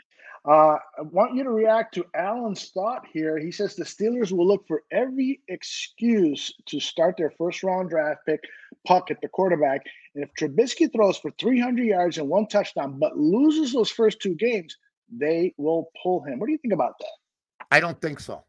Uh, 0.47 0.77
I 0.99 1.01
want 1.01 1.35
you 1.35 1.43
to 1.43 1.49
react 1.49 1.95
to 1.95 2.05
Alan's 2.15 2.69
thought 2.69 3.05
here. 3.11 3.37
He 3.37 3.51
says 3.51 3.75
the 3.75 3.83
Steelers 3.83 4.31
will 4.31 4.47
look 4.47 4.65
for 4.67 4.83
every 4.91 5.41
excuse 5.47 6.53
to 6.67 6.79
start 6.79 7.17
their 7.17 7.31
first 7.31 7.63
round 7.63 7.89
draft 7.89 8.21
pick, 8.27 8.41
Pickett 8.87 9.17
the 9.21 9.27
quarterback. 9.27 9.81
And 10.13 10.23
if 10.23 10.29
Trubisky 10.35 10.91
throws 10.93 11.17
for 11.17 11.31
300 11.39 11.83
yards 11.83 12.19
and 12.19 12.29
one 12.29 12.47
touchdown, 12.47 12.99
but 12.99 13.17
loses 13.17 13.73
those 13.73 13.89
first 13.89 14.21
two 14.21 14.35
games, 14.35 14.77
they 15.11 15.53
will 15.57 15.89
pull 16.01 16.23
him. 16.23 16.39
What 16.39 16.45
do 16.45 16.51
you 16.51 16.59
think 16.59 16.75
about 16.75 16.93
that? 16.99 17.65
I 17.71 17.79
don't 17.79 17.99
think 17.99 18.19
so. 18.19 18.45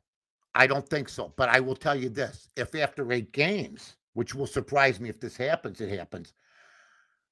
I 0.55 0.67
don't 0.67 0.87
think 0.89 1.09
so. 1.09 1.33
But 1.37 1.49
I 1.49 1.61
will 1.61 1.77
tell 1.77 1.97
you 1.97 2.11
this 2.11 2.51
if 2.57 2.75
after 2.75 3.11
eight 3.11 3.33
games, 3.33 3.97
which 4.17 4.35
will 4.35 4.47
surprise 4.47 4.99
me 4.99 5.11
if 5.11 5.21
this 5.21 5.37
happens, 5.37 5.79
it 5.79 5.91
happens. 5.91 6.33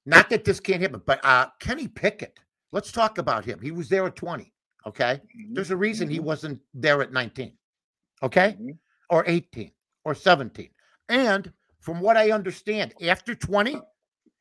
Not 0.05 0.29
that 0.29 0.45
this 0.45 0.61
can't 0.61 0.83
happen, 0.83 1.01
but 1.07 1.19
uh, 1.25 1.47
Kenny 1.59 1.89
Pickett, 1.89 2.39
let's 2.73 2.93
talk 2.93 3.17
about 3.17 3.43
him. 3.43 3.59
He 3.59 3.71
was 3.71 3.89
there 3.89 4.05
at 4.07 4.17
20. 4.17 4.53
Okay. 4.87 5.19
There's 5.53 5.71
a 5.71 5.77
reason 5.79 6.11
he 6.11 6.19
Mhm. 6.19 6.25
wasn't 6.25 6.61
there 6.75 7.01
at 7.01 7.11
19. 7.11 7.57
Okay. 8.23 8.59
Mhm. 8.61 8.79
Or 9.09 9.25
18 9.27 9.73
or 10.05 10.15
17. 10.15 10.69
And 11.09 11.51
from 11.81 12.01
what 12.01 12.19
I 12.19 12.33
understand, 12.33 12.93
after 13.01 13.35
20, 13.35 13.81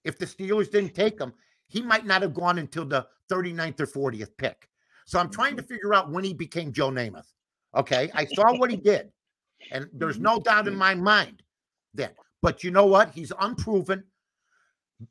if 0.04 0.18
the 0.18 0.26
Steelers 0.26 0.70
didn't 0.70 0.94
take 0.94 1.18
him, 1.18 1.34
he 1.68 1.82
might 1.82 2.06
not 2.06 2.22
have 2.24 2.34
gone 2.34 2.58
until 2.60 2.84
the 2.84 3.08
39th 3.30 3.80
or 3.80 3.88
40th 3.88 4.36
pick. 4.36 4.70
So 5.06 5.18
I'm 5.18 5.30
trying 5.30 5.56
to 5.56 5.64
figure 5.64 5.94
out 5.94 6.12
when 6.12 6.26
he 6.26 6.34
became 6.34 6.74
Joe 6.74 6.92
Namath. 6.92 7.32
Okay. 7.74 8.12
I 8.14 8.26
saw 8.26 8.54
what 8.58 8.70
he 8.70 8.76
did. 8.92 9.14
And 9.72 9.90
there's 9.94 10.20
no 10.20 10.42
doubt 10.42 10.68
in 10.68 10.76
my 10.76 10.94
mind 10.94 11.42
that. 11.94 12.18
But 12.44 12.64
you 12.64 12.70
know 12.72 12.86
what? 12.86 13.10
He's 13.12 13.32
unproven. 13.40 14.04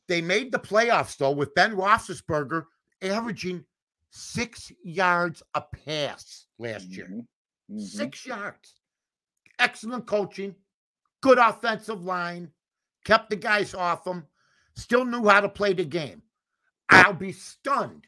They 0.06 0.20
made 0.20 0.52
the 0.52 0.58
playoffs, 0.58 1.16
though, 1.16 1.32
with 1.32 1.54
Ben 1.54 1.74
Roethlisberger 1.74 2.66
averaging 3.00 3.64
six 4.10 4.70
yards 4.84 5.42
a 5.54 5.62
pass 5.62 6.46
last 6.58 6.84
year. 6.88 7.08
Mhm. 7.08 7.26
Mhm. 7.70 7.80
Six 7.80 8.26
yards. 8.26 8.74
Excellent 9.58 10.06
coaching, 10.06 10.54
good 11.22 11.38
offensive 11.38 12.04
line. 12.04 12.52
kept 13.04 13.30
the 13.30 13.36
guys 13.36 13.74
off 13.74 14.06
him, 14.06 14.24
still 14.76 15.04
knew 15.04 15.26
how 15.28 15.40
to 15.40 15.48
play 15.48 15.72
the 15.72 15.84
game. 15.84 16.22
I'll 16.88 17.12
be 17.12 17.32
stunned 17.32 18.06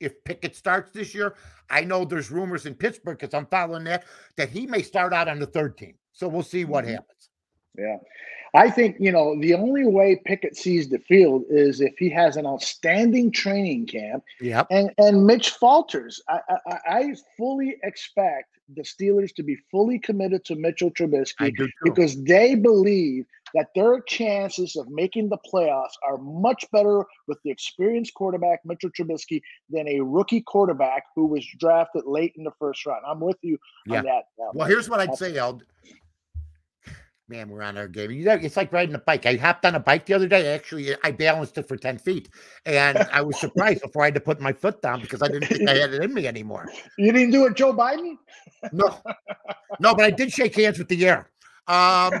if 0.00 0.22
Pickett 0.24 0.54
starts 0.54 0.92
this 0.92 1.14
year. 1.14 1.34
I 1.70 1.82
know 1.84 2.04
there's 2.04 2.30
rumors 2.30 2.66
in 2.66 2.74
Pittsburgh 2.74 3.18
because 3.18 3.32
I'm 3.32 3.46
following 3.46 3.84
that 3.84 4.04
that 4.36 4.50
he 4.50 4.66
may 4.66 4.82
start 4.82 5.14
out 5.14 5.28
on 5.28 5.38
the 5.38 5.46
third 5.46 5.78
team. 5.78 5.98
So 6.12 6.28
we'll 6.28 6.42
see 6.42 6.66
what 6.66 6.84
Mhm. 6.84 6.88
happens. 6.90 7.30
Yeah. 7.78 7.96
I 8.56 8.70
think, 8.70 8.96
you 9.00 9.10
know, 9.10 9.38
the 9.40 9.54
only 9.54 9.84
way 9.84 10.20
Pickett 10.24 10.56
sees 10.56 10.88
the 10.88 11.00
field 11.00 11.42
is 11.50 11.80
if 11.80 11.94
he 11.98 12.08
has 12.10 12.36
an 12.36 12.46
outstanding 12.46 13.32
training 13.32 13.86
camp 13.86 14.22
Yep. 14.40 14.68
and 14.70 14.90
and 14.98 15.26
Mitch 15.26 15.50
falters. 15.50 16.22
I 16.28 16.38
I, 16.48 16.78
I 16.86 17.14
fully 17.36 17.76
expect 17.82 18.50
the 18.74 18.82
Steelers 18.82 19.34
to 19.34 19.42
be 19.42 19.56
fully 19.72 19.98
committed 19.98 20.44
to 20.46 20.54
Mitchell 20.54 20.90
Trubisky 20.92 21.54
because 21.82 22.22
they 22.24 22.54
believe 22.54 23.26
that 23.54 23.68
their 23.74 24.00
chances 24.02 24.74
of 24.76 24.88
making 24.88 25.28
the 25.28 25.38
playoffs 25.52 25.92
are 26.06 26.16
much 26.18 26.64
better 26.72 27.04
with 27.26 27.38
the 27.44 27.50
experienced 27.50 28.14
quarterback 28.14 28.60
Mitchell 28.64 28.90
Trubisky 28.90 29.42
than 29.68 29.86
a 29.88 30.00
rookie 30.00 30.40
quarterback 30.40 31.04
who 31.14 31.26
was 31.26 31.44
drafted 31.58 32.04
late 32.06 32.32
in 32.36 32.44
the 32.44 32.50
first 32.58 32.86
round. 32.86 33.02
I'm 33.06 33.20
with 33.20 33.36
you 33.42 33.58
Yeah. 33.86 33.98
on 33.98 34.04
that. 34.04 34.24
uh, 34.40 34.50
Well, 34.54 34.68
here's 34.68 34.88
what 34.88 35.00
I'd 35.00 35.14
say, 35.16 35.36
Eld. 35.36 35.64
Man, 37.26 37.48
we're 37.48 37.62
on 37.62 37.78
our 37.78 37.88
game. 37.88 38.10
You 38.10 38.26
know, 38.26 38.34
it's 38.34 38.56
like 38.56 38.70
riding 38.70 38.94
a 38.94 38.98
bike. 38.98 39.24
I 39.24 39.36
hopped 39.36 39.64
on 39.64 39.74
a 39.74 39.80
bike 39.80 40.04
the 40.04 40.12
other 40.12 40.28
day. 40.28 40.54
Actually, 40.54 40.94
I 41.02 41.10
balanced 41.10 41.56
it 41.56 41.66
for 41.66 41.76
10 41.76 41.96
feet. 41.98 42.28
And 42.66 42.98
I 42.98 43.22
was 43.22 43.40
surprised 43.40 43.80
before 43.80 44.02
I 44.02 44.06
had 44.06 44.14
to 44.14 44.20
put 44.20 44.40
my 44.40 44.52
foot 44.52 44.82
down 44.82 45.00
because 45.00 45.22
I 45.22 45.28
didn't 45.28 45.48
think 45.48 45.68
I 45.68 45.74
had 45.74 45.94
it 45.94 46.02
in 46.02 46.12
me 46.12 46.26
anymore. 46.26 46.70
You 46.98 47.12
didn't 47.12 47.30
do 47.30 47.46
it, 47.46 47.54
Joe 47.54 47.72
Biden? 47.72 48.16
No. 48.72 49.00
No, 49.80 49.94
but 49.94 50.04
I 50.04 50.10
did 50.10 50.32
shake 50.32 50.54
hands 50.54 50.78
with 50.78 50.88
the 50.88 51.06
air. 51.06 51.30
Um, 51.66 52.12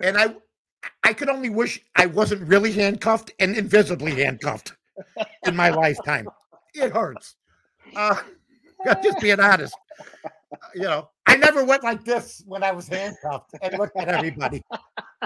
and 0.00 0.18
I 0.18 0.34
I 1.04 1.12
could 1.12 1.28
only 1.28 1.50
wish 1.50 1.80
I 1.94 2.06
wasn't 2.06 2.42
really 2.48 2.72
handcuffed 2.72 3.30
and 3.38 3.56
invisibly 3.56 4.12
handcuffed 4.22 4.74
in 5.46 5.54
my 5.54 5.70
lifetime. 5.70 6.28
It 6.74 6.92
hurts. 6.92 7.36
Uh, 7.94 8.16
just 9.02 9.20
being 9.20 9.40
honest. 9.40 9.74
You 10.74 10.82
know, 10.82 11.08
I 11.26 11.36
never 11.36 11.64
went 11.64 11.82
like 11.82 12.04
this 12.04 12.42
when 12.46 12.62
I 12.62 12.70
was 12.72 12.86
handcuffed 12.88 13.50
and 13.62 13.76
looked 13.78 13.96
at 13.96 14.08
everybody 14.08 14.62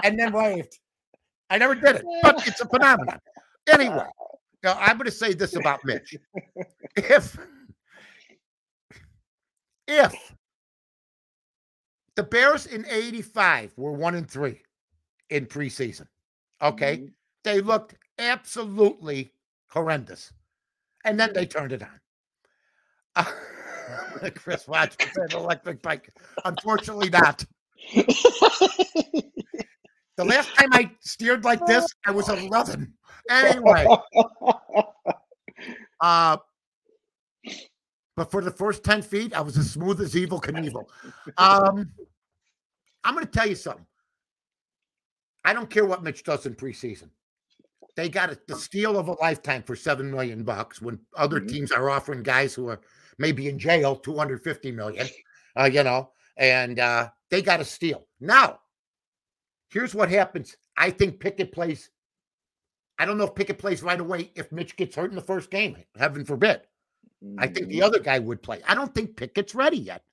and 0.03 0.19
then 0.19 0.31
waved. 0.31 0.77
I 1.49 1.57
never 1.57 1.75
did 1.75 1.97
it, 1.97 2.05
but 2.23 2.47
it's 2.47 2.61
a 2.61 2.67
phenomenon. 2.67 3.19
Anyway, 3.71 4.07
now 4.63 4.77
I'm 4.79 4.97
going 4.97 5.05
to 5.05 5.11
say 5.11 5.33
this 5.33 5.55
about 5.55 5.83
Mitch. 5.85 6.15
If 6.95 7.37
if 9.87 10.33
the 12.15 12.23
Bears 12.23 12.65
in 12.65 12.85
85 12.89 13.73
were 13.77 13.91
one 13.91 14.15
and 14.15 14.29
three 14.29 14.61
in 15.29 15.45
preseason, 15.45 16.07
okay, 16.61 16.97
Mhm. 16.97 17.13
they 17.43 17.61
looked 17.61 17.95
absolutely 18.17 19.33
horrendous. 19.69 20.31
And 21.03 21.19
then 21.19 21.33
they 21.33 21.45
turned 21.45 21.71
it 21.73 21.83
on. 21.83 21.99
Uh, 23.15 23.25
Chris 24.35 24.67
Watch 24.67 24.95
said 25.13 25.33
electric 25.33 25.81
bike. 25.81 26.09
Unfortunately, 26.45 27.09
not. 27.09 27.43
The 30.17 30.25
last 30.25 30.53
time 30.55 30.69
I 30.71 30.91
steered 30.99 31.43
like 31.45 31.65
this, 31.65 31.87
I 32.05 32.11
was 32.11 32.29
11. 32.29 32.93
Anyway, 33.29 33.87
uh, 36.01 36.37
but 38.15 38.29
for 38.29 38.41
the 38.41 38.51
first 38.51 38.83
10 38.83 39.01
feet, 39.01 39.33
I 39.33 39.41
was 39.41 39.57
as 39.57 39.71
smooth 39.71 40.01
as 40.01 40.13
Evel 40.13 40.41
Knievel. 40.41 40.85
Um, 41.37 41.89
I'm 43.03 43.13
going 43.15 43.25
to 43.25 43.31
tell 43.31 43.47
you 43.47 43.55
something. 43.55 43.85
I 45.43 45.53
don't 45.53 45.69
care 45.69 45.85
what 45.85 46.03
Mitch 46.03 46.23
does 46.23 46.45
in 46.45 46.53
preseason. 46.55 47.09
They 47.95 48.09
got 48.09 48.31
it, 48.31 48.45
the 48.47 48.55
steal 48.55 48.97
of 48.97 49.07
a 49.07 49.13
lifetime 49.13 49.63
for 49.63 49.75
seven 49.75 50.11
million 50.11 50.43
bucks 50.43 50.81
when 50.81 50.99
other 51.17 51.41
Mhm. 51.41 51.49
teams 51.49 51.71
are 51.71 51.89
offering 51.89 52.21
guys 52.21 52.53
who 52.53 52.67
are 52.69 52.81
maybe 53.21 53.47
in 53.47 53.57
jail 53.59 53.95
250 53.95 54.71
million, 54.71 55.07
uh, 55.55 55.69
you 55.71 55.83
know, 55.83 56.11
and 56.37 56.79
uh, 56.79 57.09
they 57.29 57.41
got 57.41 57.61
a 57.61 57.65
steal. 57.65 58.07
Now, 58.19 58.59
here's 59.69 59.95
what 59.95 60.09
happens. 60.09 60.57
I 60.75 60.89
think 60.89 61.19
Pickett 61.19 61.51
plays. 61.51 61.89
I 62.99 63.05
don't 63.05 63.17
know 63.17 63.25
if 63.25 63.35
Pickett 63.35 63.57
plays 63.59 63.81
right 63.83 63.99
away 63.99 64.31
if 64.35 64.51
Mitch 64.51 64.75
gets 64.75 64.95
hurt 64.95 65.09
in 65.11 65.15
the 65.15 65.21
first 65.21 65.49
game. 65.49 65.77
Heaven 65.97 66.25
forbid. 66.25 66.61
I 67.37 67.47
think 67.47 67.67
the 67.67 67.79
Mhm. 67.79 67.83
other 67.83 67.99
guy 67.99 68.19
would 68.19 68.41
play. 68.41 68.61
I 68.67 68.73
don't 68.73 68.93
think 68.93 69.15
Pickett's 69.15 69.53
ready 69.55 69.77
yet. 69.77 70.03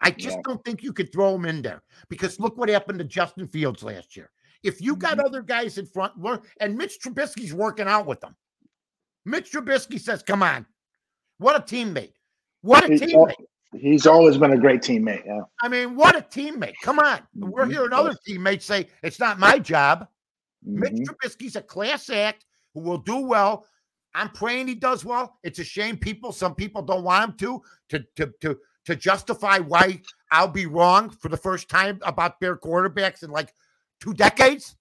I 0.00 0.10
just 0.10 0.36
Yeah. 0.36 0.42
don't 0.44 0.64
think 0.64 0.82
you 0.82 0.92
could 0.92 1.12
throw 1.12 1.34
him 1.34 1.44
in 1.44 1.62
there 1.62 1.82
because 2.08 2.40
look 2.40 2.56
what 2.56 2.68
happened 2.68 2.98
to 2.98 3.04
Justin 3.04 3.46
Fields 3.48 3.82
last 3.82 4.16
year. 4.16 4.30
If 4.62 4.80
you 4.80 4.96
got 4.96 5.18
Mhm. 5.18 5.26
other 5.26 5.42
guys 5.42 5.76
in 5.78 5.86
front, 5.86 6.14
and 6.60 6.76
Mitch 6.76 6.98
Trubisky's 7.00 7.52
working 7.52 7.86
out 7.86 8.06
with 8.06 8.20
them. 8.20 8.36
Mitch 9.26 9.50
Trubisky 9.52 10.00
says, 10.00 10.22
"Come 10.22 10.42
on, 10.42 10.66
what 11.38 11.56
a 11.56 11.60
teammate! 11.60 12.14
What 12.64 12.84
a 12.84 12.94
He- 12.94 12.98
teammate! 12.98 13.34
He's 13.72 14.06
always 14.06 14.38
been 14.38 14.52
a 14.52 14.56
great 14.56 14.80
teammate. 14.80 15.26
Yeah. 15.26 15.40
I 15.60 15.68
mean, 15.68 15.96
what 15.96 16.16
a 16.16 16.20
teammate! 16.22 16.72
Come 16.82 16.98
on, 16.98 17.20
we're 17.34 17.66
Mhm. 17.66 17.72
hearing 17.72 17.92
other 17.92 18.14
teammates 18.26 18.64
say 18.64 18.88
it's 19.02 19.18
not 19.20 19.38
my 19.38 19.58
job. 19.58 20.08
Mitch 20.62 20.92
Mhm. 20.92 21.04
Trubisky's 21.06 21.56
a 21.56 21.62
class 21.62 22.08
act 22.08 22.46
who 22.72 22.80
will 22.80 22.96
do 22.98 23.18
well. 23.18 23.66
I'm 24.14 24.30
praying 24.30 24.68
he 24.68 24.74
does 24.76 25.04
well. 25.04 25.38
It's 25.42 25.58
a 25.58 25.64
shame 25.64 25.98
people, 25.98 26.32
some 26.32 26.54
people 26.54 26.80
don't 26.82 27.04
want 27.04 27.30
him 27.32 27.36
to, 27.38 27.62
to, 27.90 28.06
to, 28.16 28.32
to, 28.40 28.58
to 28.86 28.96
justify 28.96 29.58
why 29.58 30.00
I'll 30.30 30.48
be 30.48 30.66
wrong 30.66 31.10
for 31.10 31.28
the 31.28 31.36
first 31.36 31.68
time 31.68 31.98
about 32.02 32.40
Bear 32.40 32.56
quarterbacks 32.56 33.22
in 33.24 33.30
like 33.30 33.52
two 34.00 34.14
decades 34.14 34.76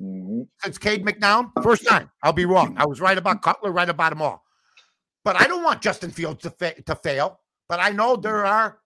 Mhm. 0.00 0.48
since 0.62 0.76
Cade 0.78 1.04
McNown. 1.06 1.50
First 1.62 1.86
time 1.88 2.10
I'll 2.22 2.32
be 2.34 2.44
wrong. 2.44 2.76
I 2.76 2.84
was 2.86 3.00
right 3.00 3.16
about 3.16 3.40
Cutler, 3.40 3.72
right 3.72 3.88
about 3.88 4.10
them 4.10 4.20
all. 4.20 4.44
But 5.26 5.40
I 5.40 5.48
don't 5.48 5.64
want 5.64 5.82
Justin 5.82 6.12
Fields 6.12 6.44
to, 6.44 6.50
fa- 6.50 6.80
to 6.82 6.94
fail. 6.94 7.40
But 7.68 7.80
I 7.80 7.90
know 7.90 8.14
there 8.14 8.44
mm. 8.44 8.48
are, 8.48 8.78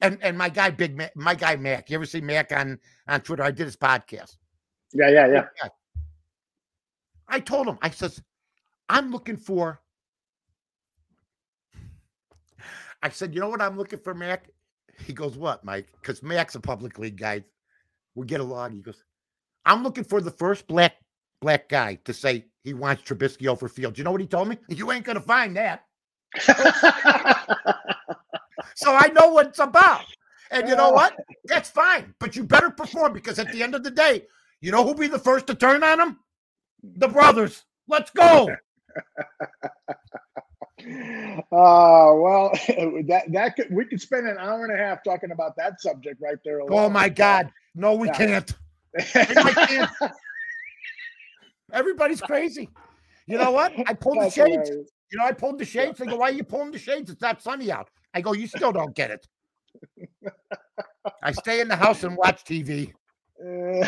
and 0.00 0.16
and 0.22 0.36
my 0.36 0.48
guy 0.48 0.70
Big 0.70 0.96
Mac, 0.96 1.14
my 1.14 1.34
guy 1.34 1.56
Mac. 1.56 1.90
You 1.90 1.96
ever 1.96 2.06
see 2.06 2.22
Mac 2.22 2.52
on 2.52 2.78
on 3.06 3.20
Twitter? 3.20 3.42
I 3.42 3.50
did 3.50 3.66
his 3.66 3.76
podcast. 3.76 4.38
Yeah, 4.94 5.10
yeah, 5.10 5.26
yeah. 5.26 5.44
Yeah. 5.62 5.68
I 7.28 7.38
told 7.38 7.66
him, 7.68 7.76
I 7.82 7.90
says, 7.90 8.22
I'm 8.88 9.10
looking 9.10 9.36
for. 9.36 9.82
I 13.02 13.10
said, 13.10 13.34
you 13.34 13.40
know 13.42 13.50
what 13.50 13.60
I'm 13.60 13.76
looking 13.76 13.98
for, 13.98 14.14
Mac? 14.14 14.48
He 15.04 15.12
goes, 15.12 15.36
what, 15.36 15.66
Mike? 15.66 15.88
Because 16.00 16.22
Mac's 16.22 16.54
a 16.54 16.60
public 16.60 16.98
league 16.98 17.18
guy. 17.18 17.44
We 18.14 18.24
get 18.24 18.40
along. 18.40 18.72
He 18.72 18.80
goes, 18.80 19.04
I'm 19.66 19.82
looking 19.82 20.04
for 20.04 20.22
the 20.22 20.30
first 20.30 20.66
black 20.66 20.94
black 21.44 21.68
guy 21.68 21.96
to 22.06 22.14
say 22.14 22.46
he 22.64 22.74
wants 22.74 23.02
Trubisky 23.02 23.46
over 23.48 23.68
Fields. 23.68 23.98
You 23.98 24.04
know 24.04 24.12
what 24.12 24.22
he 24.22 24.26
told 24.26 24.48
me? 24.48 24.58
You 24.68 24.90
ain't 24.92 25.04
gonna 25.04 25.20
find 25.20 25.56
that. 25.56 25.84
So 28.74 28.94
I 28.94 29.08
know 29.08 29.28
what 29.28 29.48
it's 29.48 29.58
about. 29.60 30.06
And 30.50 30.68
you 30.68 30.76
know 30.76 30.90
what? 30.90 31.18
That's 31.46 31.70
fine. 31.70 32.14
But 32.18 32.36
you 32.36 32.44
better 32.44 32.70
perform 32.70 33.12
because 33.12 33.38
at 33.38 33.52
the 33.52 33.62
end 33.62 33.74
of 33.74 33.84
the 33.84 33.90
day, 33.90 34.26
you 34.60 34.72
know 34.72 34.84
who'll 34.84 34.94
be 34.94 35.08
the 35.08 35.18
first 35.18 35.46
to 35.48 35.54
turn 35.54 35.84
on 35.84 36.00
him? 36.00 36.18
The 36.82 37.08
brothers. 37.08 37.64
Let's 37.88 38.10
go. 38.10 38.60
Uh, 40.80 41.42
well, 41.52 42.50
that 43.08 43.24
that 43.32 43.56
could, 43.56 43.68
we 43.70 43.84
could 43.86 44.00
spend 44.00 44.28
an 44.28 44.38
hour 44.38 44.64
and 44.64 44.74
a 44.74 44.78
half 44.82 45.04
talking 45.04 45.30
about 45.32 45.56
that 45.56 45.80
subject 45.80 46.20
right 46.22 46.38
there. 46.44 46.60
Oh 46.68 46.88
my 46.90 47.08
God. 47.08 47.52
No, 47.74 47.94
we 47.94 48.08
Yeah. 48.08 48.16
can't. 48.16 48.52
I 48.96 49.54
can't. 49.54 49.90
Everybody's 51.74 52.20
crazy. 52.30 52.70
You 53.26 53.38
know 53.38 53.50
what? 53.50 53.72
I 53.86 53.94
pulled 53.94 54.18
the 54.18 54.30
shades. 54.30 54.68
hilarious. 54.68 54.90
You 55.12 55.18
know, 55.18 55.26
I 55.26 55.32
pulled 55.32 55.58
the 55.58 55.64
shades. 55.64 55.98
They 55.98 56.06
go, 56.06 56.16
why 56.16 56.30
are 56.30 56.32
you 56.32 56.44
pulling 56.44 56.72
the 56.72 56.78
shades? 56.78 57.10
It's 57.10 57.20
not 57.20 57.42
sunny 57.42 57.70
out. 57.70 57.90
I 58.14 58.20
go, 58.20 58.32
you 58.32 58.46
still 58.46 58.72
don't 58.72 58.94
get 58.94 59.10
it. 59.10 59.26
I 61.22 61.32
stay 61.32 61.60
in 61.60 61.68
the 61.68 61.76
house 61.76 62.04
and 62.04 62.16
watch 62.16 62.44
TV. 62.44 62.92
Uh, 63.44 63.86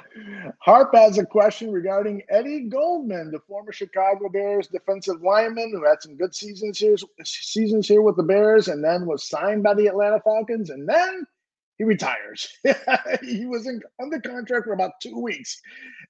Harp 0.60 0.94
has 0.94 1.18
a 1.18 1.24
question 1.24 1.72
regarding 1.72 2.22
Eddie 2.28 2.68
Goldman, 2.68 3.30
the 3.30 3.38
former 3.40 3.72
Chicago 3.72 4.28
Bears 4.28 4.66
defensive 4.66 5.22
lineman 5.22 5.72
who 5.72 5.84
had 5.84 6.02
some 6.02 6.16
good 6.16 6.34
seasons 6.34 6.78
here, 6.78 6.96
seasons 7.24 7.88
here 7.88 8.02
with 8.02 8.16
the 8.16 8.22
Bears, 8.22 8.68
and 8.68 8.82
then 8.82 9.06
was 9.06 9.28
signed 9.28 9.62
by 9.62 9.74
the 9.74 9.86
Atlanta 9.86 10.20
Falcons, 10.20 10.70
and 10.70 10.88
then 10.88 11.24
he 11.80 11.84
retires. 11.84 12.46
he 13.22 13.46
was 13.46 13.66
in, 13.66 13.80
under 14.02 14.20
contract 14.20 14.66
for 14.66 14.74
about 14.74 14.90
two 15.02 15.18
weeks, 15.18 15.58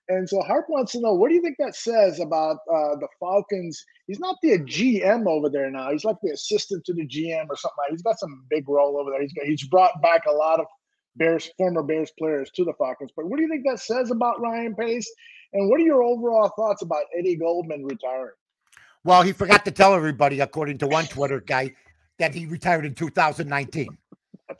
and 0.08 0.28
so 0.28 0.40
Harp 0.40 0.66
wants 0.68 0.90
to 0.90 1.00
know 1.00 1.14
what 1.14 1.28
do 1.28 1.36
you 1.36 1.42
think 1.42 1.54
that 1.60 1.76
says 1.76 2.18
about 2.18 2.56
uh, 2.68 2.96
the 2.96 3.06
Falcons? 3.20 3.80
He's 4.08 4.18
not 4.18 4.34
the 4.42 4.58
GM 4.58 5.28
over 5.28 5.48
there 5.48 5.70
now; 5.70 5.92
he's 5.92 6.04
like 6.04 6.16
the 6.24 6.32
assistant 6.32 6.84
to 6.86 6.92
the 6.92 7.06
GM 7.06 7.46
or 7.48 7.56
something. 7.56 7.76
Like. 7.78 7.92
He's 7.92 8.02
got 8.02 8.18
some 8.18 8.44
big 8.50 8.68
role 8.68 8.98
over 8.98 9.12
there. 9.12 9.22
He's 9.22 9.32
got, 9.32 9.46
he's 9.46 9.68
brought 9.68 10.02
back 10.02 10.22
a 10.26 10.32
lot 10.32 10.58
of 10.58 10.66
Bears 11.14 11.48
former 11.56 11.84
Bears 11.84 12.10
players 12.18 12.50
to 12.56 12.64
the 12.64 12.72
Falcons. 12.76 13.12
But 13.14 13.26
what 13.26 13.36
do 13.36 13.44
you 13.44 13.48
think 13.48 13.64
that 13.64 13.78
says 13.78 14.10
about 14.10 14.40
Ryan 14.40 14.74
Pace? 14.74 15.08
And 15.52 15.70
what 15.70 15.80
are 15.80 15.84
your 15.84 16.02
overall 16.02 16.50
thoughts 16.56 16.82
about 16.82 17.04
Eddie 17.16 17.36
Goldman 17.36 17.84
retiring? 17.84 18.34
Well, 19.04 19.22
he 19.22 19.32
forgot 19.32 19.64
to 19.66 19.70
tell 19.70 19.94
everybody, 19.94 20.40
according 20.40 20.78
to 20.78 20.88
one 20.88 21.06
Twitter 21.06 21.40
guy, 21.40 21.76
that 22.18 22.34
he 22.34 22.46
retired 22.46 22.86
in 22.86 22.96
2019. 22.96 23.96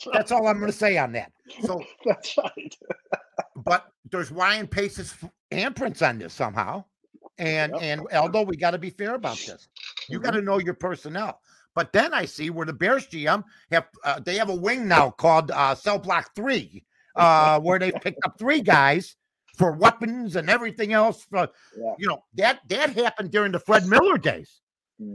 That's 0.01 0.07
right. 0.07 0.13
That's 0.15 0.33
all 0.33 0.47
I'm 0.47 0.59
going 0.59 0.71
to 0.73 0.77
say 0.77 0.99
on 0.99 1.13
that. 1.13 1.33
So, 1.65 1.83
That's 2.07 2.37
right. 2.39 2.77
but 3.57 3.89
there's 4.11 4.31
Ryan 4.31 4.69
Pace's 4.69 5.15
handprints 5.51 6.07
on 6.07 6.19
this 6.19 6.33
somehow. 6.33 6.85
And 7.39 7.73
Yep. 7.73 7.83
and 7.83 8.01
Eldo, 8.11 8.47
we 8.47 8.57
got 8.57 8.71
to 8.71 8.79
be 8.79 8.91
fair 8.91 9.15
about 9.15 9.37
this. 9.37 9.69
You 10.09 10.21
got 10.21 10.33
to 10.33 10.43
know 10.43 10.59
your 10.59 10.75
personnel. 10.75 11.41
But 11.75 11.93
then 11.93 12.13
I 12.15 12.25
see 12.25 12.51
where 12.51 12.67
the 12.67 12.73
Bears 12.73 13.07
GM 13.07 13.43
have 13.73 13.89
uh, 14.05 14.21
they 14.21 14.37
have 14.37 14.49
a 14.51 14.55
wing 14.55 14.87
now 14.89 15.11
called 15.11 15.51
uh, 15.51 15.75
Cell 15.75 15.99
Block 15.99 16.35
Three, 16.35 16.85
uh, 17.17 17.59
where 17.63 17.79
they 17.79 17.93
picked 17.93 18.25
up 18.25 18.39
three 18.39 18.61
guys 18.61 19.17
for 19.57 19.73
weapons 19.73 20.37
and 20.37 20.49
everything 20.51 20.93
else. 20.93 21.25
For, 21.25 21.49
Yeah. 21.77 21.95
You 21.99 22.09
know 22.09 22.25
that 22.35 22.61
that 22.69 22.95
happened 22.95 23.31
during 23.31 23.53
the 23.53 23.61
Fred 23.61 23.87
Miller 23.87 24.19
days, 24.19 24.61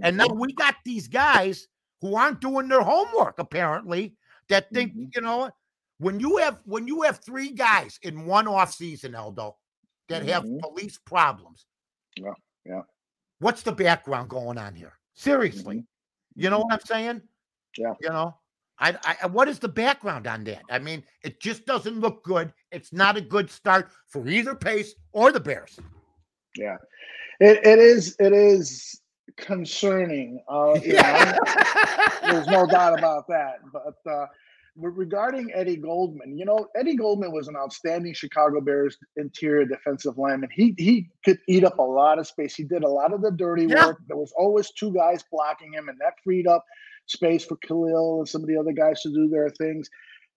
and 0.02 0.18
now 0.18 0.28
we 0.28 0.54
got 0.54 0.76
these 0.84 1.08
guys 1.08 1.68
who 2.02 2.16
aren't 2.16 2.42
doing 2.42 2.68
their 2.68 2.82
homework 2.82 3.40
apparently. 3.40 4.16
That 4.50 4.70
think 4.72 4.94
Mhm. 4.94 5.16
you 5.16 5.22
know 5.22 5.52
when 5.98 6.20
you 6.20 6.38
have 6.38 6.62
when 6.66 6.88
you 6.88 7.02
have 7.04 7.24
three 7.24 7.52
guys 7.52 8.00
in 8.04 8.26
one 8.26 8.48
off 8.48 8.74
season, 8.74 9.14
Eldo, 9.14 9.56
that 10.10 10.24
have 10.24 10.44
Mhm. 10.44 10.60
police 10.60 10.98
problems. 10.98 11.66
Yeah, 12.16 12.34
yeah. 12.66 12.84
What's 13.40 13.64
the 13.64 13.72
background 13.72 14.30
going 14.30 14.58
on 14.58 14.76
here? 14.76 14.94
Seriously. 15.14 15.78
Mhm. 15.78 15.88
You 16.36 16.50
know 16.50 16.60
what 16.60 16.74
I'm 16.74 16.82
saying? 16.82 17.22
Yeah. 17.78 17.94
You 18.02 18.10
know, 18.10 18.38
I, 18.78 18.98
I 19.22 19.28
what 19.28 19.48
is 19.48 19.60
the 19.60 19.70
background 19.70 20.28
on 20.28 20.44
that? 20.46 20.64
I 20.70 20.80
mean, 20.80 21.04
it 21.24 21.40
just 21.40 21.66
doesn't 21.66 22.00
look 22.00 22.24
good. 22.24 22.54
It's 22.72 22.92
not 22.92 23.18
a 23.18 23.22
good 23.22 23.50
start 23.50 23.92
for 24.08 24.28
either 24.28 24.54
Pace 24.54 24.94
or 25.14 25.32
the 25.32 25.40
Bears. 25.40 25.80
Yeah, 26.58 26.78
it, 27.40 27.66
it 27.66 27.80
is. 27.80 28.16
It 28.20 28.34
is 28.34 29.02
concerning. 29.38 30.42
Uh, 30.50 30.74
you 30.84 30.94
know, 30.94 31.34
there's 32.24 32.48
no 32.48 32.66
doubt 32.68 32.94
about 32.98 33.28
that. 33.28 33.56
But 33.72 34.12
uh, 34.12 34.26
regarding 34.76 35.52
Eddie 35.54 35.78
Goldman, 35.78 36.38
you 36.38 36.46
know, 36.46 36.68
Eddie 36.76 36.96
Goldman 36.96 37.32
was 37.32 37.48
an 37.48 37.56
outstanding 37.56 38.14
Chicago 38.14 38.62
Bears 38.62 38.98
interior 39.18 39.66
defensive 39.66 40.18
lineman. 40.18 40.50
He 40.54 40.74
he 40.78 41.10
could 41.24 41.40
eat 41.48 41.64
up 41.64 41.80
a 41.80 41.84
lot 41.84 42.20
of 42.20 42.28
space. 42.28 42.56
He 42.56 42.64
did 42.64 42.84
a 42.84 42.90
lot 42.90 43.14
of 43.14 43.22
the 43.22 43.32
dirty 43.32 43.68
Yeah. 43.68 43.86
work. 43.86 44.00
There 44.08 44.18
was 44.18 44.34
always 44.38 44.72
two 44.72 44.94
guys 44.94 45.24
blocking 45.32 45.74
him, 45.74 45.90
and 45.90 46.00
that 46.00 46.14
freed 46.24 46.48
up 46.48 46.64
space 47.08 47.46
for 47.46 47.56
Khalil 47.58 48.20
and 48.20 48.28
some 48.30 48.42
of 48.42 48.48
the 48.48 48.58
other 48.58 48.72
guys 48.74 49.02
to 49.02 49.10
do 49.10 49.28
their 49.30 49.50
things. 49.50 49.90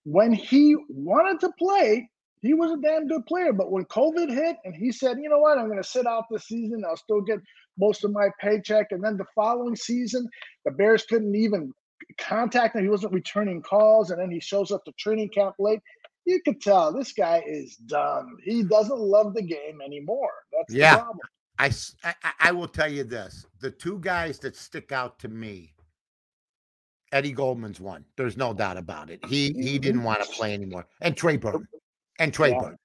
When 0.04 0.32
he 0.32 0.76
wanted 0.88 1.40
to 1.40 1.50
play, 1.58 2.08
he 2.40 2.54
was 2.54 2.70
a 2.70 2.76
damn 2.80 3.08
good 3.08 3.26
player. 3.26 3.52
But 3.52 3.70
when 3.70 3.84
COVID 3.86 4.30
hit 4.30 4.56
and 4.64 4.74
he 4.74 4.92
said, 4.92 5.18
you 5.20 5.28
know 5.28 5.38
what, 5.38 5.58
I'm 5.58 5.66
going 5.66 5.82
to 5.82 5.88
sit 5.88 6.06
out 6.06 6.24
this 6.30 6.44
season, 6.46 6.84
I'll 6.86 6.96
still 6.96 7.20
get 7.20 7.38
most 7.78 8.04
of 8.04 8.12
my 8.12 8.28
paycheck. 8.40 8.88
And 8.92 9.02
then 9.02 9.16
the 9.16 9.26
following 9.34 9.76
season, 9.76 10.28
the 10.64 10.70
Bears 10.70 11.04
couldn't 11.04 11.34
even 11.34 11.72
contact 12.18 12.76
him. 12.76 12.82
He 12.82 12.88
wasn't 12.88 13.12
returning 13.12 13.62
calls. 13.62 14.10
And 14.10 14.20
then 14.20 14.30
he 14.30 14.40
shows 14.40 14.70
up 14.70 14.84
to 14.84 14.92
training 14.98 15.30
camp 15.30 15.54
late. 15.58 15.80
You 16.26 16.40
could 16.44 16.60
tell 16.60 16.92
this 16.92 17.12
guy 17.12 17.42
is 17.46 17.76
done. 17.76 18.36
He 18.44 18.62
doesn't 18.62 18.98
love 18.98 19.34
the 19.34 19.42
game 19.42 19.80
anymore. 19.84 20.30
That's 20.52 20.74
Yeah. 20.74 20.96
the 20.96 21.02
problem. 21.02 21.18
I, 21.58 21.70
I- 22.04 22.14
I- 22.22 22.32
I 22.40 22.52
will 22.52 22.68
tell 22.68 22.90
you 22.92 23.02
this: 23.02 23.46
the 23.60 23.70
two 23.70 23.98
guys 24.00 24.38
that 24.40 24.54
stick 24.54 24.92
out 24.92 25.18
to 25.20 25.28
me, 25.28 25.74
Eddie 27.10 27.32
Goldman's 27.32 27.80
one. 27.80 28.04
There's 28.16 28.36
no 28.36 28.52
doubt 28.52 28.76
about 28.76 29.10
it. 29.10 29.24
He 29.24 29.52
he 29.54 29.78
Mhm. 29.78 29.82
didn't 29.82 30.02
want 30.04 30.22
to 30.22 30.28
play 30.30 30.52
anymore, 30.54 30.86
and 31.00 31.16
Trey 31.16 31.36
Burton, 31.36 31.66
and 32.20 32.32
Trey 32.32 32.50
Yeah. 32.50 32.60
Burton, 32.60 32.78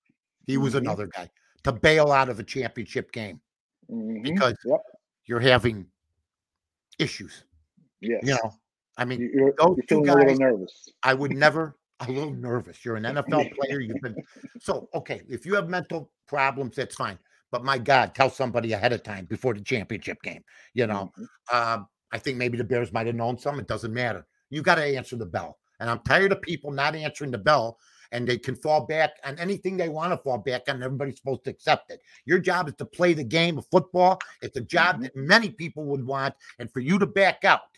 he 0.47 0.57
was 0.57 0.73
Mhm. 0.73 0.77
another 0.79 1.07
guy 1.07 1.29
to 1.65 1.71
bail 1.73 2.11
out 2.11 2.29
of 2.29 2.39
a 2.39 2.43
championship 2.43 3.11
game 3.11 3.41
Mhm. 3.89 4.23
because 4.23 4.57
Yep. 4.65 4.81
you're 5.25 5.39
having 5.39 5.85
issues. 6.99 7.43
Yes. 8.01 8.21
You 8.23 8.33
know, 8.33 8.53
I 8.97 9.05
mean, 9.05 9.21
You- 9.21 9.31
you're, 9.33 9.53
those 9.57 9.77
you're 9.77 9.85
two 9.87 10.03
feeling 10.05 10.09
a 10.09 10.13
little 10.15 10.29
guys- 10.29 10.39
nervous. 10.39 10.89
I 11.03 11.13
would 11.13 11.31
never. 11.37 11.77
A 11.99 12.11
little 12.11 12.33
nervous. 12.33 12.83
You're 12.83 12.97
an 12.97 13.03
NFL 13.05 13.49
player. 13.55 13.79
You've 13.79 14.01
been 14.01 14.15
so 14.59 14.89
okay. 14.93 15.21
If 15.29 15.45
you 15.45 15.55
have 15.55 15.69
mental 15.69 16.11
problems, 16.27 16.75
that's 16.75 16.95
fine. 16.95 17.17
But 17.49 17.63
my 17.63 17.77
God, 17.77 18.13
tell 18.13 18.29
somebody 18.29 18.73
ahead 18.73 18.91
of 18.91 19.03
time 19.03 19.25
before 19.25 19.53
the 19.53 19.61
championship 19.61 20.21
game. 20.21 20.43
You 20.73 20.87
know, 20.87 21.13
Mhm. 21.17 21.27
um, 21.55 21.87
I 22.11 22.17
think 22.17 22.37
maybe 22.37 22.57
the 22.57 22.63
Bears 22.63 22.91
might 22.91 23.05
have 23.07 23.15
known 23.15 23.37
some. 23.37 23.57
It 23.59 23.67
doesn't 23.67 23.93
matter. 23.93 24.25
You 24.49 24.61
got 24.63 24.75
to 24.75 24.83
answer 24.83 25.15
the 25.15 25.25
bell. 25.25 25.59
And 25.79 25.89
I'm 25.89 25.99
tired 25.99 26.31
of 26.33 26.41
people 26.41 26.71
not 26.71 26.95
answering 26.95 27.31
the 27.31 27.37
bell 27.37 27.79
and 28.13 28.27
they 28.27 28.37
can 28.37 28.55
fall 28.55 28.85
back 28.85 29.17
on 29.25 29.37
anything 29.39 29.75
they 29.75 29.89
want 29.89 30.13
to 30.13 30.17
fall 30.17 30.37
back 30.37 30.61
on. 30.69 30.81
Everybody's 30.81 31.17
supposed 31.17 31.43
to 31.43 31.49
accept 31.49 31.91
it. 31.91 31.99
Your 32.25 32.39
job 32.39 32.67
is 32.69 32.75
to 32.75 32.85
play 32.85 33.13
the 33.13 33.23
game 33.23 33.57
of 33.57 33.65
football. 33.71 34.19
It's 34.41 34.55
a 34.55 34.61
job 34.61 34.97
Mhm. 34.97 35.01
that 35.01 35.15
many 35.15 35.49
people 35.49 35.83
would 35.85 36.05
want. 36.05 36.35
And 36.59 36.71
for 36.71 36.79
you 36.79 36.99
to 36.99 37.07
back 37.07 37.43
out, 37.43 37.77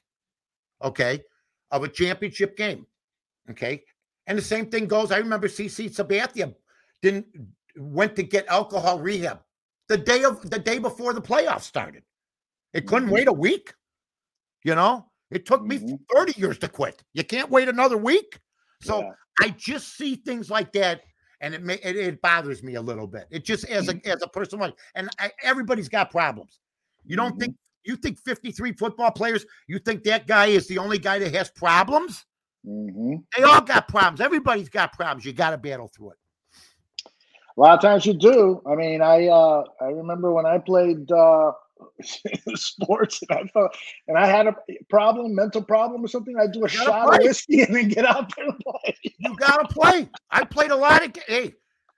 okay, 0.83 1.23
of 1.71 1.83
a 1.83 1.87
championship 1.87 2.57
game, 2.57 2.85
okay. 3.49 3.83
And 4.27 4.37
the 4.37 4.41
same 4.41 4.69
thing 4.69 4.87
goes. 4.87 5.11
I 5.11 5.17
remember 5.17 5.47
CC 5.47 5.87
Sabathia 5.87 6.53
didn't 7.01 7.27
went 7.77 8.15
to 8.15 8.23
get 8.23 8.45
alcohol 8.47 8.99
rehab 8.99 9.41
the 9.87 9.97
day 9.97 10.23
of 10.23 10.49
the 10.49 10.59
day 10.59 10.79
before 10.79 11.13
the 11.13 11.21
playoffs 11.21 11.61
started. 11.63 12.03
It 12.73 12.87
couldn't 12.87 13.09
Mhm. 13.09 13.13
wait 13.13 13.27
a 13.27 13.33
week. 13.33 13.73
You 14.63 14.75
know, 14.75 15.11
it 15.31 15.45
took 15.45 15.61
me 15.63 15.77
Mhm. 15.79 15.99
30 16.13 16.33
years 16.39 16.57
to 16.59 16.67
quit. 16.67 17.03
You 17.13 17.23
can't 17.23 17.49
wait 17.49 17.69
another 17.69 17.97
week. 17.97 18.39
So 18.81 19.01
Yeah. 19.01 19.11
I 19.41 19.49
just 19.49 19.97
see 19.97 20.15
things 20.15 20.49
like 20.49 20.71
that, 20.73 21.01
and 21.41 21.53
it 21.53 21.63
may 21.63 21.75
it, 21.75 21.95
it 21.95 22.21
bothers 22.21 22.63
me 22.63 22.75
a 22.75 22.81
little 22.81 23.07
bit. 23.07 23.27
It 23.31 23.43
just 23.45 23.65
as 23.65 23.89
a 23.89 23.99
as 24.05 24.21
a 24.21 24.27
person, 24.27 24.59
like, 24.59 24.75
and 24.95 25.09
I, 25.19 25.31
everybody's 25.43 25.89
got 25.89 26.11
problems. 26.11 26.59
You 27.05 27.15
don't 27.15 27.35
Mhm. 27.35 27.39
think 27.39 27.55
you 27.83 27.95
think 27.95 28.17
53 28.19 28.73
football 28.73 29.11
players, 29.11 29.45
you 29.67 29.77
think 29.79 30.03
that 30.03 30.25
guy 30.25 30.47
is 30.47 30.67
the 30.67 30.77
only 30.79 30.97
guy 30.97 31.19
that 31.19 31.33
has 31.35 31.51
problems? 31.51 32.25
Mhm. 32.65 33.23
They 33.37 33.43
all 33.43 33.61
got 33.61 33.87
problems. 33.87 34.21
Everybody's 34.21 34.69
got 34.69 34.93
problems. 34.93 35.23
You 35.23 35.33
got 35.33 35.51
to 35.51 35.57
battle 35.57 35.87
through 35.87 36.11
it. 36.11 36.17
A 37.57 37.61
lot 37.61 37.75
of 37.75 37.81
times 37.81 38.05
you 38.05 38.13
do. 38.13 38.61
I 38.65 38.75
mean, 38.75 39.01
I 39.01 39.27
uh, 39.27 39.63
I 39.79 39.85
remember 39.85 40.33
when 40.33 40.45
I 40.45 40.57
played 40.57 41.11
uh, 41.11 41.51
sports 42.55 43.21
and 43.29 43.39
I 43.39 43.43
felt 43.47 43.75
and 44.07 44.17
I 44.17 44.27
had 44.27 44.47
a 44.47 44.55
problem, 44.89 45.35
mental 45.35 45.63
problem 45.63 46.03
or 46.03 46.07
something. 46.07 46.35
I'd 46.39 46.51
do 46.51 46.65
a 46.65 46.69
shot 46.69 47.07
play. 47.07 47.17
of 47.17 47.23
whiskey 47.23 47.61
and 47.61 47.75
then 47.75 47.87
get 47.89 48.05
out 48.05 48.31
there 48.35 48.45
and 48.47 48.59
play. 48.59 48.95
You 49.17 49.35
got 49.37 49.57
to 49.57 49.73
play. 49.73 50.09
I 50.31 50.43
played 50.43 50.71
a 50.71 50.75
lot 50.75 51.05
of. 51.05 51.15
Hey, 51.27 51.53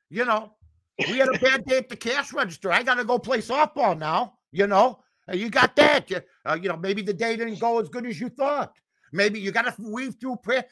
you 0.10 0.26
know, 0.26 0.54
we 1.00 1.18
had 1.20 1.30
a 1.30 1.40
bad 1.40 1.66
day 1.66 1.78
at 1.78 1.90
the 1.90 1.96
cash 1.96 2.34
register. 2.34 2.72
I 2.72 2.84
got 2.84 2.96
to 2.96 3.06
go 3.06 3.20
play 3.20 3.40
softball 3.40 3.98
now. 3.98 4.34
You 4.52 4.68
know, 4.68 5.00
you 5.32 5.50
got 5.50 5.76
that. 5.76 6.10
You, 6.10 6.22
uh, 6.46 6.58
you 6.62 6.70
know, 6.70 6.78
maybe 6.78 7.02
the 7.02 7.14
day 7.14 7.36
didn't 7.36 7.60
go 7.60 7.80
as 7.80 7.90
good 7.90 8.06
as 8.06 8.20
you 8.20 8.30
thought. 8.30 8.74
Maybe 9.14 9.40
you 9.40 9.52
got 9.52 9.64
to 9.64 9.76
weave 9.82 10.16
through 10.20 10.38
prayer. 10.38 10.66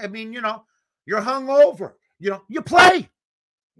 I 0.00 0.06
mean, 0.06 0.32
you 0.32 0.40
know, 0.40 0.64
you're 1.06 1.20
hung 1.20 1.48
over. 1.48 1.96
You 2.18 2.30
know, 2.30 2.42
you 2.48 2.62
play. 2.62 3.08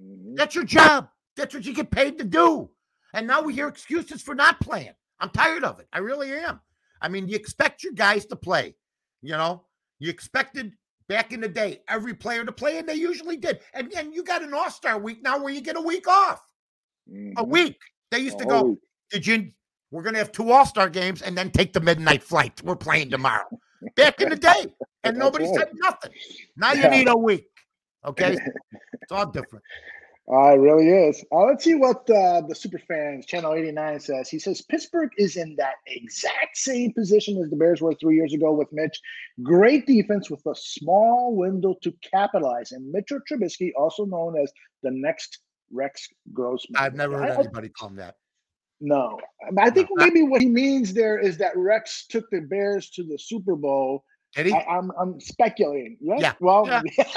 Mhm. 0.01 0.37
That's 0.37 0.55
your 0.55 0.65
job. 0.65 1.09
That's 1.37 1.55
what 1.55 1.65
you 1.65 1.75
get 1.75 1.91
paid 1.91 2.19
to 2.19 2.25
do. 2.25 2.71
And 3.17 3.27
now 3.27 3.41
we 3.41 3.55
hear 3.55 3.67
excuses 3.67 4.21
for 4.21 4.35
not 4.35 4.61
playing. 4.61 4.93
I'm 5.21 5.31
tired 5.31 5.65
of 5.65 5.81
it. 5.81 5.89
I 5.91 5.99
really 6.01 6.33
am. 6.33 6.61
I 7.01 7.09
mean, 7.09 7.29
you 7.29 7.35
expect 7.35 7.83
your 7.83 7.95
guys 7.95 8.27
to 8.27 8.37
play. 8.37 8.75
You 9.23 9.33
know, 9.33 9.65
you 9.99 10.11
expected 10.11 10.75
back 11.09 11.33
in 11.33 11.41
the 11.41 11.49
day 11.49 11.81
every 11.89 12.13
player 12.13 12.45
to 12.45 12.53
play, 12.53 12.77
and 12.77 12.87
they 12.87 12.95
usually 12.95 13.39
did. 13.39 13.61
And 13.73 13.91
and 13.95 14.15
you 14.15 14.23
got 14.23 14.43
an 14.43 14.53
All 14.53 14.71
Star 14.71 14.99
week 14.99 15.23
now 15.23 15.43
where 15.43 15.53
you 15.53 15.63
get 15.63 15.79
a 15.79 15.81
week 15.81 16.07
off. 16.07 16.43
A 17.09 17.11
Mhm. 17.43 17.49
week. 17.49 17.79
They 18.11 18.19
used 18.19 18.37
A 18.37 18.45
to 18.45 18.45
go. 18.45 18.79
Did 19.11 19.27
you? 19.27 19.51
We're 19.91 20.03
gonna 20.03 20.19
have 20.19 20.31
two 20.31 20.53
All 20.53 20.67
Star 20.67 20.91
games 20.91 21.23
and 21.23 21.39
then 21.39 21.51
take 21.51 21.73
the 21.73 21.81
midnight 21.81 22.23
flight. 22.23 22.63
We're 22.63 22.77
playing 22.77 23.11
tomorrow. 23.11 23.49
Back 23.95 24.21
in 24.21 24.29
the 24.29 24.37
day, 24.37 24.67
and 25.05 25.17
nobody 25.17 25.47
said 25.47 25.69
nothing. 25.77 26.13
Now 26.55 26.75
you 26.75 26.83
Yeah. 26.83 26.91
need 26.91 27.09
a 27.09 27.17
week. 27.17 27.49
Okay, 28.05 28.37
it's 28.93 29.13
all 29.13 29.27
different. 29.31 29.65
Uh, 30.29 30.55
it 30.55 30.59
really 30.59 30.89
is. 30.89 31.25
Uh, 31.31 31.45
let's 31.45 31.63
see 31.63 31.77
what 31.77 31.99
uh, 32.11 32.41
the 32.49 32.55
super 32.55 32.81
fans 32.81 33.27
channel 33.27 33.55
89 33.55 34.01
says. 34.01 34.29
He 34.29 34.41
says 34.41 34.61
Pittsburgh 34.63 35.11
is 35.19 35.37
in 35.37 35.55
that 35.57 35.75
exact 35.87 36.57
same 36.57 36.93
position 36.93 37.41
as 37.41 37.49
the 37.49 37.55
Bears 37.57 37.81
were 37.81 37.95
three 37.95 38.17
years 38.17 38.35
ago 38.35 38.53
with 38.53 38.67
Mitch. 38.73 38.99
Great 39.45 39.87
defense 39.87 40.29
with 40.29 40.45
a 40.47 40.55
small 40.57 41.37
window 41.37 41.77
to 41.85 41.95
capitalize. 42.13 42.73
And 42.73 42.91
Mitchell 42.91 43.21
Trubisky, 43.31 43.71
also 43.79 44.05
known 44.05 44.37
as 44.43 44.53
the 44.83 44.91
next 44.91 45.39
Rex 45.71 46.09
Grossman. 46.33 46.77
I've 46.77 46.95
never 46.95 47.19
heard 47.19 47.31
I- 47.31 47.35
anybody 47.41 47.69
call 47.69 47.91
him 47.91 47.97
that. 47.97 48.17
no, 48.81 49.21
I 49.59 49.71
think 49.71 49.89
No. 49.97 50.05
maybe 50.07 50.23
what 50.25 50.41
he 50.43 50.49
means 50.49 50.93
there 50.93 51.19
is 51.21 51.39
that 51.39 51.57
Rex 51.57 52.07
took 52.09 52.29
the 52.31 52.41
Bears 52.41 52.91
to 52.91 53.05
the 53.05 53.17
Super 53.19 53.55
Bowl. 53.55 54.03
Did 54.35 54.47
he? 54.47 54.53
I, 54.53 54.65
I'm 54.77 54.91
I'm 55.01 55.21
speculating. 55.21 55.97
Right? 56.05 56.21
Yeah. 56.21 56.33
Well, 56.41 56.67
Yeah. 56.67 56.83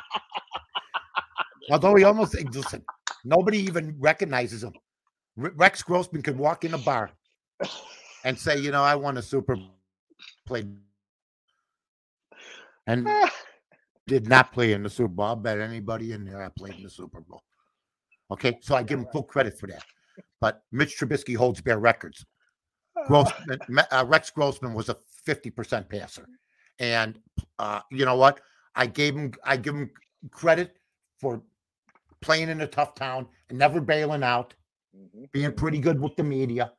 Although 1.68 1.96
he 1.96 2.04
almost 2.04 2.34
listen, 2.52 2.84
nobody 3.24 3.58
even 3.58 3.94
recognizes 3.98 4.64
him. 4.64 4.72
Rex 5.36 5.82
Grossman 5.82 6.22
could 6.22 6.38
walk 6.38 6.64
in 6.64 6.74
a 6.74 6.78
bar 6.78 7.10
and 8.24 8.38
say, 8.38 8.58
"You 8.58 8.70
know, 8.70 8.82
I 8.82 8.94
won 8.94 9.16
a 9.16 9.22
Super 9.22 9.56
Bowl, 9.56 9.78
played 10.46 10.76
and 12.86 13.08
did 14.06 14.28
not 14.28 14.52
play 14.52 14.72
in 14.72 14.82
the 14.82 14.90
Super 14.90 15.08
Bowl. 15.08 15.26
I 15.26 15.34
bet 15.34 15.60
anybody 15.60 16.12
in 16.12 16.24
there 16.24 16.42
I 16.42 16.48
played 16.48 16.74
in 16.74 16.82
the 16.82 16.90
Super 16.90 17.20
Bowl." 17.20 17.42
Okay, 18.30 18.58
so 18.62 18.74
I 18.74 18.82
give 18.82 18.98
him 18.98 19.06
full 19.12 19.24
credit 19.24 19.58
for 19.58 19.66
that. 19.66 19.84
But 20.40 20.62
Mitch 20.72 20.98
Trubisky 20.98 21.36
holds 21.36 21.60
Bear 21.60 21.78
records. 21.78 22.24
Grossman, 23.06 23.60
uh, 23.90 24.04
Rex 24.06 24.30
Grossman 24.30 24.74
was 24.74 24.88
a 24.88 24.96
fifty 25.24 25.50
percent 25.50 25.88
passer, 25.88 26.26
and 26.78 27.18
uh, 27.58 27.80
you 27.90 28.04
know 28.04 28.16
what? 28.16 28.40
I 28.74 28.86
gave 28.86 29.14
him 29.14 29.32
I 29.44 29.56
give 29.56 29.74
him 29.74 29.90
credit 30.30 30.76
for 31.20 31.42
playing 32.20 32.48
in 32.48 32.60
a 32.62 32.66
tough 32.66 32.94
town 32.94 33.28
and 33.48 33.58
never 33.58 33.80
bailing 33.80 34.22
out, 34.22 34.54
Mhm. 34.96 35.30
being 35.32 35.52
pretty 35.52 35.78
good 35.78 36.00
with 36.00 36.16
the 36.16 36.24
media. 36.24 36.72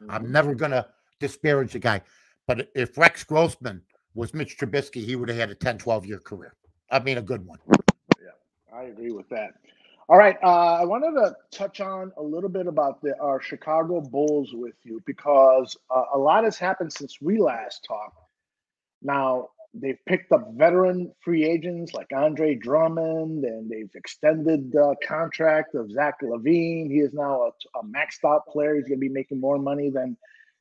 Mhm. 0.00 0.06
I'm 0.08 0.32
never 0.32 0.54
gonna 0.54 0.88
disparage 1.18 1.72
the 1.72 1.78
guy. 1.78 2.02
But 2.46 2.70
if 2.74 2.96
Rex 2.96 3.24
Grossman 3.24 3.82
was 4.14 4.32
Mitch 4.32 4.56
Trubisky, 4.56 5.04
he 5.04 5.16
would 5.16 5.28
have 5.28 5.38
had 5.38 5.50
a 5.50 5.54
10, 5.54 5.78
12 5.78 6.06
year 6.06 6.18
career. 6.18 6.54
I 6.90 7.00
mean, 7.00 7.18
a 7.18 7.22
good 7.22 7.44
one. 7.44 7.58
Yeah, 8.20 8.30
I 8.72 8.84
agree 8.84 9.10
with 9.10 9.28
that. 9.28 9.54
All 10.08 10.16
right, 10.16 10.38
uh, 10.42 10.76
I 10.80 10.84
wanted 10.86 11.12
to 11.20 11.36
touch 11.50 11.82
on 11.82 12.12
a 12.16 12.22
little 12.22 12.48
bit 12.48 12.66
about 12.66 13.02
the 13.02 13.18
our 13.20 13.42
Chicago 13.42 14.00
Bulls 14.00 14.54
with 14.54 14.76
you 14.82 15.02
because 15.04 15.76
uh, 15.90 16.04
a 16.14 16.18
lot 16.18 16.44
has 16.44 16.56
happened 16.56 16.92
since 16.92 17.20
we 17.20 17.38
last 17.38 17.84
talked. 17.84 18.18
Now 19.02 19.50
they've 19.74 19.98
picked 20.06 20.32
up 20.32 20.48
veteran 20.54 21.12
free 21.22 21.44
agents 21.44 21.94
like 21.94 22.08
Andre 22.14 22.54
Drummond, 22.54 23.44
and 23.44 23.70
they've 23.70 23.90
extended 23.94 24.72
the 24.72 24.96
contract 25.06 25.74
of 25.74 25.90
Zach 25.90 26.16
LaVine. 26.22 26.90
He 26.90 26.98
is 26.98 27.12
now 27.12 27.42
a, 27.42 27.78
a 27.78 27.84
maxed 27.84 28.24
out 28.24 28.46
player. 28.48 28.74
He's 28.74 28.84
going 28.84 28.98
to 28.98 29.00
be 29.00 29.08
making 29.08 29.40
more 29.40 29.58
money 29.58 29.90
than 29.90 30.16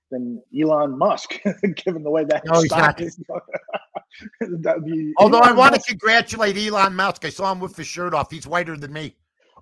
than 0.09 0.41
Elon 0.57 0.97
Musk, 0.97 1.39
given 1.75 2.03
the 2.03 2.09
way 2.09 2.23
that 2.23 2.45
No, 2.45 2.61
he's 2.61 2.71
stock 2.71 3.01
is. 3.01 3.19
Although 5.17 5.39
I 5.39 5.47
Elon 5.47 5.57
want 5.57 5.75
to 5.75 5.81
congratulate 5.81 6.57
Elon 6.57 6.95
Musk. 6.95 7.25
I 7.25 7.29
saw 7.29 7.51
him 7.51 7.59
with 7.59 7.75
his 7.75 7.87
shirt 7.87 8.13
off. 8.13 8.31
He's 8.31 8.47
whiter 8.47 8.77
than 8.77 8.93
me. 8.93 9.15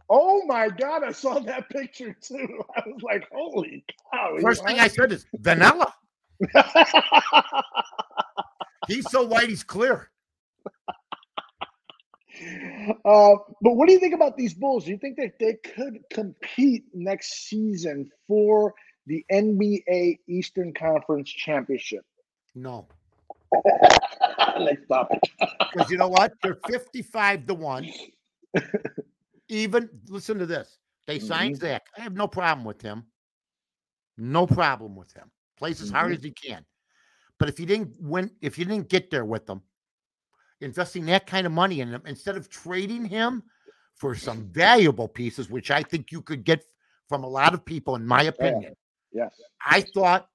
Oh 0.10 0.46
my 0.46 0.70
god, 0.70 1.04
I 1.04 1.12
saw 1.12 1.40
that 1.40 1.70
picture 1.70 2.16
too. 2.22 2.64
I 2.76 2.84
was 2.86 3.02
like, 3.02 3.28
holy 3.34 3.84
cow. 4.14 4.38
First 4.42 4.64
thing 4.66 4.80
I 4.80 4.88
said 4.88 5.12
is 5.12 5.26
vanilla. 5.34 5.94
He's 8.88 9.10
so 9.10 9.24
white, 9.26 9.50
he's 9.50 9.64
clear. 9.64 10.10
uh, 13.06 13.36
but 13.62 13.74
what 13.74 13.88
do 13.88 13.94
you 13.94 14.00
think 14.00 14.14
about 14.14 14.38
these 14.38 14.54
Bulls? 14.54 14.86
Do 14.86 14.92
you 14.92 14.98
think 14.98 15.18
that 15.18 15.40
they 15.40 15.56
could 15.76 16.00
compete 16.12 16.86
next 16.94 17.48
season 17.48 18.10
for 18.28 18.74
the 19.08 19.26
NBA 19.32 20.20
Eastern 20.28 20.74
Conference 20.74 21.30
Championship? 21.30 22.06
No. 22.56 22.88
Next 24.60 24.88
topic. 24.88 25.20
Because 25.74 25.90
you 25.92 25.98
know 25.98 26.08
what? 26.10 26.34
They're 26.42 26.58
55 26.68 27.48
to 27.48 27.54
1. 27.54 27.90
Even 29.50 29.90
listen 30.10 30.40
to 30.40 30.46
this. 30.46 30.78
They 31.08 31.20
signed 31.20 31.58
Zach. 31.58 31.84
I 31.98 32.02
have 32.02 32.16
no 32.16 32.28
problem 32.28 32.66
with 32.66 32.82
him. 32.82 33.06
No 34.18 34.48
problem 34.48 34.96
with 34.96 35.14
him. 35.14 35.30
Plays 35.58 35.82
as 35.82 35.90
hard 35.90 36.12
Mhm. 36.12 36.18
as 36.18 36.24
he 36.24 36.32
can. 36.32 36.66
But 37.40 37.50
if 37.50 37.60
you 37.60 37.66
didn't 37.66 37.96
win, 38.00 38.32
if 38.42 38.58
you 38.58 38.66
didn't 38.66 38.90
get 38.90 39.12
there 39.12 39.26
with 39.26 39.46
them, 39.46 39.62
investing 40.62 41.06
that 41.06 41.28
kind 41.28 41.46
of 41.46 41.52
money 41.52 41.82
in 41.82 41.90
him 41.90 42.02
instead 42.06 42.38
of 42.38 42.50
trading 42.50 43.06
him 43.06 43.44
for 43.96 44.16
some 44.16 44.48
valuable 44.52 45.08
pieces, 45.08 45.50
which 45.50 45.72
I 45.72 45.84
think 45.84 46.12
you 46.12 46.22
could 46.22 46.44
get 46.44 46.64
from 47.10 47.24
a 47.24 47.28
lot 47.28 47.54
of 47.54 47.66
people, 47.66 47.96
in 47.96 48.06
my 48.06 48.24
opinion. 48.24 48.74
Yes. 49.12 49.34
I 49.66 49.82
thought 49.94 50.28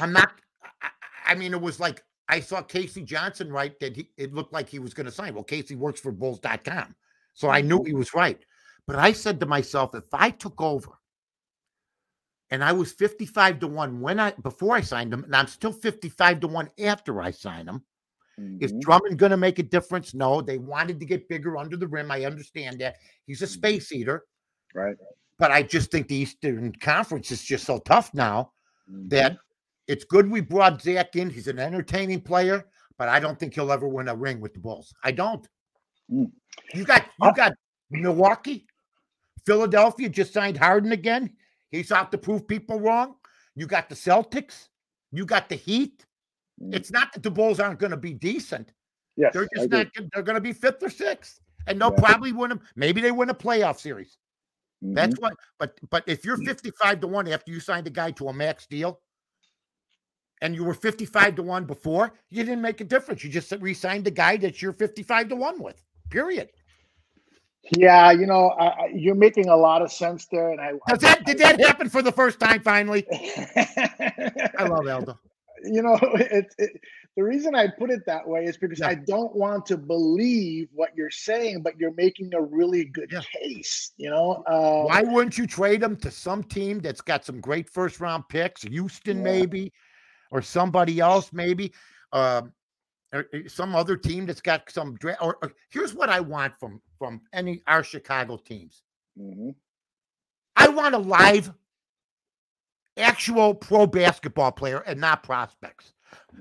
I'm 0.00 0.12
not. 0.12 0.32
I, 0.82 0.88
I 1.26 1.34
mean, 1.34 1.52
it 1.52 1.60
was 1.60 1.78
like 1.80 2.02
I 2.28 2.40
saw 2.40 2.62
Casey 2.62 3.02
Johnson 3.02 3.52
write 3.52 3.78
that 3.80 3.96
he, 3.96 4.10
it 4.16 4.34
looked 4.34 4.52
like 4.52 4.68
he 4.68 4.78
was 4.78 4.94
going 4.94 5.06
to 5.06 5.12
sign. 5.12 5.34
Well, 5.34 5.44
Casey 5.44 5.76
works 5.76 6.00
for 6.00 6.12
Bulls.com, 6.12 6.94
so 7.34 7.48
I 7.48 7.60
knew 7.60 7.78
mm-hmm. 7.78 7.86
he 7.86 7.94
was 7.94 8.14
right. 8.14 8.38
But 8.86 8.96
I 8.96 9.12
said 9.12 9.40
to 9.40 9.46
myself, 9.46 9.94
if 9.94 10.12
I 10.12 10.30
took 10.30 10.60
over 10.60 10.90
and 12.50 12.62
I 12.62 12.72
was 12.72 12.92
55 12.92 13.58
to 13.60 13.66
1 13.66 14.00
when 14.00 14.20
I 14.20 14.32
before 14.42 14.76
I 14.76 14.80
signed 14.80 15.12
him, 15.12 15.24
and 15.24 15.34
I'm 15.34 15.46
still 15.46 15.72
55 15.72 16.40
to 16.40 16.46
1 16.48 16.70
after 16.80 17.20
I 17.20 17.30
sign 17.30 17.68
him, 17.68 17.84
is 18.60 18.72
Mhm. 18.72 18.80
Drummond 18.80 19.18
going 19.18 19.30
to 19.30 19.36
make 19.36 19.58
a 19.58 19.62
difference? 19.62 20.14
No, 20.14 20.40
they 20.42 20.58
wanted 20.58 21.00
to 21.00 21.06
get 21.06 21.28
bigger 21.28 21.56
under 21.56 21.76
the 21.76 21.88
rim. 21.88 22.10
I 22.10 22.24
understand 22.24 22.80
that. 22.80 22.96
He's 23.26 23.42
a 23.42 23.46
space 23.46 23.90
eater, 23.92 24.26
Right. 24.74 24.96
but 25.38 25.50
I 25.50 25.62
just 25.62 25.90
think 25.90 26.08
the 26.08 26.16
Eastern 26.16 26.72
Conference 26.74 27.30
is 27.30 27.42
just 27.42 27.64
so 27.64 27.78
tough 27.78 28.12
now 28.12 28.52
Mhm. 28.90 29.08
that 29.10 29.38
it's 29.86 30.04
good 30.04 30.30
we 30.30 30.40
brought 30.40 30.82
Zach 30.82 31.16
in. 31.16 31.30
He's 31.30 31.48
an 31.48 31.58
entertaining 31.58 32.20
player, 32.20 32.68
but 32.98 33.08
I 33.08 33.20
don't 33.20 33.38
think 33.38 33.54
he'll 33.54 33.72
ever 33.72 33.88
win 33.88 34.08
a 34.08 34.14
ring 34.14 34.40
with 34.40 34.52
the 34.52 34.60
Bulls. 34.60 34.92
I 35.02 35.12
don't. 35.12 35.48
Mm. 36.10 36.30
You 36.74 36.84
got 36.84 37.06
you 37.22 37.32
got 37.34 37.52
Milwaukee, 37.90 38.66
Philadelphia 39.46 40.08
just 40.08 40.32
signed 40.32 40.56
Harden 40.56 40.92
again. 40.92 41.36
He's 41.70 41.92
out 41.92 42.10
to 42.12 42.18
prove 42.18 42.46
people 42.46 42.80
wrong. 42.80 43.16
You 43.54 43.66
got 43.66 43.88
the 43.88 43.94
Celtics. 43.94 44.68
You 45.12 45.24
got 45.24 45.48
the 45.48 45.56
Heat. 45.56 46.04
Mm. 46.62 46.74
It's 46.74 46.90
not 46.90 47.12
that 47.12 47.22
the 47.22 47.30
Bulls 47.30 47.60
aren't 47.60 47.78
going 47.78 47.90
to 47.90 47.96
be 47.96 48.12
decent. 48.14 48.72
Yes. 49.16 49.32
They're 49.32 49.48
just 49.54 49.66
agree. 49.66 49.78
not. 49.78 49.92
good- 49.94 50.10
They're 50.12 50.22
going 50.22 50.34
to 50.36 50.40
be 50.40 50.52
fifth 50.52 50.82
or 50.82 50.90
sixth, 50.90 51.40
and 51.66 51.80
they'll 51.80 51.92
Yeah. 51.96 52.04
probably 52.04 52.32
win 52.32 52.50
them. 52.50 52.60
Maybe 52.76 53.00
they 53.00 53.12
win 53.12 53.30
a 53.30 53.34
playoff 53.34 53.78
series. 53.80 54.18
Mhm. 54.84 54.94
That's 54.94 55.18
what. 55.18 55.34
But 55.58 55.78
but 55.90 56.04
if 56.06 56.24
you're 56.24 56.36
55 56.38 57.00
to 57.00 57.06
one 57.06 57.26
after 57.28 57.50
you 57.50 57.60
signed 57.60 57.86
a 57.86 57.90
guy 57.90 58.10
to 58.12 58.28
a 58.28 58.32
max 58.32 58.66
deal, 58.66 59.00
and 60.42 60.54
you 60.54 60.64
were 60.64 60.74
55 60.74 61.34
to 61.36 61.42
one 61.42 61.64
before, 61.64 62.12
you 62.28 62.44
didn't 62.44 62.60
make 62.60 62.82
a 62.82 62.84
difference. 62.84 63.24
You 63.24 63.30
just 63.30 63.50
re-signed 63.58 64.04
the 64.04 64.10
guy 64.10 64.36
that 64.36 64.60
you're 64.60 64.74
55 64.74 65.28
to 65.30 65.36
one 65.36 65.62
with. 65.62 65.82
Period. 66.10 66.50
Yeah, 67.76 68.12
you 68.12 68.26
know, 68.26 68.50
I, 68.50 68.66
I, 68.66 68.86
you're 68.94 69.14
making 69.16 69.48
a 69.48 69.56
lot 69.56 69.82
of 69.82 69.90
sense 69.90 70.26
there, 70.26 70.50
and 70.50 70.60
I. 70.60 70.72
Does 70.88 71.00
that 71.00 71.24
did 71.24 71.38
that 71.38 71.60
happen 71.66 71.88
for 71.88 72.02
the 72.02 72.12
first 72.12 72.38
time 72.38 72.60
finally? 72.62 73.04
I 73.10 74.50
I 74.58 74.64
love 74.64 74.86
Elda. 74.86 75.18
you 75.64 75.82
know 75.82 75.98
it, 76.14 76.54
it 76.58 76.70
the 77.16 77.22
reason 77.24 77.54
i 77.54 77.66
put 77.78 77.90
it 77.90 78.00
that 78.06 78.26
way 78.28 78.44
is 78.44 78.58
because 78.58 78.78
Yeah. 78.80 78.88
i 78.88 78.94
don't 78.94 79.34
want 79.34 79.64
to 79.66 79.76
believe 79.78 80.68
what 80.74 80.90
you're 80.94 81.10
saying 81.10 81.62
but 81.62 81.78
you're 81.80 81.94
making 81.94 82.34
a 82.34 82.40
really 82.42 82.84
good 82.84 83.10
Yeah. 83.10 83.22
case 83.40 83.92
you 83.96 84.10
know 84.10 84.44
uh, 84.46 84.84
Why 84.84 85.02
wouldn't 85.02 85.38
you 85.38 85.46
trade 85.46 85.82
him 85.82 85.96
to 85.96 86.10
some 86.10 86.42
team 86.44 86.80
that's 86.80 87.00
got 87.00 87.24
some 87.24 87.40
great 87.40 87.70
first 87.70 88.00
round 88.00 88.28
picks, 88.28 88.62
Houston 88.62 89.18
Yeah. 89.18 89.22
maybe, 89.22 89.72
or 90.30 90.42
somebody 90.42 91.00
else 91.00 91.32
maybe, 91.32 91.72
um, 92.12 92.52
or 93.12 93.26
or 93.32 93.48
some 93.48 93.74
other 93.74 93.96
team 93.96 94.26
that's 94.26 94.40
got 94.40 94.70
some 94.70 94.94
draft? 94.96 95.22
Or, 95.22 95.38
or 95.42 95.52
here's 95.70 95.94
what 95.94 96.08
I 96.08 96.20
want 96.20 96.54
from 96.58 96.80
from 96.98 97.20
any 97.32 97.62
our 97.66 97.82
Chicago 97.82 98.36
teams. 98.36 98.82
mhm. 99.18 99.54
I 100.56 100.68
want 100.68 100.94
a 100.94 100.98
live, 100.98 101.52
actual 102.96 103.54
pro 103.54 103.86
basketball 103.86 104.52
player 104.52 104.78
and 104.86 105.00
not 105.00 105.22
prospects. 105.22 105.92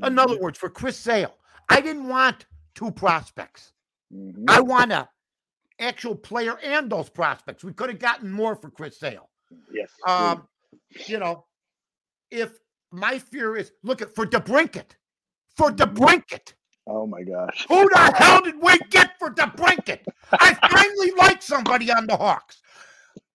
In 0.04 0.18
other 0.18 0.40
words, 0.40 0.58
for 0.58 0.70
Chris 0.70 0.98
Sale, 0.98 1.36
I 1.70 1.82
didn't 1.82 2.08
want 2.08 2.46
two 2.76 2.92
prospects. 2.92 3.74
Mhm. 4.14 4.46
I 4.48 4.62
want 4.62 4.92
a 4.92 5.10
actual 5.80 6.16
player 6.16 6.58
and 6.64 6.90
those 6.90 7.10
prospects. 7.10 7.64
We 7.64 7.74
could 7.74 7.90
have 7.90 8.00
gotten 8.00 8.32
more 8.32 8.56
for 8.56 8.70
Chris 8.70 8.98
Sale. 9.00 9.30
yes 9.72 9.90
Um, 10.08 10.48
you 11.08 11.20
know, 11.20 11.46
if 12.32 12.58
my 12.92 13.20
fear 13.20 13.56
is 13.58 13.72
look 13.84 14.02
at 14.02 14.14
for 14.16 14.26
DeBrincat, 14.26 14.92
for 15.58 15.72
DeBrincat. 15.72 16.54
oh 16.88 17.08
my 17.08 17.24
gosh 17.24 17.66
Who 17.70 17.88
the 17.90 18.14
hell 18.16 18.42
did 18.42 18.56
we 18.62 18.78
get 18.90 19.18
for 19.20 19.30
DeBrincat? 19.32 20.02
I 20.34 20.54
finally 20.70 21.12
like 21.18 21.42
somebody 21.42 21.92
on 21.92 22.08
the 22.08 22.18
Hawks. 22.18 22.62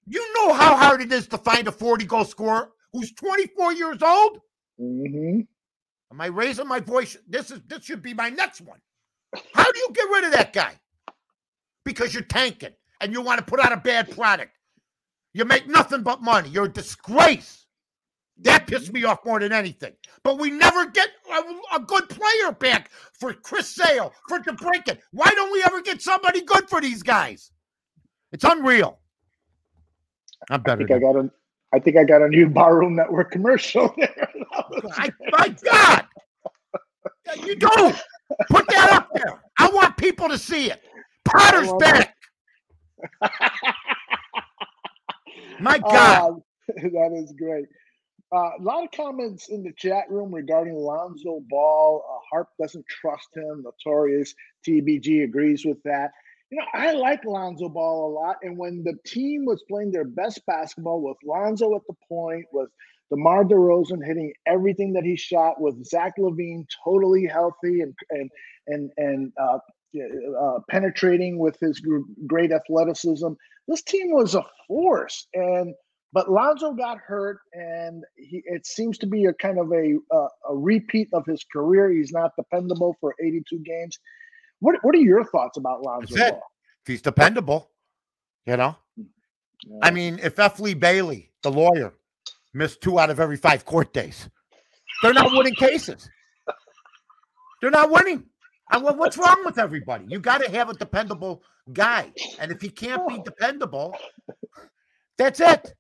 You 0.06 0.24
know 0.34 0.52
how 0.52 0.76
hard 0.76 1.00
it 1.02 1.12
is 1.12 1.26
to 1.28 1.38
find 1.38 1.68
a 1.68 1.72
40 1.72 2.04
goal 2.04 2.24
scorer 2.24 2.70
who's 2.92 3.12
24 3.12 3.72
years 3.74 4.02
old? 4.02 4.40
Mhm. 4.80 5.46
Am 6.12 6.20
I 6.20 6.26
raising 6.26 6.66
my 6.66 6.80
voice? 6.80 7.16
This 7.28 7.50
is 7.52 7.60
this 7.68 7.84
should 7.84 8.02
be 8.02 8.14
my 8.14 8.28
next 8.30 8.60
one. 8.60 8.80
How 9.54 9.70
do 9.70 9.78
you 9.78 9.88
get 9.92 10.08
rid 10.10 10.24
of 10.24 10.32
that 10.32 10.52
guy? 10.52 10.74
Because 11.84 12.12
you're 12.12 12.24
tanking 12.24 12.74
and 13.00 13.12
you 13.12 13.20
want 13.22 13.38
to 13.38 13.44
put 13.44 13.60
out 13.60 13.72
a 13.72 13.76
bad 13.76 14.10
product. 14.10 14.52
You 15.32 15.44
make 15.44 15.68
nothing 15.68 16.02
but 16.02 16.20
money. 16.22 16.48
You're 16.48 16.64
a 16.64 16.72
disgrace. 16.72 17.59
That 18.42 18.66
pissed 18.66 18.92
me 18.92 19.04
off 19.04 19.24
more 19.24 19.40
than 19.40 19.52
anything. 19.52 19.92
But 20.24 20.38
we 20.38 20.50
never 20.50 20.86
get 20.86 21.08
a, 21.32 21.76
a 21.76 21.80
good 21.80 22.08
player 22.08 22.52
back 22.58 22.90
for 23.18 23.32
Chris 23.34 23.68
Sale, 23.68 24.12
for 24.28 24.38
DeBrincat. 24.40 24.98
Why 25.12 25.30
don't 25.30 25.52
we 25.52 25.62
ever 25.64 25.82
get 25.82 26.02
somebody 26.02 26.42
good 26.42 26.68
for 26.68 26.80
these 26.80 27.02
guys? 27.02 27.52
It's 28.32 28.44
unreal. 28.44 29.00
I'm 30.50 30.62
better. 30.62 30.84
i 30.84 30.86
think 30.86 30.90
i 30.92 30.98
got 31.00 31.16
a 31.16 31.30
i 31.74 31.78
think 31.78 31.96
i 31.96 32.04
got 32.04 32.22
a 32.22 32.28
new 32.28 32.48
barroom 32.48 32.96
network 32.96 33.30
commercial 33.30 33.94
there 33.98 34.30
I, 34.92 35.10
my 35.32 35.54
God. 35.64 36.06
You 37.44 37.56
don't 37.56 37.96
Put 38.48 38.68
that 38.70 38.92
up 38.92 39.10
there. 39.14 39.42
I 39.58 39.70
want 39.70 39.96
people 39.96 40.28
to 40.28 40.38
see 40.38 40.70
it. 40.70 40.82
Potter's 41.24 41.72
back. 41.74 42.16
My 45.58 45.78
God. 45.88 46.24
Uh, 46.26 46.32
that 46.68 47.12
is 47.14 47.32
great. 47.38 47.66
Uh, 48.32 48.50
a 48.58 48.62
lot 48.62 48.84
of 48.84 48.90
comments 48.92 49.48
in 49.48 49.62
the 49.64 49.72
chat 49.76 50.04
room 50.08 50.32
regarding 50.32 50.74
Lonzo 50.74 51.40
Ball. 51.48 52.04
Uh, 52.08 52.18
Harp 52.30 52.48
doesn't 52.60 52.84
trust 52.86 53.28
him. 53.34 53.64
Notorious 53.64 54.34
TBG 54.66 55.24
agrees 55.24 55.64
with 55.64 55.82
that. 55.84 56.12
You 56.50 56.58
know, 56.58 56.66
I 56.72 56.92
like 56.92 57.24
Lonzo 57.24 57.68
Ball 57.68 58.08
a 58.08 58.12
lot. 58.12 58.36
And 58.42 58.56
when 58.56 58.84
the 58.84 58.94
team 59.04 59.44
was 59.46 59.64
playing 59.68 59.90
their 59.90 60.04
best 60.04 60.40
basketball 60.46 61.02
with 61.02 61.16
Lonzo 61.24 61.74
at 61.74 61.82
the 61.88 61.94
point, 62.08 62.44
with 62.52 62.68
DeMar 63.10 63.44
DeRozan 63.44 64.04
hitting 64.04 64.32
everything 64.46 64.92
that 64.92 65.04
he 65.04 65.16
shot, 65.16 65.60
with 65.60 65.84
Zach 65.84 66.14
LaVine 66.18 66.66
totally 66.84 67.26
healthy 67.26 67.80
and 67.80 67.94
and 68.10 68.30
and 68.68 68.90
and 68.96 69.32
uh, 69.40 69.58
uh, 70.40 70.58
penetrating 70.68 71.38
with 71.38 71.58
his 71.60 71.82
great 72.28 72.52
athleticism. 72.52 73.32
This 73.66 73.82
team 73.82 74.12
was 74.12 74.36
a 74.36 74.44
force, 74.68 75.26
and 75.34 75.74
but 76.12 76.30
Lonzo 76.30 76.72
got 76.72 76.98
hurt, 76.98 77.38
and 77.52 78.04
he, 78.16 78.42
it 78.44 78.66
seems 78.66 78.98
to 78.98 79.06
be 79.06 79.26
a 79.26 79.32
kind 79.34 79.58
of 79.58 79.72
a 79.72 79.96
uh, 80.12 80.28
a 80.48 80.56
repeat 80.56 81.08
of 81.12 81.24
his 81.24 81.44
career. 81.52 81.90
He's 81.90 82.12
not 82.12 82.32
dependable 82.36 82.96
for 83.00 83.14
82 83.22 83.58
games. 83.60 83.98
What 84.58 84.76
what 84.82 84.94
are 84.94 84.98
your 84.98 85.24
thoughts 85.24 85.56
about 85.56 85.82
Lonzo? 85.82 86.14
If 86.82 86.86
he's 86.86 87.02
dependable, 87.02 87.70
you 88.46 88.56
know. 88.56 88.76
Yeah. 88.96 89.78
I 89.82 89.90
mean, 89.90 90.18
if 90.22 90.38
F. 90.38 90.58
Lee 90.58 90.74
Bailey, 90.74 91.30
the 91.42 91.50
lawyer, 91.50 91.92
missed 92.54 92.80
two 92.80 92.98
out 92.98 93.10
of 93.10 93.20
every 93.20 93.36
five 93.36 93.64
court 93.64 93.92
days, 93.92 94.28
they're 95.02 95.12
not 95.12 95.30
winning 95.32 95.54
cases. 95.54 96.08
They're 97.60 97.70
not 97.70 97.90
winning. 97.90 98.24
I, 98.70 98.78
what's 98.78 99.18
wrong 99.18 99.42
with 99.44 99.58
everybody? 99.58 100.06
You 100.08 100.18
got 100.18 100.42
to 100.42 100.50
have 100.50 100.70
a 100.70 100.74
dependable 100.74 101.42
guy, 101.72 102.12
and 102.38 102.50
if 102.50 102.60
he 102.60 102.68
can't 102.68 103.06
be 103.06 103.18
dependable, 103.24 103.94
that's 105.18 105.40
it. 105.40 105.74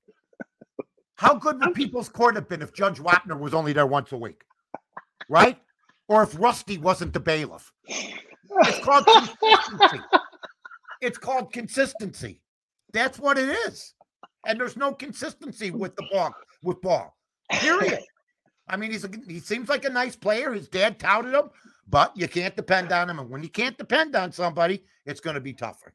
How 1.20 1.34
good 1.34 1.60
would 1.60 1.74
People's 1.74 2.08
Court 2.08 2.34
have 2.36 2.48
been 2.48 2.62
if 2.62 2.72
Judge 2.72 2.98
Wapner 2.98 3.38
was 3.38 3.52
only 3.52 3.74
there 3.74 3.86
once 3.86 4.10
a 4.12 4.16
week, 4.16 4.40
right? 5.28 5.58
Or 6.08 6.22
if 6.22 6.34
Rusty 6.40 6.78
wasn't 6.78 7.12
the 7.12 7.20
bailiff? 7.20 7.70
It's 7.86 8.82
called 8.82 9.04
consistency. 9.04 10.00
It's 11.02 11.18
called 11.18 11.52
consistency. 11.52 12.40
That's 12.94 13.18
what 13.18 13.36
it 13.36 13.50
is. 13.66 13.92
And 14.46 14.58
there's 14.58 14.78
no 14.78 14.94
consistency 14.94 15.70
with 15.70 15.94
the 15.96 16.08
ball, 16.10 16.34
with 16.62 16.80
ball. 16.80 17.14
Period. 17.52 18.00
I 18.70 18.78
mean, 18.78 18.90
he's 18.90 19.04
a, 19.04 19.10
he 19.28 19.40
seems 19.40 19.68
like 19.68 19.84
a 19.84 19.90
nice 19.90 20.16
player. 20.16 20.54
His 20.54 20.68
dad 20.68 20.98
touted 20.98 21.34
him, 21.34 21.50
but 21.86 22.16
you 22.16 22.28
can't 22.28 22.56
depend 22.56 22.92
on 22.92 23.10
him. 23.10 23.18
And 23.18 23.28
when 23.28 23.42
you 23.42 23.50
can't 23.50 23.76
depend 23.76 24.16
on 24.16 24.32
somebody, 24.32 24.84
it's 25.04 25.20
going 25.20 25.34
to 25.34 25.40
be 25.40 25.52
tougher. 25.52 25.92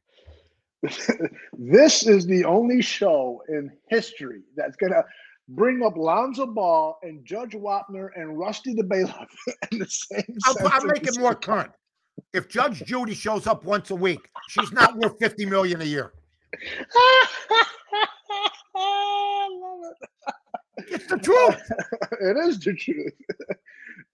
this 1.58 2.06
is 2.06 2.26
the 2.26 2.44
only 2.44 2.82
show 2.82 3.42
in 3.48 3.70
history 3.88 4.42
that's 4.56 4.76
going 4.76 4.92
to 4.92 5.04
bring 5.48 5.82
up 5.84 5.96
Lonzo 5.96 6.46
Ball 6.46 6.98
and 7.02 7.24
Judge 7.24 7.52
Wapner 7.52 8.08
and 8.16 8.38
Rusty 8.38 8.74
the 8.74 8.84
Bailiff 8.84 9.14
in 9.72 9.78
the 9.78 9.86
same. 9.88 10.36
I'll, 10.44 10.56
I'll 10.68 10.86
make 10.86 11.06
it 11.06 11.18
more 11.18 11.34
current. 11.34 11.72
If 12.32 12.48
Judge 12.48 12.82
Judy 12.84 13.14
shows 13.14 13.46
up 13.46 13.64
once 13.64 13.90
a 13.90 13.94
week, 13.94 14.28
she's 14.48 14.72
not 14.72 14.96
worth 14.96 15.18
fifty 15.18 15.44
million 15.44 15.80
a 15.82 15.84
year. 15.84 16.12
It's 20.88 21.06
the 21.06 21.18
truth. 21.18 21.70
it 22.20 22.36
is 22.48 22.60
the 22.60 22.74
truth. 22.74 23.12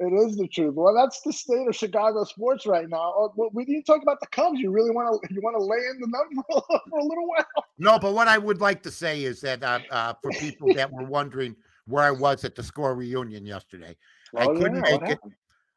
It 0.03 0.13
is 0.13 0.37
the 0.37 0.49
truth. 0.49 0.75
Well, 0.75 0.95
that's 0.95 1.21
the 1.23 1.33
state 1.33 1.67
of 1.67 1.75
Chicago 1.75 2.25
sports 2.25 2.67
right 2.67 2.89
now. 2.89 3.13
Oh, 3.17 3.51
we 3.53 3.65
didn't 3.65 3.85
talk 3.85 4.03
about 4.03 4.21
the 4.21 4.27
Cubs. 4.29 4.59
You 4.59 4.71
really 4.71 4.91
want 4.91 5.23
to 5.23 5.35
you 5.35 5.41
want 5.43 5.57
to 5.57 5.63
lay 5.63 5.79
in 5.91 6.01
the 6.01 6.07
number 6.07 6.43
for 6.91 6.99
a 6.99 7.05
little 7.05 7.29
while? 7.29 7.65
No, 7.79 7.99
but 7.99 8.15
what 8.15 8.29
I 8.29 8.39
would 8.39 8.61
like 8.61 8.83
to 8.85 8.91
say 8.91 9.25
is 9.25 9.41
that 9.43 9.63
uh, 9.63 9.81
uh, 9.91 10.15
for 10.23 10.31
people 10.33 10.73
that 10.75 10.91
were 10.91 11.05
wondering 11.05 11.57
where 11.87 12.05
I 12.05 12.11
was 12.11 12.45
at 12.45 12.55
the 12.55 12.63
score 12.63 12.95
reunion 12.95 13.47
yesterday, 13.47 13.97
oh, 14.37 14.41
I 14.41 14.47
couldn't 14.47 14.85
yeah, 14.85 14.99
make 14.99 15.11
it. 15.11 15.19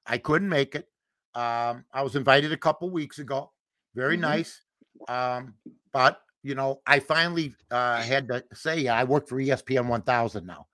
I 0.05 0.17
couldn't 0.17 0.49
make 0.49 0.75
it. 0.75 0.87
Um, 1.33 1.83
I 1.93 2.01
was 2.01 2.15
invited 2.15 2.51
a 2.51 2.57
couple 2.57 2.89
weeks 2.89 3.19
ago. 3.19 3.51
Very 3.95 4.15
mm-hmm. 4.15 4.21
nice. 4.21 4.61
Um, 5.07 5.55
but 5.91 6.21
you 6.45 6.53
know, 6.53 6.79
I 6.85 6.99
finally 6.99 7.55
uh, 7.71 8.03
had 8.03 8.27
to 8.27 8.43
say 8.53 8.87
I 8.87 9.03
work 9.03 9.27
for 9.27 9.39
ESPN 9.39 9.87
1000 9.87 10.45
now. 10.45 10.67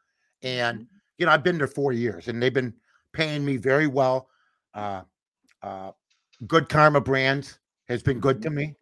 And, 0.43 0.80
mm-hmm. 0.80 0.86
you 1.18 1.26
know, 1.26 1.32
I've 1.32 1.45
been 1.45 1.58
there 1.58 1.68
four 1.68 1.93
years 1.93 2.28
and 2.28 2.43
they've 2.43 2.54
been 2.54 2.74
paying 3.14 3.45
me 3.45 3.57
very 3.57 3.88
well. 3.88 4.30
Uh, 4.74 5.01
uh, 5.62 5.91
good 6.47 6.70
Karma 6.70 7.01
Brands 7.01 7.59
has 7.88 8.01
been 8.01 8.20
good 8.20 8.41
to 8.41 8.49
mm-hmm. 8.49 8.57
me. 8.57 8.76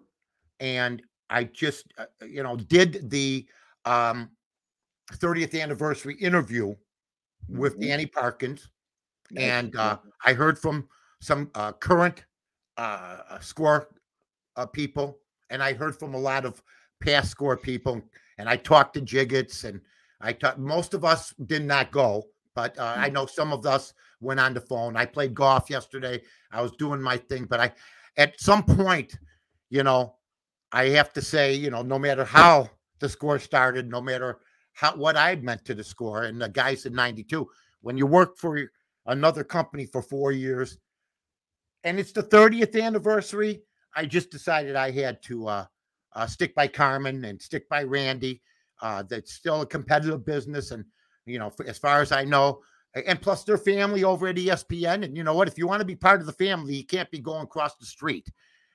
And 0.59 1.01
I 1.29 1.45
just, 1.45 1.85
uh, 1.97 2.05
you 2.27 2.43
know, 2.43 2.55
did 2.55 3.09
the 3.09 3.45
um, 3.85 4.29
30th 5.13 5.59
anniversary 5.59 6.15
interview 6.15 6.75
with 7.47 7.73
mm-hmm. 7.73 7.83
Danny 7.83 8.05
Parkins. 8.05 8.69
And 9.37 9.75
uh, 9.75 9.99
I 10.25 10.33
heard 10.33 10.57
from 10.57 10.87
some 11.21 11.51
uh, 11.53 11.71
current 11.73 12.25
uh, 12.77 13.39
score 13.39 13.89
uh, 14.55 14.65
people, 14.65 15.19
and 15.49 15.61
I 15.61 15.73
heard 15.73 15.95
from 15.97 16.15
a 16.15 16.19
lot 16.19 16.45
of 16.45 16.63
past 17.01 17.29
score 17.29 17.55
people. 17.55 18.01
And 18.37 18.49
I 18.49 18.55
talked 18.55 18.95
to 18.95 19.01
Jiggetts 19.01 19.65
and 19.65 19.81
I 20.21 20.33
thought 20.33 20.59
most 20.59 20.93
of 20.93 21.05
us 21.05 21.33
did 21.45 21.63
not 21.63 21.91
go, 21.91 22.23
but 22.55 22.77
uh, 22.77 22.93
I 22.97 23.09
mm. 23.09 23.13
know 23.13 23.25
some 23.25 23.53
of 23.53 23.65
us 23.65 23.93
went 24.19 24.39
on 24.39 24.53
the 24.53 24.61
phone. 24.61 24.95
I 24.95 25.05
played 25.05 25.33
golf 25.33 25.69
yesterday. 25.69 26.21
I 26.51 26.61
was 26.61 26.71
doing 26.73 27.01
my 27.01 27.17
thing, 27.17 27.45
but 27.45 27.59
I, 27.59 27.71
at 28.17 28.39
some 28.39 28.63
point, 28.63 29.17
you 29.69 29.83
know, 29.83 30.15
I 30.71 30.89
have 30.89 31.13
to 31.13 31.21
say, 31.21 31.53
you 31.53 31.69
know, 31.69 31.81
no 31.81 31.97
matter 31.97 32.23
how 32.23 32.69
the 32.99 33.09
score 33.09 33.39
started, 33.39 33.89
no 33.89 34.01
matter 34.01 34.39
how 34.73 34.95
what 34.95 35.17
I 35.17 35.35
meant 35.35 35.65
to 35.65 35.73
the 35.73 35.83
score, 35.83 36.23
and 36.23 36.41
the 36.41 36.49
guy 36.49 36.75
said 36.75 36.93
92. 36.93 37.47
When 37.81 37.97
you 37.97 38.05
work 38.05 38.37
for 38.37 38.59
another 39.05 39.43
company 39.43 39.85
for 39.85 40.01
four 40.01 40.31
years, 40.31 40.77
and 41.83 41.99
it's 41.99 42.11
the 42.11 42.23
30th 42.23 42.79
anniversary, 42.81 43.63
I 43.95 44.05
just 44.05 44.31
decided 44.31 44.75
I 44.75 44.91
had 44.91 45.23
to 45.23 45.47
uh, 45.47 45.65
uh, 46.13 46.27
stick 46.27 46.53
by 46.55 46.67
Carmen 46.67 47.25
and 47.25 47.41
stick 47.41 47.67
by 47.69 47.83
Randy 47.83 48.41
uh, 48.81 49.03
that's 49.03 49.33
still 49.33 49.61
a 49.61 49.65
competitive 49.65 50.25
business, 50.25 50.71
and 50.71 50.85
you 51.25 51.39
know, 51.39 51.51
as 51.67 51.77
far 51.77 52.01
as 52.01 52.11
I 52.11 52.23
know, 52.23 52.61
and 52.93 53.21
plus 53.21 53.43
their 53.43 53.57
family 53.57 54.03
over 54.03 54.27
at 54.27 54.35
ESPN. 54.35 55.03
And 55.03 55.15
you 55.15 55.23
know 55.23 55.33
what? 55.33 55.47
If 55.47 55.57
you 55.57 55.67
want 55.67 55.81
to 55.81 55.85
be 55.85 55.95
part 55.95 56.19
of 56.19 56.25
the 56.25 56.33
family, 56.33 56.75
you 56.75 56.85
can't 56.85 57.11
be 57.11 57.19
going 57.19 57.43
across 57.43 57.75
the 57.75 57.85
street. 57.85 58.29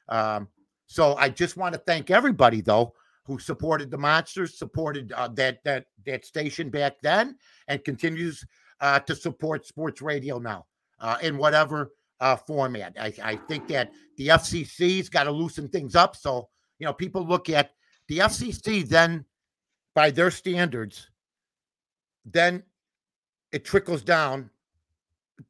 Um, 0.08 0.48
so 0.86 1.16
I 1.16 1.28
just 1.28 1.56
want 1.56 1.74
to 1.74 1.80
thank 1.80 2.10
everybody 2.10 2.60
though 2.60 2.94
who 3.26 3.38
supported 3.38 3.90
the 3.90 3.98
monsters, 3.98 4.58
supported 4.58 5.12
uh, 5.12 5.28
that 5.28 5.64
that 5.64 5.86
that 6.06 6.24
station 6.24 6.70
back 6.70 7.00
then, 7.02 7.36
and 7.68 7.84
continues 7.84 8.44
uh, 8.80 9.00
to 9.00 9.16
support 9.16 9.66
sports 9.66 10.02
radio 10.02 10.38
now 10.38 10.66
uh, 11.00 11.16
in 11.22 11.38
whatever 11.38 11.92
uh, 12.20 12.36
format. 12.36 12.94
I, 13.00 13.12
I 13.22 13.36
think 13.36 13.66
that 13.68 13.92
the 14.16 14.28
FCC's 14.28 15.08
got 15.08 15.24
to 15.24 15.30
loosen 15.30 15.68
things 15.68 15.96
up. 15.96 16.16
So 16.16 16.48
you 16.78 16.86
know, 16.86 16.92
people 16.92 17.26
look 17.26 17.48
at 17.48 17.70
the 18.08 18.18
FCC 18.18 18.86
then 18.86 19.24
by 19.94 20.10
their 20.10 20.30
standards, 20.30 21.10
then 22.26 22.62
it 23.55 23.64
trickles 23.64 24.02
down 24.02 24.50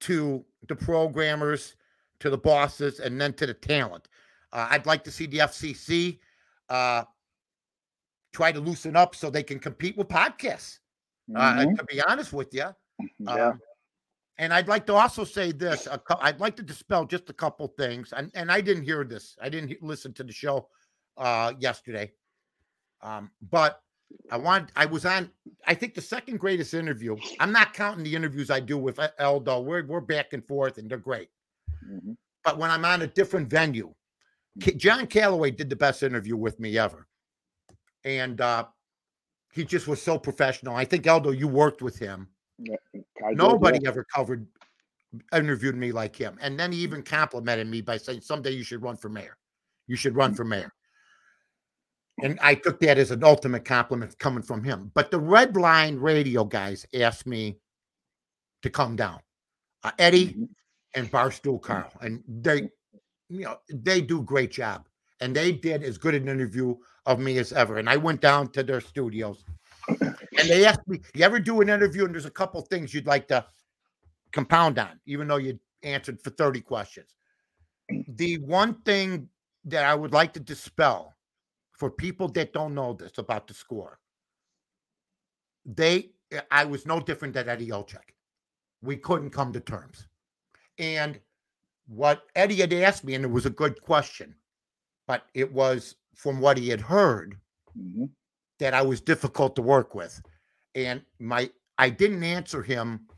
to 0.01 0.45
the 0.69 0.77
programmers, 0.77 1.75
to 2.21 2.29
the 2.29 2.37
bosses, 2.37 3.01
and 3.01 3.19
then 3.19 3.33
to 3.33 3.47
the 3.47 3.55
talent. 3.55 4.09
Uh, 4.53 4.69
I'd 4.71 4.85
like 4.85 5.03
to 5.05 5.11
see 5.11 5.25
the 5.25 5.39
FCC 5.39 6.19
uh, 6.69 7.05
try 8.31 8.53
to 8.53 8.61
loosen 8.61 8.95
up 8.95 9.15
so 9.15 9.31
they 9.31 9.43
can 9.43 9.59
compete 9.59 9.97
with 9.97 10.09
podcasts. 10.09 10.81
Uh, 11.35 11.55
mm-hmm. 11.55 11.75
to 11.77 11.85
be 11.85 12.03
honest 12.03 12.35
with 12.35 12.53
you, 12.53 12.67
yeah. 13.19 13.49
Um, 13.49 13.61
and 14.37 14.53
I'd 14.53 14.69
like 14.69 14.85
to 14.87 14.95
also 14.95 15.25
say 15.25 15.51
this: 15.53 15.89
I'd 16.21 16.41
like 16.41 16.57
to 16.57 16.63
dispel 16.63 17.07
just 17.07 17.31
a 17.31 17.33
couple 17.33 17.69
things, 17.69 18.13
and 18.15 18.31
and 18.35 18.53
I 18.53 18.61
didn't 18.61 18.83
hear 18.83 19.05
this. 19.05 19.35
I 19.41 19.49
didn't 19.49 19.83
listen 19.83 20.13
to 20.15 20.25
the 20.25 20.33
show 20.33 20.69
uh, 21.17 21.55
yesterday, 21.59 22.13
um, 23.01 23.31
but 23.51 23.81
I 24.31 24.37
want. 24.37 24.71
I 24.77 24.87
was 24.87 25.05
on. 25.05 25.31
I 25.67 25.75
think 25.75 25.95
the 25.95 26.01
second 26.01 26.39
greatest 26.39 26.75
interview. 26.75 27.17
I'm 27.41 27.53
not 27.53 27.75
counting 27.75 28.05
the 28.05 28.15
interviews 28.15 28.51
I 28.51 28.61
do 28.61 28.79
with 28.79 28.97
Eldo. 28.97 29.65
We're 29.65 29.85
we're 29.85 30.01
back 30.01 30.33
and 30.33 30.45
forth, 30.45 30.79
and 30.79 30.91
they're 30.91 30.99
great. 30.99 31.29
Mm-hmm. 31.87 32.13
But 32.43 32.59
when 32.59 32.71
I'm 32.71 32.85
on 32.85 33.03
a 33.03 33.07
different 33.07 33.49
venue, 33.49 33.95
John 34.59 35.07
Callaway 35.07 35.51
did 35.51 35.71
the 35.71 35.77
best 35.77 36.03
interview 36.03 36.37
with 36.37 36.59
me 36.61 36.79
ever, 36.79 37.07
and 38.05 38.41
uh, 38.41 38.65
he 39.53 39.65
just 39.65 39.89
was 39.89 40.01
so 40.01 40.19
professional. 40.19 40.75
I 40.75 40.85
think 40.85 41.05
Eldo, 41.05 41.37
you 41.37 41.49
worked 41.49 41.83
with 41.83 41.99
him. 41.99 42.29
Yeah, 42.59 42.77
Nobody 43.33 43.87
ever 43.87 44.05
covered 44.05 44.47
interviewed 45.33 45.77
me 45.77 45.93
like 45.93 46.17
him, 46.17 46.39
and 46.41 46.59
then 46.59 46.73
he 46.73 46.79
even 46.79 47.03
complimented 47.03 47.69
me 47.69 47.81
by 47.81 47.97
saying, 47.97 48.21
"Someday 48.21 48.51
you 48.51 48.65
should 48.65 48.83
run 48.83 48.97
for 48.97 49.09
mayor. 49.09 49.37
You 49.87 49.97
should 49.97 50.17
run 50.17 50.33
mm. 50.33 50.37
for 50.37 50.45
mayor." 50.45 50.73
And 52.23 52.39
I 52.41 52.55
took 52.55 52.79
that 52.81 52.99
as 52.99 53.11
an 53.11 53.25
ultimate 53.25 53.65
compliment 53.65 54.19
coming 54.19 54.43
from 54.43 54.63
him. 54.63 54.91
But 54.95 55.11
the 55.11 55.19
Red 55.19 55.57
Line 55.57 55.97
radio 55.97 56.45
guys 56.45 56.87
asked 56.95 57.27
me 57.27 57.59
to 58.63 58.71
come 58.71 58.97
down. 58.97 59.21
Uh, 59.83 59.91
Eddie 59.99 60.29
mm-hmm. 60.29 60.45
and 60.95 61.11
Barstool 61.11 61.61
Carl. 61.61 61.93
And 62.01 62.23
they, 62.29 62.71
you 63.29 63.41
know, 63.41 63.57
they 63.69 64.01
do 64.01 64.23
great 64.23 64.53
job. 64.53 64.87
And 65.21 65.35
they 65.35 65.53
did 65.53 65.83
as 65.83 65.99
good 65.99 66.15
an 66.15 66.29
interview 66.29 66.77
of 67.07 67.19
me 67.19 67.39
as 67.39 67.53
ever. 67.53 67.79
And 67.79 67.91
I 67.91 67.97
went 67.97 68.21
down 68.21 68.51
to 68.53 68.63
their 68.63 68.81
studios 68.81 69.45
and 69.89 70.49
they 70.49 70.65
asked 70.65 70.87
me, 70.87 71.01
You 71.15 71.25
ever 71.25 71.41
do 71.41 71.61
an 71.61 71.69
interview 71.69 72.05
and 72.05 72.15
there's 72.15 72.25
a 72.25 72.31
couple 72.31 72.61
things 72.63 72.95
you'd 72.95 73.07
like 73.07 73.29
to 73.29 73.45
compound 74.33 74.79
on, 74.79 75.01
even 75.07 75.29
though 75.29 75.37
you 75.37 75.59
answered 75.83 76.21
for 76.21 76.31
30 76.31 76.61
questions? 76.61 77.15
The 78.09 78.39
one 78.39 78.75
thing 78.83 79.29
that 79.67 79.85
I 79.85 79.95
would 79.95 80.13
like 80.13 80.33
to 80.35 80.41
dispel 80.41 81.14
for 81.75 81.91
people 81.91 82.29
that 82.29 82.53
don't 82.53 82.75
know 82.75 82.93
this 82.93 83.19
about 83.19 83.47
the 83.47 83.55
score, 83.55 83.99
they 85.67 86.11
I 86.51 86.65
was 86.65 86.87
no 86.87 87.01
different 87.01 87.35
than 87.35 87.49
Eddie 87.49 87.69
Olczyk. 87.69 88.15
We 88.83 88.97
couldn't 88.97 89.31
come 89.31 89.53
to 89.53 89.61
terms. 89.61 90.09
And 90.79 91.21
what 91.87 92.27
Eddie 92.35 92.61
had 92.61 92.73
asked 92.73 93.05
me, 93.05 93.15
and 93.15 93.25
it 93.25 93.31
was 93.31 93.47
a 93.47 93.51
good 93.51 93.81
question, 93.83 94.35
but 95.07 95.27
it 95.35 95.53
was 95.53 95.97
from 96.15 96.41
what 96.41 96.59
he 96.59 96.69
had 96.69 96.81
heard 96.81 97.41
Mhm. 97.79 98.11
that 98.59 98.75
I 98.75 98.83
was 98.83 99.01
difficult 99.01 99.57
to 99.57 99.63
work 99.63 99.95
with. 99.95 100.21
And 100.75 101.05
my 101.19 101.51
I 101.79 101.91
didn't 101.91 102.23
answer 102.23 102.63
him 102.63 103.09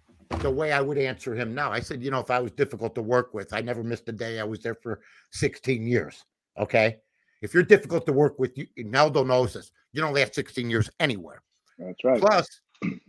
the 0.41 0.51
way 0.51 0.73
I 0.73 0.81
would 0.81 0.99
answer 0.99 1.35
him 1.35 1.55
now. 1.55 1.71
I 1.71 1.81
said, 1.81 2.03
you 2.03 2.11
know, 2.11 2.21
if 2.21 2.31
I 2.31 2.41
was 2.41 2.53
difficult 2.53 2.95
to 2.95 3.03
work 3.03 3.35
with, 3.35 3.53
I 3.53 3.61
never 3.61 3.85
missed 3.85 4.09
a 4.09 4.13
day. 4.13 4.41
I 4.41 4.45
was 4.45 4.61
there 4.61 4.75
for 4.75 5.03
16 5.31 5.87
years. 5.87 6.25
Okay. 6.59 7.01
If 7.43 7.55
you're 7.55 7.63
difficult 7.63 8.07
to 8.07 8.13
work 8.13 8.39
with, 8.39 8.57
you 8.57 8.67
Naldo 8.77 9.25
knows 9.25 9.53
this. 9.55 9.71
You 9.93 10.01
don't 10.01 10.15
last 10.15 10.35
16 10.35 10.69
years 10.71 10.91
anywhere. 11.01 11.43
That's 11.79 12.03
right. 12.05 12.21
Plus, 12.21 12.49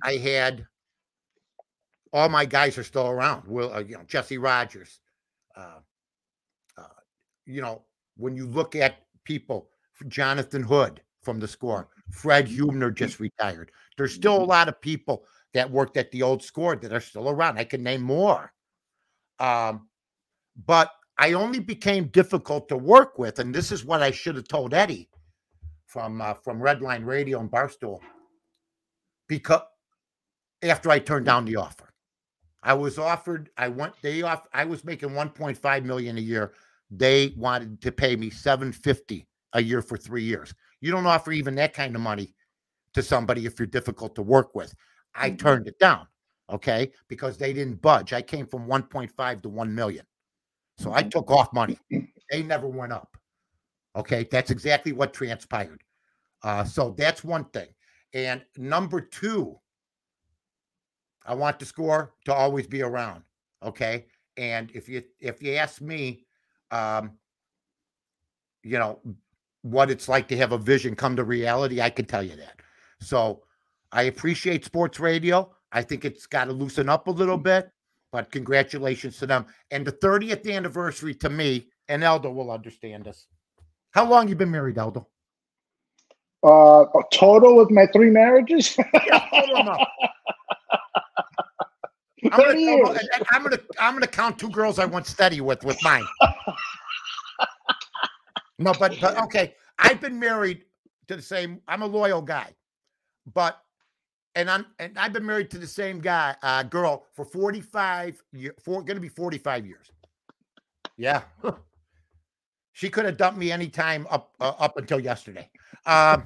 I 0.03 0.13
had 0.17 0.65
all 2.13 2.29
my 2.29 2.45
guys 2.45 2.77
are 2.77 2.83
still 2.83 3.07
around. 3.07 3.47
Will 3.47 3.73
uh, 3.73 3.79
you 3.79 3.95
know 3.95 4.03
Jesse 4.07 4.37
Rogers? 4.37 4.99
Uh, 5.55 5.79
uh, 6.77 6.99
you 7.45 7.61
know 7.61 7.83
when 8.17 8.35
you 8.35 8.45
look 8.45 8.75
at 8.75 9.03
people, 9.23 9.69
Jonathan 10.07 10.63
Hood 10.63 11.01
from 11.21 11.39
the 11.39 11.47
score, 11.47 11.89
Fred 12.11 12.47
Huebner 12.47 12.91
just 12.91 13.19
retired. 13.19 13.71
There's 13.97 14.13
still 14.13 14.41
a 14.41 14.43
lot 14.43 14.67
of 14.67 14.81
people 14.81 15.25
that 15.53 15.69
worked 15.69 15.97
at 15.97 16.11
the 16.11 16.23
old 16.23 16.43
score 16.43 16.75
that 16.75 16.93
are 16.93 17.01
still 17.01 17.29
around. 17.29 17.57
I 17.57 17.63
can 17.63 17.83
name 17.83 18.01
more. 18.01 18.51
Um, 19.39 19.87
but 20.65 20.91
I 21.19 21.33
only 21.33 21.59
became 21.59 22.07
difficult 22.07 22.69
to 22.69 22.77
work 22.77 23.17
with, 23.17 23.39
and 23.39 23.53
this 23.53 23.71
is 23.71 23.83
what 23.83 24.01
I 24.03 24.11
should 24.11 24.35
have 24.35 24.47
told 24.47 24.73
Eddie 24.73 25.09
from 25.85 26.21
uh, 26.21 26.33
from 26.35 26.59
Redline 26.59 27.05
Radio 27.05 27.39
and 27.39 27.49
Barstool 27.49 27.99
because 29.27 29.61
after 30.63 30.89
I 30.89 30.99
turned 30.99 31.25
down 31.25 31.45
the 31.45 31.55
offer. 31.55 31.89
I 32.63 32.73
was 32.73 32.97
offered, 32.97 33.49
I 33.57 33.67
went, 33.69 33.93
they 34.01 34.23
off, 34.23 34.47
I 34.53 34.65
was 34.65 34.83
making 34.83 35.09
1.5 35.09 35.83
million 35.83 36.17
a 36.17 36.21
year. 36.21 36.53
They 36.89 37.33
wanted 37.37 37.81
to 37.81 37.91
pay 37.91 38.15
me 38.15 38.29
750 38.29 39.27
a 39.53 39.61
year 39.61 39.81
for 39.81 39.95
three 39.97 40.23
years. 40.23 40.53
You 40.81 40.91
don't 40.91 41.05
offer 41.05 41.31
even 41.31 41.55
that 41.55 41.73
kind 41.73 41.95
of 41.95 42.01
money 42.01 42.33
to 42.93 43.03
somebody 43.03 43.45
if 43.45 43.59
you're 43.59 43.67
difficult 43.67 44.15
to 44.15 44.21
work 44.21 44.55
with. 44.55 44.73
I 45.15 45.29
Mhm. 45.31 45.39
turned 45.39 45.67
it 45.67 45.79
down, 45.79 46.07
okay, 46.49 46.91
because 47.07 47.37
they 47.37 47.53
didn't 47.53 47.81
budge. 47.81 48.11
I 48.11 48.21
came 48.21 48.47
from 48.47 48.67
1.5 48.67 49.41
to 49.43 49.49
1 49.49 49.73
million. 49.73 50.05
So 50.77 50.93
I 50.93 51.03
took 51.03 51.31
off 51.31 51.53
money. 51.53 51.79
They 52.29 52.43
never 52.43 52.67
went 52.67 52.91
up. 52.91 53.15
Okay, 53.95 54.27
that's 54.29 54.51
exactly 54.51 54.91
what 54.91 55.13
transpired. 55.13 55.81
Uh, 56.43 56.65
so 56.65 56.93
that's 56.97 57.23
one 57.23 57.45
thing. 57.45 57.69
And 58.13 58.41
number 58.57 58.99
two, 58.99 59.57
I 61.25 61.35
want 61.35 61.59
the 61.59 61.65
score 61.65 62.13
to 62.25 62.33
always 62.33 62.67
be 62.67 62.81
around. 62.81 63.23
Okay. 63.63 64.05
And 64.37 64.71
if 64.73 64.87
you 64.87 65.03
if 65.19 65.41
you 65.41 65.53
ask 65.55 65.81
me, 65.81 66.25
um, 66.71 67.11
you 68.63 68.77
know, 68.77 68.99
what 69.63 69.89
it's 69.89 70.07
like 70.07 70.27
to 70.29 70.37
have 70.37 70.51
a 70.51 70.57
vision 70.57 70.95
come 70.95 71.15
to 71.15 71.23
reality, 71.23 71.81
I 71.81 71.89
can 71.89 72.05
tell 72.05 72.23
you 72.23 72.35
that. 72.35 72.61
So 73.01 73.43
I 73.91 74.03
appreciate 74.03 74.63
sports 74.63 74.99
radio. 74.99 75.53
I 75.71 75.81
think 75.81 76.05
it's 76.05 76.27
got 76.27 76.45
to 76.45 76.53
loosen 76.53 76.87
up 76.87 77.07
a 77.07 77.11
little 77.11 77.37
bit, 77.37 77.69
but 78.11 78.31
congratulations 78.31 79.17
to 79.17 79.25
them. 79.25 79.45
And 79.71 79.85
the 79.85 79.91
30th 79.91 80.51
anniversary 80.51 81.13
to 81.15 81.29
me, 81.29 81.67
and 81.87 82.03
Eldo 82.03 82.33
will 82.33 82.51
understand 82.51 83.07
us. 83.07 83.27
How 83.91 84.07
long 84.07 84.27
you 84.27 84.35
been 84.35 84.51
married, 84.51 84.75
Eldo? 84.75 85.05
Uh, 86.43 86.85
total 87.11 87.57
with 87.57 87.71
my 87.71 87.87
three 87.87 88.09
marriages. 88.09 88.77
Hold 88.77 89.51
on 89.55 89.67
up. 89.69 89.87
I'm 92.23 92.31
gonna, 92.31 92.43
30 92.49 92.61
years. 92.61 93.09
I'm 93.31 93.43
gonna 93.43 93.59
I'm 93.79 93.93
gonna 93.93 94.07
count 94.07 94.37
two 94.37 94.49
girls 94.49 94.79
I 94.79 94.85
went 94.85 95.05
steady 95.05 95.41
with 95.41 95.63
with 95.63 95.77
mine. 95.83 96.05
no, 98.59 98.73
but 98.79 98.97
but 98.99 99.17
okay. 99.23 99.55
I've 99.79 100.01
been 100.01 100.19
married 100.19 100.63
to 101.07 101.15
the 101.15 101.21
same. 101.21 101.61
I'm 101.67 101.81
a 101.83 101.85
loyal 101.85 102.21
guy, 102.21 102.53
but 103.33 103.61
and 104.37 104.51
I'm 104.51 104.67
and 104.77 104.97
I've 104.97 105.13
been 105.13 105.25
married 105.25 105.49
to 105.51 105.57
the 105.57 105.67
same 105.67 105.99
guy, 105.99 106.35
uh, 106.43 106.61
girl 106.61 107.07
for 107.13 107.25
45 107.25 108.23
years. 108.31 108.55
For 108.63 108.83
gonna 108.83 108.99
be 108.99 109.09
45 109.09 109.65
years. 109.65 109.91
Yeah, 110.95 111.23
she 112.73 112.89
could 112.89 113.05
have 113.05 113.17
dumped 113.17 113.39
me 113.39 113.51
anytime 113.51 114.05
up 114.11 114.31
uh, 114.39 114.53
up 114.59 114.77
until 114.77 114.99
yesterday. 114.99 115.49
Um, 115.87 116.25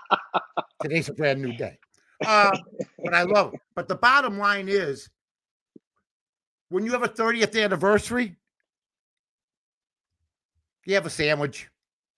today's 0.80 1.08
a 1.08 1.12
brand 1.12 1.42
new 1.42 1.52
day. 1.56 1.76
Uh, 2.24 2.56
but 3.02 3.12
I 3.12 3.22
love 3.22 3.52
it. 3.52 3.60
But 3.74 3.88
the 3.88 3.96
bottom 3.96 4.38
line 4.38 4.68
is 4.68 5.10
when 6.68 6.84
you 6.84 6.92
have 6.92 7.02
a 7.02 7.08
30th 7.08 7.60
anniversary, 7.60 8.36
you 10.86 10.94
have 10.94 11.06
a 11.06 11.10
sandwich, 11.10 11.68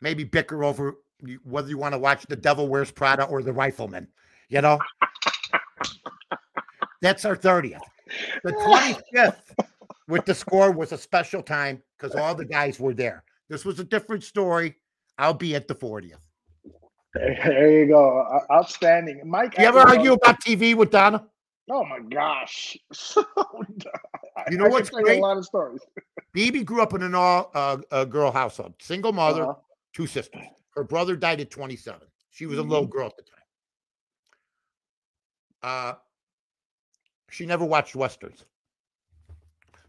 maybe 0.03 0.25
bicker 0.25 0.63
over 0.63 0.97
whether 1.43 1.69
you 1.69 1.79
want 1.79 1.95
to 1.95 1.99
watch 1.99 2.27
The 2.27 2.37
Devil 2.37 2.69
Wears 2.69 2.91
Prada 2.91 3.25
or 3.25 3.43
The 3.43 3.55
Rifleman. 3.55 4.09
You 4.49 4.61
know, 4.61 4.79
that's 7.03 7.25
our 7.25 7.37
30th. 7.37 7.81
The 8.45 8.53
25th 8.53 9.67
with 10.09 10.25
the 10.25 10.35
score 10.35 10.71
was 10.71 10.93
a 10.93 10.99
special 10.99 11.43
time 11.43 11.83
because 11.99 12.15
all 12.15 12.35
the 12.35 12.45
guys 12.45 12.79
were 12.79 12.95
there. 12.95 13.25
This 13.49 13.65
was 13.65 13.81
a 13.81 13.85
different 13.85 14.23
story. 14.23 14.77
I'll 15.19 15.35
be 15.35 15.55
at 15.57 15.67
the 15.67 15.75
40th. 15.75 16.15
There 17.15 17.71
you 17.81 17.87
go. 17.87 18.25
Outstanding. 18.53 19.23
Mike, 19.25 19.57
You 19.59 19.65
ever 19.67 19.79
argue 19.81 20.13
about 20.13 20.41
TV 20.41 20.75
with 20.75 20.91
Donna? 20.91 21.27
Oh 21.71 21.85
my 21.85 22.01
gosh. 22.01 22.77
You 24.51 24.59
know 24.59 24.67
I 24.67 24.69
what's 24.69 24.91
great? 24.91 25.19
A 25.19 25.23
lot 25.23 25.39
of 25.39 25.47
stories. 25.47 25.81
BB 26.37 26.67
grew 26.67 26.83
up 26.83 26.93
in 26.93 27.03
an 27.03 27.15
all 27.15 27.51
uh, 27.55 27.79
uh, 27.91 28.05
girl 28.05 28.31
household, 28.31 28.75
single 28.79 29.13
mother, 29.13 29.45
Uh-huh. 29.45 29.55
two 29.95 30.07
sisters. 30.07 30.45
Her 30.77 30.85
brother 30.85 31.17
died 31.17 31.41
at 31.41 31.51
27. 31.51 32.07
She 32.31 32.45
was 32.45 32.59
a 32.59 32.63
little 32.63 32.87
girl 32.87 33.07
at 33.07 33.17
the 33.17 33.23
time. 33.23 33.36
Uh, 35.67 35.95
she 37.29 37.45
never 37.45 37.65
watched 37.65 37.97
westerns. 37.97 38.45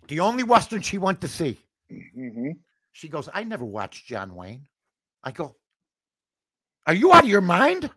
The 0.07 0.19
only 0.21 0.41
western 0.41 0.81
she 0.81 0.97
went 0.97 1.21
to 1.21 1.27
see, 1.27 1.63
Mhm. 1.91 2.57
she 2.93 3.07
goes, 3.07 3.29
"I 3.31 3.43
never 3.43 3.63
watched 3.63 4.07
John 4.07 4.33
Wayne." 4.33 4.67
I 5.23 5.31
go, 5.31 5.55
"Are 6.87 6.95
you 6.95 7.13
out 7.13 7.25
of 7.25 7.29
your 7.29 7.41
mind?" 7.41 7.91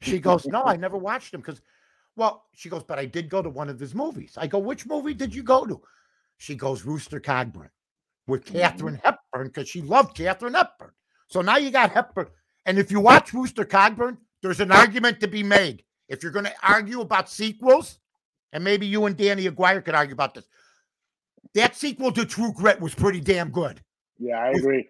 She 0.00 0.20
goes, 0.20 0.46
"No, 0.46 0.62
I 0.62 0.76
never 0.76 0.96
watched 0.96 1.34
him 1.34 1.40
because." 1.40 1.60
Well, 2.14 2.46
she 2.54 2.68
goes, 2.68 2.84
but 2.84 3.00
I 3.00 3.06
did 3.06 3.28
go 3.28 3.42
to 3.42 3.50
one 3.50 3.68
of 3.68 3.80
his 3.80 3.96
movies. 3.96 4.36
I 4.36 4.46
go, 4.46 4.60
which 4.60 4.86
movie 4.86 5.14
did 5.14 5.34
you 5.34 5.42
go 5.42 5.66
to? 5.66 5.82
She 6.36 6.54
goes, 6.54 6.84
Rooster 6.84 7.18
Cogburn 7.18 7.70
with 8.28 8.44
Katharine 8.44 9.00
Hepburn 9.02 9.48
because 9.48 9.68
she 9.68 9.82
loved 9.82 10.16
Katharine 10.16 10.54
Hepburn. 10.54 10.92
So 11.26 11.40
now 11.40 11.56
you 11.56 11.72
got 11.72 11.90
Hepburn. 11.90 12.30
And 12.66 12.78
if 12.78 12.92
you 12.92 13.00
watch 13.00 13.34
Rooster 13.34 13.64
Cogburn, 13.64 14.18
there's 14.42 14.60
an 14.60 14.70
argument 14.70 15.18
to 15.20 15.26
be 15.26 15.42
made. 15.42 15.84
If 16.08 16.22
you're 16.22 16.32
going 16.32 16.44
to 16.46 16.54
argue 16.62 17.00
about 17.00 17.28
sequels, 17.30 17.98
and 18.52 18.62
maybe 18.62 18.86
you 18.86 19.06
and 19.06 19.16
Danny 19.16 19.46
Aguirre 19.46 19.82
could 19.82 19.94
argue 19.94 20.12
about 20.14 20.34
this, 20.34 20.46
that 21.54 21.74
sequel 21.76 22.12
to 22.12 22.24
True 22.24 22.52
Grit 22.52 22.80
was 22.80 22.94
pretty 22.94 23.20
damn 23.20 23.50
good. 23.50 23.80
Yeah, 24.18 24.38
I 24.38 24.50
agree. 24.50 24.88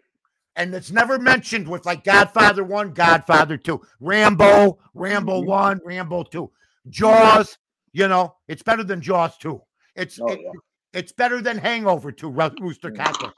And 0.57 0.73
it's 0.75 0.91
never 0.91 1.19
mentioned 1.19 1.67
with 1.69 1.85
like 1.85 2.05
Godfather 2.05 2.62
1, 2.65 2.93
Godfather 2.93 3.57
2, 3.57 3.81
Rambo, 4.01 4.79
Rambo 4.95 5.43
Mhm. 5.43 5.47
1, 5.47 5.81
Rambo 5.85 6.23
2, 6.25 6.51
Jaws, 6.89 7.59
you 7.93 8.07
know, 8.07 8.37
it's 8.47 8.62
better 8.62 8.85
than 8.85 9.01
Jaws 9.01 9.37
2. 9.39 9.61
It's 9.97 10.21
Oh, 10.21 10.29
it- 10.29 10.41
yeah. 10.41 10.51
it's 10.93 11.12
better 11.12 11.41
than 11.41 11.59
Hangover 11.59 12.12
2, 12.12 12.31
Rooster 12.31 12.93
Yeah. 12.95 13.05
Cogburn. 13.11 13.33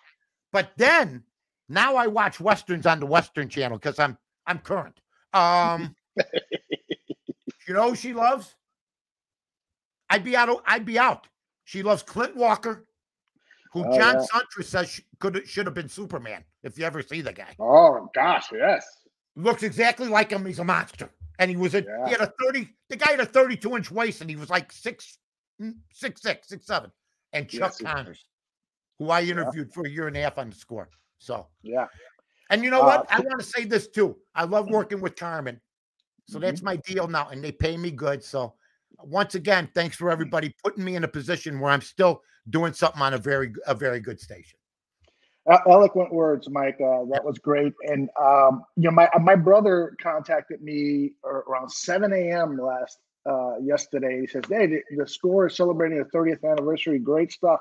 But 0.52 0.72
then 0.76 1.24
now 1.68 1.96
I 1.96 2.06
watch 2.06 2.38
westerns 2.38 2.86
on 2.86 3.00
the 3.00 3.06
Western 3.06 3.48
Channel 3.48 3.78
because 3.78 3.98
I'm 3.98 4.18
I'm 4.46 4.58
current. 4.60 5.00
Um 5.32 5.96
you 7.68 7.74
know 7.74 7.90
who 7.90 7.96
she 7.96 8.12
loves? 8.12 8.54
I'd 10.10 10.24
be 10.24 10.36
out. 10.36 10.62
I'd 10.66 10.84
be 10.84 10.98
out. 10.98 11.26
She 11.64 11.82
loves 11.82 12.02
Clint 12.02 12.36
Walker, 12.36 12.86
who 13.72 13.84
Oh, 13.84 13.96
John 13.96 14.16
yeah. 14.16 14.26
Suntra 14.32 14.64
says 14.64 14.88
sh- 14.90 15.00
could 15.18 15.46
should 15.48 15.66
have 15.66 15.74
been 15.74 15.88
Superman. 15.88 16.44
If 16.62 16.78
you 16.78 16.84
ever 16.84 17.02
see 17.02 17.20
the 17.20 17.32
guy, 17.32 17.54
Oh 17.58 18.08
gosh, 18.14 18.46
yes. 18.52 18.86
looks 19.34 19.62
exactly 19.62 20.06
like 20.08 20.30
him. 20.30 20.46
He's 20.46 20.60
a 20.60 20.64
monster, 20.64 21.10
and 21.38 21.50
he 21.50 21.56
was 21.56 21.74
a 21.74 21.82
Yeah. 21.82 22.04
he 22.06 22.10
had 22.12 22.20
a 22.20 22.32
thirty. 22.40 22.68
The 22.88 22.96
guy 22.96 23.10
had 23.12 23.20
a 23.20 23.26
thirty-two 23.26 23.76
inch 23.76 23.90
waist, 23.90 24.20
and 24.20 24.30
he 24.30 24.36
was 24.36 24.48
like 24.50 24.70
six, 24.72 25.18
mm, 25.60 25.74
six, 25.92 26.22
six, 26.22 26.48
six, 26.48 26.66
seven. 26.66 26.92
And 27.32 27.48
Chuck 27.48 27.74
Yes, 27.80 27.82
Connors, 27.82 28.24
who 29.00 29.10
I 29.10 29.22
interviewed 29.22 29.72
for 29.74 29.84
a 29.84 29.90
year 29.90 30.06
and 30.06 30.16
a 30.16 30.20
half 30.22 30.38
on 30.38 30.50
the 30.50 30.56
score. 30.56 30.88
So, 31.18 31.48
Yeah. 31.62 31.86
and 32.50 32.62
you 32.62 32.70
know 32.70 32.82
Uh, 32.82 32.98
what? 32.98 33.12
I 33.12 33.18
want 33.20 33.40
to 33.40 33.44
say 33.44 33.64
this 33.64 33.88
too. 33.88 34.16
I 34.34 34.44
love 34.44 34.68
working 34.70 35.00
with 35.00 35.16
Carmen. 35.16 35.60
So 36.26 36.38
that's 36.38 36.60
Mm-hmm. 36.60 36.66
my 36.66 36.76
deal 36.76 37.08
now, 37.08 37.28
and 37.28 37.42
they 37.42 37.52
pay 37.52 37.76
me 37.76 37.90
good. 37.90 38.22
So 38.22 38.54
once 39.02 39.34
again, 39.34 39.68
thanks 39.74 39.96
for 39.96 40.10
everybody 40.10 40.54
putting 40.62 40.84
me 40.84 40.96
in 40.96 41.04
a 41.04 41.08
position 41.08 41.60
where 41.60 41.70
I'm 41.70 41.80
still 41.80 42.22
doing 42.50 42.72
something 42.72 43.02
on 43.02 43.14
a 43.14 43.18
very 43.18 43.52
a 43.66 43.74
very 43.74 44.00
good 44.00 44.20
station. 44.20 44.58
Uh, 45.50 45.58
eloquent 45.68 46.12
words, 46.12 46.48
Mike. 46.50 46.80
Uh, 46.80 47.04
that 47.12 47.24
was 47.24 47.38
great. 47.38 47.72
And 47.82 48.10
um, 48.20 48.64
you 48.76 48.84
know, 48.84 48.90
my 48.90 49.08
my 49.20 49.36
brother 49.36 49.94
contacted 50.02 50.60
me 50.62 51.12
around 51.24 51.70
7 51.70 52.12
a.m. 52.12 52.58
last 52.58 52.98
uh, 53.28 53.58
yesterday. 53.58 54.20
He 54.20 54.26
says, 54.26 54.42
"Hey, 54.48 54.66
the, 54.66 54.82
the 54.96 55.06
score 55.06 55.46
is 55.46 55.56
celebrating 55.56 55.98
the 55.98 56.04
30th 56.06 56.42
anniversary. 56.50 56.98
Great 56.98 57.30
stuff." 57.30 57.60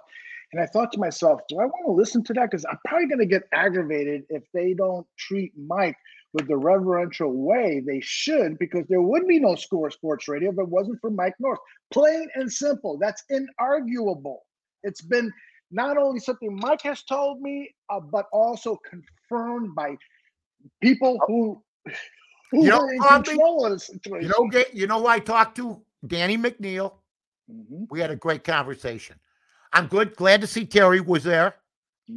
And 0.52 0.62
I 0.62 0.68
thought 0.68 0.92
to 0.94 1.00
myself, 1.00 1.42
do 1.50 1.60
I 1.60 1.66
want 1.66 1.86
to 1.86 1.92
listen 1.92 2.24
to 2.24 2.34
that? 2.34 2.50
Because 2.50 2.66
I'm 2.66 2.80
probably 2.88 3.08
going 3.08 3.20
to 3.20 3.26
get 3.26 3.44
aggravated 3.52 4.24
if 4.30 4.44
they 4.54 4.74
don't 4.74 5.06
treat 5.18 5.52
Mike 5.58 5.98
with 6.36 6.48
the 6.50 6.58
reverential 6.58 7.32
way 7.32 7.82
they 7.86 8.02
should, 8.02 8.60
because 8.60 8.86
there 8.90 9.02
would 9.02 9.26
be 9.26 9.40
no 9.40 9.56
score 9.56 9.90
sports 9.90 10.28
radio 10.28 10.52
if 10.52 10.60
it 10.60 10.68
wasn't 10.68 11.00
for 11.00 11.10
Mike 11.10 11.34
North. 11.40 11.60
Plain 11.92 12.28
and 12.36 12.52
simple. 12.52 12.98
That's 12.98 13.24
inarguable. 13.32 14.40
It's 14.84 15.02
been 15.02 15.32
not 15.72 15.98
only 15.98 16.20
something 16.20 16.56
Mike 16.62 16.82
has 16.84 17.04
told 17.04 17.42
me, 17.42 17.74
uh, 17.90 18.02
but 18.02 18.26
also 18.34 18.78
confirmed 18.90 19.74
by 19.76 19.96
people 20.82 21.18
who, 21.26 21.64
who 22.52 22.66
You 22.66 22.70
know, 22.72 22.88
in 22.90 23.00
control 23.02 23.66
of 23.66 23.72
the 23.72 23.80
situation. 23.80 24.30
You 24.30 24.50
know, 24.52 24.64
you 24.74 24.88
know, 24.88 25.08
I 25.08 25.20
talked 25.20 25.56
to 25.58 25.82
Danny 26.06 26.38
McNeil. 26.38 26.94
Mhm, 27.50 27.88
We 27.90 28.02
had 28.02 28.12
a 28.12 28.16
great 28.16 28.44
conversation. 28.44 29.18
I'm 29.72 29.88
good. 29.88 30.16
Glad 30.16 30.42
to 30.42 30.48
see 30.48 30.66
Terry 30.66 31.00
was 31.00 31.24
there. 31.24 31.56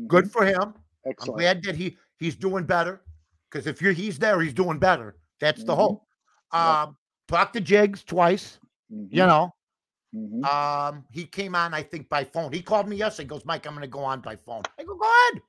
Good 0.09 0.25
mhm. 0.27 0.31
for 0.33 0.45
him. 0.45 0.75
I'm 1.07 1.15
glad 1.19 1.63
that 1.65 1.77
he 1.77 1.97
he's 2.19 2.37
doing 2.37 2.65
better. 2.65 3.01
Because 3.51 3.67
if 3.67 3.81
you're 3.81 3.93
he's 3.93 4.19
there, 4.19 4.41
he's 4.41 4.53
doing 4.55 4.79
better. 4.79 5.17
That's 5.41 5.65
the 5.65 5.75
Mhm. 5.75 5.77
hope. 5.77 6.07
Um, 6.53 6.97
talked 7.29 7.55
to 7.55 7.61
Jigs 7.61 8.05
twice. 8.05 8.59
Mhm, 8.93 9.09
You 9.13 9.27
know, 9.27 9.55
mhm. 10.15 10.45
um, 10.45 11.07
he 11.11 11.27
came 11.27 11.55
on, 11.55 11.75
I 11.75 11.83
think, 11.83 12.09
by 12.09 12.25
phone. 12.25 12.53
He 12.53 12.63
called 12.63 12.89
me 12.89 12.97
yesterday. 12.97 13.25
He 13.25 13.29
goes, 13.29 13.45
Mike, 13.45 13.67
I'm 13.67 13.73
going 13.75 13.83
to 13.83 13.89
go 13.89 14.01
on 14.05 14.21
by 14.21 14.37
phone. 14.37 14.63
I 14.79 14.85
go, 14.85 14.97
go 14.97 15.05
ahead. 15.31 15.43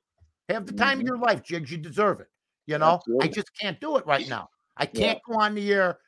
Have 0.49 0.65
the 0.65 0.73
time 0.73 0.97
Mhm. 0.97 1.01
of 1.01 1.07
your 1.07 1.17
life, 1.19 1.43
Jigs. 1.43 1.71
You 1.71 1.77
deserve 1.77 2.21
it. 2.21 2.29
You 2.65 2.77
know, 2.77 3.01
I 3.21 3.27
just 3.27 3.49
can't 3.57 3.79
do 3.81 3.97
it 3.97 4.05
right 4.05 4.27
now. 4.27 4.49
I 4.77 4.85
can't 4.85 5.19
go 5.27 5.35
on 5.35 5.55
the 5.55 5.73
air 5.73 5.99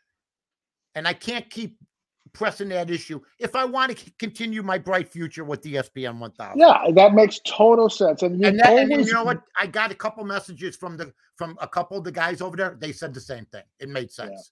and 0.96 1.08
I 1.08 1.14
can't 1.14 1.50
keep 1.50 1.78
pressing 2.34 2.70
that 2.70 2.90
issue 2.90 3.20
if 3.40 3.56
I 3.56 3.66
want 3.66 3.98
to 3.98 4.12
continue 4.20 4.64
my 4.64 4.78
bright 4.78 5.08
future 5.08 5.44
with 5.44 5.62
the 5.62 5.76
ESPN 5.76 6.20
1000. 6.20 6.60
Yeah, 6.60 6.90
that 6.92 7.14
makes 7.14 7.40
total 7.46 7.90
sense. 7.90 8.24
And 8.24 8.40
you 8.40 8.48
And, 8.48 8.60
that, 8.60 8.74
and 8.74 8.90
you 9.06 9.14
know 9.14 9.24
what? 9.24 9.42
I 9.60 9.68
got 9.68 9.92
a 9.92 9.96
couple 9.96 10.24
messages 10.24 10.76
from 10.76 10.98
the 10.98 11.14
from 11.36 11.58
a 11.62 11.68
couple 11.68 11.98
of 11.98 12.04
the 12.04 12.12
guys 12.12 12.42
over 12.42 12.56
there. 12.56 12.78
They 12.80 12.92
said 12.92 13.14
the 13.14 13.22
same 13.22 13.46
thing. 13.46 13.64
It 13.80 13.90
made 13.90 14.12
sense. 14.12 14.52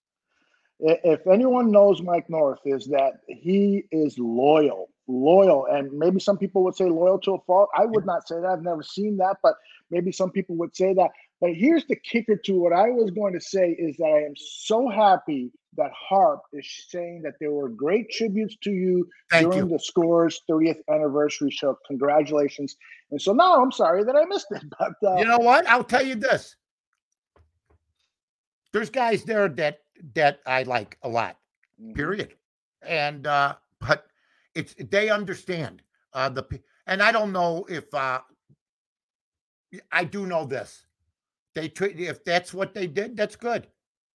i- 0.87 0.99
if 1.03 1.27
anyone 1.27 1.71
knows 1.71 2.01
Mike 2.01 2.29
North, 2.29 2.59
is 2.63 2.85
that 2.87 3.19
he 3.27 3.83
is 3.91 4.17
loyal, 4.17 4.89
loyal, 5.07 5.65
and 5.65 5.91
maybe 5.91 6.21
some 6.21 6.37
people 6.37 6.63
would 6.63 6.75
say 6.75 6.85
loyal 6.85 7.19
to 7.19 7.33
a 7.33 7.39
fault. 7.41 7.69
I 7.77 7.85
would 7.85 8.05
not 8.05 8.27
say 8.27 8.39
that. 8.39 8.47
I've 8.47 8.63
never 8.63 8.81
seen 8.81 9.17
that, 9.17 9.37
but 9.43 9.55
maybe 9.91 10.11
some 10.13 10.31
people 10.31 10.55
would 10.55 10.73
say 10.75 10.93
that. 10.93 11.11
But 11.41 11.53
here's 11.53 11.85
the 11.85 11.95
kicker 11.95 12.35
to 12.35 12.59
what 12.59 12.73
I 12.73 12.89
was 12.89 13.11
going 13.11 13.33
to 13.33 13.39
say 13.41 13.71
is 13.71 13.95
that 13.97 14.05
I 14.05 14.23
am 14.25 14.33
so 14.35 14.89
happy 14.89 15.51
that 15.77 15.91
Harp 15.93 16.41
is 16.51 16.67
saying 16.89 17.21
that 17.23 17.35
there 17.39 17.51
were 17.51 17.69
great 17.69 18.09
tributes 18.11 18.57
to 18.63 18.71
you 18.71 19.07
Thank 19.31 19.45
during 19.45 19.69
you. 19.69 19.69
the 19.69 19.79
Scores 19.79 20.41
30th 20.49 20.79
anniversary 20.89 21.51
show. 21.51 21.77
Congratulations! 21.87 22.75
And 23.11 23.21
so 23.21 23.31
now 23.33 23.61
I'm 23.61 23.71
sorry 23.71 24.03
that 24.03 24.15
I 24.15 24.25
missed 24.25 24.47
it, 24.51 24.63
but 24.79 24.93
uh, 25.07 25.15
You 25.17 25.25
know 25.25 25.37
what? 25.39 25.65
I'll 25.67 25.83
tell 25.83 26.05
you 26.05 26.15
this. 26.15 26.55
There's 28.73 28.89
guys 28.89 29.23
there 29.23 29.47
that 29.49 29.79
that 30.15 30.39
I 30.45 30.63
like 30.63 30.97
a 31.03 31.09
lot. 31.09 31.37
mhm, 31.81 31.95
Period. 31.95 32.35
And 32.81 33.25
uh, 33.27 33.55
but 33.79 34.05
it's 34.55 34.75
they 34.89 35.09
understand 35.09 35.81
uh 36.13 36.29
the 36.29 36.43
and 36.87 37.01
I 37.01 37.11
don't 37.11 37.31
know 37.31 37.65
if 37.69 37.93
uh 37.93 38.19
I 39.91 40.03
do 40.03 40.25
know 40.25 40.45
this. 40.45 40.85
They 41.59 41.67
treat 41.67 41.99
if 41.99 42.23
that's 42.23 42.53
what 42.53 42.73
they 42.73 42.87
did, 42.87 43.17
that's 43.17 43.35
good. 43.35 43.67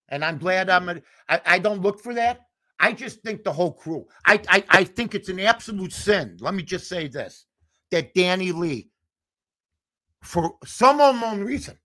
And 0.09 0.24
I'm 0.24 0.38
glad 0.38 0.70
I'm 0.70 0.86
mm-hmm. 0.86 0.99
a, 1.28 1.34
I, 1.34 1.40
I 1.57 1.59
don't 1.59 1.82
look 1.82 2.01
for 2.01 2.14
that. 2.14 2.47
I 2.80 2.92
just 2.92 3.20
think 3.20 3.45
the 3.45 3.53
whole 3.53 3.72
crew. 3.72 4.07
I, 4.24 4.40
I 4.49 4.64
I 4.70 4.84
think 4.84 5.14
it's 5.14 5.28
an 5.28 5.38
absolute 5.40 5.92
sin. 5.92 6.38
Let 6.40 6.55
me 6.55 6.62
just 6.62 6.88
say 6.88 7.07
this: 7.07 7.45
that 7.90 8.14
Danny 8.14 8.51
Lee, 8.51 8.90
for 10.22 10.57
some 10.64 11.01
unknown 11.01 11.45
reason, 11.45 11.78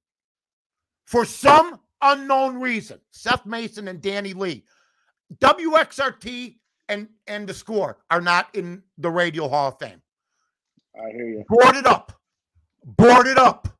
for 1.06 1.26
some 1.26 1.82
unknown 2.02 2.60
reason, 2.60 3.00
Seth 3.12 3.46
Mason 3.46 3.90
and 3.90 4.02
Danny 4.02 4.34
Lee, 4.34 4.64
WXRT 5.40 6.58
and 6.88 7.10
and 7.28 7.48
the 7.48 7.54
score 7.54 7.98
are 8.10 8.22
not 8.22 8.48
in 8.56 8.82
the 8.98 9.10
Radio 9.10 9.50
Hall 9.50 9.68
of 9.68 9.80
Fame. 9.80 10.02
I 10.96 11.12
hear 11.12 11.28
you. 11.28 11.44
Board 11.50 11.76
it 11.76 11.86
up. 11.86 12.14
Board 12.86 13.28
it 13.28 13.38
up. 13.38 13.79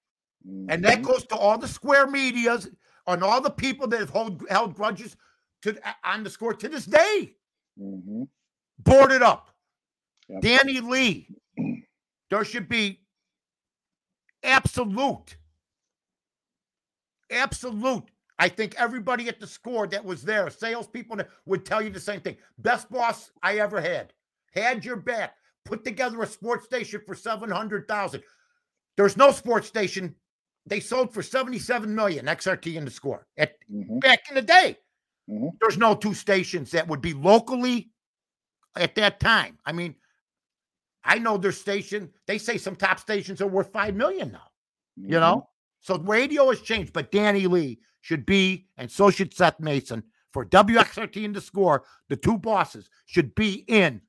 And 0.70 0.84
that 0.84 1.00
Mhm. 1.00 1.04
goes 1.04 1.26
to 1.28 1.36
all 1.36 1.58
the 1.58 1.68
square 1.68 2.08
medias 2.08 2.70
and 3.08 3.24
all 3.24 3.42
the 3.42 3.50
people 3.52 3.88
that 3.88 4.00
have 4.00 4.10
hold, 4.10 4.48
held 4.50 4.76
grudges 4.76 5.16
to 5.62 5.80
on 6.04 6.24
the 6.24 6.30
score 6.30 6.54
to 6.54 6.68
this 6.70 6.86
day. 6.86 7.36
Mhm. 7.78 8.28
Board 8.80 9.12
it 9.12 9.22
up. 9.22 9.56
Yep. 10.28 10.42
Danny 10.42 10.80
Lee. 10.82 11.30
There 12.30 12.46
should 12.46 12.70
be 12.70 13.04
absolute, 14.44 15.36
absolute. 17.32 18.04
I 18.38 18.48
think 18.50 18.76
everybody 18.76 19.28
at 19.28 19.40
the 19.40 19.48
score 19.48 19.88
that 19.88 20.06
was 20.06 20.22
there, 20.22 20.48
salespeople 20.52 21.22
would 21.46 21.66
tell 21.66 21.82
you 21.82 21.90
the 21.90 22.00
same 22.00 22.22
thing. 22.22 22.38
Best 22.60 22.88
boss 22.92 23.32
I 23.42 23.58
ever 23.58 23.82
had. 23.82 24.14
Had 24.54 24.86
your 24.86 24.96
back. 24.96 25.36
Put 25.66 25.84
together 25.84 26.22
a 26.22 26.28
sports 26.28 26.66
station 26.66 27.02
for 27.06 27.16
seven 27.16 27.50
hundred 27.50 27.88
thousand. 27.88 28.24
There's 28.96 29.18
no 29.18 29.32
sports 29.32 29.68
station. 29.68 30.16
They 30.70 30.80
sold 30.80 31.14
for 31.14 31.24
seventy-seven 31.24 31.94
million. 31.94 32.26
XRT 32.28 32.76
in 32.78 32.86
the 32.86 32.92
score 32.92 33.28
at 33.38 33.58
Mhm. 33.70 34.00
back 34.02 34.30
in 34.30 34.36
the 34.36 34.42
day. 34.42 34.78
Mhm. 35.30 35.52
There's 35.60 35.78
no 35.78 35.96
two 35.96 36.14
stations 36.14 36.72
that 36.72 36.88
would 36.88 37.02
be 37.02 37.14
locally 37.14 37.92
at 38.76 38.96
that 38.96 39.20
time. 39.20 39.58
I 39.66 39.72
mean, 39.72 39.96
I 41.04 41.18
know 41.18 41.38
their 41.38 41.52
station. 41.52 42.14
They 42.28 42.38
say 42.38 42.58
some 42.58 42.76
top 42.76 43.00
stations 43.00 43.42
are 43.42 43.48
worth 43.48 43.72
five 43.72 43.96
million 43.96 44.32
now. 44.32 44.52
You 44.96 45.18
Mhm. 45.18 45.22
know, 45.22 45.50
so 45.80 45.98
radio 46.00 46.50
has 46.50 46.62
changed. 46.62 46.94
But 46.94 47.12
Danny 47.12 47.48
Lee 47.48 47.80
should 48.02 48.26
be, 48.26 48.68
and 48.78 48.92
so 48.92 49.10
should 49.10 49.34
Seth 49.34 49.60
Mason 49.60 50.04
for 50.32 50.46
WXRT 50.46 51.26
and 51.26 51.36
the 51.36 51.42
score. 51.42 51.86
The 52.10 52.16
two 52.18 52.38
bosses 52.38 52.90
should 53.06 53.34
be 53.34 53.66
in 53.68 54.02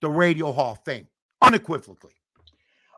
the 0.00 0.10
Radio 0.10 0.52
Hall 0.52 0.72
of 0.72 0.84
Fame 0.84 1.08
unequivocally. 1.42 2.14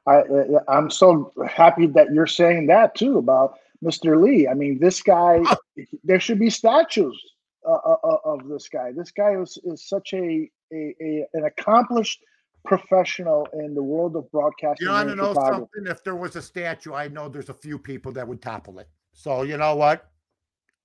I, 0.07 0.17
I 0.17 0.45
I'm 0.69 0.91
so 0.91 1.33
happy 1.49 1.87
that 1.87 2.13
you're 2.13 2.27
saying 2.27 2.67
that 2.67 2.95
too 2.95 3.19
about 3.19 3.59
Mr. 3.85 4.21
Lee. 4.23 4.49
I 4.49 4.55
mean, 4.55 4.79
this 4.79 5.03
guy, 5.03 5.43
there 6.05 6.21
should 6.21 6.39
be 6.39 6.51
statues 6.51 7.21
uh, 7.67 7.73
uh, 7.73 7.97
uh, 8.05 8.17
of 8.25 8.49
this 8.49 8.69
guy. 8.69 8.93
This 8.93 9.11
guy 9.11 9.41
is, 9.41 9.59
is 9.65 9.89
such 9.89 10.13
a, 10.15 10.51
a, 10.73 10.95
a 11.01 11.27
an 11.35 11.45
accomplished 11.45 12.21
professional 12.65 13.47
in 13.55 13.75
the 13.75 13.83
world 13.83 14.17
of 14.17 14.31
broadcasting. 14.31 14.87
You 14.87 14.93
want 14.93 15.09
to 15.09 15.17
know 15.17 15.35
something? 15.35 15.87
If 15.87 16.05
there 16.05 16.17
was 16.17 16.37
a 16.37 16.43
statue, 16.43 16.95
I 16.95 17.09
know 17.09 17.29
there's 17.29 17.49
a 17.49 17.55
few 17.55 17.79
people 17.79 18.13
that 18.13 18.27
would 18.27 18.41
topple 18.41 18.79
it. 18.79 18.89
So 19.13 19.43
you 19.43 19.57
know 19.57 19.75
what? 19.77 20.09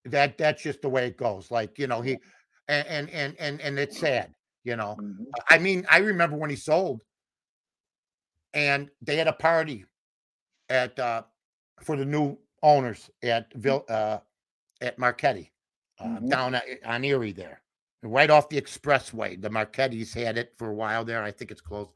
That 0.05 0.37
that's 0.37 0.63
just 0.63 0.81
the 0.81 0.89
way 0.89 1.07
it 1.07 1.17
goes. 1.17 1.51
Like 1.51 1.77
you 1.77 1.87
know 1.87 2.01
he, 2.01 2.17
and 2.67 2.87
and 2.87 3.09
and 3.09 3.35
and, 3.39 3.61
and 3.61 3.79
it's 3.79 3.99
sad. 3.99 4.33
You 4.63 4.75
know, 4.75 4.97
Mhm. 4.99 5.25
I 5.49 5.57
mean, 5.59 5.85
I 5.89 5.99
remember 5.99 6.35
when 6.35 6.49
he 6.49 6.57
sold, 6.57 7.01
and 8.57 8.89
they 9.03 9.15
had 9.15 9.27
a 9.27 9.33
party 9.33 9.85
at 10.69 10.97
uh 10.99 11.21
for 11.81 11.95
the 11.95 12.03
new 12.03 12.35
owners 12.63 13.09
at 13.23 13.53
Vil 13.53 13.85
uh 13.87 14.17
at 14.81 14.97
Marquetti 14.97 15.51
uh, 15.99 16.05
Mhm. 16.05 16.29
down 16.29 16.55
at, 16.55 16.63
on 16.85 17.03
Erie 17.03 17.31
there, 17.31 17.61
right 18.03 18.29
off 18.29 18.49
the 18.49 18.59
expressway. 18.61 19.39
The 19.41 19.49
Marquettis 19.49 20.13
had 20.13 20.37
it 20.37 20.53
for 20.57 20.69
a 20.69 20.73
while 20.73 21.05
there. 21.05 21.23
I 21.23 21.31
think 21.31 21.51
it's 21.51 21.61
closed, 21.61 21.91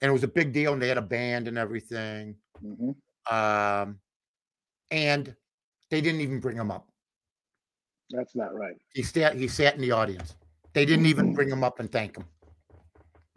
and 0.00 0.08
it 0.08 0.12
was 0.12 0.24
a 0.24 0.28
big 0.28 0.52
deal. 0.52 0.72
And 0.72 0.82
they 0.82 0.88
had 0.88 0.98
a 0.98 1.02
band 1.02 1.48
and 1.48 1.56
everything. 1.58 2.36
Mhm. 2.62 2.94
Um, 3.30 4.00
and 4.90 5.34
they 5.90 6.00
didn't 6.00 6.20
even 6.22 6.40
bring 6.40 6.56
him 6.56 6.70
up. 6.70 6.88
That's 8.10 8.34
not 8.34 8.54
right. 8.54 8.76
He 8.94 9.02
sat 9.02 9.36
he 9.36 9.48
sat 9.48 9.74
in 9.74 9.80
the 9.82 9.92
audience. 9.92 10.34
They 10.72 10.84
didn't 10.86 11.06
even 11.06 11.34
bring 11.34 11.48
him 11.50 11.62
up 11.64 11.78
and 11.80 11.90
thank 11.90 12.16
him. 12.16 12.26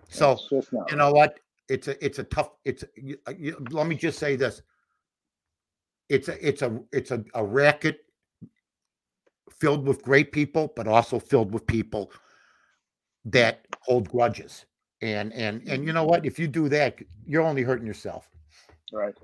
So 0.09 0.29
That's 0.35 0.49
just 0.49 0.73
not 0.73 0.91
you 0.91 0.97
right. 0.97 1.03
know 1.03 1.11
what? 1.13 1.39
It's 1.71 1.87
a 1.87 2.05
it's 2.05 2.19
a 2.19 2.25
tough. 2.25 2.51
It's 2.65 2.83
you, 2.95 3.17
uh, 3.25 3.33
you, 3.37 3.55
let 3.69 3.87
me 3.87 3.95
just 3.95 4.19
say 4.19 4.35
this. 4.35 4.61
It's 6.09 6.27
a 6.27 6.45
it's 6.45 6.61
a 6.61 6.81
it's 6.91 7.11
a, 7.11 7.23
a 7.33 7.45
racket 7.45 7.99
filled 9.59 9.87
with 9.87 10.03
great 10.03 10.33
people, 10.33 10.73
but 10.75 10.85
also 10.87 11.17
filled 11.17 11.53
with 11.53 11.65
people 11.65 12.11
that 13.23 13.65
hold 13.83 14.09
grudges. 14.09 14.65
And 15.01 15.31
and 15.31 15.65
and 15.67 15.85
you 15.85 15.93
know 15.93 16.03
what? 16.03 16.25
If 16.25 16.37
you 16.37 16.47
do 16.47 16.67
that, 16.69 16.99
you're 17.25 17.43
only 17.43 17.61
hurting 17.63 17.87
yourself. 17.87 18.29
Right. 18.91 19.15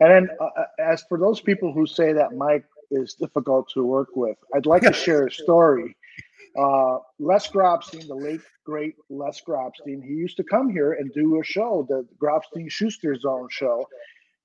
And 0.00 0.10
then, 0.10 0.28
uh, 0.40 0.44
uh, 0.44 0.64
as 0.80 1.04
for 1.08 1.18
those 1.18 1.40
people 1.40 1.72
who 1.72 1.86
say 1.86 2.12
that 2.12 2.34
Mike 2.34 2.64
is 2.90 3.14
difficult 3.14 3.68
to 3.74 3.84
work 3.84 4.08
with, 4.16 4.36
I'd 4.52 4.66
like 4.66 4.82
to 4.82 4.92
share 5.04 5.28
a 5.28 5.30
story. 5.30 5.96
Uh, 6.58 6.98
Les 7.18 7.48
Grobstein, 7.48 8.06
the 8.06 8.14
late 8.14 8.42
great 8.64 8.94
Les 9.10 9.40
Grobstein, 9.46 10.02
he 10.02 10.12
used 10.14 10.36
to 10.36 10.44
come 10.44 10.70
here 10.70 10.92
and 10.92 11.12
do 11.12 11.40
a 11.40 11.44
show, 11.44 11.86
the 11.88 12.06
Grobstein 12.22 12.70
Schuster 12.70 13.14
Zone 13.16 13.48
show, 13.50 13.86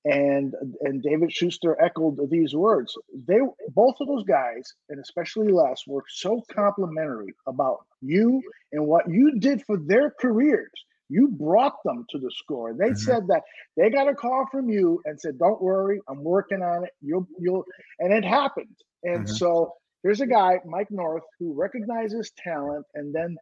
and 0.04 0.54
and 0.82 1.02
David 1.02 1.32
Schuster 1.32 1.76
echoed 1.82 2.18
these 2.30 2.54
words. 2.54 2.94
They 3.26 3.38
both 3.74 3.96
of 4.00 4.08
those 4.08 4.24
guys, 4.24 4.72
and 4.88 5.00
especially 5.00 5.48
Les, 5.52 5.82
were 5.86 6.04
so 6.08 6.42
complimentary 6.52 7.34
about 7.46 7.78
you 8.00 8.42
and 8.72 8.86
what 8.86 9.10
you 9.10 9.38
did 9.38 9.62
for 9.64 9.76
their 9.78 10.12
careers. 10.20 10.70
You 11.10 11.28
brought 11.28 11.76
them 11.84 12.04
to 12.10 12.18
the 12.18 12.30
score. 12.30 12.74
They 12.74 12.92
Mhm. 12.92 12.94
said 12.94 13.26
that 13.28 13.42
they 13.76 13.90
got 13.90 14.08
a 14.08 14.14
call 14.14 14.46
from 14.50 14.68
you 14.70 15.00
and 15.04 15.20
said, 15.20 15.38
"Don't 15.38 15.60
worry, 15.62 16.00
I'm 16.08 16.22
working 16.22 16.62
on 16.62 16.84
it. 16.84 16.90
You'll 17.00 17.26
you'll," 17.38 17.64
and 17.98 18.12
it 18.12 18.24
happened. 18.24 18.76
And 19.04 19.28
Mhm. 19.28 19.28
so 19.28 19.74
here's 20.02 20.20
a 20.20 20.26
guy, 20.26 20.60
Mike 20.64 20.90
North, 20.90 21.24
who 21.38 21.52
recognizes 21.54 22.32
talent 22.42 22.86
and 22.94 23.14
then 23.14 23.36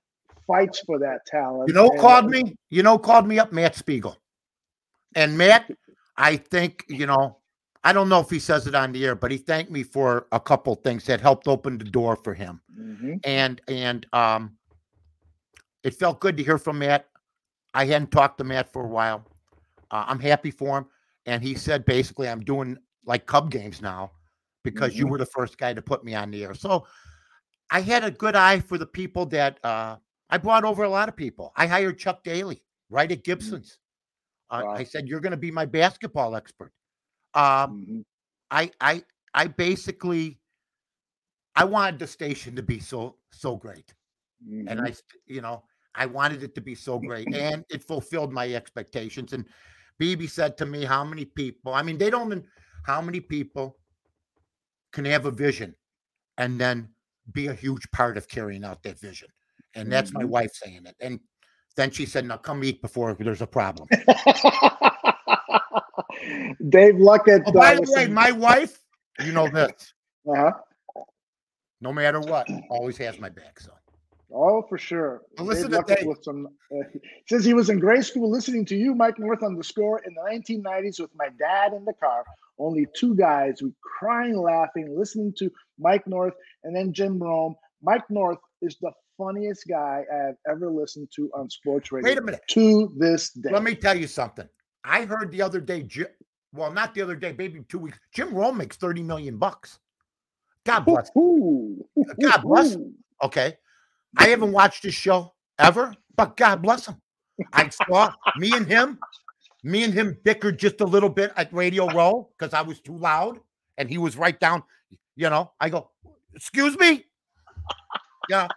fights 0.47 0.81
for 0.81 0.99
that 0.99 1.21
talent. 1.27 1.69
You 1.69 1.75
know, 1.75 1.89
And- 1.91 2.01
called 2.01 2.31
me. 2.31 2.55
You 2.71 2.83
know, 2.83 2.99
called 2.99 3.27
me 3.27 3.39
up 3.39 3.53
Matt 3.53 3.75
Spiegel, 3.75 4.17
and 5.15 5.37
Matt, 5.37 5.71
I 6.17 6.37
think 6.37 6.85
you 6.89 7.07
know. 7.07 7.39
I 7.85 7.93
don't 7.93 8.09
know 8.09 8.19
if 8.19 8.29
he 8.31 8.41
says 8.41 8.67
it 8.67 8.75
on 8.75 8.91
the 8.91 9.05
air, 9.07 9.15
but 9.15 9.31
he 9.31 9.37
thanked 9.37 9.71
me 9.71 9.85
for 9.85 10.27
a 10.33 10.41
couple 10.41 10.75
things 10.75 11.05
that 11.05 11.21
helped 11.21 11.47
open 11.47 11.79
the 11.79 11.85
door 11.85 12.17
for 12.17 12.35
him. 12.35 12.61
Mhm. 12.77 13.21
and 13.25 13.61
and 13.69 14.07
um 14.13 14.57
it 15.85 15.95
felt 15.95 16.19
good 16.21 16.37
to 16.37 16.43
hear 16.43 16.59
from 16.59 16.81
Matt. 16.81 17.07
I 17.75 17.85
hadn't 17.85 18.11
talked 18.11 18.39
to 18.39 18.45
Matt 18.45 18.73
for 18.73 18.83
a 18.85 18.89
while. 18.89 19.25
Uh, 19.93 20.05
I'm 20.09 20.19
happy 20.19 20.51
for 20.51 20.79
him, 20.79 20.87
and 21.27 21.43
he 21.43 21.55
said 21.55 21.85
basically 21.85 22.29
I'm 22.29 22.41
doing 22.41 22.77
like 23.05 23.27
Cub 23.27 23.51
games 23.53 23.81
now 23.81 24.11
because 24.67 24.97
you 24.99 25.07
Mhm. 25.07 25.11
were 25.11 25.19
the 25.19 25.27
first 25.27 25.57
guy 25.59 25.73
to 25.73 25.81
put 25.83 26.05
me 26.05 26.15
on 26.15 26.31
the 26.31 26.45
air. 26.45 26.55
So 26.55 26.87
I 27.71 27.81
had 27.81 28.05
a 28.05 28.11
good 28.11 28.37
eye 28.37 28.61
for 28.61 28.79
the 28.79 28.87
people 28.87 29.25
that 29.27 29.59
uh, 29.65 29.97
I 30.29 30.39
brought 30.39 30.65
over. 30.65 30.83
A 30.85 30.89
lot 30.89 31.09
of 31.09 31.17
people. 31.17 31.53
I 31.57 31.67
hired 31.67 31.99
Chuck 31.99 32.23
Daly 32.25 32.63
right 32.91 33.11
at 33.11 33.25
Gibson's. 33.25 33.79
Uh, 34.51 34.63
Wow. 34.65 34.73
I 34.73 34.85
said 34.85 35.09
you're 35.09 35.21
going 35.21 35.33
to 35.33 35.37
be 35.49 35.51
my 35.51 35.67
basketball 35.67 36.37
expert. 36.37 36.73
Um, 37.35 37.87
Mhm. 37.89 38.05
I 38.51 38.71
I 38.81 39.05
I 39.35 39.49
basically 39.49 40.41
I 41.55 41.65
wanted 41.65 41.99
the 41.99 42.07
station 42.07 42.55
to 42.57 42.63
be 42.63 42.79
so 42.81 43.19
so 43.31 43.57
great 43.57 43.95
and 44.69 44.79
Mhm. 44.81 44.87
I, 44.87 44.95
you 45.27 45.41
know, 45.41 45.65
I 45.95 46.07
wanted 46.07 46.43
it 46.43 46.55
to 46.55 46.61
be 46.61 46.75
so 46.75 46.99
great, 46.99 47.27
and 47.35 47.65
it 47.71 47.83
fulfilled 47.83 48.33
my 48.33 48.53
expectations. 48.55 49.33
And 49.33 49.45
BB 49.99 50.29
said 50.29 50.57
to 50.59 50.67
me, 50.67 50.85
"How 50.85 51.03
many 51.05 51.25
people? 51.25 51.73
I 51.75 51.83
mean, 51.83 51.99
they 51.99 52.11
don't. 52.11 52.27
even- 52.33 52.49
How 52.85 53.01
many 53.03 53.19
people 53.21 53.79
can 54.93 55.05
have 55.05 55.27
a 55.27 55.31
vision 55.31 55.75
and 56.39 56.61
then 56.61 56.89
be 57.33 57.47
a 57.49 57.55
huge 57.55 57.91
part 57.91 58.17
of 58.17 58.29
carrying 58.29 58.65
out 58.65 58.83
that 58.83 58.99
vision?" 59.01 59.29
And 59.75 59.91
that's 59.91 60.13
my 60.13 60.23
Mhm. 60.23 60.29
wife 60.29 60.53
saying 60.55 60.87
it. 60.87 60.97
And 61.01 61.21
then 61.77 61.91
she 61.91 62.07
said, 62.07 62.25
"Now 62.25 62.37
come 62.39 62.65
eat 62.65 62.81
before 62.83 63.15
there's 63.15 63.43
a 63.43 63.47
problem." 63.47 63.89
Dave 66.69 66.95
Luckett. 66.97 67.43
oh, 67.47 67.53
by 67.53 67.75
uh, 67.75 67.81
the 67.81 67.93
way, 67.95 68.07
my 68.07 68.33
wife, 68.33 68.83
you 69.25 69.33
know 69.33 69.49
this. 69.53 69.93
uh-huh. 70.29 70.53
No 71.81 71.93
matter 71.93 72.21
what, 72.21 72.49
always 72.71 72.97
has 72.99 73.19
my 73.21 73.29
back. 73.29 73.61
So 73.61 73.73
Oh, 74.33 74.63
for 74.69 74.77
sure. 74.77 75.23
Listen 75.39 75.71
to 75.71 75.85
Dave. 75.87 76.07
with 76.07 76.23
some. 76.25 76.49
Uh, 76.73 76.83
says 77.29 77.45
he 77.45 77.55
was 77.55 77.71
in 77.71 77.79
grade 77.79 78.05
school 78.05 78.31
listening 78.31 78.65
to 78.67 78.77
you, 78.77 78.95
Mike 78.95 79.19
North, 79.19 79.43
on 79.43 79.55
the 79.55 79.63
score 79.63 80.03
in 80.05 80.15
the 80.15 80.23
1990s 80.23 81.01
with 81.01 81.11
my 81.15 81.29
dad 81.39 81.73
in 81.73 81.85
the 81.85 81.93
car. 81.93 82.25
Only 82.59 82.87
two 82.97 83.15
guys, 83.15 83.63
we 83.63 83.73
crying, 83.83 84.37
laughing, 84.37 84.97
listening 84.99 85.33
to 85.39 85.51
Mike 85.79 86.07
North 86.07 86.35
and 86.65 86.75
then 86.75 86.93
Jim 86.93 87.19
Rome. 87.19 87.55
Mike 87.83 88.09
North 88.11 88.39
is 88.63 88.77
the 88.81 88.91
funniest 89.17 89.65
guy 89.69 90.05
I've 90.13 90.37
ever 90.51 90.71
listened 90.71 91.09
to 91.17 91.31
on 91.35 91.49
sports 91.49 91.93
radio. 91.93 92.11
wait 92.11 92.19
a 92.19 92.23
minute. 92.23 92.41
To 92.49 92.93
this 92.97 93.31
day. 93.31 93.51
Let 93.53 93.63
me 93.63 93.75
tell 93.75 93.97
you 93.97 94.07
something. 94.07 94.49
I 94.85 95.05
heard 95.05 95.31
the 95.31 95.43
other 95.43 95.61
day, 95.61 95.83
Jim, 95.83 96.07
well, 96.53 96.73
not 96.73 96.95
the 96.95 97.03
other 97.03 97.17
day, 97.17 97.35
maybe 97.37 97.61
two 97.69 97.79
weeks. 97.79 97.99
Jim 98.13 98.35
Rome 98.35 98.57
makes 98.57 98.77
30 98.77 99.03
million 99.03 99.37
bucks. 99.37 99.79
God 100.65 100.81
bless. 100.81 101.09
him. 101.15 101.23
Ooh. 101.23 101.85
God 102.21 102.43
bless 102.43 102.75
Ooh. 102.75 102.93
Okay. 103.23 103.57
I 104.17 104.29
haven't 104.29 104.53
watched 104.53 104.83
his 104.83 104.95
show 104.95 105.33
ever, 105.59 105.95
but 106.17 106.37
God 106.37 106.63
bless 106.63 106.87
him. 106.87 106.97
I 107.53 107.69
saw 107.69 108.13
me 108.39 108.53
and 108.55 108.67
him, 108.67 108.99
me 109.63 109.85
and 109.85 109.93
him 109.93 110.17
bickered 110.25 110.59
just 110.59 110.81
a 110.81 110.85
little 110.87 111.09
bit 111.11 111.33
at 111.37 111.53
Radio 111.53 111.87
Row 111.93 112.31
because 112.39 112.55
I 112.55 112.63
was 112.63 112.81
too 112.81 112.97
loud 112.97 113.39
and 113.79 113.89
he 113.91 113.99
was 113.99 114.17
right 114.17 114.39
down. 114.39 114.63
You 115.17 115.29
know, 115.31 115.53
I 115.61 115.69
go, 115.71 115.91
excuse 116.35 116.79
me. 116.79 117.05
Yeah. 118.29 118.49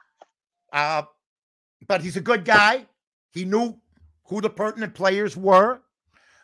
Uh, 0.71 1.03
but 1.87 2.01
he's 2.01 2.17
a 2.17 2.21
good 2.21 2.45
guy. 2.45 2.85
He 3.33 3.45
knew 3.45 3.77
who 4.25 4.41
the 4.41 4.49
pertinent 4.49 4.93
players 4.93 5.35
were. 5.35 5.81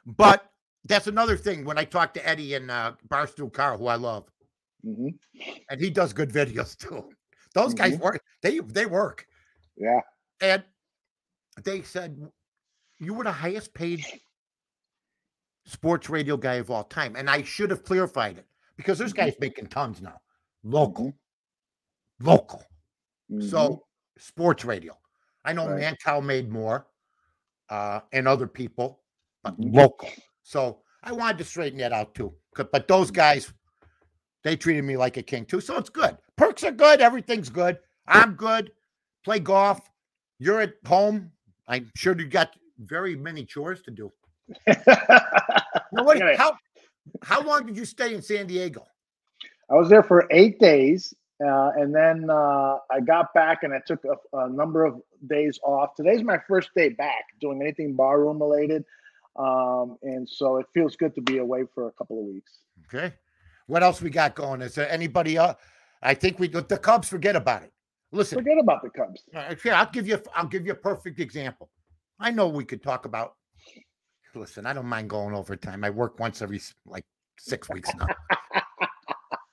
But 0.05 0.49
that's 0.85 1.07
another 1.07 1.37
thing 1.37 1.65
when 1.65 1.77
I 1.77 1.83
talk 1.83 2.13
to 2.15 2.27
Eddie 2.27 2.53
and 2.55 2.69
uh, 2.69 2.93
Barstool 3.09 3.51
Carl, 3.51 3.77
who 3.77 3.87
I 3.87 3.95
love, 3.95 4.25
Mhm. 4.85 5.17
and 5.69 5.81
he 5.81 5.89
does 5.89 6.13
good 6.13 6.31
videos 6.31 6.77
too. 6.77 7.09
Those 7.55 7.73
guys 7.73 7.97
Mhm. 7.97 8.01
work. 8.01 8.23
They 8.43 8.59
they 8.59 8.85
work. 8.85 9.27
Yeah. 9.75 10.01
And 10.41 10.63
they 11.63 11.81
said 11.81 12.21
you 12.99 13.13
were 13.15 13.23
the 13.23 13.31
highest 13.31 13.73
paid 13.73 14.05
sports 15.65 16.09
radio 16.09 16.37
guy 16.37 16.55
of 16.55 16.69
all 16.69 16.83
time. 16.83 17.15
And 17.15 17.29
I 17.29 17.41
should 17.41 17.71
have 17.71 17.83
clarified 17.83 18.37
it 18.37 18.45
because 18.75 18.99
there's 18.99 19.13
Mhm. 19.13 19.17
guys 19.17 19.33
making 19.39 19.67
tons 19.67 20.01
now. 20.01 20.21
Local. 20.63 21.05
Mm-hmm. 21.07 22.27
Local. 22.27 22.63
Mhm. 23.31 23.49
So 23.49 23.87
sports 24.17 24.63
radio. 24.65 24.97
I 25.43 25.53
know 25.53 25.67
Right. 25.69 25.81
Mancow 25.81 26.23
made 26.23 26.49
more 26.51 26.87
uh 27.69 28.01
and 28.11 28.27
other 28.27 28.47
people, 28.47 29.03
but 29.43 29.59
Mhm. 29.59 29.73
local. 29.73 30.09
So 30.43 30.83
I 31.01 31.11
wanted 31.13 31.37
to 31.39 31.45
straighten 31.45 31.79
that 31.79 31.93
out 31.93 32.13
too. 32.13 32.37
But 32.53 32.87
those 32.87 33.11
guys, 33.11 33.51
they 34.45 34.55
treated 34.55 34.83
me 34.83 34.95
like 34.95 35.17
a 35.17 35.23
king 35.23 35.43
too. 35.43 35.59
So 35.59 35.75
it's 35.75 35.89
good. 35.89 36.17
Perks 36.37 36.63
are 36.63 36.71
good. 36.71 37.01
Everything's 37.01 37.49
good. 37.49 37.79
I'm 38.07 38.35
good. 38.35 38.71
Play 39.25 39.39
golf. 39.39 39.81
You're 40.37 40.61
at 40.61 40.75
home. 40.85 41.31
I'm 41.67 41.91
sure 41.95 42.17
you 42.17 42.27
got 42.27 42.55
very 42.77 43.15
many 43.15 43.43
chores 43.43 43.81
to 43.81 43.91
do. 43.91 44.13
Anyway. 45.97 46.35
how 46.37 46.57
how 47.23 47.41
long 47.41 47.65
did 47.65 47.77
you 47.77 47.85
stay 47.85 48.13
in 48.13 48.21
San 48.21 48.47
Diego? 48.47 48.85
I 49.71 49.75
was 49.75 49.89
there 49.89 50.03
for 50.03 50.27
eight 50.29 50.59
days, 50.59 51.13
uh, 51.43 51.71
and 51.77 51.95
then 51.95 52.29
uh, 52.29 52.79
I 52.91 52.99
got 52.99 53.33
back 53.33 53.63
and 53.63 53.73
I 53.73 53.79
took 53.87 54.03
a, 54.03 54.37
a 54.37 54.49
number 54.49 54.83
of 54.83 55.01
days 55.27 55.57
off. 55.63 55.95
Today's 55.95 56.21
my 56.21 56.37
first 56.49 56.71
day 56.75 56.89
back 56.89 57.23
doing 57.39 57.61
anything 57.61 57.95
barroom 57.95 58.39
related, 58.41 58.83
um, 59.37 59.97
and 60.03 60.27
so 60.27 60.57
it 60.57 60.65
feels 60.73 60.97
good 60.97 61.15
to 61.15 61.21
be 61.21 61.37
away 61.37 61.63
for 61.73 61.87
a 61.87 61.91
couple 61.93 62.19
of 62.19 62.25
weeks. 62.25 62.59
Okay. 62.93 63.13
What 63.67 63.83
else 63.83 64.01
we 64.01 64.09
got 64.09 64.35
going? 64.35 64.61
Is 64.61 64.75
there 64.75 64.89
anybody 64.89 65.37
else? 65.37 65.57
I 66.01 66.13
think 66.13 66.39
we 66.39 66.47
the 66.47 66.61
Cubs 66.77 67.09
forget 67.09 67.35
about 67.35 67.63
it. 67.63 67.71
Listen, 68.11 68.37
Forget 68.37 68.57
about 68.59 68.81
the 68.83 68.89
Cubs. 68.91 69.23
Uh, 69.33 69.55
Here, 69.61 69.73
I'll 69.73 69.89
give 69.89 70.07
you. 70.07 70.21
I'll 70.35 70.47
give 70.47 70.65
you 70.65 70.71
a 70.73 70.75
perfect 70.75 71.19
example. 71.19 71.69
I 72.19 72.31
know 72.31 72.47
we 72.47 72.63
could 72.63 72.83
talk 72.83 73.05
about. 73.05 73.35
Listen, 74.35 74.65
I 74.65 74.73
don't 74.73 74.85
mind 74.85 75.09
going 75.09 75.33
overtime. 75.33 75.83
I 75.83 75.89
work 75.89 76.19
once 76.19 76.41
every 76.41 76.61
like 76.85 77.05
six 77.39 77.69
weeks 77.69 77.89
now, 77.95 78.07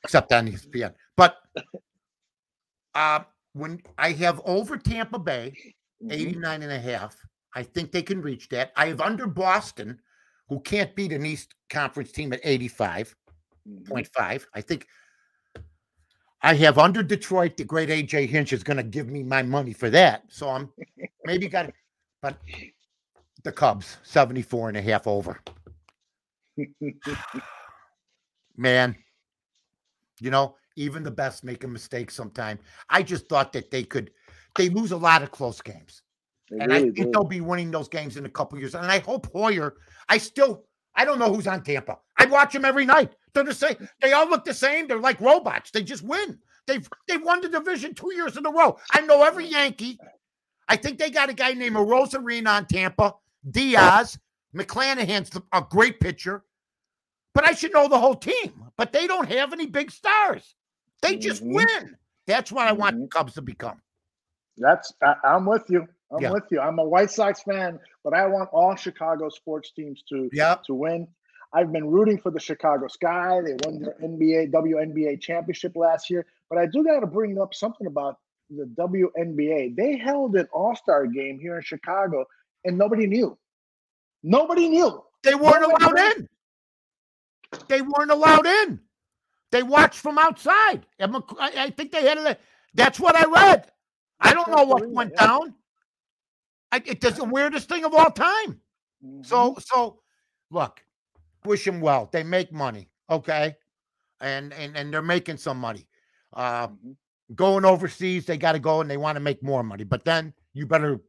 except 0.05 0.32
on 0.32 0.48
ESPN. 0.48 0.93
But 1.16 1.36
uh, 2.94 3.20
when 3.55 3.80
I 3.98 4.12
have 4.12 4.40
over 4.44 4.76
Tampa 4.76 5.18
Bay, 5.18 5.55
Mhm. 6.05 6.12
89 6.12 6.62
and 6.62 6.72
a 6.72 6.80
half, 6.80 7.16
I 7.55 7.62
think 7.62 7.93
they 7.93 8.02
can 8.02 8.20
reach 8.20 8.48
that. 8.48 8.72
I 8.76 8.86
have 8.86 9.01
under 9.01 9.26
Boston, 9.26 10.01
who 10.48 10.60
can't 10.60 10.94
beat 10.97 11.12
an 11.12 11.24
East 11.24 11.55
Conference 11.70 12.10
team 12.12 12.32
at 12.32 12.40
85 12.43 13.14
Mhm. 13.68 13.89
point 13.89 14.09
five. 14.14 14.47
I 14.55 14.60
think 14.60 14.86
I 16.43 16.55
have 16.55 16.78
under 16.78 17.02
Detroit. 17.02 17.56
The 17.56 17.64
great 17.64 17.89
AJ 17.89 18.28
Hinch 18.28 18.52
is 18.52 18.64
going 18.64 18.76
to 18.76 18.82
give 18.82 19.09
me 19.09 19.22
my 19.22 19.43
money 19.43 19.72
for 19.72 19.90
that. 19.90 20.24
So 20.28 20.48
I'm 20.48 20.72
maybe 21.24 21.48
got, 21.48 21.66
it, 21.66 21.74
but 22.20 22.36
the 23.44 23.52
Cubs 23.52 23.98
74 24.02 24.68
and 24.70 24.76
a 24.78 24.82
half 24.82 25.06
over. 25.06 25.40
Man, 28.56 28.97
you 30.20 30.30
know, 30.30 30.56
even 30.76 31.02
the 31.02 31.10
best 31.10 31.44
make 31.44 31.64
a 31.64 31.68
mistake 31.68 32.10
sometime. 32.10 32.59
I 32.90 33.02
just 33.02 33.28
thought 33.28 33.52
that 33.52 33.70
they 33.70 33.84
could, 33.84 34.10
they 34.56 34.68
lose 34.68 34.93
a 34.93 34.97
lot 34.97 35.22
of 35.22 35.30
close 35.30 35.60
games. 35.60 36.02
They 36.51 36.59
And 36.59 36.72
I 36.72 36.80
think 36.80 36.97
do. 36.97 37.10
they'll 37.12 37.24
be 37.24 37.40
winning 37.40 37.70
those 37.70 37.89
games 37.89 38.16
in 38.16 38.26
a 38.26 38.30
couple 38.30 38.59
years. 38.59 38.74
And 38.74 38.86
I 38.86 38.98
hope 38.98 39.32
Hoyer, 39.32 39.76
I 40.09 40.18
still, 40.18 40.64
I 40.94 41.05
don't 41.05 41.18
know 41.18 41.32
who's 41.32 41.47
on 41.47 41.62
Tampa. 41.62 41.98
I 42.18 42.26
watch 42.26 42.55
him 42.55 42.64
every 42.64 42.84
night. 42.84 43.14
They're 43.34 43.44
the 43.44 43.54
same. 43.54 43.88
They 44.00 44.12
all 44.12 44.28
look 44.28 44.44
the 44.44 44.54
same. 44.54 44.86
They're 44.88 44.98
like 44.98 45.20
robots. 45.20 45.70
They 45.70 45.82
just 45.82 46.02
win. 46.02 46.38
They've 46.66 46.86
they've 47.09 47.22
won 47.22 47.40
the 47.40 47.48
division 47.48 47.94
two 47.94 48.12
years 48.14 48.36
in 48.36 48.46
a 48.46 48.50
row. 48.50 48.78
I 48.92 49.00
know 49.02 49.22
every 49.22 49.46
Yankee. 49.46 49.98
I 50.68 50.76
think 50.76 50.98
they 50.98 51.10
got 51.10 51.28
a 51.30 51.34
guy 51.34 51.52
named 51.54 51.76
Arozarena 51.76 52.48
on 52.48 52.66
Tampa. 52.66 53.14
Diaz, 53.50 54.18
McClanahan's 54.54 55.30
the- 55.30 55.42
a 55.52 55.62
great 55.68 55.98
pitcher. 55.98 56.44
But 57.34 57.44
I 57.44 57.52
should 57.52 57.72
know 57.72 57.88
the 57.88 57.98
whole 57.98 58.14
team. 58.14 58.64
But 58.76 58.92
they 58.92 59.06
don't 59.06 59.28
have 59.28 59.52
any 59.52 59.66
big 59.66 59.90
stars. 59.90 60.54
They 61.00 61.16
just 61.16 61.42
Mhm. 61.42 61.54
win. 61.54 61.96
That's 62.26 62.52
what 62.52 62.68
I 62.68 62.72
want 62.72 62.96
the 62.96 63.06
Mhm. 63.06 63.10
Cubs 63.10 63.34
to 63.34 63.42
become. 63.42 63.82
That's 64.59 64.92
I, 65.02 65.16
I'm 65.24 65.46
with 65.46 65.64
you. 65.68 65.88
I'm 66.12 66.20
Yeah. 66.22 66.30
with 66.30 66.44
you. 66.50 66.60
I'm 66.60 66.78
a 66.78 66.84
White 66.84 67.10
Sox 67.10 67.42
fan, 67.42 67.80
but 68.04 68.12
I 68.14 68.26
want 68.26 68.50
all 68.52 68.76
Chicago 68.76 69.28
sports 69.30 69.72
teams 69.72 70.02
to 70.10 70.28
Yep. 70.32 70.64
to 70.64 70.74
win. 70.74 71.09
I've 71.55 71.73
been 71.73 71.87
rooting 71.87 72.19
for 72.19 72.31
the 72.31 72.41
Chicago 72.41 72.89
Sky. 72.89 73.41
They 73.45 73.57
won 73.65 73.81
their 73.81 73.97
NBA 74.03 74.53
WNBA 74.53 75.20
championship 75.20 75.77
last 75.77 76.09
year, 76.09 76.27
but 76.49 76.59
I 76.59 76.66
do 76.66 76.83
got 76.85 77.01
to 77.01 77.07
bring 77.07 77.39
up 77.39 77.55
something 77.55 77.87
about 77.87 78.16
the 78.49 78.65
WNBA. 78.79 79.77
They 79.77 79.97
held 79.97 80.37
an 80.37 80.49
All 80.53 80.74
Star 80.74 81.07
game 81.07 81.39
here 81.39 81.57
in 81.57 81.62
Chicago 81.62 82.24
and 82.65 82.79
nobody 82.79 83.07
knew. 83.07 83.37
Nobody 84.23 84.69
knew. 84.69 85.03
They 85.23 85.35
weren't 85.35 85.62
Nobody 85.62 85.85
allowed 85.85 85.95
knew. 85.95 86.12
in. 86.16 86.29
They 87.69 87.83
weren't 87.83 88.11
allowed 88.11 88.47
in. 88.47 88.81
They 89.51 89.62
watched 89.62 89.99
from 89.99 90.19
outside. 90.19 90.87
I, 90.99 91.70
think 91.77 91.93
they 91.93 92.03
had 92.03 92.19
a. 92.19 92.37
That's 92.74 92.99
what 92.99 93.15
I 93.15 93.31
read. 93.31 93.70
I 94.20 94.33
don't 94.33 94.51
know 94.51 94.65
what 94.65 94.89
went 94.89 95.12
yeah. 95.15 95.27
down. 95.27 95.55
I, 96.70 96.83
it 96.87 97.01
does 97.01 97.16
the 97.16 97.24
weirdest 97.24 97.69
thing 97.69 97.85
of 97.85 97.93
all 97.93 98.11
time. 98.11 98.61
So 99.23 99.51
mm-hmm. 99.51 99.61
so 99.61 100.01
look, 100.51 100.81
wish 101.44 101.64
them 101.64 101.81
well. 101.81 102.09
They 102.12 102.23
make 102.23 102.52
money, 102.52 102.89
okay, 103.10 103.56
and 104.20 104.52
and 104.52 104.77
and 104.77 104.93
they're 104.93 105.02
making 105.02 105.36
some 105.39 105.59
money. 105.59 105.86
Uh, 106.32 106.69
Mhm. 106.69 106.97
going 107.35 107.64
overseas, 107.64 108.24
they 108.27 108.36
got 108.39 108.52
to 108.52 108.59
go 108.59 108.81
and 108.81 108.90
they 108.90 108.97
want 108.97 109.16
to 109.16 109.20
make 109.20 109.43
more 109.43 109.62
money. 109.62 109.85
But 109.85 110.05
then 110.05 110.32
you 110.55 110.66
better 110.66 111.01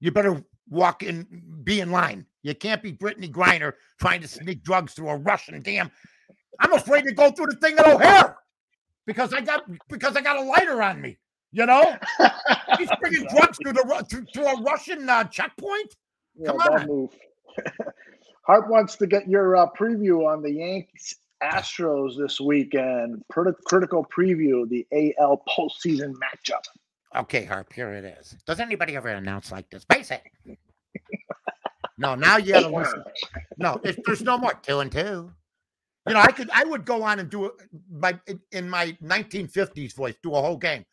you 0.00 0.10
better 0.10 0.42
walk 0.68 1.02
in, 1.02 1.60
be 1.64 1.80
in 1.80 1.90
line. 1.90 2.26
You 2.42 2.54
can't 2.54 2.82
be 2.82 2.92
Brittney 2.92 3.30
Griner 3.30 3.74
trying 4.00 4.20
to 4.22 4.28
sneak 4.28 4.62
drugs 4.64 4.94
through 4.94 5.10
a 5.10 5.16
Russian 5.16 5.62
dam. 5.62 5.90
I'm 6.58 6.72
afraid 6.72 7.04
to 7.04 7.12
go 7.12 7.30
through 7.30 7.46
the 7.46 7.56
thing 7.56 7.78
at 7.78 7.86
O'Hare 7.86 8.36
because 9.06 9.32
I 9.32 9.40
got 9.42 9.62
because 9.88 10.16
I 10.16 10.20
got 10.22 10.36
a 10.38 10.42
lighter 10.42 10.82
on 10.82 11.00
me. 11.00 11.18
You 11.52 11.66
know, 11.66 11.96
he's 12.78 12.88
bringing 13.00 13.26
drugs 13.28 13.58
through 13.62 13.74
the 13.74 14.06
through, 14.10 14.24
through 14.32 14.46
a 14.46 14.62
Russian 14.62 15.08
uh, 15.08 15.24
checkpoint. 15.24 15.94
Yeah, 16.34 16.46
Come 16.46 16.56
on. 16.58 17.08
Harp 18.42 18.68
wants 18.68 18.96
to 18.96 19.06
get 19.06 19.28
your 19.28 19.56
uh, 19.56 19.66
preview 19.78 20.26
on 20.26 20.42
the 20.42 20.50
Yankees 20.50 21.14
Astros 21.42 22.16
this 22.16 22.40
weekend. 22.40 23.22
Criti- 23.32 23.54
critical 23.66 24.04
preview, 24.06 24.68
the 24.68 24.86
AL 25.18 25.42
postseason 25.48 26.14
matchup. 26.14 26.62
Okay, 27.14 27.44
Harp, 27.44 27.72
here 27.72 27.92
it 27.92 28.04
is. 28.04 28.36
Does 28.46 28.58
anybody 28.60 28.96
ever 28.96 29.08
announce 29.08 29.52
like 29.52 29.68
this? 29.70 29.84
It. 29.90 30.22
no, 31.98 32.14
now 32.14 32.36
you 32.38 32.54
have 32.54 32.64
to. 32.64 33.04
No, 33.58 33.80
there's 33.82 34.22
no 34.22 34.38
more 34.38 34.54
two 34.62 34.80
and 34.80 34.90
two. 34.90 35.30
You 36.08 36.14
know, 36.14 36.20
I 36.20 36.32
could, 36.32 36.50
I 36.52 36.64
would 36.64 36.84
go 36.84 37.02
on 37.04 37.20
and 37.20 37.30
do 37.30 37.46
it 37.46 37.52
my 37.90 38.18
in- 38.50 38.68
my 38.68 38.96
1950s 39.04 39.94
voice, 39.94 40.14
do 40.22 40.34
a 40.34 40.40
whole 40.40 40.56
game. 40.56 40.84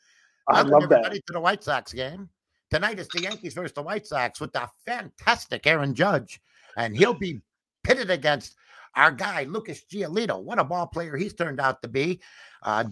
I 0.48 0.62
Welcome 0.64 0.72
love 0.72 0.90
that. 0.90 1.14
to 1.14 1.34
the 1.34 1.40
White 1.40 1.64
Sox 1.64 1.94
game. 1.94 2.30
Tonight 2.70 3.00
is 3.00 3.08
the 3.08 3.22
Yankees 3.22 3.54
versus 3.56 3.74
the 3.74 3.82
White 3.82 4.06
Sox 4.06 4.40
with 4.40 4.54
the 4.54 4.70
fantastic 4.86 5.66
Aaron 5.66 5.96
Judge, 5.96 6.40
and 6.78 6.96
he'll 6.96 7.14
be 7.14 7.42
pitted 7.84 8.10
against 8.10 8.56
our 8.96 9.12
guy 9.12 9.44
Lucas 9.44 9.84
Giolito. 9.92 10.42
What 10.42 10.60
a 10.60 10.64
ball 10.64 10.88
player 10.88 11.16
he's 11.16 11.34
turned 11.34 11.60
out 11.60 11.82
to 11.82 11.88
be. 11.88 12.22
Uh, 12.64 12.86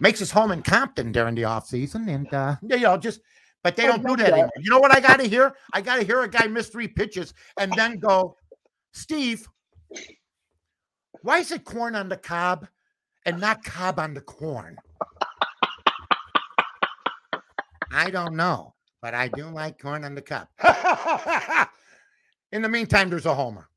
makes 0.00 0.18
his 0.18 0.30
home 0.30 0.50
in 0.50 0.62
Compton 0.62 1.12
during 1.12 1.34
the 1.34 1.42
offseason, 1.42 2.08
and 2.08 2.32
uh, 2.32 2.56
you 2.62 2.80
know, 2.80 2.96
just 2.96 3.20
but 3.66 3.74
they 3.74 3.84
don't 3.84 4.06
do 4.06 4.16
that 4.16 4.32
anymore. 4.32 4.52
You 4.58 4.70
know 4.70 4.78
what 4.78 4.94
I 4.94 5.00
got 5.00 5.18
to 5.18 5.26
hear? 5.26 5.54
I 5.72 5.80
got 5.80 5.96
to 5.96 6.04
hear 6.04 6.22
a 6.22 6.28
guy 6.28 6.46
miss 6.46 6.68
three 6.68 6.86
pitches 6.86 7.34
and 7.58 7.72
then 7.72 7.98
go, 7.98 8.36
Steve, 8.92 9.48
why 11.22 11.38
is 11.38 11.50
it 11.50 11.64
corn 11.64 11.96
on 11.96 12.08
the 12.08 12.16
cob 12.16 12.68
and 13.24 13.40
not 13.40 13.64
cob 13.64 13.98
on 13.98 14.14
the 14.14 14.20
corn? 14.20 14.76
I 17.90 18.10
don't 18.10 18.36
know, 18.36 18.74
but 19.02 19.14
I 19.14 19.26
do 19.26 19.46
like 19.46 19.80
corn 19.80 20.04
on 20.04 20.14
the 20.14 20.22
cob. 20.22 20.46
In 22.52 22.62
the 22.62 22.68
meantime, 22.68 23.10
there's 23.10 23.26
a 23.26 23.34
homer. 23.34 23.68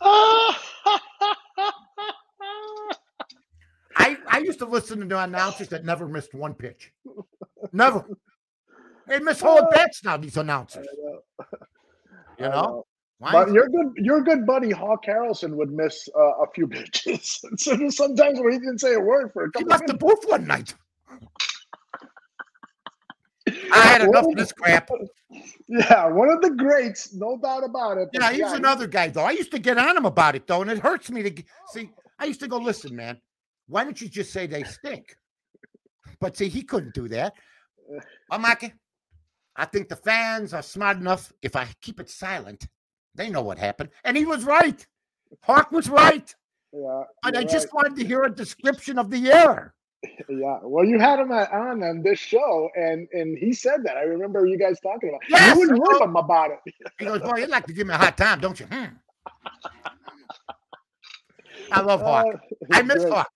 I, 0.00 0.56
I 4.28 4.38
used 4.38 4.58
to 4.60 4.66
listen 4.66 5.00
to 5.00 5.06
the 5.06 5.18
announcers 5.22 5.68
that 5.68 5.84
never 5.84 6.08
missed 6.08 6.34
one 6.34 6.54
pitch. 6.54 6.92
Never. 7.72 8.04
They 9.06 9.18
miss 9.20 9.40
whole 9.40 9.66
bats 9.70 10.04
now, 10.04 10.16
these 10.16 10.36
announcers. 10.36 10.86
You 12.38 12.46
I 12.46 12.48
know? 12.48 12.86
Why 13.18 13.32
But 13.32 13.52
your 13.52 13.68
good, 13.68 13.92
your 13.96 14.22
good 14.22 14.46
buddy 14.46 14.70
Hawk 14.70 15.04
Harrelson 15.06 15.54
would 15.56 15.72
miss 15.72 16.08
uh, 16.16 16.42
a 16.42 16.46
few 16.54 16.68
pitches. 16.68 17.40
So 17.56 17.76
Sometimes 17.90 18.38
where 18.40 18.52
he 18.52 18.58
didn't 18.58 18.78
say 18.80 18.94
a 18.94 19.00
word 19.00 19.32
for 19.32 19.44
a 19.44 19.50
couple. 19.50 19.66
he 19.66 19.70
left 19.70 19.86
the 19.86 19.94
minutes. 19.94 20.20
booth 20.20 20.30
one 20.30 20.46
night. 20.46 20.74
I 23.72 23.78
had 23.78 24.02
enough 24.02 24.26
of 24.26 24.36
this 24.36 24.52
crap. 24.52 24.90
Yeah, 25.70 26.06
one 26.06 26.30
of 26.30 26.40
the 26.40 26.50
greats, 26.50 27.12
no 27.12 27.36
doubt 27.36 27.62
about 27.62 27.98
it. 27.98 28.08
Yeah, 28.14 28.32
he's 28.32 28.52
another 28.52 28.86
guy 28.86 29.08
though. 29.08 29.24
I 29.24 29.32
used 29.32 29.50
to 29.50 29.58
get 29.58 29.76
on 29.76 29.98
him 29.98 30.06
about 30.06 30.34
it 30.34 30.46
though, 30.46 30.62
and 30.62 30.70
it 30.70 30.78
hurts 30.78 31.10
me 31.10 31.22
to 31.22 31.42
see. 31.72 31.90
I 32.18 32.24
used 32.24 32.40
to 32.40 32.48
go, 32.48 32.56
listen, 32.56 32.96
man. 32.96 33.20
Why 33.66 33.84
don't 33.84 34.00
you 34.00 34.08
just 34.08 34.32
say 34.32 34.46
they 34.46 34.62
stink? 34.62 35.14
But 36.20 36.38
see, 36.38 36.48
he 36.48 36.62
couldn't 36.62 36.94
do 36.94 37.06
that. 37.08 37.34
I'm 38.30 38.40
like, 38.42 38.74
I 39.56 39.66
think 39.66 39.90
the 39.90 39.96
fans 39.96 40.54
are 40.54 40.62
smart 40.62 40.96
enough. 40.96 41.30
If 41.42 41.54
I 41.54 41.68
keep 41.82 42.00
it 42.00 42.08
silent, 42.08 42.66
they 43.14 43.28
know 43.28 43.42
what 43.42 43.58
happened, 43.58 43.90
and 44.04 44.16
he 44.16 44.24
was 44.24 44.44
right. 44.44 44.86
Hawk 45.42 45.70
was 45.70 45.90
right, 45.90 46.34
Yeah, 46.72 47.02
but 47.22 47.36
I 47.36 47.40
you're 47.40 47.48
just 47.50 47.66
right. 47.66 47.74
wanted 47.74 47.96
to 48.00 48.06
hear 48.06 48.22
a 48.22 48.34
description 48.34 48.98
of 48.98 49.10
the 49.10 49.30
air. 49.30 49.74
Yeah, 50.28 50.58
well, 50.62 50.84
you 50.84 50.98
had 51.00 51.18
him 51.18 51.32
on 51.32 51.82
on 51.82 52.02
this 52.02 52.18
show, 52.20 52.68
and 52.76 53.08
and 53.12 53.36
he 53.36 53.52
said 53.52 53.82
that. 53.84 53.96
I 53.96 54.02
remember 54.02 54.46
you 54.46 54.56
guys 54.58 54.78
talking 54.80 55.08
about. 55.08 55.20
Yes, 55.28 55.54
you 55.54 55.60
wouldn't 55.60 55.80
I 55.88 55.92
rib 55.92 56.02
him 56.02 56.16
about 56.16 56.50
it. 56.52 56.74
He 56.98 57.04
goes, 57.04 57.20
boy, 57.20 57.38
you'd 57.38 57.48
like 57.50 57.66
to 57.66 57.72
give 57.72 57.86
me 57.86 57.94
a 57.94 57.98
hard 57.98 58.16
time, 58.16 58.38
don't 58.40 58.58
you? 58.60 58.66
Hmm. 58.66 58.84
I 61.72 61.80
love 61.80 62.00
Hawk. 62.00 62.26
Uh, 62.26 62.38
I 62.72 62.82
miss 62.82 62.98
great. 63.02 63.12
Hawk. 63.12 63.30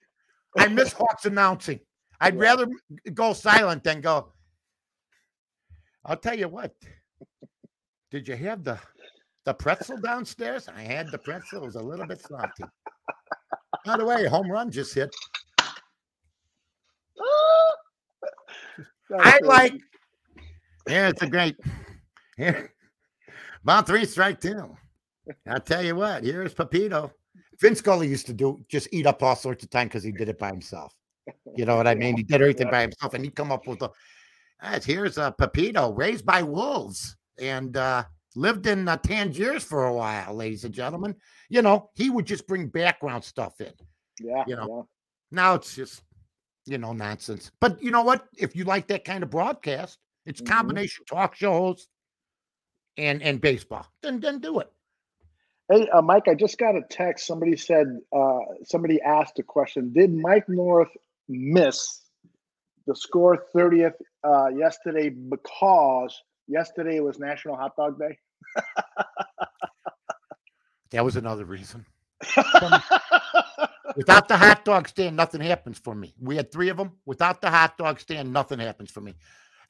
I 0.56 0.68
miss 0.68 0.92
Hawks 1.00 1.26
announcing. 1.26 1.80
I'd 2.20 2.34
Yeah. 2.34 2.40
rather 2.40 2.66
go 3.12 3.32
silent 3.32 3.82
than 3.84 4.00
go. 4.00 4.32
I'll 6.04 6.16
tell 6.16 6.38
you 6.38 6.48
what. 6.48 6.72
Did 8.10 8.28
you 8.28 8.36
have 8.36 8.62
the 8.64 8.78
the 9.44 9.54
pretzel 9.54 9.96
downstairs? 9.96 10.68
I 10.68 10.82
had 10.82 11.10
the 11.10 11.18
pretzel. 11.18 11.62
It 11.62 11.66
was 11.66 11.74
a 11.74 11.82
little 11.82 12.06
bit 12.06 12.20
salty. 12.20 12.64
By 13.84 13.96
the 13.96 14.04
way, 14.04 14.26
home 14.26 14.50
run 14.50 14.70
just 14.70 14.94
hit. 14.94 15.12
I 19.18 19.38
like. 19.42 19.74
Yeah, 20.88 21.08
it's 21.08 21.22
a 21.22 21.28
great. 21.28 21.56
Here, 22.36 22.72
about 23.62 23.86
three 23.86 24.04
strike 24.04 24.40
two. 24.40 24.76
I'll 25.46 25.60
tell 25.60 25.84
you 25.84 25.96
what. 25.96 26.24
Here's 26.24 26.54
Pepito. 26.54 27.12
Vince 27.60 27.78
Scully 27.78 28.08
used 28.08 28.26
to 28.26 28.32
do 28.32 28.64
just 28.68 28.88
eat 28.92 29.06
up 29.06 29.22
all 29.22 29.36
sorts 29.36 29.62
of 29.62 29.70
time 29.70 29.86
because 29.86 30.02
he 30.02 30.10
did 30.12 30.28
it 30.28 30.38
by 30.38 30.48
himself. 30.48 30.96
You 31.54 31.64
know 31.66 31.76
what 31.76 31.86
I 31.86 31.94
mean? 31.94 32.16
He 32.16 32.24
did 32.24 32.40
everything 32.40 32.70
by 32.70 32.82
himself, 32.82 33.14
and 33.14 33.24
he'd 33.24 33.36
come 33.36 33.52
up 33.52 33.66
with 33.66 33.82
a. 33.82 33.90
"Guys, 34.60 34.84
here's 34.84 35.18
a 35.18 35.32
Pepito 35.38 35.92
raised 35.92 36.26
by 36.26 36.42
wolves 36.42 37.16
and 37.40 37.76
uh, 37.76 38.04
lived 38.34 38.66
in 38.66 38.88
uh, 38.88 38.96
Tangiers 38.96 39.62
for 39.62 39.84
a 39.86 39.94
while, 39.94 40.34
ladies 40.34 40.64
and 40.64 40.74
gentlemen. 40.74 41.14
You 41.48 41.62
know, 41.62 41.90
he 41.94 42.10
would 42.10 42.26
just 42.26 42.46
bring 42.48 42.66
background 42.68 43.22
stuff 43.22 43.60
in. 43.60 43.72
yeah, 44.20 44.42
you 44.46 44.56
know, 44.56 44.88
Now 45.30 45.54
it's 45.54 45.76
just, 45.76 46.02
you 46.66 46.78
know, 46.78 46.92
nonsense. 46.92 47.50
But 47.60 47.82
you 47.82 47.90
know 47.90 48.02
what? 48.02 48.26
If 48.36 48.54
you 48.56 48.64
like 48.64 48.86
that 48.88 49.04
kind 49.04 49.22
of 49.22 49.30
broadcast, 49.30 49.98
it's 50.26 50.40
Mhm. 50.40 50.46
combination 50.46 51.04
talk 51.04 51.34
shows 51.34 51.88
and 52.96 53.22
and 53.22 53.40
baseball. 53.40 53.86
Then 54.02 54.20
then 54.20 54.38
do 54.40 54.60
it. 54.60 54.72
Hey, 55.70 55.88
uh, 55.88 56.02
Mike, 56.02 56.28
I 56.28 56.34
just 56.34 56.58
got 56.58 56.76
a 56.76 56.82
text. 56.82 57.26
Somebody 57.26 57.56
said, 57.56 57.86
uh, 58.12 58.38
somebody 58.64 59.00
asked 59.00 59.38
a 59.38 59.42
question. 59.42 59.92
Did 59.92 60.12
Mike 60.12 60.48
North 60.48 60.90
miss 61.28 62.02
the 62.86 62.94
score 62.94 63.46
30th 63.54 63.94
uh, 64.24 64.48
yesterday 64.48 65.08
because 65.08 66.20
yesterday 66.48 67.00
was 67.00 67.18
National 67.18 67.56
Hot 67.56 67.74
Dog 67.76 67.98
Day? 67.98 68.18
That 70.90 71.04
was 71.04 71.16
another 71.16 71.44
reason. 71.46 71.86
Without 73.96 74.28
the 74.28 74.36
hot 74.36 74.64
dog 74.64 74.88
stand, 74.88 75.16
nothing 75.16 75.40
happens 75.40 75.78
for 75.78 75.94
me. 75.94 76.14
We 76.20 76.36
had 76.36 76.52
three 76.52 76.68
of 76.68 76.76
them. 76.76 76.92
Without 77.06 77.40
the 77.40 77.50
hot 77.50 77.76
dog 77.78 78.00
stand, 78.00 78.32
nothing 78.32 78.58
happens 78.58 78.90
for 78.90 79.00
me. 79.00 79.14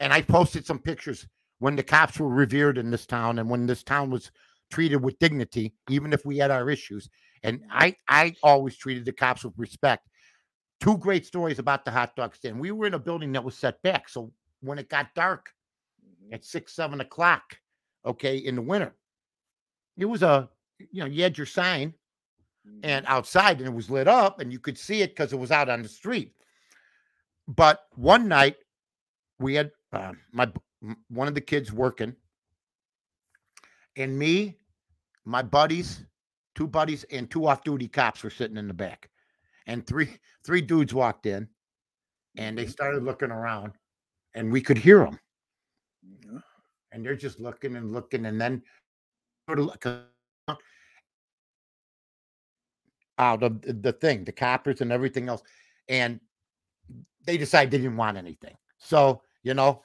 And 0.01 0.13
I 0.13 0.23
posted 0.23 0.67
some 0.67 0.79
pictures 0.79 1.27
when 1.59 1.77
the 1.77 1.83
cops 1.83 2.19
were 2.19 2.29
revered 2.29 2.79
in 2.79 2.91
this 2.91 3.07
town 3.07 3.39
and 3.39 3.49
when 3.49 3.67
this 3.67 3.83
town 3.83 4.11
was 4.11 4.31
treated 4.71 4.97
with 4.97 5.19
dignity, 5.19 5.75
even 5.89 6.13
if 6.13 6.25
we 6.25 6.39
had 6.39 6.51
our 6.51 6.69
issues. 6.71 7.09
And 7.43 7.61
I, 7.71 7.97
I 8.09 8.35
always 8.43 8.77
treated 8.77 9.05
the 9.05 9.13
cops 9.13 9.45
with 9.45 9.55
respect. 9.57 10.09
Two 10.81 10.99
great 10.99 11.25
stories 11.25 11.59
about 11.59 11.85
the 11.85 11.91
hot 11.91 12.17
dog 12.17 12.35
stand. 12.35 12.59
We 12.59 12.73
were 12.73 12.87
in 12.87 12.95
a 12.95 12.99
building 12.99 13.33
that 13.33 13.45
was 13.45 13.57
set 13.57 13.81
back. 13.83 14.09
So 14.09 14.33
when 14.61 14.79
it 14.79 14.89
got 14.89 15.15
dark 15.15 15.51
mm-hmm. 16.05 16.35
at 16.35 16.45
six, 16.45 16.75
seven 16.75 17.01
o'clock, 17.01 17.43
okay, 18.05 18.37
in 18.37 18.57
the 18.57 18.63
winter, 18.63 18.95
it 19.97 20.07
was 20.07 20.23
a, 20.23 20.49
you 20.79 21.01
know, 21.01 21.07
you 21.07 21.23
had 21.23 21.39
your 21.39 21.47
sign 21.47 21.95
and 22.83 23.05
outside 23.07 23.59
and 23.59 23.67
it 23.67 23.75
was 23.75 23.91
lit 23.91 24.09
up 24.09 24.41
and 24.41 24.53
you 24.53 24.59
could 24.59 24.79
see 24.79 25.03
it 25.03 25.11
because 25.11 25.33
it 25.33 25.39
was 25.39 25.51
out 25.51 25.69
on 25.69 25.83
the 25.83 25.89
street. 25.89 26.35
But 27.49 27.87
one 27.95 28.29
night 28.29 28.57
we 29.39 29.55
had 29.55 29.71
uh, 29.93 30.13
my 30.33 30.51
one 31.09 31.29
of 31.29 31.35
the 31.35 31.41
kids 31.41 31.73
working 31.73 32.15
and 33.97 34.19
me, 34.19 34.57
my 35.25 35.43
buddies, 35.43 36.05
two 36.55 36.67
buddies 36.67 37.05
and 37.11 37.31
two 37.31 37.47
off-duty 37.47 37.89
cops 37.89 38.23
were 38.23 38.31
sitting 38.31 38.57
in 38.57 38.69
the 38.69 38.75
back. 38.75 39.11
And 39.67 39.87
three 39.87 40.19
three 40.45 40.61
dudes 40.61 40.95
walked 40.95 41.27
in 41.27 41.49
and 42.37 42.57
they 42.59 42.67
started 42.67 43.03
looking 43.03 43.31
around 43.31 43.73
and 44.35 44.51
we 44.51 44.61
could 44.61 44.79
hear 44.79 44.99
them. 44.99 45.19
and 46.93 47.05
they're 47.05 47.17
just 47.17 47.41
looking 47.41 47.77
and 47.77 47.93
looking, 47.93 48.27
and 48.27 48.41
then 48.41 48.63
sort 49.49 49.59
of 49.59 49.67
look 49.67 49.87
out 53.19 53.43
of 53.43 53.61
the- 53.63 53.73
the 53.75 53.93
thing, 53.93 54.25
the 54.25 54.33
coppers 54.33 54.81
and 54.81 54.91
everything 54.93 55.29
else, 55.29 55.43
and 55.89 56.21
they 57.25 57.37
decide 57.37 57.71
they 57.71 57.79
didn't 57.79 57.97
want 57.97 58.17
anything. 58.17 58.57
So 58.79 59.23
you 59.43 59.55
know, 59.55 59.83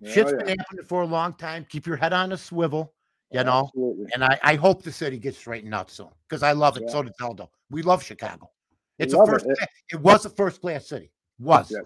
Yeah, 0.00 0.12
shit's 0.12 0.32
oh, 0.32 0.36
been 0.38 0.58
happening 0.58 0.84
for 0.84 1.02
a 1.02 1.06
long 1.06 1.34
time. 1.34 1.64
Keep 1.68 1.86
your 1.86 1.96
head 1.96 2.12
on 2.12 2.32
a 2.32 2.36
swivel, 2.36 2.92
you 3.30 3.42
know. 3.44 3.66
Absolutely. 3.68 4.06
And 4.14 4.24
I, 4.24 4.38
I 4.42 4.54
hope 4.56 4.82
the 4.82 4.92
city 4.92 5.18
gets 5.18 5.38
straightened 5.38 5.74
out 5.74 5.90
soon 5.90 6.10
because 6.28 6.42
I 6.42 6.52
love 6.52 6.76
it. 6.76 6.82
Yeah. 6.86 6.92
So 6.92 7.02
does 7.04 7.14
Aldo. 7.20 7.50
We 7.70 7.82
love 7.82 8.02
Chicago. 8.02 8.50
We 8.98 9.04
It's 9.04 9.14
a 9.14 9.24
first. 9.24 9.46
It- 9.46 9.56
cla- 9.58 9.66
It, 9.92 10.00
was 10.00 10.26
a 10.26 10.30
first 10.30 10.60
class 10.60 10.86
city. 10.86 11.12
Was. 11.38 11.70
Yeah. 11.70 11.78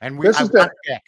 And 0.00 0.18
we. 0.18 0.26
This 0.26 0.36
I 0.38 0.42
is 0.44 0.48
the- 0.50 0.58
want 0.58 0.72
it 0.84 0.90
back. 0.90 1.02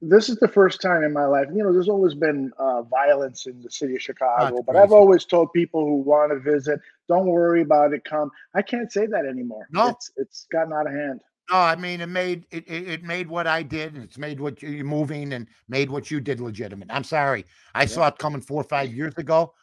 This 0.00 0.28
is 0.28 0.36
the 0.36 0.48
first 0.48 0.80
time 0.80 1.02
in 1.02 1.12
my 1.12 1.24
life, 1.24 1.48
you 1.52 1.62
know, 1.62 1.72
there's 1.72 1.88
always 1.88 2.14
been 2.14 2.52
uh, 2.58 2.82
violence 2.82 3.46
in 3.46 3.60
the 3.60 3.70
city 3.70 3.96
of 3.96 4.02
Chicago, 4.02 4.62
but 4.62 4.76
I've 4.76 4.92
always 4.92 5.24
told 5.24 5.52
people 5.52 5.84
who 5.84 5.96
want 5.96 6.30
to 6.32 6.38
visit, 6.38 6.80
don't 7.08 7.26
worry 7.26 7.62
about 7.62 7.92
it, 7.92 8.04
come. 8.04 8.30
I 8.54 8.62
can't 8.62 8.92
say 8.92 9.06
that 9.06 9.26
anymore. 9.26 9.66
No. 9.72 9.88
It's, 9.88 10.10
it's 10.16 10.46
gotten 10.52 10.72
out 10.72 10.86
of 10.86 10.92
hand. 10.92 11.20
No, 11.50 11.56
I 11.56 11.76
mean 11.76 12.00
it 12.02 12.08
made 12.08 12.44
it, 12.50 12.68
it. 12.68 13.02
Made 13.02 13.26
what 13.26 13.46
I 13.46 13.62
did, 13.62 13.94
and 13.94 14.04
it's 14.04 14.18
made 14.18 14.38
what 14.38 14.60
you're 14.60 14.84
moving, 14.84 15.32
and 15.32 15.48
made 15.68 15.90
what 15.90 16.10
you 16.10 16.20
did 16.20 16.40
legitimate. 16.40 16.88
I'm 16.90 17.04
sorry, 17.04 17.46
I 17.74 17.86
saw 17.86 18.06
it 18.08 18.18
coming 18.18 18.42
four 18.42 18.60
or 18.60 18.64
five 18.64 18.92
years 18.92 19.14
ago, 19.16 19.54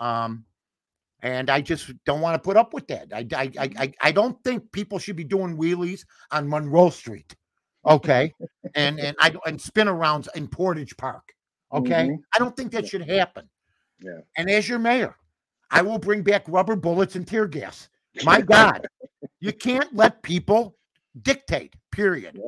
um, 0.00 0.44
and 1.22 1.48
I 1.48 1.60
just 1.60 1.92
don't 2.04 2.20
want 2.20 2.34
to 2.34 2.44
put 2.44 2.56
up 2.56 2.74
with 2.74 2.88
that. 2.88 3.12
I, 3.14 3.24
I, 3.36 3.52
I, 3.56 3.70
I, 3.78 3.92
I 4.02 4.12
don't 4.12 4.42
think 4.42 4.72
people 4.72 4.98
should 4.98 5.14
be 5.14 5.22
doing 5.22 5.56
wheelies 5.56 6.04
on 6.32 6.48
Monroe 6.48 6.90
Street, 6.90 7.36
okay, 7.86 8.34
and 8.74 8.98
and 9.00 9.16
I 9.20 9.34
and 9.46 9.60
spin 9.60 9.86
arounds 9.86 10.28
in 10.34 10.48
Portage 10.48 10.96
Park, 10.96 11.34
okay. 11.72 12.08
Mhm. 12.08 12.18
I 12.34 12.38
don't 12.38 12.56
think 12.56 12.72
that 12.72 12.86
should 12.86 13.08
happen. 13.08 13.48
Yeah. 14.00 14.20
And 14.36 14.48
as 14.50 14.68
your 14.68 14.78
mayor, 14.78 15.16
I 15.70 15.82
will 15.82 15.98
bring 15.98 16.22
back 16.22 16.44
rubber 16.48 16.76
bullets 16.76 17.16
and 17.16 17.26
tear 17.26 17.46
gas. 17.46 17.88
My 18.24 18.40
God, 18.42 18.86
you 19.40 19.52
can't 19.52 19.92
let 19.94 20.22
people 20.22 20.76
dictate. 21.22 21.74
Period. 21.90 22.40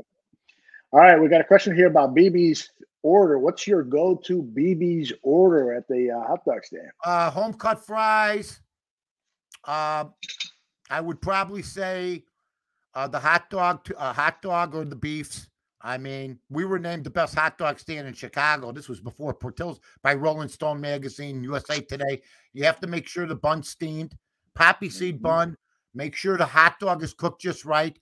All 0.92 1.00
right, 1.00 1.20
we 1.20 1.28
got 1.28 1.40
a 1.40 1.44
question 1.44 1.74
here 1.74 1.86
about 1.86 2.14
BB's 2.14 2.70
order. 3.02 3.38
What's 3.38 3.66
your 3.66 3.82
go-to 3.82 4.42
BB's 4.42 5.12
order 5.22 5.72
at 5.74 5.86
the 5.88 6.10
uh, 6.10 6.26
hot 6.26 6.44
dog 6.44 6.64
stand? 6.64 6.90
Uh, 7.04 7.30
home 7.30 7.54
cut 7.54 7.84
fries. 7.84 8.60
Uh, 9.64 10.04
I 10.88 11.00
would 11.00 11.20
probably 11.20 11.62
say 11.62 12.24
uh, 12.94 13.08
the 13.08 13.18
hot 13.18 13.50
dog, 13.50 13.84
to, 13.84 13.96
uh, 13.98 14.12
hot 14.12 14.42
dog 14.42 14.74
or 14.74 14.84
the 14.84 14.96
beefs. 14.96 15.48
I 15.82 15.96
mean, 15.96 16.38
we 16.50 16.64
were 16.66 16.78
named 16.78 17.04
the 17.04 17.10
best 17.10 17.34
hot 17.34 17.56
dog 17.56 17.78
stand 17.78 18.06
in 18.06 18.12
Chicago. 18.12 18.70
This 18.70 18.88
was 18.88 19.00
before 19.00 19.32
Portillo's 19.32 19.80
by 20.02 20.12
Rolling 20.14 20.48
Stone 20.48 20.80
magazine, 20.80 21.42
USA 21.44 21.80
Today. 21.80 22.20
You 22.52 22.64
have 22.64 22.80
to 22.80 22.86
make 22.86 23.08
sure 23.08 23.26
the 23.26 23.34
bun's 23.34 23.70
steamed, 23.70 24.14
poppy 24.54 24.90
seed 24.90 25.18
Mhm. 25.18 25.22
bun. 25.22 25.56
Make 25.94 26.14
sure 26.14 26.36
the 26.36 26.44
hot 26.44 26.78
dog 26.80 27.02
is 27.02 27.14
cooked 27.14 27.40
just 27.40 27.64
right. 27.64 27.98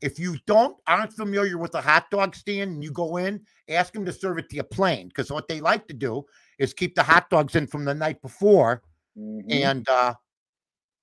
If 0.00 0.18
you 0.18 0.36
don't 0.46 0.76
aren't 0.88 1.12
familiar 1.12 1.58
with 1.58 1.76
a 1.76 1.80
hot 1.80 2.10
dog 2.10 2.34
stand 2.34 2.72
and 2.72 2.82
you 2.82 2.90
go 2.90 3.18
in, 3.18 3.46
ask 3.68 3.92
them 3.92 4.04
to 4.04 4.12
serve 4.12 4.38
it 4.38 4.48
to 4.50 4.56
you 4.56 4.64
plain 4.64 5.06
because 5.06 5.30
what 5.30 5.46
they 5.46 5.60
like 5.60 5.86
to 5.86 5.94
do 5.94 6.24
is 6.58 6.74
keep 6.74 6.96
the 6.96 7.04
hot 7.04 7.30
dogs 7.30 7.54
in 7.54 7.68
from 7.68 7.84
the 7.84 7.94
night 7.94 8.20
before 8.20 8.82
Mhm. 9.16 9.44
and 9.48 9.88
uh 9.88 10.14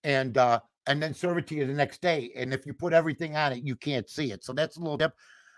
and 0.04 0.38
uh 0.38 0.60
and 0.90 1.02
then 1.02 1.14
serve 1.14 1.38
it 1.38 1.48
to 1.48 1.56
you 1.56 1.66
the 1.68 1.74
next 1.74 2.02
day. 2.02 2.32
And 2.36 2.52
if 2.52 2.66
you 2.66 2.74
put 2.74 2.94
everything 2.94 3.38
on 3.38 3.54
it, 3.54 3.64
you 3.64 3.76
can't 3.76 4.10
see 4.10 4.32
it. 4.32 4.44
So 4.44 4.54
that's 4.54 4.78
a 4.78 4.80
little 4.80 4.98
dip. 4.98 5.14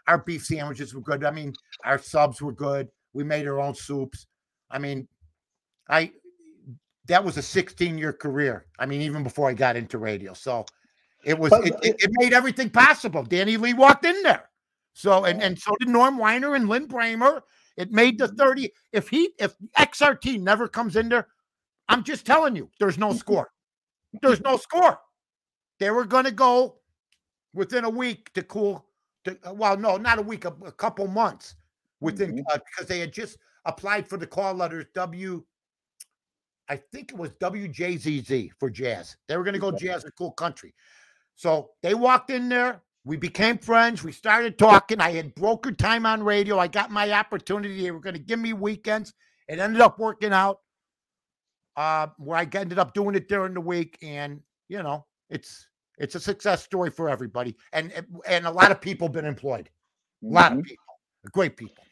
Our 0.07 0.17
beef 0.17 0.45
sandwiches 0.45 0.93
were 0.93 1.01
good. 1.01 1.23
I 1.23 1.31
mean, 1.31 1.53
our 1.85 1.97
subs 1.97 2.41
were 2.41 2.51
good. 2.51 2.89
We 3.13 3.23
made 3.23 3.47
our 3.47 3.59
own 3.59 3.73
soups. 3.73 4.27
I 4.69 4.77
mean, 4.77 5.07
I 5.89 6.11
that 7.07 7.23
was 7.23 7.37
a 7.37 7.41
16 7.41 7.97
year 7.97 8.11
career. 8.11 8.65
I 8.77 8.85
mean, 8.85 9.01
even 9.01 9.23
before 9.23 9.49
I 9.49 9.53
got 9.53 9.77
into 9.77 9.97
radio. 9.97 10.33
So 10.33 10.65
it 11.23 11.39
was 11.39 11.53
it, 11.53 11.75
it, 11.81 11.95
it 11.99 12.11
made 12.19 12.33
everything 12.33 12.69
possible. 12.69 13.23
Danny 13.23 13.55
Lee 13.55 13.73
walked 13.73 14.05
in 14.05 14.21
there. 14.23 14.49
So 14.93 15.23
and 15.23 15.41
and 15.41 15.57
so 15.57 15.71
did 15.79 15.87
Norm 15.87 16.17
Winer 16.17 16.57
and 16.57 16.67
Lin 16.67 16.89
Brehmer. 16.89 17.41
It 17.77 17.91
made 17.91 18.19
the 18.19 18.27
mm-hmm. 18.27 18.35
30. 18.35 18.71
If 18.91 19.07
he 19.07 19.29
if 19.39 19.55
XRT 19.77 20.41
never 20.41 20.67
comes 20.67 20.97
in 20.97 21.07
there, 21.07 21.27
I'm 21.87 22.03
just 22.03 22.25
telling 22.25 22.57
you, 22.57 22.69
there's 22.81 22.97
no 22.97 23.13
score. 23.23 23.49
There's 24.21 24.41
no 24.41 24.57
score. 24.57 24.99
They 25.81 25.89
were 25.89 26.05
going 26.05 26.25
to 26.25 26.31
go 26.31 26.77
within 27.55 27.85
a 27.85 27.89
week 27.89 28.31
to 28.33 28.43
cool. 28.43 28.85
To, 29.25 29.35
uh, 29.43 29.53
well, 29.53 29.75
no, 29.75 29.97
not 29.97 30.19
a 30.19 30.21
week, 30.21 30.45
a, 30.45 30.53
a 30.63 30.71
couple 30.71 31.07
months 31.07 31.55
within 31.99 32.35
Mhm. 32.35 32.43
because 32.45 32.87
they 32.87 32.99
had 32.99 33.11
just 33.11 33.39
applied 33.65 34.07
for 34.07 34.17
the 34.17 34.27
call 34.27 34.53
letters 34.53 34.85
W. 34.93 35.43
I 36.69 36.75
think 36.77 37.11
it 37.11 37.17
was 37.17 37.31
WJZZ 37.31 38.51
for 38.59 38.69
jazz. 38.69 39.17
They 39.27 39.35
were 39.35 39.43
going 39.43 39.55
to 39.55 39.59
go 39.59 39.71
jazz 39.71 40.05
or 40.05 40.11
cool 40.11 40.31
country. 40.33 40.73
So 41.35 41.71
they 41.81 41.95
walked 41.95 42.29
in 42.29 42.47
there. 42.47 42.83
We 43.03 43.17
became 43.17 43.57
friends. 43.57 44.03
We 44.03 44.11
started 44.11 44.59
talking. 44.59 45.01
I 45.01 45.11
had 45.11 45.33
brokered 45.35 45.77
time 45.77 46.05
on 46.05 46.21
radio. 46.21 46.59
I 46.59 46.67
got 46.67 46.91
my 46.91 47.11
opportunity. 47.11 47.81
They 47.81 47.89
were 47.91 47.99
going 47.99 48.13
to 48.13 48.19
give 48.21 48.39
me 48.39 48.53
weekends. 48.53 49.13
It 49.47 49.57
ended 49.57 49.81
up 49.81 49.97
working 49.97 50.31
out 50.31 50.59
uh, 51.75 52.07
where 52.17 52.37
I 52.37 52.43
ended 52.53 52.77
up 52.77 52.93
doing 52.93 53.15
it 53.15 53.27
during 53.27 53.55
the 53.55 53.61
week, 53.61 53.97
and 54.03 54.41
you 54.69 54.83
know, 54.83 55.07
it's 55.29 55.67
it's 56.01 56.15
a 56.15 56.19
success 56.19 56.63
story 56.63 56.89
for 56.89 57.07
everybody, 57.09 57.55
and 57.73 57.93
and 58.27 58.45
a 58.45 58.51
lot 58.51 58.71
of 58.71 58.81
people 58.81 59.07
been 59.07 59.25
employed, 59.25 59.69
a 60.23 60.27
lot 60.27 60.51
Mhm. 60.51 60.59
of 60.59 60.65
people, 60.65 60.83
great 61.31 61.55
people. 61.55 61.83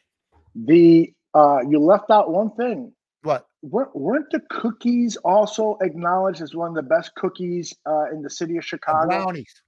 The 0.54 1.14
uh, 1.32 1.60
you 1.68 1.78
left 1.78 2.10
out 2.10 2.30
one 2.32 2.50
thing. 2.56 2.92
What? 3.22 3.46
Weren't, 3.62 3.94
weren't 3.94 4.30
the 4.30 4.40
cookies 4.50 5.16
also 5.18 5.76
acknowledged 5.82 6.40
as 6.40 6.54
one 6.54 6.70
of 6.70 6.74
the 6.74 6.82
best 6.82 7.14
cookies 7.14 7.72
uh, 7.86 8.06
in 8.10 8.20
the 8.22 8.30
city 8.30 8.56
of 8.56 8.64
Chicago? 8.64 9.02
The 9.02 9.06
brownies, 9.22 9.62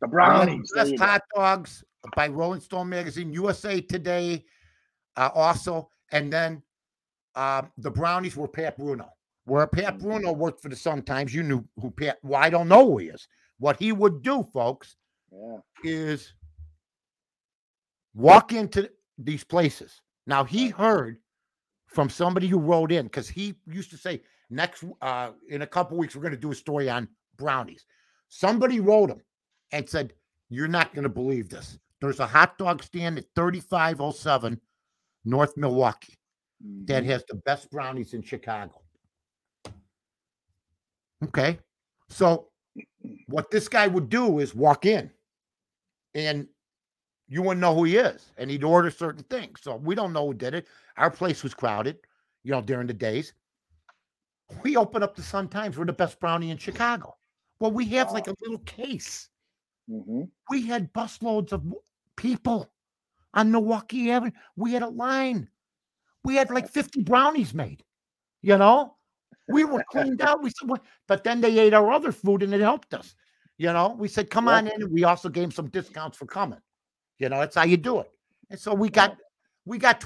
The 0.00 0.08
brownies. 0.08 0.70
there 0.74 0.84
best 0.84 0.92
you 0.92 0.98
go. 0.98 1.04
hot 1.04 1.22
dogs 1.34 1.84
by 2.16 2.28
Rolling 2.28 2.60
Stone 2.60 2.88
magazine, 2.88 3.32
USA 3.32 3.80
Today, 3.80 4.44
uh, 5.16 5.30
also, 5.34 5.90
and 6.12 6.32
then 6.32 6.62
um, 7.34 7.70
the 7.78 7.90
brownies 7.90 8.36
were 8.36 8.48
Pat 8.48 8.78
Bruno. 8.78 9.10
Where 9.44 9.66
Pat 9.66 9.96
Mhm. 9.98 10.02
Bruno 10.02 10.32
worked 10.32 10.62
for 10.62 10.68
the 10.68 10.76
Sun 10.76 11.02
Times, 11.02 11.34
you 11.34 11.42
knew 11.42 11.64
who 11.80 11.90
Pat. 11.90 12.18
Well, 12.22 12.40
I 12.40 12.48
don't 12.48 12.68
know 12.68 12.86
who 12.86 12.98
he 12.98 13.08
is. 13.08 13.26
What 13.62 13.76
he 13.78 13.92
would 13.92 14.22
do, 14.22 14.42
folks, 14.42 14.96
Yeah. 15.30 15.58
is 15.84 16.34
walk 18.12 18.52
into 18.52 18.90
these 19.18 19.44
places. 19.44 20.00
Now 20.26 20.42
he 20.42 20.68
heard 20.68 21.22
from 21.86 22.10
somebody 22.10 22.48
who 22.48 22.58
wrote 22.58 22.90
in 22.90 23.04
because 23.06 23.28
he 23.28 23.54
used 23.68 23.90
to 23.90 23.96
say 23.96 24.24
next 24.50 24.82
uh 25.00 25.30
in 25.48 25.62
a 25.62 25.66
couple 25.66 25.96
weeks 25.96 26.16
we're 26.16 26.22
going 26.22 26.34
to 26.34 26.40
do 26.40 26.50
a 26.50 26.56
story 26.56 26.90
on 26.90 27.08
brownies. 27.36 27.86
Somebody 28.28 28.80
wrote 28.80 29.10
him 29.10 29.22
and 29.70 29.88
said, 29.88 30.12
"You're 30.48 30.66
not 30.66 30.92
going 30.92 31.04
to 31.04 31.08
believe 31.20 31.48
this. 31.48 31.78
There's 32.00 32.18
a 32.18 32.26
hot 32.26 32.58
dog 32.58 32.82
stand 32.82 33.16
at 33.16 33.26
3507 33.36 34.60
North 35.24 35.56
Milwaukee 35.56 36.18
that 36.86 37.04
Mhm. 37.04 37.06
has 37.06 37.24
the 37.28 37.36
best 37.36 37.70
brownies 37.70 38.12
in 38.12 38.22
Chicago." 38.22 38.82
Okay. 41.22 41.60
So 42.08 42.51
what 43.26 43.50
this 43.50 43.68
guy 43.68 43.86
would 43.86 44.08
do 44.08 44.38
is 44.38 44.54
walk 44.54 44.86
in 44.86 45.10
and 46.14 46.46
you 47.28 47.42
wouldn't 47.42 47.60
know 47.60 47.74
who 47.74 47.84
he 47.84 47.96
is 47.96 48.32
and 48.36 48.50
he'd 48.50 48.64
order 48.64 48.90
certain 48.90 49.24
things. 49.24 49.60
So 49.62 49.76
we 49.76 49.94
don't 49.94 50.12
know 50.12 50.26
who 50.26 50.34
did 50.34 50.54
it. 50.54 50.66
Our 50.96 51.10
place 51.10 51.42
was 51.42 51.54
crowded, 51.54 51.98
you 52.42 52.52
know, 52.52 52.60
during 52.60 52.86
the 52.86 52.92
days. 52.92 53.32
We 54.62 54.76
open 54.76 55.02
up 55.02 55.16
the 55.16 55.22
Sun 55.22 55.48
Times. 55.48 55.78
We're 55.78 55.86
the 55.86 55.92
best 55.92 56.20
brownie 56.20 56.50
in 56.50 56.58
Chicago. 56.58 57.16
Well, 57.58 57.72
we 57.72 57.86
have 57.86 58.12
like 58.12 58.26
a 58.26 58.34
little 58.42 58.58
case. 58.58 59.30
Mhm. 59.88 60.30
We 60.50 60.66
had 60.66 60.92
busloads 60.92 61.52
of 61.52 61.64
people 62.16 62.70
on 63.34 63.50
Milwaukee 63.50 64.10
Avenue. 64.10 64.32
We 64.56 64.72
had 64.72 64.82
a 64.82 64.88
line. 64.88 65.48
We 66.24 66.36
had 66.36 66.50
like 66.50 66.68
50 66.68 67.02
brownies 67.02 67.54
made, 67.54 67.84
you 68.42 68.58
know? 68.58 68.96
We 69.52 69.64
were 69.64 69.84
cleaned 69.90 70.22
out. 70.22 70.42
We 70.42 70.50
said, 70.50 70.68
"What?" 70.68 70.82
but 71.06 71.24
then 71.24 71.40
they 71.40 71.58
ate 71.58 71.74
our 71.74 71.90
other 71.92 72.12
food 72.12 72.42
and 72.42 72.52
it 72.54 72.60
helped 72.60 72.94
us. 72.94 73.14
You 73.58 73.72
know, 73.72 73.94
we 73.98 74.08
said, 74.08 74.30
come 74.30 74.48
on 74.48 74.66
in. 74.66 74.90
We 74.90 75.04
also 75.04 75.28
gave 75.28 75.44
'em 75.44 75.50
some 75.52 75.68
discounts 75.68 76.16
for 76.18 76.26
coming. 76.26 76.58
You 77.18 77.28
know, 77.28 77.38
that's 77.38 77.54
how 77.54 77.64
you 77.64 77.76
do 77.76 78.00
it. 78.00 78.10
And 78.50 78.58
so 78.58 78.74
we 78.74 78.88
got, 78.88 79.16
we 79.64 79.78
got, 79.78 80.04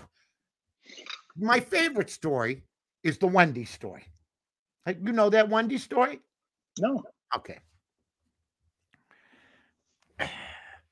my 1.36 1.60
favorite 1.60 2.10
story 2.10 2.64
is 3.02 3.16
the 3.16 3.26
Wendy 3.26 3.64
story. 3.64 4.04
You 4.86 5.12
know 5.12 5.30
that 5.30 5.48
Wendy 5.48 5.78
story? 5.78 6.20
No. 6.78 7.02
Okay. 7.34 7.58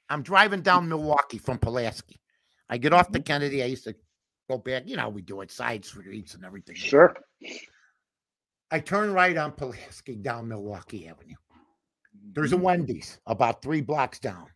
I'm 0.09 0.23
driving 0.23 0.63
down 0.63 0.89
Milwaukee 0.89 1.39
from 1.39 1.59
Pulaski. 1.59 2.21
I 2.69 2.79
get 2.79 2.93
off 2.93 3.11
the 3.13 3.19
mm-hmm. 3.19 3.25
Kennedy. 3.25 3.63
I 3.63 3.67
used 3.67 3.85
to 3.85 3.95
go 4.49 4.59
back, 4.59 4.85
you 4.87 4.97
know, 4.97 5.09
we 5.09 5.23
do 5.23 5.41
it 5.43 5.51
side 5.51 5.85
streets 5.85 6.35
and 6.35 6.45
everything. 6.45 6.77
Sure. 6.77 7.15
I 8.75 8.81
turn 8.81 9.13
right 9.13 9.37
on 9.37 9.53
Pulaski 9.53 10.17
down 10.17 10.49
Milwaukee 10.49 11.07
Avenue. 11.07 11.37
There's 12.33 12.53
a 12.53 12.57
Wendy's 12.57 13.21
about 13.25 13.63
three 13.63 13.81
blocks 13.81 14.19
down. 14.19 14.49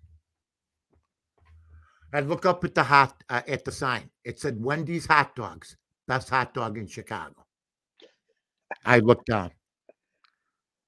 I 2.13 2.19
look 2.19 2.45
up 2.45 2.65
at 2.65 2.75
the 2.75 2.83
hot 2.83 3.23
uh, 3.29 3.43
at 3.47 3.65
the 3.65 3.71
sign. 3.71 4.11
It 4.25 4.41
said 4.41 4.61
Wendy's 4.61 5.07
hot 5.07 5.37
dogs, 5.37 5.77
best 6.09 6.31
hot 6.31 6.53
dog 6.53 6.79
in 6.79 6.89
Chicago. 6.89 7.47
I 8.85 8.99
look 8.99 9.25
down. 9.25 9.53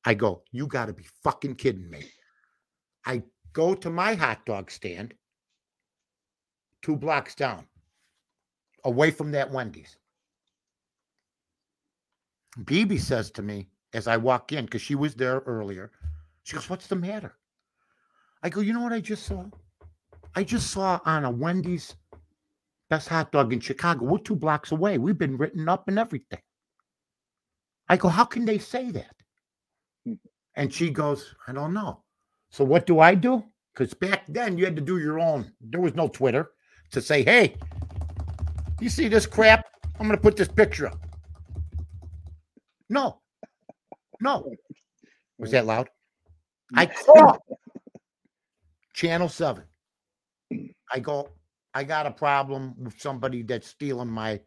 I 0.04 0.14
go, 0.14 0.42
you 0.50 0.66
got 0.66 0.86
to 0.86 0.92
be 0.92 1.06
fucking 1.22 1.54
kidding 1.54 1.88
me. 1.88 2.02
I 3.06 3.22
go 3.52 3.76
to 3.76 3.90
my 3.90 4.14
hot 4.14 4.44
dog 4.44 4.72
stand 4.72 5.14
two 6.82 6.96
blocks 6.96 7.36
down, 7.36 7.64
away 8.84 9.12
from 9.12 9.30
that 9.30 9.52
Wendy's. 9.52 9.99
BB 12.58 13.00
says 13.00 13.30
to 13.32 13.42
me 13.42 13.68
as 13.92 14.06
I 14.06 14.16
walk 14.16 14.52
in, 14.52 14.64
because 14.64 14.82
she 14.82 14.94
was 14.94 15.14
there 15.14 15.40
earlier, 15.40 15.90
she 16.42 16.54
goes, 16.54 16.68
What's 16.68 16.86
the 16.86 16.96
matter? 16.96 17.36
I 18.42 18.48
go, 18.48 18.60
You 18.60 18.72
know 18.72 18.80
what 18.80 18.92
I 18.92 19.00
just 19.00 19.24
saw? 19.24 19.44
I 20.34 20.44
just 20.44 20.70
saw 20.70 21.00
on 21.04 21.24
a 21.24 21.30
Wendy's 21.30 21.94
best 22.88 23.08
hot 23.08 23.32
dog 23.32 23.52
in 23.52 23.60
Chicago. 23.60 24.04
We're 24.04 24.18
two 24.18 24.36
blocks 24.36 24.72
away. 24.72 24.98
We've 24.98 25.18
been 25.18 25.36
written 25.36 25.68
up 25.68 25.88
and 25.88 25.98
everything. 25.98 26.40
I 27.88 27.96
go, 27.96 28.08
How 28.08 28.24
can 28.24 28.44
they 28.44 28.58
say 28.58 28.90
that? 28.90 29.14
Hmm. 30.04 30.14
And 30.54 30.72
she 30.72 30.90
goes, 30.90 31.34
I 31.46 31.52
don't 31.52 31.74
know. 31.74 32.02
So 32.50 32.64
what 32.64 32.86
do 32.86 33.00
I 33.00 33.14
do? 33.14 33.44
Because 33.72 33.94
back 33.94 34.24
then 34.28 34.58
you 34.58 34.64
had 34.64 34.76
to 34.76 34.82
do 34.82 34.98
your 34.98 35.20
own, 35.20 35.52
there 35.60 35.80
was 35.80 35.94
no 35.94 36.08
Twitter 36.08 36.50
to 36.90 37.00
say, 37.00 37.22
Hey, 37.22 37.56
you 38.80 38.88
see 38.88 39.08
this 39.08 39.26
crap? 39.26 39.66
I'm 39.98 40.06
going 40.06 40.16
to 40.16 40.22
put 40.22 40.36
this 40.36 40.48
picture 40.48 40.86
up. 40.86 41.09
No, 42.90 43.20
no. 44.20 44.52
Was 45.38 45.52
that 45.52 45.64
loud? 45.64 45.88
I 46.74 46.86
call 46.86 47.38
Channel 48.94 49.28
7. 49.28 49.64
I 50.92 50.98
go, 50.98 51.30
I 51.72 51.84
got 51.84 52.06
a 52.06 52.10
problem 52.10 52.74
with 52.76 53.00
somebody 53.00 53.42
that's 53.42 53.68
stealing 53.68 54.10
my 54.10 54.40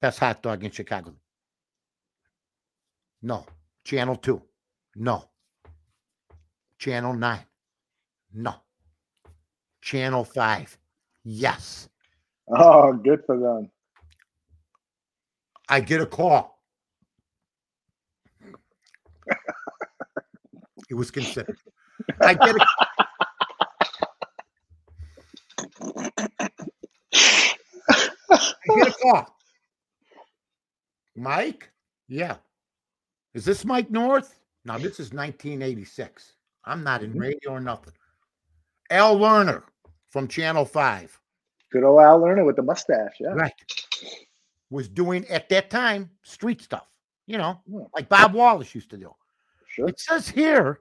best 0.00 0.18
hot 0.18 0.42
dog 0.42 0.64
in 0.64 0.70
Chicago. 0.70 1.14
No. 3.22 3.46
Channel 3.84 4.16
2. 4.16 4.42
No. 4.96 5.24
Channel 6.78 7.12
9. 7.12 7.38
No. 8.32 8.54
Channel 9.82 10.24
5. 10.24 10.78
Yes. 11.24 11.88
Oh, 12.48 12.94
good 12.94 13.22
for 13.26 13.38
them. 13.38 13.70
I 15.68 15.80
get 15.80 16.00
a 16.00 16.06
call. 16.06 16.53
it 20.90 20.94
was 20.94 21.10
considered. 21.10 21.58
I 22.20 22.34
get 22.34 22.56
a 22.56 22.66
I 27.12 28.76
get 28.76 28.88
a 28.88 28.92
call. 29.02 29.36
Mike? 31.16 31.70
Yeah. 32.08 32.36
Is 33.34 33.44
this 33.44 33.64
Mike 33.64 33.90
North? 33.90 34.40
Now, 34.64 34.78
this 34.78 34.98
is 35.00 35.12
1986. 35.12 36.32
I'm 36.64 36.82
not 36.82 37.02
in 37.02 37.12
Mhm. 37.12 37.20
radio 37.20 37.52
or 37.52 37.60
nothing. 37.60 37.92
Al 38.90 39.16
Lerner 39.16 39.64
from 40.08 40.28
Channel 40.28 40.64
5. 40.64 41.20
Good 41.70 41.84
old 41.84 42.00
Al 42.00 42.20
Lerner 42.20 42.44
with 42.46 42.56
the 42.56 42.62
mustache. 42.62 43.16
Yeah. 43.20 43.28
Right. 43.34 43.52
Was 44.70 44.88
doing 44.88 45.26
at 45.28 45.48
that 45.50 45.70
time 45.70 46.10
street 46.22 46.62
stuff, 46.62 46.88
you 47.26 47.38
know, 47.38 47.60
like 47.94 48.08
Bob 48.08 48.34
Wallace 48.34 48.74
used 48.74 48.90
to 48.90 48.96
do. 48.96 49.14
Sure. 49.66 49.88
It 49.88 49.98
says 49.98 50.28
here 50.28 50.80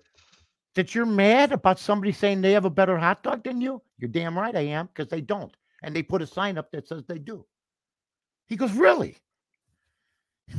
that 0.76 0.94
you're 0.94 1.06
mad 1.06 1.52
about 1.52 1.80
somebody 1.80 2.12
saying 2.12 2.42
they 2.42 2.52
have 2.52 2.66
a 2.66 2.70
better 2.70 2.98
hot 2.98 3.24
dog 3.24 3.44
than 3.44 3.62
you. 3.62 3.82
You're 3.98 4.10
damn 4.10 4.38
right 4.38 4.56
I 4.56 4.62
am, 4.62 4.88
because 4.88 5.08
they 5.10 5.22
don't. 5.22 5.56
And 5.84 5.96
they 5.96 6.04
put 6.04 6.22
a 6.22 6.28
sign 6.28 6.58
up 6.58 6.72
that 6.72 6.88
says 6.88 7.04
they 7.08 7.20
do. 7.20 7.46
He 8.48 8.56
goes, 8.56 8.72
Really? 8.74 9.18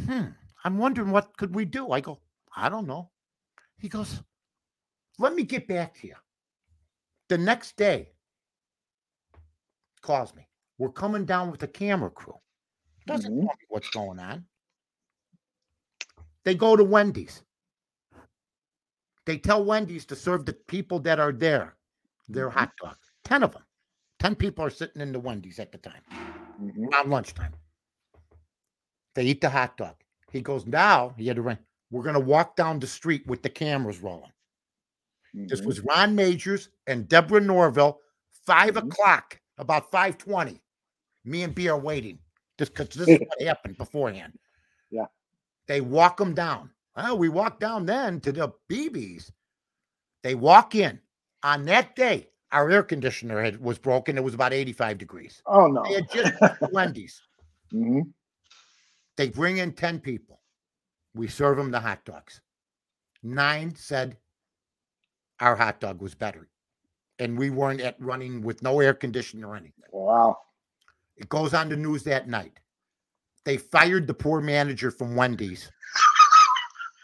Hmm. 0.07 0.27
I'm 0.65 0.79
wondering 0.79 1.11
what 1.11 1.37
could 1.37 1.55
we 1.55 1.65
do? 1.65 1.91
I 1.93 2.01
go, 2.01 2.21
I 2.57 2.69
don't 2.69 2.87
know. 2.87 3.11
He 3.79 3.89
goes, 3.89 4.23
Let 5.19 5.35
me 5.35 5.43
get 5.43 5.69
back 5.69 5.95
to 6.01 6.07
you. 6.07 6.15
The 7.29 7.39
next 7.39 7.77
day, 7.77 8.11
calls 10.03 10.35
me. 10.35 10.47
We're 10.79 10.91
coming 10.91 11.25
down 11.25 11.51
with 11.51 11.61
the 11.61 11.69
camera 11.69 12.11
crew. 12.11 12.39
Doesn't 13.07 13.33
Mhm. 13.33 13.41
tell 13.41 13.57
me 13.59 13.67
what's 13.69 13.91
going 13.91 14.19
on. 14.19 14.47
They 16.45 16.55
go 16.55 16.77
to 16.77 16.85
Wendy's. 16.85 17.43
They 19.27 19.39
tell 19.39 19.65
Wendy's 19.65 20.05
to 20.07 20.17
serve 20.17 20.45
the 20.45 20.53
people 20.53 21.01
that 21.01 21.19
are 21.19 21.33
there 21.33 21.77
their 22.29 22.49
Mhm. 22.49 22.53
hot 22.53 22.73
dog. 22.83 22.97
10 23.25 23.43
of 23.43 23.53
them. 23.53 23.65
10 24.19 24.35
people 24.37 24.65
are 24.65 24.71
sitting 24.71 25.01
in 25.03 25.13
the 25.13 25.21
Wendy's 25.21 25.59
at 25.59 25.73
the 25.73 25.79
time 25.79 26.03
Mhm. 26.11 26.93
on 26.95 27.11
lunchtime. 27.11 27.55
They 29.15 29.25
eat 29.27 29.41
the 29.41 29.51
hot 29.51 29.77
dog. 29.77 29.97
He 30.33 30.41
goes, 30.41 30.67
Now, 30.67 31.11
he 31.11 31.27
had 31.27 31.37
to 31.37 31.43
run. 31.43 31.59
We're 31.91 32.03
going 32.03 32.15
to 32.15 32.21
walk 32.21 32.57
down 32.57 32.81
the 32.81 32.87
street 32.87 33.27
with 33.27 33.43
the 33.43 33.51
cameras 33.51 34.01
rolling. 34.01 34.33
This 35.35 35.61
Mhm. 35.61 35.67
was 35.67 35.81
Ron 35.81 36.17
Magers 36.17 36.69
and 36.87 37.09
Deborah 37.09 37.41
Norville, 37.41 38.01
5 38.31 38.75
Mhm. 38.75 38.89
o'clock, 38.91 39.41
about 39.59 39.91
520. 39.91 40.63
Me 41.25 41.43
and 41.43 41.55
B 41.55 41.69
are 41.69 41.79
waiting. 41.79 42.19
Just 42.59 42.73
because 42.75 42.89
this 42.91 43.09
is 43.09 43.19
what 43.29 43.43
happened 43.43 43.77
beforehand. 43.77 44.39
Yeah. 44.91 45.07
They 45.67 45.81
walk 45.81 46.17
them 46.17 46.35
down. 46.35 46.71
Well, 46.97 47.19
we 47.19 47.29
walk 47.29 47.59
down 47.59 47.87
then 47.87 48.21
to 48.21 48.33
the 48.33 48.53
BBs. 48.71 49.31
They 50.23 50.35
walk 50.35 50.75
in. 50.75 51.01
On 51.43 51.65
that 51.65 51.97
day, 51.97 52.29
our 52.53 52.71
air 52.71 52.83
conditioner 52.83 53.43
had, 53.43 53.61
was 53.61 53.79
broken. 53.79 54.17
It 54.17 54.25
was 54.25 54.35
about 54.35 54.53
85 54.53 54.99
degrees. 54.99 55.43
Oh 55.47 55.67
no. 55.67 55.83
They 55.85 55.95
had 55.95 56.11
just 56.11 56.33
Wendy's. 56.73 57.21
Mhm. 57.73 58.13
They 59.17 59.29
bring 59.29 59.59
in 59.59 59.73
10 59.73 60.01
people. 60.01 60.41
We 61.15 61.29
serve 61.29 61.57
them 61.57 61.71
the 61.71 61.81
hot 61.81 62.05
dogs. 62.05 62.41
Nine 63.23 63.75
said 63.75 64.17
our 65.41 65.57
hot 65.57 65.81
dog 65.81 66.01
was 66.01 66.15
better. 66.15 66.49
And 67.19 67.39
we 67.39 67.51
weren't 67.51 67.81
at 67.81 68.01
running 68.01 68.43
with 68.43 68.63
no 68.63 68.81
air 68.81 68.95
conditioner 68.95 69.49
or 69.49 69.57
anything. 69.57 69.85
Wow. 69.93 70.39
It 71.17 71.29
goes 71.29 71.55
on 71.55 71.69
the 71.69 71.77
news 71.77 72.03
that 72.05 72.29
night. 72.29 72.59
They 73.45 73.57
fired 73.57 74.07
the 74.07 74.15
poor 74.15 74.41
manager 74.41 74.91
from 74.91 75.15
Wendy's, 75.17 75.71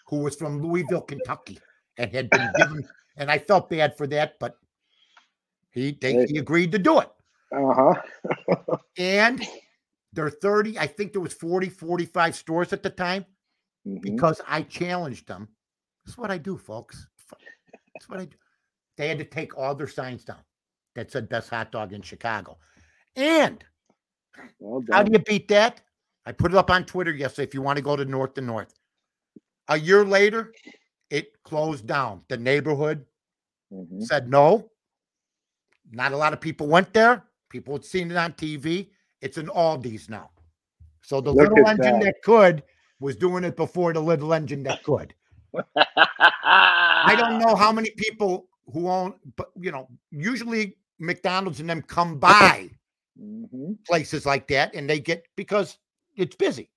who 0.09 0.21
was 0.21 0.37
from 0.37 0.63
Louisville, 0.63 1.03
Kentucky, 1.03 1.59
and 1.99 2.11
had 2.13 2.31
been 2.31 2.51
given. 2.57 2.89
And 3.17 3.31
I 3.31 3.39
felt 3.39 3.69
bad 3.71 3.97
for 3.97 4.07
that, 4.09 4.39
but 4.39 4.57
he 5.71 5.99
they, 6.01 6.27
he 6.27 6.39
agreed 6.39 6.73
to 6.73 6.79
do 6.79 7.01
it. 7.01 7.11
Uh 7.53 7.75
huh. 7.75 8.77
And 8.97 9.47
there 10.13 10.25
are 10.27 10.31
30, 10.31 10.79
I 10.79 10.87
think 10.87 11.13
there 11.13 11.21
was 11.21 11.35
40, 11.35 11.69
45 11.69 12.35
stores 12.37 12.73
at 12.73 12.83
the 12.83 12.91
time 12.91 13.25
Mm-hmm. 13.87 14.01
because 14.01 14.43
I 14.47 14.61
challenged 14.63 15.27
them. 15.27 15.49
That's 16.05 16.19
what 16.19 16.31
I 16.31 16.37
do, 16.37 16.59
folks. 16.59 17.07
That's 17.95 18.09
what 18.11 18.21
I 18.21 18.27
do. 18.27 18.37
They 18.99 19.09
had 19.09 19.17
to 19.19 19.25
take 19.25 19.57
all 19.57 19.75
their 19.75 19.89
signs 19.89 20.23
down 20.23 20.43
that 20.95 21.11
said 21.11 21.31
best 21.31 21.49
hot 21.49 21.73
dog 21.73 21.95
in 21.95 22.03
Chicago. 22.03 22.59
And 23.17 23.65
Well 24.59 24.85
how 24.93 25.03
do 25.03 25.13
you 25.13 25.19
beat 25.19 25.49
that? 25.49 25.81
I 26.27 26.33
put 26.33 26.53
it 26.53 26.57
up 26.57 26.71
on 26.71 26.85
Twitter 26.85 27.13
yesterday 27.13 27.49
if 27.49 27.55
you 27.55 27.63
want 27.63 27.77
to 27.77 27.83
go 27.83 27.97
to 27.97 28.05
North 28.05 28.35
to 28.35 28.41
North. 28.41 28.75
A 29.69 29.79
year 29.79 30.05
later, 30.05 30.53
it 31.11 31.43
closed 31.43 31.87
down. 31.87 32.23
The 32.29 32.37
neighborhood 32.37 33.07
Mhm. 33.73 34.03
said 34.03 34.29
no. 34.29 34.71
Not 35.93 36.13
a 36.13 36.17
lot 36.17 36.33
of 36.33 36.41
people 36.41 36.67
went 36.67 36.93
there. 36.93 37.25
People 37.49 37.75
had 37.75 37.85
seen 37.85 38.11
it 38.11 38.17
on 38.17 38.33
TV. 38.35 38.91
It's 39.21 39.39
an 39.39 39.47
Aldi's 39.49 40.09
now. 40.09 40.31
So 41.03 41.21
the 41.21 41.33
Look 41.33 41.51
little 41.51 41.67
engine 41.67 41.99
that. 41.99 42.05
that 42.05 42.23
could 42.23 42.63
was 43.01 43.17
doing 43.17 43.45
it 43.45 43.57
before 43.57 43.93
the 43.93 44.01
little 44.01 44.35
engine 44.35 44.63
that 44.65 44.83
could. 44.85 45.15
I 45.75 47.15
don't 47.17 47.39
know 47.39 47.57
how 47.57 47.73
many 47.73 47.91
people 47.97 48.49
who 48.73 48.89
own, 48.89 49.19
but 49.37 49.51
you 49.59 49.73
know, 49.73 49.89
usually 50.11 50.77
McDonald's 50.99 51.61
and 51.61 51.69
them 51.69 51.83
come 51.83 52.19
by 52.19 52.71
Mhm. 53.19 53.85
places 53.87 54.27
like 54.27 54.47
that 54.49 54.75
and 54.75 54.89
they 54.89 55.01
get 55.01 55.27
because 55.35 55.79
it's 56.17 56.37
busy. 56.37 56.71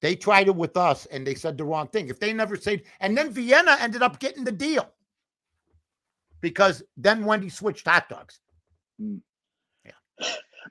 They 0.00 0.16
tried 0.16 0.48
it 0.48 0.56
with 0.56 0.76
us 0.76 1.06
and 1.06 1.26
they 1.26 1.34
said 1.34 1.56
the 1.56 1.64
wrong 1.64 1.86
thing. 1.88 2.08
If 2.08 2.18
they 2.18 2.32
never 2.32 2.56
said, 2.56 2.82
and 3.00 3.16
then 3.16 3.30
Vienna 3.30 3.76
ended 3.80 4.02
up 4.02 4.18
getting 4.18 4.42
the 4.44 4.52
deal 4.52 4.88
because 6.40 6.82
then 6.96 7.24
Wendy 7.24 7.48
switched 7.48 7.86
hot 7.86 8.08
dogs. 8.08 8.40
Hmm. 9.00 9.16
Yeah, 9.84 10.26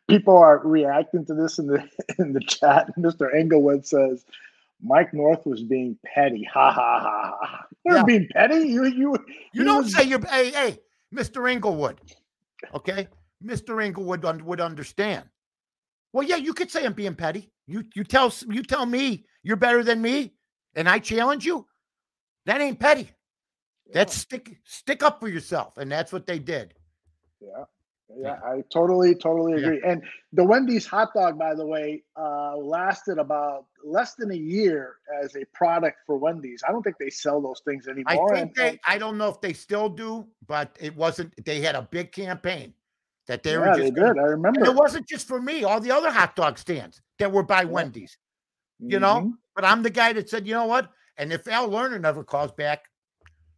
People 0.09 0.37
are 0.37 0.59
reacting 0.65 1.25
to 1.25 1.33
this 1.33 1.59
in 1.59 1.67
the 1.67 1.87
in 2.19 2.33
the 2.33 2.41
chat. 2.41 2.89
Mr. 2.99 3.33
Englewood 3.33 3.85
says 3.85 4.25
Mike 4.83 5.13
North 5.13 5.45
was 5.45 5.63
being 5.63 5.97
petty. 6.05 6.47
Ha 6.53 6.71
ha 6.71 6.99
ha 6.99 7.37
ha. 7.41 7.65
You're 7.85 7.97
Yeah. 7.97 8.03
being 8.03 8.27
petty. 8.33 8.67
You 8.67 8.85
you 8.85 9.15
You 9.53 9.63
don't 9.63 9.83
was- 9.83 9.95
say 9.95 10.03
you're, 10.03 10.19
hey, 10.27 10.51
hey, 10.51 10.79
Mr. 11.13 11.49
Englewood. 11.49 11.99
Okay. 12.73 13.07
Mr. 13.43 13.83
Englewood 13.83 14.23
un- 14.25 14.45
would 14.45 14.59
understand. 14.61 15.23
Well, 16.13 16.27
yeah, 16.27 16.35
you 16.35 16.53
could 16.53 16.69
say 16.69 16.85
I'm 16.85 16.93
being 16.93 17.15
petty. 17.15 17.49
You 17.71 17.85
you 17.95 18.03
tell 18.03 18.33
you 18.49 18.63
tell 18.63 18.85
me 18.85 19.25
you're 19.43 19.55
better 19.55 19.83
than 19.83 20.01
me, 20.01 20.33
and 20.75 20.89
I 20.89 20.99
challenge 20.99 21.45
you. 21.45 21.65
That 22.45 22.59
ain't 22.59 22.79
petty. 22.79 23.09
That's 23.93 24.13
stick 24.13 24.57
stick 24.65 25.01
up 25.03 25.21
for 25.21 25.29
yourself, 25.29 25.77
and 25.77 25.91
that's 25.91 26.11
what 26.11 26.27
they 26.27 26.39
did. 26.39 26.73
yeah. 27.41 27.63
Yeah, 28.17 28.39
I 28.45 28.61
totally, 28.73 29.15
totally 29.15 29.53
agree. 29.53 29.79
Yeah. 29.81 29.91
And 29.91 30.03
the 30.33 30.43
Wendy's 30.43 30.85
hot 30.85 31.13
dog, 31.13 31.39
by 31.39 31.55
the 31.55 31.65
way, 31.65 32.03
uh, 32.17 32.57
lasted 32.57 33.17
about 33.17 33.67
less 33.85 34.15
than 34.15 34.31
a 34.31 34.35
year 34.35 34.97
as 35.23 35.33
a 35.37 35.45
product 35.53 35.99
for 36.05 36.17
Wendy's. 36.17 36.61
I 36.67 36.73
don't 36.73 36.83
think 36.83 36.97
they 36.99 37.09
sell 37.09 37.41
those 37.41 37.61
things 37.63 37.87
anymore. 37.87 38.33
I 38.33 38.35
think 38.35 38.55
they. 38.55 38.79
I 38.85 38.97
don't 38.97 39.17
know 39.17 39.29
if 39.29 39.39
they 39.39 39.53
still 39.53 39.87
do, 39.87 40.27
but 40.45 40.75
it 40.81 40.93
wasn't. 40.93 41.33
They 41.45 41.61
had 41.61 41.75
a 41.75 41.83
big 41.83 42.11
campaign 42.11 42.73
that 43.31 43.43
they 43.43 43.53
yeah, 43.53 43.59
were 43.59 43.65
just. 43.67 43.95
They 43.95 44.01
did. 44.01 44.19
I 44.19 44.23
remember. 44.23 44.65
it 44.65 44.75
wasn't 44.75 45.07
just 45.07 45.25
for 45.25 45.41
me. 45.41 45.63
All 45.63 45.79
the 45.79 45.91
other 45.91 46.11
hot 46.11 46.35
dog 46.35 46.57
stands 46.57 47.01
that 47.17 47.31
were 47.31 47.43
by 47.43 47.61
yeah. 47.61 47.69
Wendy's. 47.69 48.17
You 48.79 48.99
mm-hmm. 48.99 49.01
know, 49.01 49.33
but 49.55 49.63
I'm 49.63 49.83
the 49.83 49.89
guy 49.89 50.11
that 50.13 50.29
said, 50.29 50.45
you 50.45 50.53
know 50.53 50.65
what? 50.65 50.89
And 51.15 51.31
if 51.31 51.47
Al 51.47 51.69
Lerner 51.69 52.01
never 52.01 52.25
calls 52.25 52.51
back, 52.51 52.83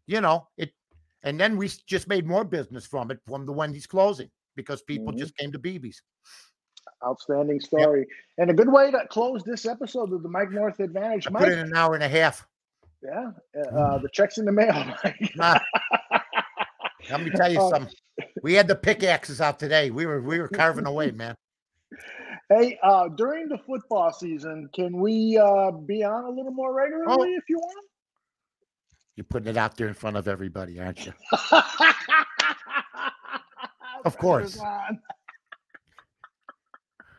you 0.05 0.21
know 0.21 0.47
it. 0.57 0.71
And 1.23 1.39
then 1.39 1.57
we 1.57 1.71
just 1.87 2.07
made 2.07 2.27
more 2.27 2.43
business 2.43 2.85
from 2.85 3.09
it 3.09 3.17
from 3.25 3.47
the 3.47 3.51
Wendy's 3.51 3.87
closing 3.87 4.29
because 4.55 4.83
people 4.83 5.07
mm-hmm. 5.07 5.19
just 5.19 5.35
came 5.37 5.51
to 5.51 5.57
BB's. 5.57 6.03
Outstanding 7.03 7.59
story. 7.59 7.99
Yep. 7.99 8.07
And 8.37 8.51
a 8.51 8.53
good 8.53 8.71
way 8.71 8.91
to 8.91 9.07
close 9.09 9.41
this 9.43 9.65
episode 9.65 10.13
of 10.13 10.21
the 10.21 10.29
Mike 10.29 10.51
North 10.51 10.81
Advantage. 10.81 11.25
I 11.25 11.31
Mike, 11.31 11.43
put 11.45 11.51
in 11.51 11.59
an 11.59 11.75
hour 11.75 11.95
and 11.95 12.03
a 12.03 12.09
half. 12.09 12.45
Yeah. 13.01 13.31
Uh, 13.57 13.75
uh 13.75 13.97
the 13.97 14.09
check's 14.13 14.37
in 14.37 14.45
the 14.45 14.51
mail, 14.51 14.93
Nah. 15.35 15.57
Let 17.09 17.23
me 17.23 17.31
tell 17.31 17.51
you 17.51 17.59
uh, 17.59 17.69
something. 17.69 17.95
We 18.43 18.53
had 18.53 18.67
the 18.67 18.75
pickaxes 18.75 19.41
out 19.41 19.57
today. 19.57 19.89
We 19.89 20.05
were 20.05 20.21
we 20.21 20.37
were 20.37 20.49
carving 20.49 20.85
away, 20.85 21.11
man. 21.15 21.35
Hey, 22.49 22.77
uh, 22.83 23.07
during 23.07 23.47
the 23.47 23.57
football 23.57 24.11
season, 24.11 24.69
can 24.75 24.97
we 24.97 25.39
uh, 25.41 25.71
be 25.71 26.03
on 26.03 26.25
a 26.25 26.29
little 26.29 26.51
more 26.51 26.73
regularly 26.73 27.33
oh. 27.33 27.37
if 27.37 27.45
you 27.47 27.57
want? 27.57 27.85
You're 29.15 29.23
putting 29.23 29.47
it 29.47 29.57
out 29.57 29.77
there 29.77 29.87
in 29.87 29.93
front 29.93 30.17
of 30.17 30.27
everybody, 30.27 30.79
aren't 30.79 31.05
you? 31.07 31.13
Of 34.05 34.17
course. 34.17 34.59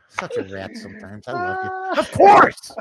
Such 0.09 0.37
a 0.37 0.43
rat 0.43 0.77
sometimes. 0.77 1.27
I 1.27 1.33
love 1.33 1.65
you. 1.65 1.71
Of 1.99 2.13
course. 2.13 2.77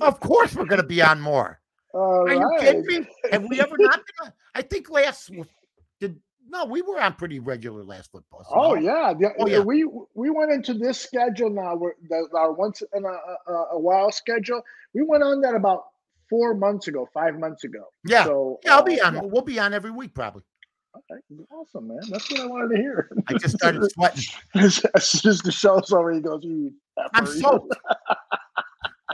Of 0.00 0.18
course 0.18 0.56
we're 0.56 0.64
gonna 0.64 0.82
be 0.82 1.00
on 1.00 1.20
more. 1.20 1.60
All 1.94 2.28
Are 2.28 2.34
you 2.34 2.56
kidding 2.58 2.86
me? 2.86 3.06
Have 3.30 3.44
we 3.44 3.60
ever 3.60 3.76
not 3.78 4.00
been 4.20 4.32
I 4.54 4.62
think 4.62 4.90
last 4.90 5.30
did 6.00 6.18
no, 6.50 6.64
we 6.64 6.82
were 6.82 7.00
on 7.00 7.14
pretty 7.14 7.38
regular 7.38 7.84
last 7.84 8.10
football. 8.10 8.44
So 8.44 8.50
oh 8.54 8.74
yeah. 8.74 9.14
The, 9.16 9.32
oh 9.38 9.46
yeah, 9.46 9.60
we 9.60 9.84
we 10.14 10.30
went 10.30 10.50
into 10.50 10.74
this 10.74 11.00
schedule 11.00 11.50
now. 11.50 11.76
We're 11.76 11.92
the, 12.08 12.28
our 12.36 12.52
once 12.52 12.82
in 12.94 13.04
a, 13.04 13.52
a, 13.52 13.54
a, 13.72 13.78
while 13.78 14.10
schedule. 14.10 14.60
We 14.92 15.02
went 15.02 15.22
on 15.22 15.40
that 15.42 15.54
about 15.54 15.84
four 16.28 16.54
months 16.54 16.88
ago, 16.88 17.08
five 17.14 17.38
months 17.38 17.62
ago. 17.64 17.84
Yeah, 18.04 18.24
so, 18.24 18.58
yeah, 18.64 18.74
I'll 18.74 18.80
uh, 18.80 18.84
be 18.84 19.00
on. 19.00 19.14
Yeah. 19.14 19.20
We'll 19.22 19.42
be 19.42 19.60
on 19.60 19.72
every 19.72 19.92
week 19.92 20.12
probably. 20.12 20.42
Okay, 20.96 21.44
awesome, 21.52 21.86
man. 21.86 22.00
That's 22.10 22.28
what 22.32 22.40
I 22.40 22.46
wanted 22.46 22.74
to 22.74 22.82
hear. 22.82 23.10
I 23.28 23.34
just 23.34 23.56
started 23.56 23.88
sweating. 23.92 24.24
as, 24.56 24.82
soon 25.08 25.30
as 25.30 25.38
the 25.38 25.52
show's 25.52 25.92
over, 25.92 26.12
he 26.12 26.20
goes, 26.20 26.44
I'm 27.14 27.26
soaked. 27.26 27.76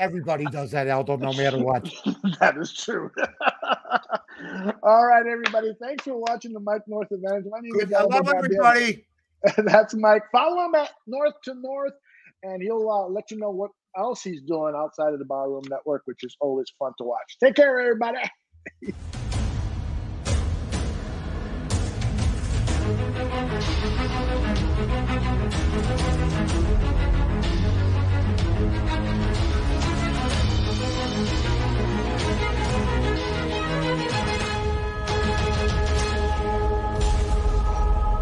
Everybody 0.01 0.45
does 0.47 0.71
that, 0.73 0.89
Aldo, 0.89 1.17
no 1.17 1.33
matter 1.33 1.59
what. 1.59 1.85
that 2.41 2.57
is 2.59 2.73
true. 2.73 3.11
All 4.83 5.07
right, 5.07 5.27
everybody. 5.27 5.75
Thanks 5.81 6.05
for 6.05 6.17
watching 6.17 6.53
the 6.53 6.61
Mike 6.61 6.83
North 6.87 7.11
Advantage. 7.11 7.45
My 7.49 7.61
name 7.61 7.73
Good. 7.73 7.89
is 7.89 7.93
Aldo 7.95 8.17
I 8.17 8.21
love 8.21 8.35
everybody. 8.37 9.07
That's 9.59 9.95
Mike. 9.95 10.23
Follow 10.33 10.67
him 10.67 10.75
at 10.75 10.91
North 11.07 11.35
to 11.45 11.55
North, 11.55 11.95
and 12.43 12.63
he'll 12.63 12.89
uh, 12.91 13.09
let 13.09 13.31
you 13.31 13.39
know 13.39 13.51
what 13.51 13.71
else 13.97 14.23
he's 14.23 14.43
doing 14.43 14.75
outside 14.77 15.13
of 15.13 15.19
the 15.19 15.25
Barroom 15.25 15.65
Network, 15.71 16.03
which 16.05 16.23
is 16.23 16.37
always 16.41 16.67
fun 16.79 16.93
to 16.99 17.05
watch. 17.05 17.37
Take 17.43 17.55
care, 17.55 17.81
everybody. 17.81 18.19